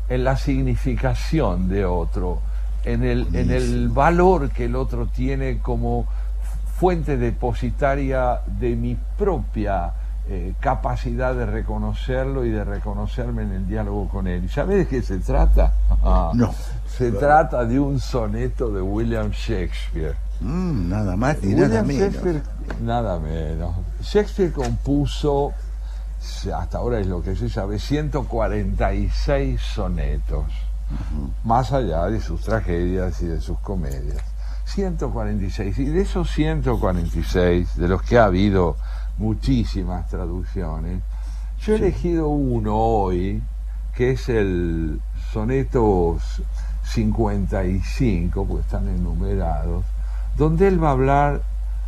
en 0.08 0.24
la 0.24 0.36
significación 0.36 1.68
de 1.68 1.84
otro, 1.84 2.40
en 2.84 3.04
el, 3.04 3.34
en 3.34 3.50
el 3.50 3.88
valor 3.90 4.50
que 4.50 4.64
el 4.64 4.74
otro 4.74 5.06
tiene 5.06 5.58
como 5.58 6.06
fuente 6.76 7.16
depositaria 7.16 8.40
de 8.46 8.74
mi 8.74 8.96
propia 9.16 9.92
eh, 10.26 10.54
capacidad 10.58 11.34
de 11.34 11.46
reconocerlo 11.46 12.44
y 12.44 12.50
de 12.50 12.64
reconocerme 12.64 13.42
en 13.42 13.52
el 13.52 13.68
diálogo 13.68 14.08
con 14.08 14.26
él. 14.26 14.44
¿Y 14.44 14.48
¿Sabes 14.48 14.78
de 14.78 14.86
qué 14.88 15.02
se 15.02 15.18
trata? 15.18 15.72
No. 16.34 16.52
Se 16.86 17.10
trata 17.12 17.64
de 17.64 17.80
un 17.80 17.98
soneto 17.98 18.70
de 18.70 18.80
William 18.80 19.30
Shakespeare. 19.30 20.16
Mm, 20.40 20.88
nada 20.88 21.16
más 21.16 21.42
ni 21.42 21.54
William 21.54 21.70
nada 21.70 21.82
menos. 21.82 22.02
Shakespeare, 22.02 22.42
nada 22.82 23.18
menos. 23.18 23.76
Shakespeare 24.02 24.52
compuso, 24.52 25.52
hasta 26.54 26.78
ahora 26.78 26.98
es 26.98 27.06
lo 27.06 27.22
que 27.22 27.36
se 27.36 27.48
sabe, 27.48 27.78
146 27.78 29.60
sonetos, 29.60 30.46
más 31.44 31.72
allá 31.72 32.06
de 32.06 32.20
sus 32.20 32.42
tragedias 32.42 33.20
y 33.22 33.26
de 33.26 33.40
sus 33.40 33.58
comedias. 33.60 34.22
146. 34.66 35.78
Y 35.78 35.84
de 35.86 36.02
esos 36.02 36.30
146, 36.30 37.76
de 37.76 37.88
los 37.88 38.02
que 38.02 38.18
ha 38.18 38.24
habido 38.24 38.76
muchísimas 39.18 40.08
traducciones, 40.08 41.02
yo 41.60 41.74
he 41.74 41.76
elegido 41.76 42.28
uno 42.28 42.76
hoy, 42.76 43.42
que 43.94 44.12
es 44.12 44.28
el 44.28 45.00
soneto 45.32 46.18
55, 46.84 48.44
porque 48.44 48.62
están 48.62 48.88
enumerados, 48.88 49.84
donde 50.36 50.68
él 50.68 50.82
va 50.82 50.88
a 50.88 50.92
hablar 50.92 51.42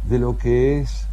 de 0.05 0.19
lo 0.19 0.39
que 0.39 0.81
es 0.81 1.07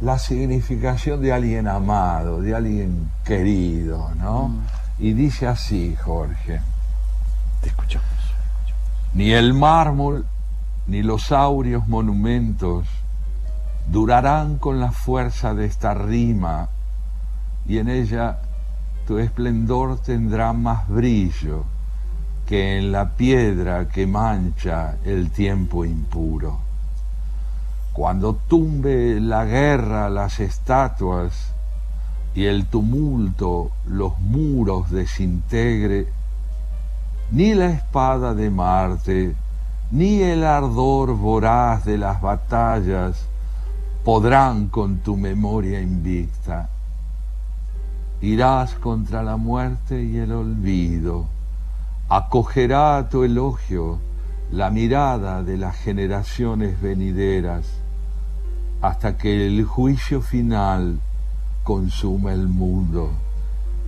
la 0.00 0.18
significación 0.18 1.22
de 1.22 1.32
alguien 1.32 1.68
amado, 1.68 2.42
de 2.42 2.54
alguien 2.54 3.10
querido, 3.24 4.10
¿no? 4.16 4.50
Y 4.98 5.12
dice 5.12 5.46
así, 5.46 5.96
Jorge. 5.96 6.60
Te 7.62 7.68
escuchamos. 7.68 8.08
Ni 9.14 9.32
el 9.32 9.54
mármol 9.54 10.26
ni 10.86 11.02
los 11.02 11.32
áureos 11.32 11.88
monumentos 11.88 12.86
durarán 13.90 14.58
con 14.58 14.80
la 14.80 14.92
fuerza 14.92 15.54
de 15.54 15.64
esta 15.64 15.94
rima, 15.94 16.68
y 17.66 17.78
en 17.78 17.88
ella 17.88 18.38
tu 19.06 19.18
esplendor 19.18 20.00
tendrá 20.00 20.52
más 20.52 20.86
brillo 20.88 21.64
que 22.46 22.78
en 22.78 22.92
la 22.92 23.10
piedra 23.10 23.88
que 23.88 24.06
mancha 24.06 24.96
el 25.04 25.30
tiempo 25.30 25.84
impuro. 25.84 26.65
Cuando 27.96 28.34
tumbe 28.34 29.18
la 29.22 29.46
guerra 29.46 30.10
las 30.10 30.38
estatuas 30.38 31.54
y 32.34 32.44
el 32.44 32.66
tumulto 32.66 33.70
los 33.86 34.20
muros 34.20 34.90
desintegre, 34.90 36.06
ni 37.30 37.54
la 37.54 37.70
espada 37.70 38.34
de 38.34 38.50
Marte, 38.50 39.34
ni 39.90 40.20
el 40.20 40.44
ardor 40.44 41.16
voraz 41.16 41.86
de 41.86 41.96
las 41.96 42.20
batallas 42.20 43.24
podrán 44.04 44.68
con 44.68 44.98
tu 44.98 45.16
memoria 45.16 45.80
invicta. 45.80 46.68
Irás 48.20 48.74
contra 48.74 49.22
la 49.22 49.38
muerte 49.38 50.02
y 50.02 50.18
el 50.18 50.32
olvido, 50.32 51.28
acogerá 52.10 52.98
a 52.98 53.08
tu 53.08 53.24
elogio 53.24 54.00
la 54.52 54.68
mirada 54.68 55.42
de 55.42 55.56
las 55.56 55.76
generaciones 55.76 56.78
venideras, 56.82 57.85
hasta 58.80 59.16
que 59.16 59.46
el 59.46 59.64
juicio 59.64 60.20
final 60.22 61.00
consuma 61.64 62.32
el 62.32 62.46
mundo, 62.48 63.10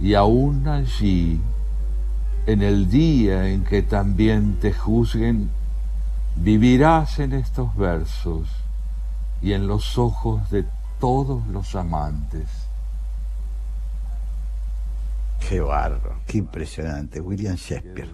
y 0.01 0.15
aún 0.15 0.67
allí, 0.69 1.41
en 2.47 2.63
el 2.63 2.89
día 2.91 3.49
en 3.49 3.65
que 3.65 3.83
también 3.83 4.59
te 4.61 4.73
juzguen, 4.73 5.51
vivirás 6.37 7.19
en 7.19 7.33
estos 7.33 7.75
versos 7.77 8.49
y 9.43 9.53
en 9.53 9.67
los 9.67 9.99
ojos 9.99 10.49
de 10.51 10.65
todos 10.99 11.47
los 11.49 11.75
amantes. 11.77 12.49
Qué 15.49 15.61
barro, 15.61 16.21
qué 16.27 16.39
impresionante, 16.39 17.21
William 17.21 17.55
Shakespeare. 17.57 18.11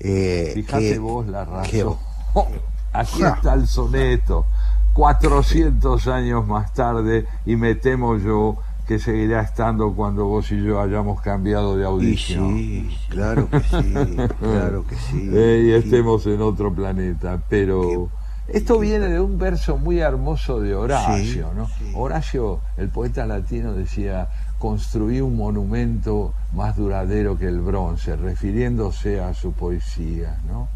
Eh, 0.00 0.52
Fíjate 0.54 0.92
qué- 0.94 0.98
vos 0.98 1.26
la 1.26 1.44
qué- 1.62 1.82
razón. 1.84 1.96
Aquí 2.92 3.22
está 3.22 3.54
el 3.54 3.66
soneto, 3.68 4.44
400 4.98 6.08
años 6.08 6.44
más 6.44 6.74
tarde, 6.74 7.24
y 7.46 7.54
me 7.54 7.76
temo 7.76 8.16
yo 8.16 8.56
que 8.88 8.98
seguirá 8.98 9.42
estando 9.42 9.94
cuando 9.94 10.24
vos 10.24 10.50
y 10.50 10.60
yo 10.60 10.80
hayamos 10.80 11.20
cambiado 11.20 11.76
de 11.76 11.84
audición. 11.84 12.56
sí, 12.56 12.98
claro 13.08 13.48
que 13.48 13.60
sí, 13.60 13.94
claro 14.40 14.84
que 14.88 14.96
sí. 14.96 15.30
Eh, 15.32 15.66
y 15.66 15.70
estemos 15.70 16.26
en 16.26 16.42
otro 16.42 16.74
planeta, 16.74 17.40
pero 17.48 18.10
Esto 18.48 18.80
viene 18.80 19.06
de 19.06 19.20
un 19.20 19.38
verso 19.38 19.78
muy 19.78 20.00
hermoso 20.00 20.58
de 20.58 20.74
Horacio, 20.74 21.52
¿no? 21.54 21.68
Horacio, 21.94 22.58
el 22.76 22.88
poeta 22.88 23.24
latino, 23.24 23.74
decía, 23.74 24.28
construí 24.58 25.20
un 25.20 25.36
monumento 25.36 26.34
más 26.54 26.74
duradero 26.74 27.38
que 27.38 27.46
el 27.46 27.60
bronce, 27.60 28.16
refiriéndose 28.16 29.20
a 29.20 29.32
su 29.32 29.52
poesía, 29.52 30.40
¿no? 30.48 30.68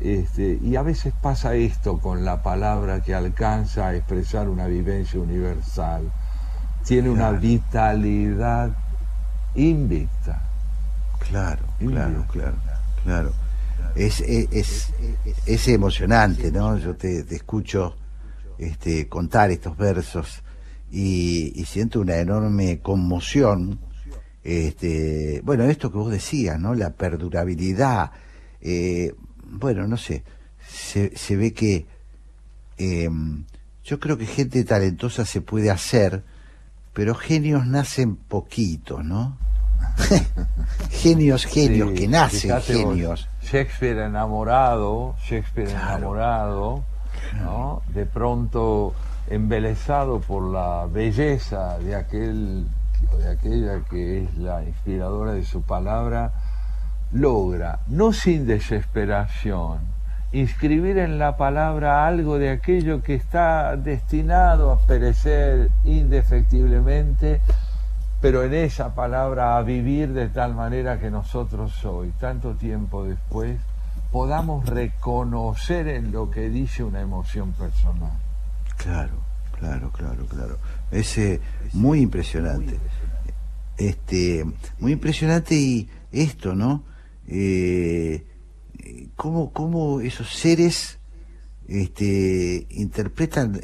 Este, 0.00 0.58
y 0.62 0.76
a 0.76 0.82
veces 0.82 1.12
pasa 1.20 1.54
esto 1.54 1.98
con 1.98 2.24
la 2.24 2.42
palabra 2.42 3.02
que 3.02 3.14
alcanza 3.14 3.88
a 3.88 3.96
expresar 3.96 4.48
una 4.48 4.66
vivencia 4.66 5.18
universal. 5.18 6.12
Tiene 6.84 7.10
una 7.10 7.32
vitalidad 7.32 8.70
invicta. 9.54 10.48
Claro, 11.28 11.64
claro, 11.78 12.24
claro, 12.30 12.56
claro. 13.02 13.32
Es, 13.94 14.20
es, 14.20 14.92
es, 15.44 15.68
emocionante, 15.68 16.52
¿no? 16.52 16.78
Yo 16.78 16.94
te, 16.94 17.20
escucho 17.34 17.96
este, 18.58 19.08
contar 19.08 19.50
estos 19.50 19.76
versos 19.76 20.42
y, 20.90 21.64
siento 21.66 22.00
una 22.00 22.16
enorme 22.16 22.80
conmoción. 22.80 23.80
Este, 24.44 25.42
bueno, 25.44 25.64
esto 25.64 25.90
que 25.90 25.98
vos 25.98 26.12
decías, 26.12 26.58
¿no? 26.60 26.74
La 26.74 26.90
perdurabilidad. 26.90 28.12
Eh, 28.60 29.12
bueno, 29.48 29.86
no 29.86 29.96
sé, 29.96 30.22
se, 30.66 31.16
se 31.16 31.36
ve 31.36 31.52
que 31.52 31.86
em, 32.76 33.44
yo 33.84 33.98
creo 33.98 34.18
que 34.18 34.26
gente 34.26 34.64
talentosa 34.64 35.24
se 35.24 35.40
puede 35.40 35.70
hacer, 35.70 36.22
pero 36.92 37.14
genios 37.14 37.66
nacen 37.66 38.16
poquitos, 38.16 39.04
¿no? 39.04 39.36
genios, 40.90 41.44
genios, 41.46 41.92
que 41.92 42.08
nacen 42.08 42.60
genios. 42.60 43.28
Shakespeare 43.42 43.98
enamorado, 44.04 45.16
Shakespeare 45.24 45.70
enamorado, 45.70 46.84
¿no? 47.42 47.82
De 47.94 48.04
pronto 48.04 48.94
embelesado 49.28 50.20
por 50.20 50.50
la 50.50 50.86
belleza 50.86 51.78
de 51.78 51.94
aquel 51.94 52.66
de 53.18 53.28
aquella 53.28 53.80
que 53.88 54.24
es 54.24 54.36
la 54.36 54.64
inspiradora 54.64 55.32
de 55.32 55.44
su 55.44 55.62
palabra, 55.62 56.32
logra, 57.12 57.80
no 57.88 58.12
sin 58.12 58.46
desesperación, 58.46 59.78
inscribir 60.32 60.98
en 60.98 61.18
la 61.18 61.36
palabra 61.36 62.06
algo 62.06 62.38
de 62.38 62.50
aquello 62.50 63.02
que 63.02 63.14
está 63.14 63.76
destinado 63.76 64.72
a 64.72 64.86
perecer 64.86 65.70
indefectiblemente, 65.84 67.40
pero 68.20 68.42
en 68.42 68.52
esa 68.54 68.94
palabra 68.94 69.56
a 69.56 69.62
vivir 69.62 70.12
de 70.12 70.28
tal 70.28 70.54
manera 70.54 70.98
que 70.98 71.10
nosotros 71.10 71.84
hoy, 71.84 72.12
tanto 72.18 72.54
tiempo 72.54 73.04
después, 73.04 73.58
podamos 74.12 74.66
reconocer 74.66 75.88
en 75.88 76.12
lo 76.12 76.30
que 76.30 76.48
dice 76.48 76.82
una 76.82 77.00
emoción 77.00 77.52
personal. 77.52 78.12
Claro, 78.76 79.14
claro, 79.58 79.90
claro, 79.92 80.26
claro. 80.26 80.56
Es 80.90 81.18
muy 81.72 82.00
impresionante. 82.00 82.78
Este, 83.76 84.44
muy 84.80 84.92
impresionante 84.92 85.54
y 85.54 85.88
esto, 86.10 86.54
¿no? 86.54 86.82
Eh, 87.28 88.24
cómo, 89.14 89.52
cómo 89.52 90.00
esos 90.00 90.34
seres 90.34 90.98
este, 91.68 92.66
interpretan, 92.70 93.60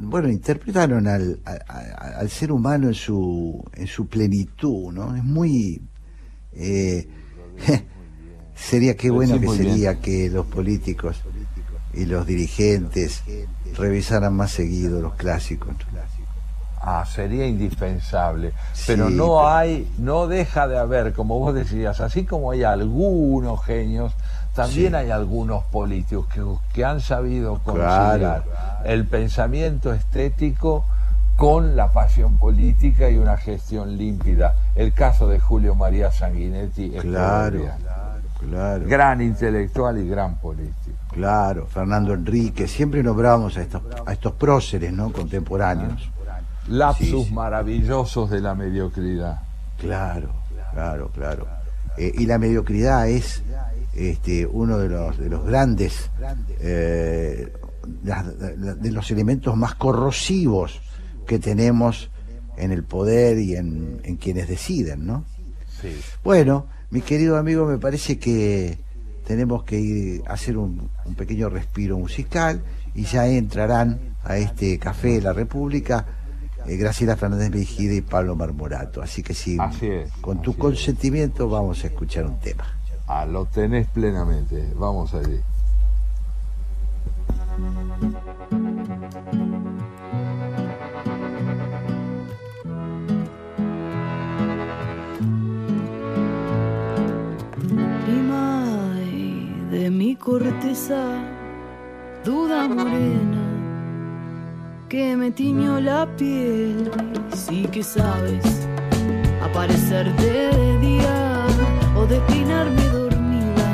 bueno, 0.00 0.28
interpretaron 0.28 1.06
al, 1.08 1.40
al, 1.44 2.28
ser 2.28 2.52
humano 2.52 2.88
en 2.88 2.94
su, 2.94 3.64
en 3.72 3.86
su 3.86 4.06
plenitud, 4.06 4.92
¿no? 4.92 5.16
Es 5.16 5.24
muy... 5.24 5.80
Eh, 6.52 7.08
sería 8.54 8.96
qué 8.96 9.10
bueno 9.10 9.40
que 9.40 9.48
sería 9.48 10.00
que 10.00 10.30
los 10.30 10.46
políticos 10.46 11.22
y 11.94 12.04
los 12.04 12.26
dirigentes 12.26 13.22
revisaran 13.76 14.34
más 14.34 14.50
seguido 14.50 15.00
los 15.00 15.14
clásicos. 15.14 15.74
Ah, 16.88 17.04
sería 17.04 17.44
indispensable. 17.48 18.52
Pero 18.86 19.10
no 19.10 19.48
hay, 19.48 19.92
no 19.98 20.28
deja 20.28 20.68
de 20.68 20.78
haber, 20.78 21.14
como 21.14 21.36
vos 21.36 21.52
decías, 21.52 22.00
así 22.00 22.24
como 22.24 22.52
hay 22.52 22.62
algunos 22.62 23.64
genios, 23.64 24.12
también 24.54 24.94
hay 24.94 25.10
algunos 25.10 25.64
políticos 25.64 26.28
que, 26.32 26.44
que 26.72 26.84
han 26.84 27.00
sabido 27.00 27.58
conciliar 27.64 28.44
el 28.84 29.04
pensamiento 29.04 29.92
estético 29.92 30.84
con 31.36 31.74
la 31.74 31.92
pasión 31.92 32.38
política 32.38 33.10
y 33.10 33.18
una 33.18 33.36
gestión 33.36 33.96
límpida. 33.96 34.54
El 34.76 34.92
caso 34.92 35.26
de 35.26 35.40
Julio 35.40 35.74
María 35.74 36.12
Sanguinetti 36.12 36.94
es 36.94 37.02
claro, 37.02 37.62
claro. 38.48 38.84
gran 38.86 39.20
intelectual 39.20 39.98
y 39.98 40.08
gran 40.08 40.36
político. 40.36 40.96
Claro, 41.10 41.66
Fernando 41.66 42.14
Enrique, 42.14 42.68
siempre 42.68 43.02
nombrábamos 43.02 43.56
a 43.56 43.62
estos, 43.62 43.82
a 44.06 44.12
estos 44.12 44.34
próceres 44.34 44.92
¿no? 44.92 45.12
contemporáneos 45.12 46.10
lapsus 46.68 47.30
maravillosos 47.30 48.30
de 48.30 48.40
la 48.40 48.54
mediocridad. 48.54 49.40
Claro, 49.78 50.30
claro, 50.72 51.10
claro. 51.12 51.46
Eh, 51.96 52.12
y 52.14 52.26
la 52.26 52.38
mediocridad 52.38 53.08
es 53.08 53.42
este, 53.94 54.46
uno 54.46 54.78
de 54.78 54.88
los, 54.88 55.18
de 55.18 55.28
los 55.28 55.44
grandes, 55.44 56.10
eh, 56.60 57.52
de 57.86 58.90
los 58.90 59.10
elementos 59.10 59.56
más 59.56 59.74
corrosivos 59.74 60.80
que 61.26 61.38
tenemos 61.38 62.10
en 62.56 62.72
el 62.72 62.84
poder 62.84 63.38
y 63.38 63.56
en, 63.56 64.18
quienes 64.20 64.48
deciden, 64.48 65.06
¿no? 65.06 65.24
Sí. 65.80 65.96
Bueno, 66.24 66.66
mi 66.90 67.02
querido 67.02 67.36
amigo, 67.36 67.66
me 67.66 67.78
parece 67.78 68.18
que 68.18 68.78
tenemos 69.26 69.64
que 69.64 69.78
ir 69.78 70.22
a 70.26 70.34
hacer 70.34 70.56
un, 70.56 70.88
un 71.04 71.14
pequeño 71.14 71.48
respiro 71.48 71.98
musical 71.98 72.62
y 72.94 73.04
ya 73.04 73.26
entrarán 73.26 74.16
a 74.24 74.38
este 74.38 74.78
Café 74.78 75.14
de 75.14 75.22
la 75.22 75.32
República 75.32 76.06
eh, 76.68 76.76
Graciela 76.76 77.16
Fernández 77.16 77.50
Mejide 77.50 77.96
y 77.96 78.00
Pablo 78.00 78.34
Marmorato. 78.36 79.02
Así 79.02 79.22
que 79.22 79.34
sí, 79.34 79.56
con 80.20 80.42
tu 80.42 80.56
consentimiento 80.56 81.48
vamos 81.48 81.84
a 81.84 81.88
escuchar 81.88 82.26
un 82.26 82.38
tema. 82.38 82.64
Ah, 83.06 83.24
lo 83.24 83.46
tenés 83.46 83.86
plenamente. 83.88 84.72
Vamos 84.74 85.14
allí. 85.14 85.40
Prima 98.04 98.94
de 99.70 99.90
mi 99.90 100.16
corteza, 100.16 101.22
duda 102.24 102.66
morena 102.68 103.45
que 104.88 105.16
me 105.16 105.30
tiñó 105.30 105.80
la 105.80 106.06
piel. 106.16 106.90
Sí 107.34 107.66
que 107.72 107.82
sabes 107.82 108.66
aparecerte 109.42 110.22
de 110.22 110.78
día 110.78 111.46
o 111.96 112.06
declinarme 112.06 112.82
dormida, 112.88 113.66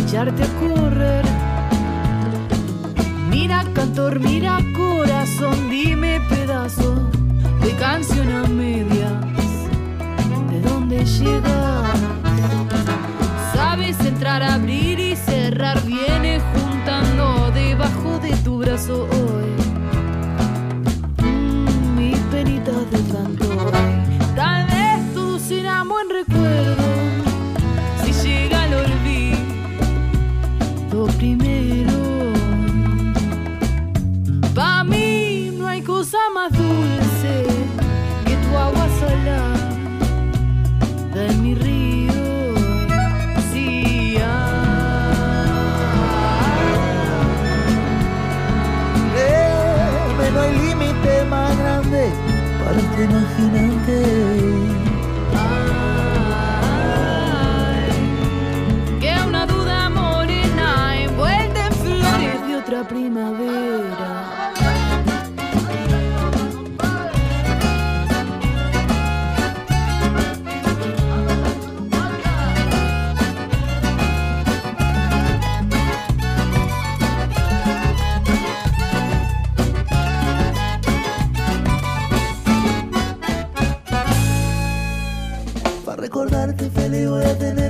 echarte 0.00 0.44
a 0.44 0.48
correr. 0.60 1.24
Mira 3.30 3.64
cantor, 3.74 4.20
mira 4.20 4.58
corazón, 4.76 5.68
dime 5.70 6.20
pedazo 6.28 7.10
de 7.62 7.72
canción 7.72 8.30
a 8.30 8.46
medias. 8.46 9.12
¿De 10.50 10.60
dónde 10.60 11.04
llegas? 11.04 11.98
Sabes 13.52 13.98
entrar, 14.00 14.42
abrir 14.42 14.98
y 15.00 15.16
cerrar, 15.16 15.82
viene 15.84 16.40
juntando 16.52 17.50
debajo 17.52 18.18
de 18.20 18.30
tu 18.44 18.58
brazo 18.58 19.08
hoy 19.10 19.67
Tal 24.36 24.66
vez 24.66 25.12
tu 25.12 25.38
sin 25.40 25.66
buen 25.88 26.08
recuerdo, 26.08 26.77
parte 53.38 54.27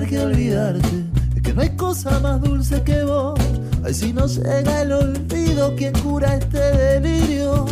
que 0.08 0.18
olvidarte. 0.18 1.04
Es 1.36 1.42
que 1.42 1.52
no 1.52 1.60
hay 1.60 1.70
cosa 1.76 2.18
más 2.20 2.40
dulce 2.40 2.82
que 2.82 3.02
vos. 3.04 3.38
Ay, 3.84 3.92
si 3.92 4.12
no 4.12 4.26
llega 4.26 4.82
el 4.82 4.92
olvido, 4.92 5.74
¿quién 5.76 5.92
cura 6.00 6.34
este 6.34 6.58
delirio? 6.58 7.66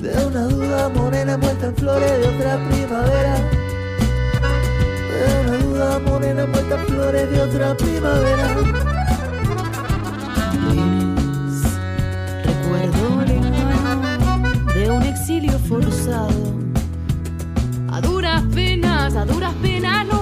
De 0.00 0.26
una 0.26 0.44
duda 0.44 0.88
morena 0.88 1.34
envuelta 1.34 1.66
en 1.66 1.76
flores 1.76 2.10
de 2.10 2.28
otra 2.28 2.58
primavera. 2.68 3.36
De 5.12 5.40
una 5.40 5.58
duda 5.58 5.98
morena 5.98 6.42
envuelta 6.44 6.74
en 6.80 6.86
flores 6.86 7.30
de 7.30 7.42
otra 7.42 7.76
primavera. 7.76 8.48
recuerdo 12.44 13.24
de 14.74 14.90
un 14.90 15.02
exilio 15.02 15.58
forzado. 15.58 16.56
A 17.92 18.00
duras 18.00 18.42
penas, 18.54 19.14
a 19.14 19.24
duras 19.24 19.54
penas 19.62 20.06
no 20.06 20.15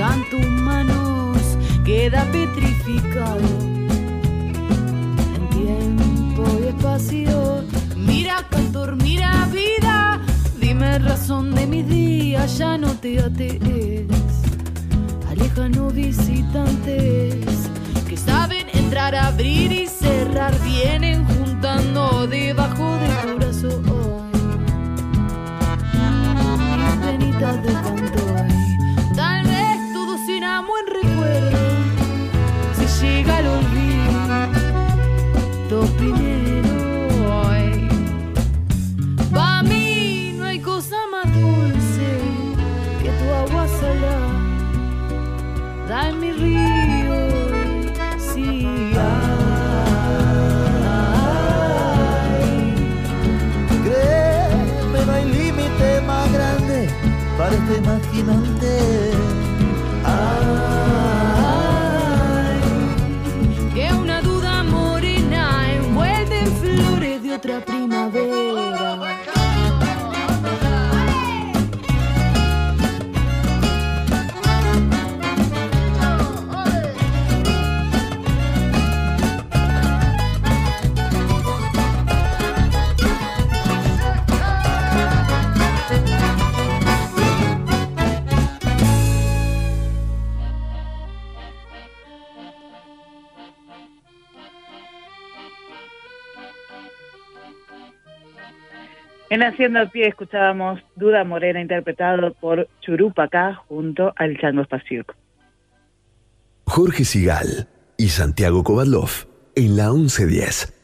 tocan 0.00 0.24
tus 0.30 1.84
queda 1.84 2.24
petrificado. 2.32 3.40
En 5.36 5.48
tiempo 5.50 6.42
y 6.62 6.68
espacio, 6.68 7.64
mira 7.96 8.46
cantor, 8.48 8.96
mira 8.96 9.46
vida. 9.52 10.18
Dime 10.58 10.98
razón 11.00 11.54
de 11.54 11.66
mis 11.66 11.86
días, 11.86 12.56
ya 12.56 12.78
no 12.78 12.94
te 12.94 13.20
atees. 13.20 14.06
Alejanos 15.28 15.92
visitantes 15.92 17.44
que 18.08 18.16
saben 18.16 18.68
entrar, 18.72 19.14
abrir 19.14 19.70
y 19.70 19.86
este 58.20 58.59
En 99.40 99.46
Haciendo 99.46 99.80
a 99.80 99.86
Pie 99.86 100.06
escuchábamos 100.06 100.80
Duda 100.96 101.24
Morena 101.24 101.62
interpretado 101.62 102.34
por 102.34 102.68
Churupacá 102.82 103.54
junto 103.68 104.12
al 104.16 104.38
Chango 104.38 104.62
Spasiuk. 104.64 105.14
Jorge 106.66 107.06
Sigal 107.06 107.66
y 107.96 108.08
Santiago 108.08 108.62
Kovadlov 108.62 109.08
en 109.54 109.78
la 109.78 109.92
1110. 109.92 110.74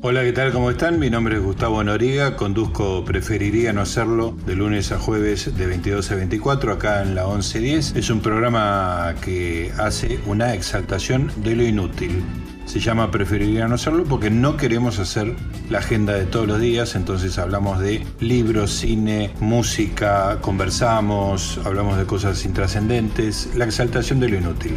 Hola, 0.00 0.22
¿qué 0.22 0.32
tal? 0.32 0.50
¿Cómo 0.50 0.70
están? 0.70 0.98
Mi 0.98 1.10
nombre 1.10 1.36
es 1.36 1.42
Gustavo 1.42 1.84
Noriga, 1.84 2.36
conduzco 2.36 3.04
Preferiría 3.04 3.74
no 3.74 3.82
hacerlo 3.82 4.34
de 4.46 4.56
lunes 4.56 4.92
a 4.92 4.98
jueves 4.98 5.58
de 5.58 5.66
22 5.66 6.10
a 6.10 6.14
24 6.14 6.72
acá 6.72 7.02
en 7.02 7.14
la 7.14 7.26
1110. 7.26 7.96
Es 7.96 8.08
un 8.08 8.22
programa 8.22 9.14
que 9.22 9.72
hace 9.78 10.20
una 10.24 10.54
exaltación 10.54 11.30
de 11.44 11.54
lo 11.54 11.64
inútil. 11.64 12.22
Se 12.66 12.80
llama 12.80 13.10
Preferiría 13.10 13.68
no 13.68 13.76
hacerlo 13.76 14.04
porque 14.04 14.28
no 14.28 14.56
queremos 14.56 14.98
hacer 14.98 15.34
la 15.70 15.78
agenda 15.78 16.14
de 16.14 16.26
todos 16.26 16.46
los 16.46 16.60
días, 16.60 16.96
entonces 16.96 17.38
hablamos 17.38 17.78
de 17.78 18.04
libros, 18.20 18.72
cine, 18.72 19.32
música, 19.40 20.38
conversamos, 20.40 21.60
hablamos 21.64 21.96
de 21.96 22.04
cosas 22.06 22.44
intrascendentes, 22.44 23.50
la 23.54 23.64
exaltación 23.64 24.18
de 24.20 24.28
lo 24.28 24.36
inútil. 24.36 24.74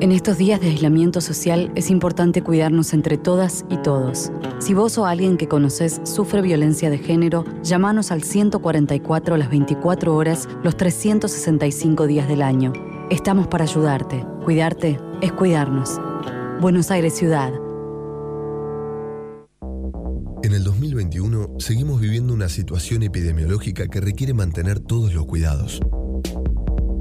En 0.00 0.10
estos 0.10 0.36
días 0.36 0.60
de 0.60 0.66
aislamiento 0.66 1.20
social 1.20 1.70
es 1.76 1.88
importante 1.88 2.42
cuidarnos 2.42 2.92
entre 2.94 3.18
todas 3.18 3.64
y 3.70 3.76
todos. 3.76 4.32
Si 4.58 4.74
vos 4.74 4.98
o 4.98 5.06
alguien 5.06 5.36
que 5.36 5.46
conoces 5.46 6.00
sufre 6.02 6.42
violencia 6.42 6.90
de 6.90 6.98
género, 6.98 7.44
llámanos 7.62 8.10
al 8.10 8.24
144 8.24 9.36
las 9.36 9.48
24 9.48 10.16
horas, 10.16 10.48
los 10.64 10.76
365 10.76 12.08
días 12.08 12.26
del 12.26 12.42
año. 12.42 12.72
Estamos 13.12 13.46
para 13.46 13.64
ayudarte. 13.64 14.24
Cuidarte 14.42 14.98
es 15.20 15.32
cuidarnos. 15.32 16.00
Buenos 16.62 16.90
Aires 16.90 17.12
Ciudad. 17.14 17.52
En 20.42 20.54
el 20.54 20.64
2021 20.64 21.56
seguimos 21.58 22.00
viviendo 22.00 22.32
una 22.32 22.48
situación 22.48 23.02
epidemiológica 23.02 23.86
que 23.88 24.00
requiere 24.00 24.32
mantener 24.32 24.80
todos 24.80 25.12
los 25.12 25.26
cuidados. 25.26 25.82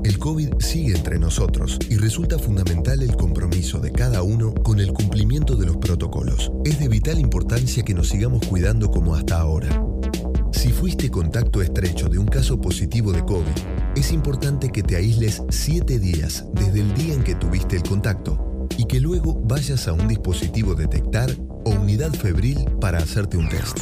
El 0.03 0.19
COVID 0.19 0.55
sigue 0.59 0.97
entre 0.97 1.17
nosotros 1.17 1.79
y 1.89 1.95
resulta 1.95 2.37
fundamental 2.37 3.01
el 3.03 3.15
compromiso 3.15 3.79
de 3.79 3.93
cada 3.93 4.21
uno 4.21 4.53
con 4.53 4.81
el 4.81 4.91
cumplimiento 4.91 5.55
de 5.55 5.67
los 5.67 5.77
protocolos. 5.77 6.51
Es 6.65 6.77
de 6.77 6.89
vital 6.89 7.19
importancia 7.19 7.83
que 7.83 7.93
nos 7.93 8.09
sigamos 8.09 8.45
cuidando 8.45 8.91
como 8.91 9.15
hasta 9.15 9.39
ahora. 9.39 9.81
Si 10.51 10.71
fuiste 10.71 11.09
contacto 11.09 11.61
estrecho 11.61 12.07
de 12.07 12.17
un 12.17 12.27
caso 12.27 12.59
positivo 12.59 13.11
de 13.11 13.23
COVID, 13.23 13.95
es 13.95 14.11
importante 14.11 14.69
que 14.69 14.83
te 14.83 14.95
aísles 14.95 15.41
7 15.49 15.99
días 15.99 16.45
desde 16.53 16.81
el 16.81 16.93
día 16.93 17.13
en 17.13 17.23
que 17.23 17.35
tuviste 17.35 17.77
el 17.77 17.83
contacto 17.83 18.67
y 18.77 18.85
que 18.85 18.99
luego 18.99 19.39
vayas 19.43 19.87
a 19.87 19.93
un 19.93 20.07
dispositivo 20.07 20.75
detectar 20.75 21.29
o 21.65 21.71
unidad 21.71 22.13
febril 22.13 22.65
para 22.79 22.99
hacerte 22.99 23.37
un 23.37 23.49
test. 23.49 23.79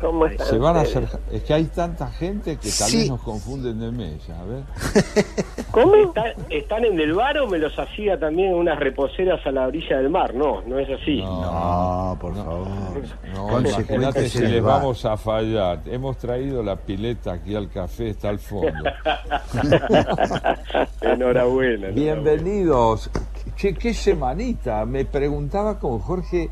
¿Cómo 0.00 0.26
están 0.26 0.46
Se 0.46 0.58
van 0.58 0.76
a 0.76 0.80
hacer, 0.80 1.08
es 1.32 1.42
que 1.42 1.54
hay 1.54 1.64
tanta 1.64 2.08
gente 2.10 2.56
que 2.56 2.68
tal 2.68 2.88
Sí. 2.88 2.98
vez 2.98 3.08
nos 3.10 3.20
confunden 3.22 3.80
de 3.80 3.90
mesa, 3.90 4.40
a 4.40 4.44
ver. 4.44 4.62
¿Cómo? 5.70 5.94
¿Están, 5.94 6.32
están 6.50 6.84
en 6.84 7.00
el 7.00 7.14
bar 7.14 7.38
o 7.38 7.46
me 7.48 7.58
los 7.58 7.76
hacía 7.78 8.18
también 8.18 8.54
unas 8.54 8.78
reposeras 8.78 9.44
a 9.46 9.50
la 9.50 9.66
orilla 9.66 9.96
del 9.98 10.10
mar? 10.10 10.34
No, 10.34 10.62
no 10.62 10.78
es 10.78 10.88
así. 10.90 11.22
No, 11.22 12.16
por 12.20 12.34
favor. 12.34 12.68
No, 13.34 13.60
imagínate 13.60 14.28
si 14.28 14.40
les 14.40 14.62
bar. 14.62 14.80
vamos 14.80 15.04
a 15.04 15.16
fallar. 15.16 15.80
Hemos 15.86 16.16
traído 16.18 16.62
la 16.62 16.76
pileta 16.76 17.32
aquí 17.32 17.54
al 17.54 17.70
café, 17.70 18.10
está 18.10 18.28
al 18.28 18.38
fondo. 18.38 18.72
enhorabuena. 21.00 21.88
Bienvenidos. 21.88 23.10
Che, 23.56 23.74
qué 23.74 23.94
semanita. 23.94 24.84
Me 24.84 25.04
preguntaba 25.04 25.78
con 25.78 25.98
Jorge, 26.00 26.50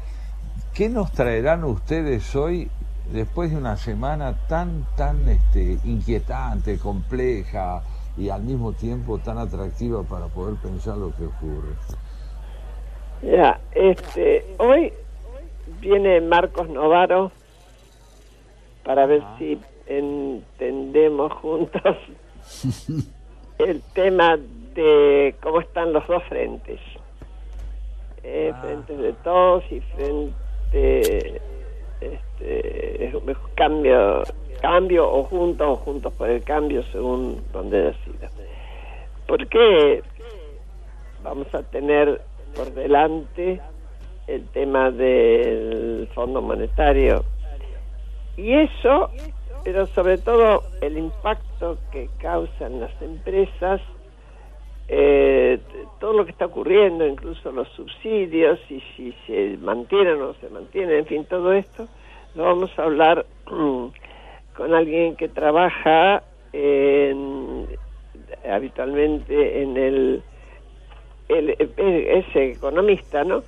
¿qué 0.73 0.89
nos 0.89 1.13
traerán 1.13 1.65
ustedes 1.65 2.35
hoy 2.35 2.69
después 3.13 3.51
de 3.51 3.57
una 3.57 3.77
semana 3.77 4.35
tan, 4.49 4.87
tan 4.97 5.29
este, 5.29 5.79
inquietante, 5.85 6.79
compleja 6.79 7.83
y 8.17 8.29
al 8.29 8.43
mismo 8.43 8.73
tiempo 8.73 9.19
tan 9.19 9.39
atractiva 9.39 10.03
para 10.03 10.27
poder 10.27 10.57
pensar 10.57 10.97
lo 10.97 11.15
que 11.15 11.27
ocurre? 11.27 11.75
Ya, 13.23 13.61
este, 13.73 14.45
hoy 14.59 14.93
viene 15.81 16.21
Marcos 16.21 16.69
Novaro 16.69 17.33
para 18.85 19.07
ver 19.07 19.23
si 19.39 19.59
entendemos 19.87 21.33
juntos 21.33 21.97
el 23.59 23.83
tema 23.95 24.39
de 24.75 25.35
cómo 25.43 25.61
están 25.61 25.93
los 25.93 26.07
dos 26.07 26.23
frentes. 26.25 26.81
Eh, 28.27 28.55
Frentes 28.63 28.99
de 28.99 29.13
todos 29.13 29.63
y 29.71 29.81
frente 29.81 31.43
este, 32.13 33.13
cambio, 33.55 34.23
cambio 34.61 35.11
o 35.11 35.25
juntos 35.25 35.67
o 35.69 35.77
juntos 35.77 36.13
por 36.15 36.29
el 36.29 36.43
cambio 36.43 36.83
según 36.93 37.43
donde 37.53 37.83
decida. 37.83 38.31
Porque 39.27 40.03
vamos 41.23 41.53
a 41.55 41.63
tener 41.63 42.21
por 42.55 42.73
delante 42.73 43.61
el 44.27 44.47
tema 44.49 44.91
del 44.91 46.09
Fondo 46.15 46.41
Monetario 46.41 47.25
y 48.37 48.53
eso, 48.53 49.11
pero 49.63 49.87
sobre 49.87 50.19
todo 50.19 50.65
el 50.81 50.99
impacto 50.99 51.79
que 51.93 52.09
causan 52.19 52.81
las 52.81 53.01
empresas, 53.01 53.81
eh, 54.89 55.61
todo 55.99 56.13
lo 56.13 56.25
que 56.25 56.33
está 56.33 56.47
ocurriendo, 56.47 57.07
incluso 57.07 57.51
los 57.53 57.69
subsidios 57.71 58.61
y 58.71 58.81
si 58.97 59.13
se 59.27 59.57
mantienen 59.59 60.15
o 60.21 60.27
no 60.27 60.35
se 60.35 60.49
mantienen, 60.49 60.99
en 60.99 61.07
fin, 61.07 61.25
todo 61.27 61.53
esto, 61.53 61.89
lo 62.35 62.45
vamos 62.45 62.71
a 62.79 62.83
hablar 62.85 63.27
con 63.45 64.75
alguien 64.75 65.17
que 65.17 65.29
trabaja 65.29 66.23
en- 66.53 67.67
habitualmente 68.49 69.63
en 69.63 69.77
el, 69.77 70.25
es 71.29 72.27
economista, 72.37 73.25
¿no? 73.25 73.45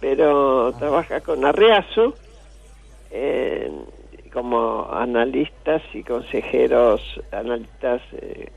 Pero 0.00 0.74
trabaja 0.74 1.20
con 1.20 1.44
Arreazu 1.44 2.14
en- 3.10 3.84
como 4.32 4.86
analistas 4.92 5.82
y 5.94 6.02
consejeros, 6.04 7.00
analistas 7.32 8.02
eh, 8.12 8.48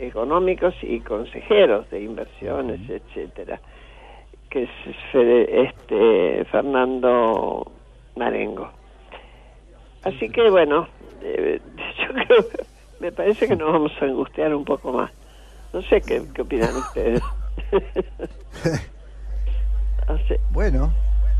económicos 0.00 0.74
y 0.82 1.00
consejeros 1.00 1.88
de 1.90 2.02
inversiones, 2.02 2.80
etcétera, 2.88 3.60
que 4.50 4.62
es 4.64 4.70
este 5.14 6.44
Fernando 6.46 7.70
Marengo. 8.16 8.70
Así 10.02 10.28
que 10.30 10.48
bueno, 10.50 10.88
eh, 11.22 11.60
yo 11.98 12.14
creo, 12.14 12.44
me 13.00 13.12
parece 13.12 13.48
que 13.48 13.56
nos 13.56 13.72
vamos 13.72 13.92
a 14.00 14.04
angustiar 14.04 14.54
un 14.54 14.64
poco 14.64 14.92
más. 14.92 15.10
No 15.72 15.82
sé 15.82 16.00
qué, 16.00 16.22
qué 16.34 16.42
opinan 16.42 16.74
ustedes. 16.76 17.20
Así- 20.06 20.36
Bueno, 20.50 20.92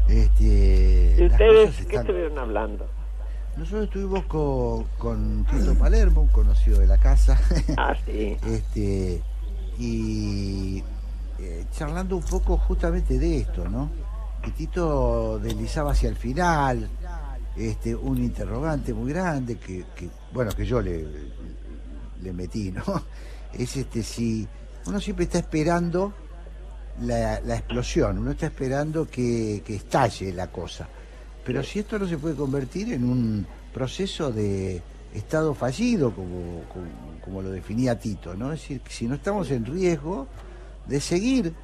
este, 0.08 1.16
¿Y 1.18 1.26
ustedes 1.26 1.76
qué 1.76 1.82
están- 1.82 2.00
estuvieron 2.02 2.38
hablando? 2.38 2.86
Nosotros 3.58 3.86
estuvimos 3.86 4.24
con, 4.26 4.84
con 4.98 5.44
Tito 5.44 5.74
Palermo, 5.74 6.20
un 6.20 6.28
conocido 6.28 6.78
de 6.78 6.86
la 6.86 6.96
casa. 6.96 7.36
Ah, 7.76 7.92
sí. 8.06 8.36
Este, 8.46 9.20
y 9.78 10.82
eh, 11.40 11.66
charlando 11.72 12.16
un 12.16 12.22
poco 12.22 12.56
justamente 12.56 13.18
de 13.18 13.38
esto, 13.38 13.68
¿no? 13.68 13.90
Que 14.40 14.52
Tito 14.52 15.40
deslizaba 15.40 15.90
hacia 15.90 16.08
el 16.08 16.14
final, 16.14 16.88
este, 17.56 17.96
un 17.96 18.18
interrogante 18.18 18.94
muy 18.94 19.12
grande 19.12 19.56
que, 19.56 19.86
que, 19.96 20.08
bueno, 20.32 20.52
que 20.52 20.64
yo 20.64 20.80
le, 20.80 21.04
le 22.22 22.32
metí, 22.32 22.70
¿no? 22.70 22.84
Es 23.52 23.76
este 23.76 24.02
si 24.02 24.46
uno 24.86 25.00
siempre 25.00 25.24
está 25.24 25.38
esperando 25.38 26.12
la, 27.00 27.40
la 27.40 27.56
explosión, 27.56 28.18
uno 28.18 28.32
está 28.32 28.46
esperando 28.46 29.08
que, 29.08 29.62
que 29.64 29.74
estalle 29.74 30.32
la 30.32 30.46
cosa. 30.48 30.86
Pero 31.48 31.62
si 31.62 31.78
esto 31.78 31.98
no 31.98 32.06
se 32.06 32.18
puede 32.18 32.34
convertir 32.34 32.92
en 32.92 33.04
un 33.08 33.46
proceso 33.72 34.30
de 34.30 34.82
estado 35.14 35.54
fallido, 35.54 36.12
como, 36.12 36.62
como, 36.70 36.84
como 37.24 37.40
lo 37.40 37.48
definía 37.48 37.98
Tito, 37.98 38.34
¿no? 38.34 38.52
Es 38.52 38.60
decir, 38.60 38.80
que 38.82 38.92
si 38.92 39.08
no 39.08 39.14
estamos 39.14 39.50
en 39.50 39.64
riesgo 39.64 40.26
de 40.84 41.00
seguir 41.00 41.54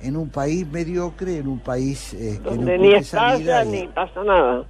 en 0.00 0.16
un 0.16 0.30
país 0.30 0.66
mediocre, 0.66 1.36
en 1.36 1.46
un 1.46 1.58
país 1.58 2.14
eh, 2.14 2.40
que 2.42 2.50
no 2.52 2.56
Donde 2.56 2.78
ni 2.78 2.94
estalla 2.94 3.62
ni 3.64 3.86
pasa 3.88 4.24
nada. 4.24 4.64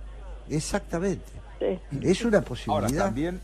Exactamente. 0.51 1.23
Sí. 1.61 1.79
Es 2.03 2.25
una 2.25 2.39
Ahora 2.39 2.49
posibilidad. 2.49 3.05
también 3.05 3.41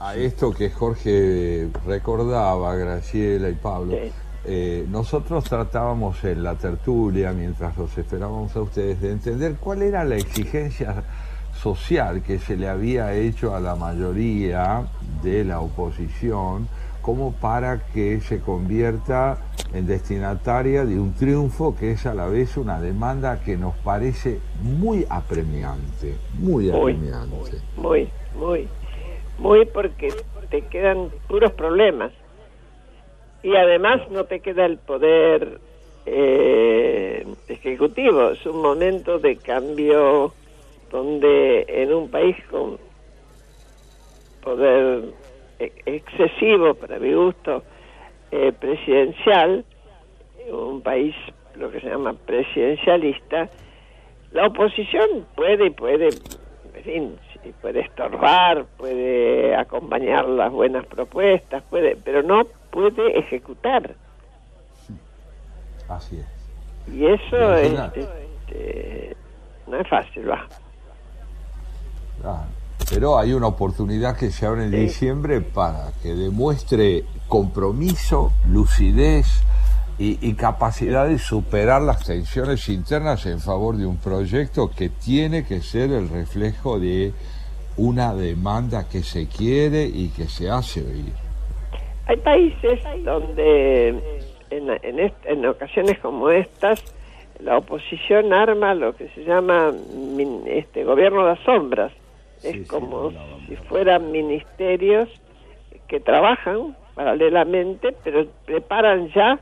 a 0.00 0.16
esto 0.16 0.52
que 0.52 0.70
Jorge 0.70 1.68
recordaba, 1.86 2.74
Graciela 2.74 3.48
y 3.48 3.54
Pablo, 3.54 3.96
eh, 4.44 4.86
nosotros 4.88 5.44
tratábamos 5.44 6.22
en 6.24 6.42
la 6.42 6.54
tertulia, 6.56 7.32
mientras 7.32 7.76
los 7.76 7.96
esperábamos 7.96 8.54
a 8.56 8.62
ustedes, 8.62 9.00
de 9.00 9.12
entender 9.12 9.56
cuál 9.56 9.82
era 9.82 10.04
la 10.04 10.16
exigencia 10.16 11.04
social 11.54 12.22
que 12.22 12.38
se 12.38 12.56
le 12.56 12.68
había 12.68 13.12
hecho 13.12 13.54
a 13.54 13.60
la 13.60 13.76
mayoría 13.76 14.86
de 15.22 15.44
la 15.44 15.60
oposición 15.60 16.66
como 17.02 17.32
para 17.32 17.84
que 17.92 18.20
se 18.20 18.40
convierta 18.40 19.38
en 19.74 19.86
destinataria 19.86 20.84
de 20.84 20.98
un 20.98 21.12
triunfo 21.14 21.74
que 21.76 21.92
es 21.92 22.06
a 22.06 22.14
la 22.14 22.26
vez 22.26 22.56
una 22.56 22.80
demanda 22.80 23.40
que 23.40 23.56
nos 23.56 23.76
parece 23.78 24.38
muy 24.62 25.04
apremiante, 25.10 26.16
muy 26.38 26.70
Muy, 26.70 26.70
apremiante. 26.70 27.58
Muy, 27.76 28.08
muy, 28.36 28.68
muy 29.38 29.66
porque 29.66 30.14
te 30.48 30.62
quedan 30.66 31.10
puros 31.28 31.52
problemas. 31.52 32.12
Y 33.42 33.56
además 33.56 34.08
no 34.10 34.24
te 34.24 34.40
queda 34.40 34.66
el 34.66 34.78
poder 34.78 35.58
eh, 36.06 37.26
ejecutivo. 37.48 38.30
Es 38.30 38.44
un 38.46 38.62
momento 38.62 39.18
de 39.18 39.36
cambio 39.36 40.32
donde 40.90 41.64
en 41.68 41.92
un 41.92 42.10
país 42.10 42.36
con 42.50 42.78
poder 44.42 45.04
e- 45.58 45.72
excesivo, 45.86 46.74
para 46.74 46.98
mi 46.98 47.12
gusto, 47.14 47.62
eh, 48.30 48.52
presidencial, 48.52 49.64
un 50.50 50.82
país 50.82 51.14
lo 51.56 51.70
que 51.70 51.80
se 51.80 51.88
llama 51.88 52.14
presidencialista, 52.14 53.48
la 54.32 54.46
oposición 54.46 55.26
puede 55.34 55.70
puede, 55.70 56.08
en 56.74 56.84
fin, 56.84 57.16
puede 57.60 57.80
estorbar, 57.80 58.64
puede 58.78 59.54
acompañar 59.54 60.28
las 60.28 60.50
buenas 60.50 60.86
propuestas, 60.86 61.62
puede, 61.64 61.96
pero 62.02 62.22
no 62.22 62.46
puede 62.72 63.18
ejecutar. 63.18 63.94
Así 65.88 66.16
es. 66.16 66.92
Y 66.92 67.06
eso 67.06 67.54
es, 67.54 67.70
Imagínate. 67.72 68.00
este, 68.00 69.16
no 69.68 69.78
es 69.78 69.88
fácil, 69.88 70.28
va. 70.28 70.48
Claro. 72.20 72.46
Pero 72.90 73.18
hay 73.18 73.32
una 73.32 73.46
oportunidad 73.46 74.16
que 74.16 74.30
se 74.30 74.44
abre 74.46 74.64
en 74.64 74.70
diciembre 74.70 75.40
para 75.40 75.92
que 76.02 76.14
demuestre 76.14 77.04
compromiso, 77.28 78.32
lucidez 78.48 79.26
y, 79.98 80.18
y 80.26 80.34
capacidad 80.34 81.06
de 81.06 81.18
superar 81.18 81.82
las 81.82 82.04
tensiones 82.04 82.68
internas 82.68 83.24
en 83.26 83.40
favor 83.40 83.76
de 83.76 83.86
un 83.86 83.98
proyecto 83.98 84.70
que 84.70 84.88
tiene 84.88 85.44
que 85.44 85.62
ser 85.62 85.92
el 85.92 86.08
reflejo 86.08 86.78
de 86.80 87.14
una 87.76 88.14
demanda 88.14 88.88
que 88.88 89.02
se 89.02 89.26
quiere 89.26 89.84
y 89.86 90.08
que 90.08 90.28
se 90.28 90.50
hace 90.50 90.80
oír. 90.80 91.21
Hay 92.06 92.16
países 92.16 92.80
donde 93.04 93.88
en, 94.50 94.70
en, 94.82 94.98
est- 95.00 95.26
en 95.26 95.46
ocasiones 95.46 95.98
como 95.98 96.30
estas 96.30 96.82
la 97.40 97.58
oposición 97.58 98.32
arma 98.32 98.74
lo 98.74 98.94
que 98.94 99.08
se 99.10 99.24
llama 99.24 99.72
min- 99.94 100.42
este 100.46 100.84
gobierno 100.84 101.22
de 101.24 101.30
las 101.34 101.40
sombras. 101.40 101.92
es 102.42 102.66
como 102.68 103.12
si 103.48 103.56
fueran 103.68 104.10
ministerios 104.12 105.08
que 105.88 106.00
trabajan 106.00 106.76
paralelamente, 106.94 107.94
pero 108.04 108.26
preparan 108.44 109.08
ya 109.12 109.38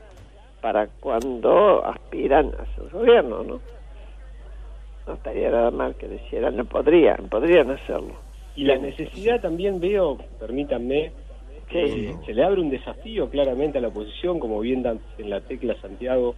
para 0.61 0.87
cuando 0.99 1.83
aspiran 1.85 2.51
a 2.59 2.65
su 2.75 2.89
gobierno, 2.95 3.43
¿no? 3.43 3.59
No 5.07 5.13
estaría 5.13 5.49
nada 5.49 5.71
mal 5.71 5.95
que 5.95 6.07
lo 6.07 6.13
hicieran, 6.15 6.55
no 6.55 6.65
podrían, 6.65 7.27
podrían 7.29 7.71
hacerlo. 7.71 8.13
Y 8.55 8.65
la 8.65 8.77
necesidad 8.77 9.41
también 9.41 9.79
veo, 9.79 10.17
permítanme, 10.39 11.11
que 11.71 12.15
se 12.25 12.33
le 12.33 12.43
abre 12.43 12.61
un 12.61 12.69
desafío 12.69 13.29
claramente 13.29 13.77
a 13.77 13.81
la 13.81 13.87
oposición, 13.89 14.39
como 14.39 14.59
bien 14.59 14.83
dan 14.83 14.99
en 15.17 15.29
la 15.29 15.41
tecla 15.41 15.75
Santiago, 15.81 16.35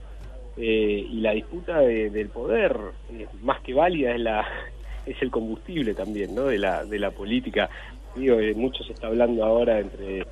eh, 0.56 1.06
y 1.10 1.20
la 1.22 1.32
disputa 1.32 1.80
de- 1.80 2.10
del 2.12 2.30
poder, 2.30 2.78
eh, 3.12 3.28
más 3.42 3.60
que 3.62 3.74
válida, 3.74 4.14
es 4.14 4.22
la 4.22 4.46
es 5.06 5.22
el 5.22 5.32
combustible 5.32 5.94
también, 5.96 6.34
¿no? 6.36 6.46
De 6.46 6.58
la 6.60 6.86
de 6.86 7.00
la 7.00 7.12
política. 7.12 7.70
Digo, 8.16 8.40
eh, 8.40 8.54
mucho 8.54 8.84
se 8.84 8.94
está 8.94 9.08
hablando 9.08 9.44
ahora 9.44 9.80
entre 9.80 10.24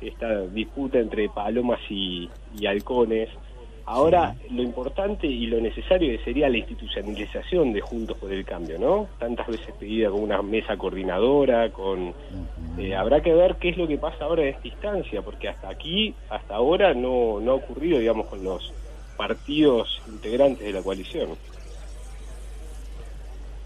esta 0.00 0.42
disputa 0.46 0.98
entre 0.98 1.28
palomas 1.28 1.80
y, 1.90 2.30
y 2.56 2.66
halcones. 2.66 3.28
Ahora, 3.86 4.34
lo 4.50 4.62
importante 4.62 5.26
y 5.26 5.46
lo 5.46 5.60
necesario 5.60 6.18
sería 6.24 6.48
la 6.48 6.56
institucionalización 6.56 7.74
de 7.74 7.82
Juntos 7.82 8.16
por 8.16 8.32
el 8.32 8.44
Cambio, 8.44 8.78
¿no? 8.78 9.08
Tantas 9.18 9.46
veces 9.46 9.74
pedida 9.78 10.10
con 10.10 10.20
una 10.22 10.40
mesa 10.40 10.76
coordinadora, 10.78 11.70
con... 11.70 12.14
eh, 12.78 12.94
habrá 12.94 13.20
que 13.20 13.34
ver 13.34 13.56
qué 13.56 13.68
es 13.70 13.76
lo 13.76 13.86
que 13.86 13.98
pasa 13.98 14.24
ahora 14.24 14.42
en 14.42 14.48
esta 14.48 14.68
instancia, 14.68 15.20
porque 15.20 15.48
hasta 15.48 15.68
aquí, 15.68 16.14
hasta 16.30 16.54
ahora, 16.54 16.94
no, 16.94 17.40
no 17.40 17.52
ha 17.52 17.54
ocurrido, 17.56 17.98
digamos, 17.98 18.26
con 18.26 18.42
los 18.42 18.72
partidos 19.18 20.00
integrantes 20.08 20.64
de 20.64 20.72
la 20.72 20.82
coalición. 20.82 21.36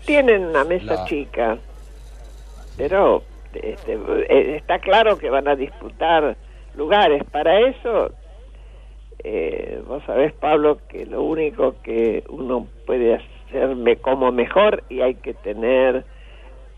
Tienen 0.04 0.46
una 0.46 0.64
mesa 0.64 0.94
La- 0.94 1.04
chica, 1.04 1.58
pero 2.76 3.22
este, 3.54 3.94
eh, 4.28 4.56
está 4.56 4.80
claro 4.80 5.16
que 5.16 5.30
van 5.30 5.46
a 5.46 5.54
disputar 5.54 6.36
lugares. 6.74 7.22
Para 7.30 7.60
eso, 7.60 8.10
eh, 9.24 9.82
vos 9.86 10.02
sabés, 10.04 10.32
Pablo, 10.34 10.78
que 10.88 11.04
lo 11.06 11.22
único 11.22 11.76
que 11.82 12.24
uno 12.28 12.66
puede 12.86 13.16
hacer 13.16 13.74
me 13.74 13.96
como 13.96 14.30
mejor 14.30 14.84
y 14.88 15.00
hay 15.00 15.16
que 15.16 15.34
tener 15.34 16.04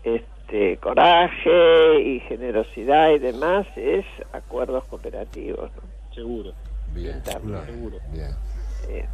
este 0.03 0.77
coraje 0.77 2.01
y 2.01 2.19
generosidad 2.21 3.11
y 3.11 3.19
demás 3.19 3.67
es 3.75 4.05
acuerdos 4.33 4.83
cooperativos. 4.85 5.71
¿no? 5.75 6.13
Seguro. 6.13 6.51
Bien, 6.93 7.23
seguro. 7.23 7.97
bien. 8.11 8.31
Eh, 8.89 9.05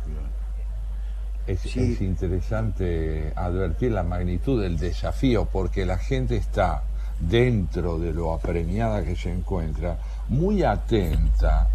Es, 1.45 1.66
es 1.78 2.02
interesante 2.02 3.32
advertir 3.36 3.91
la 3.91 4.04
magnitud 4.04 4.62
del 4.62 4.78
desafío 4.78 5.48
porque 5.52 5.86
la 5.86 5.98
gente 5.98 6.36
está 6.38 6.84
dentro 7.20 7.98
de 7.98 8.14
lo 8.14 8.34
apremiada 8.34 9.04
que 9.04 9.16
se 9.16 9.32
encuentra 9.32 9.98
muy 10.30 10.64
atenta 10.64 11.70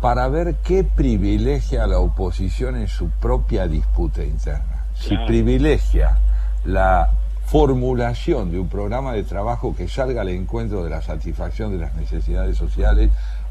para 0.00 0.28
ver 0.28 0.56
qué 0.64 0.84
privilegia 0.84 1.84
a 1.84 1.86
la 1.86 1.98
oposición 1.98 2.76
en 2.76 2.88
su 2.88 3.10
propia 3.10 3.66
disputa 3.66 4.22
interna. 4.22 4.84
Si 4.94 5.10
Claro. 5.10 5.26
privilegia 5.26 6.18
la 6.64 7.10
formulación 7.46 8.50
de 8.50 8.58
un 8.58 8.68
programa 8.68 9.12
de 9.12 9.22
trabajo 9.22 9.74
que 9.76 9.88
salga 9.88 10.22
al 10.22 10.28
encuentro 10.30 10.82
de 10.84 10.90
la 10.90 11.02
satisfacción 11.02 11.72
de 11.72 11.78
las 11.78 11.94
necesidades 11.94 12.56
sociales, 12.56 13.10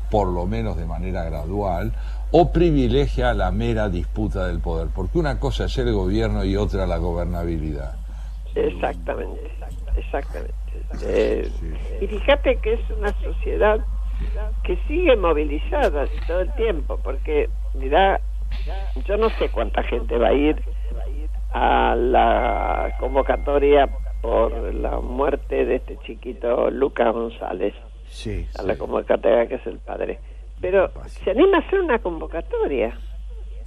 por 0.10 0.28
lo 0.28 0.46
menos 0.46 0.78
de 0.78 0.86
manera 0.86 1.24
gradual, 1.24 1.94
o 2.32 2.52
privilegia 2.52 3.34
la 3.34 3.52
mera 3.52 3.90
disputa 3.90 4.48
del 4.48 4.60
poder, 4.60 4.88
porque 4.94 5.20
una 5.20 5.40
cosa 5.40 5.66
es 5.66 5.78
el 5.78 5.92
gobierno 5.94 6.44
y 6.44 6.56
otra 6.56 6.86
la 6.88 6.98
gobernabilidad. 6.98 7.96
Exactamente, 8.56 9.52
exactamente. 9.96 10.54
Eh, 11.04 11.52
Y 12.02 12.08
fíjate 12.08 12.58
que 12.58 12.74
es 12.74 12.90
una 12.98 13.14
sociedad 13.22 13.80
que 14.64 14.78
sigue 14.88 15.16
movilizada 15.16 16.06
todo 16.28 16.42
el 16.42 16.54
tiempo, 16.56 16.98
porque, 17.04 17.50
mira, 17.74 18.20
yo 19.06 19.18
no 19.18 19.30
sé 19.32 19.50
cuánta 19.50 19.84
gente 19.84 20.18
va 20.18 20.30
a 20.30 20.34
ir 20.34 20.62
a 21.54 21.96
la 21.96 22.96
convocatoria 23.00 23.88
por 24.22 24.74
la 24.74 25.00
muerte 25.00 25.66
de 25.66 25.76
este 25.76 25.98
chiquito 26.06 26.70
Lucas 26.72 27.14
González, 27.14 27.74
Sí, 28.10 28.48
a 28.58 28.64
la 28.64 28.76
convocatoria 28.78 29.48
que 29.48 29.56
es 29.56 29.66
el 29.68 29.80
padre. 29.80 30.20
Pero 30.62 30.92
se 31.24 31.32
anima 31.32 31.58
a 31.58 31.62
hacer 31.62 31.80
una 31.82 32.00
convocatoria. 32.00 32.98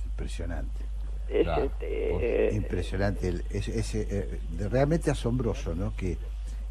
Impresionante. 0.05 0.85
Es, 1.28 1.43
Claro, 1.45 1.65
este, 1.65 2.49
eh, 2.49 2.55
Impresionante, 2.55 3.28
el- 3.28 3.43
es, 3.51 3.66
es, 3.69 3.95
eh, 3.97 4.39
de- 4.51 4.69
realmente 4.69 5.11
asombroso, 5.11 5.74
¿no? 5.74 5.93
Que 5.97 6.16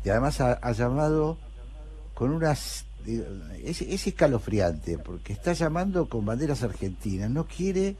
y 0.05 0.09
además 0.09 0.39
ha, 0.39 0.53
ha 0.53 0.71
llamado 0.71 1.37
con 2.13 2.31
unas 2.31 2.84
es, 3.63 3.81
es 3.81 4.07
escalofriante 4.07 4.97
porque 4.97 5.33
está 5.33 5.53
llamando 5.53 6.07
con 6.07 6.25
banderas 6.25 6.63
argentinas, 6.63 7.29
no 7.29 7.45
quiere 7.45 7.95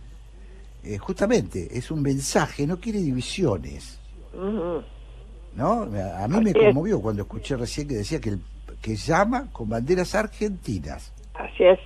eh, 0.86 1.00
justamente 1.00 1.68
es 1.72 1.90
un 1.90 2.02
mensaje, 2.04 2.68
no 2.68 2.80
quiere 2.80 3.00
divisiones. 3.00 4.00
¿no? 5.56 5.82
A 5.84 6.28
mí 6.28 6.42
me 6.42 6.52
es. 6.52 6.58
conmovió 6.58 7.02
cuando 7.02 7.24
escuché 7.24 7.56
recién 7.56 7.88
que 7.88 7.96
decía 7.96 8.20
que 8.20 8.30
el, 8.30 8.42
que 8.82 8.96
llama 8.96 9.50
con 9.52 9.68
banderas 9.68 10.14
argentinas. 10.14 11.12
Así 11.34 11.64
es, 11.64 11.80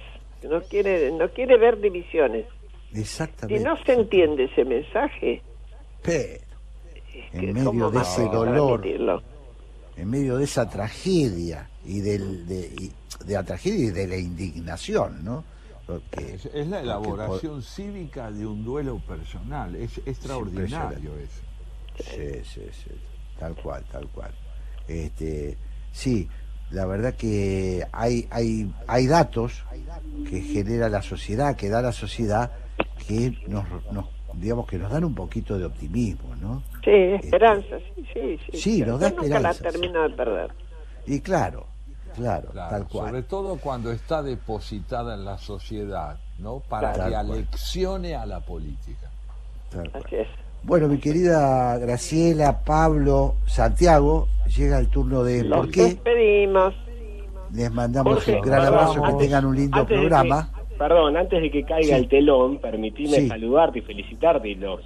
no 0.43 0.61
quiere, 0.63 1.11
no 1.11 1.29
quiere 1.29 1.57
ver 1.57 1.79
divisiones. 1.79 2.45
Si 2.91 2.99
Exactamente. 2.99 3.63
no 3.63 3.77
se 3.83 3.93
entiende 3.93 4.45
ese 4.45 4.65
mensaje, 4.65 5.41
Pero 6.01 6.41
que 7.31 7.37
en 7.37 7.53
medio 7.53 7.65
¿cómo 7.65 7.91
de 7.91 8.01
ese 8.01 8.23
dolor, 8.23 8.83
en 9.95 10.09
medio 10.09 10.37
de 10.37 10.43
esa 10.43 10.69
tragedia 10.69 11.69
y 11.85 12.01
del, 12.01 12.47
de, 12.47 12.69
y 12.79 12.91
de 13.25 13.33
la 13.33 13.43
tragedia 13.43 13.87
y 13.87 13.91
de 13.91 14.07
la 14.07 14.17
indignación, 14.17 15.23
¿no? 15.23 15.43
Porque, 15.85 16.35
Es, 16.35 16.45
es 16.45 16.67
la 16.67 16.81
elaboración 16.81 17.63
cívica 17.63 18.31
de 18.31 18.45
un 18.45 18.63
duelo 18.63 18.99
personal, 18.99 19.75
es 19.75 19.97
extraordinario 20.05 21.17
eso. 21.17 21.41
Sí, 21.97 22.43
sí, 22.43 22.61
sí, 22.71 22.91
tal 23.39 23.55
cual, 23.55 23.83
tal 23.91 24.07
cual. 24.09 24.31
Este, 24.87 25.57
sí, 25.91 26.27
la 26.71 26.85
verdad 26.85 27.15
que 27.15 27.85
hay, 27.91 28.27
hay, 28.29 28.71
hay 28.87 29.07
datos 29.07 29.63
que 30.29 30.41
genera 30.41 30.89
la 30.89 31.01
sociedad, 31.01 31.55
que 31.55 31.69
da 31.69 31.81
la 31.81 31.91
sociedad, 31.91 32.51
que 33.07 33.35
nos, 33.47 33.65
nos, 33.91 34.05
digamos 34.35 34.67
que 34.67 34.77
nos 34.77 34.91
dan 34.91 35.03
un 35.03 35.15
poquito 35.15 35.57
de 35.57 35.65
optimismo, 35.65 36.35
¿no? 36.35 36.63
Sí, 36.83 36.91
esperanza, 36.91 37.77
sí, 37.95 38.05
sí. 38.13 38.39
Sí, 38.51 38.57
Sí, 38.57 38.81
nos 38.81 38.99
da 38.99 39.09
Yo 39.09 39.21
nunca 39.21 39.39
la 39.39 39.53
termino 39.53 40.07
de 40.07 40.15
perder. 40.15 40.51
Y 41.07 41.19
claro, 41.21 41.65
claro, 42.15 42.49
Claro, 42.51 42.69
tal 42.69 42.87
cual. 42.87 43.07
Sobre 43.07 43.23
todo 43.23 43.57
cuando 43.57 43.91
está 43.91 44.21
depositada 44.23 45.15
en 45.15 45.25
la 45.25 45.37
sociedad, 45.37 46.17
¿no? 46.39 46.59
Para 46.59 46.93
Tal 46.93 47.09
que 47.09 47.15
aleccione 47.15 48.15
a 48.15 48.25
la 48.25 48.39
política. 48.41 49.09
Tal 49.71 49.89
cual. 49.91 50.03
Así 50.05 50.15
es. 50.17 50.27
Bueno, 50.63 50.87
mi 50.89 50.97
querida 50.99 51.77
Graciela, 51.77 52.59
Pablo, 52.65 53.35
Santiago, 53.45 54.27
llega 54.55 54.77
el 54.79 54.89
turno 54.89 55.23
de 55.23 55.43
Los 55.45 55.59
¿Por 55.59 55.71
qué? 55.71 55.83
despedimos. 55.83 56.73
Les 57.53 57.71
mandamos 57.71 58.15
Jorge, 58.15 58.35
un 58.35 58.41
gran 58.41 58.65
abrazo, 58.65 59.01
que 59.01 59.13
tengan 59.13 59.45
un 59.45 59.55
lindo 59.55 59.79
antes 59.79 59.97
programa. 59.97 60.49
que- 60.69 60.75
perdón, 60.75 61.17
antes 61.17 61.41
de 61.41 61.49
que 61.51 61.63
caiga 61.63 61.95
Sí. 61.97 62.03
el 62.03 62.09
telón, 62.09 62.59
permitime 62.59 63.09
Sí. 63.21 63.27
saludarte 63.27 63.79
y 63.79 63.81
felicitarte 63.81 64.49
y 64.49 64.55
los 64.55 64.81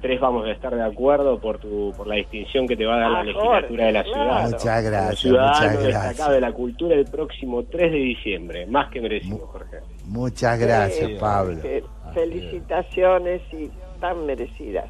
tres 0.00 0.20
vamos 0.20 0.46
a 0.46 0.50
estar 0.52 0.74
de 0.74 0.82
acuerdo 0.82 1.38
por 1.40 1.58
tu 1.58 1.92
por 1.96 2.06
la 2.06 2.16
distinción 2.16 2.66
que 2.66 2.76
te 2.76 2.84
va 2.86 2.96
a 2.96 2.98
dar 3.00 3.10
la 3.10 3.20
Ah, 3.20 3.24
legislatura 3.24 3.86
de 3.86 3.92
la 3.92 4.02
ciudad. 4.04 4.50
Muchas 4.50 4.84
gracias, 4.84 5.18
ciudadano 5.18 5.54
muchas 5.56 5.72
destacado 5.84 6.02
gracias. 6.14 6.30
de 6.30 6.40
la 6.40 6.52
cultura 6.52 6.94
el 6.96 7.04
próximo 7.06 7.62
3 7.64 7.92
de 7.92 7.98
diciembre, 7.98 8.66
más 8.66 8.90
que 8.90 9.00
merecido, 9.00 9.46
Jorge. 9.46 9.78
Muchas 10.06 10.58
gracias, 10.58 11.08
Sí, 11.08 11.16
Pablo. 11.20 11.60
que 11.62 11.84
felicitaciones 12.14 13.42
y 13.52 13.70
tan 14.00 14.26
merecidas. 14.26 14.86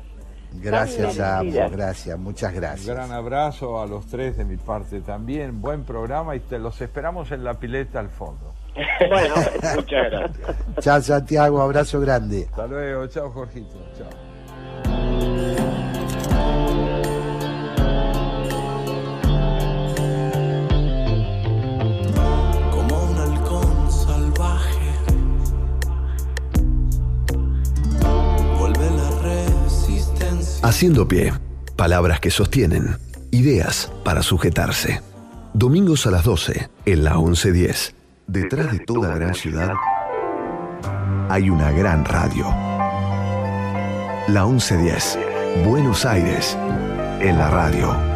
Gracias, 0.52 1.20
amo, 1.20 1.52
gracias, 1.70 2.18
muchas 2.18 2.52
Un 2.52 2.60
gracias. 2.60 2.86
gran 2.88 3.12
abrazo 3.12 3.80
a 3.80 3.86
los 3.86 4.06
tres 4.06 4.36
de 4.36 4.44
mi 4.44 4.56
parte 4.56 5.00
también. 5.00 5.60
Buen 5.60 5.84
programa 5.84 6.34
y 6.34 6.40
te 6.40 6.58
los 6.58 6.80
esperamos 6.80 7.30
en 7.30 7.44
la 7.44 7.54
pileta 7.54 8.00
al 8.00 8.08
fondo. 8.08 8.52
Bueno, 9.08 9.34
Muchas 9.76 10.10
gracias. 10.10 10.56
Chao, 10.80 11.00
Santiago, 11.00 11.60
abrazo 11.62 12.00
grande. 12.00 12.46
Hasta 12.50 12.66
luego. 12.66 13.06
Chao, 13.08 13.30
Jorgito. 13.30 13.76
Chao. 13.96 14.29
Haciendo 30.80 31.08
pie. 31.08 31.32
Palabras 31.76 32.20
que 32.20 32.30
sostienen. 32.30 32.96
Ideas 33.30 33.92
para 34.04 34.22
sujetarse. 34.22 35.02
Domingos 35.52 36.06
a 36.06 36.10
las 36.10 36.24
12 36.24 36.70
en 36.86 37.04
la 37.04 37.16
1110. 37.16 37.94
Detrás 38.26 38.72
de 38.72 38.78
toda 38.78 39.14
gran 39.14 39.34
ciudad 39.34 39.74
hay 41.28 41.50
una 41.50 41.70
gran 41.72 42.04
radio. 42.04 42.69
La 44.32 44.46
1110. 44.46 45.18
Buenos 45.64 46.06
Aires 46.06 46.56
en 47.20 47.36
la 47.36 47.50
radio. 47.50 48.09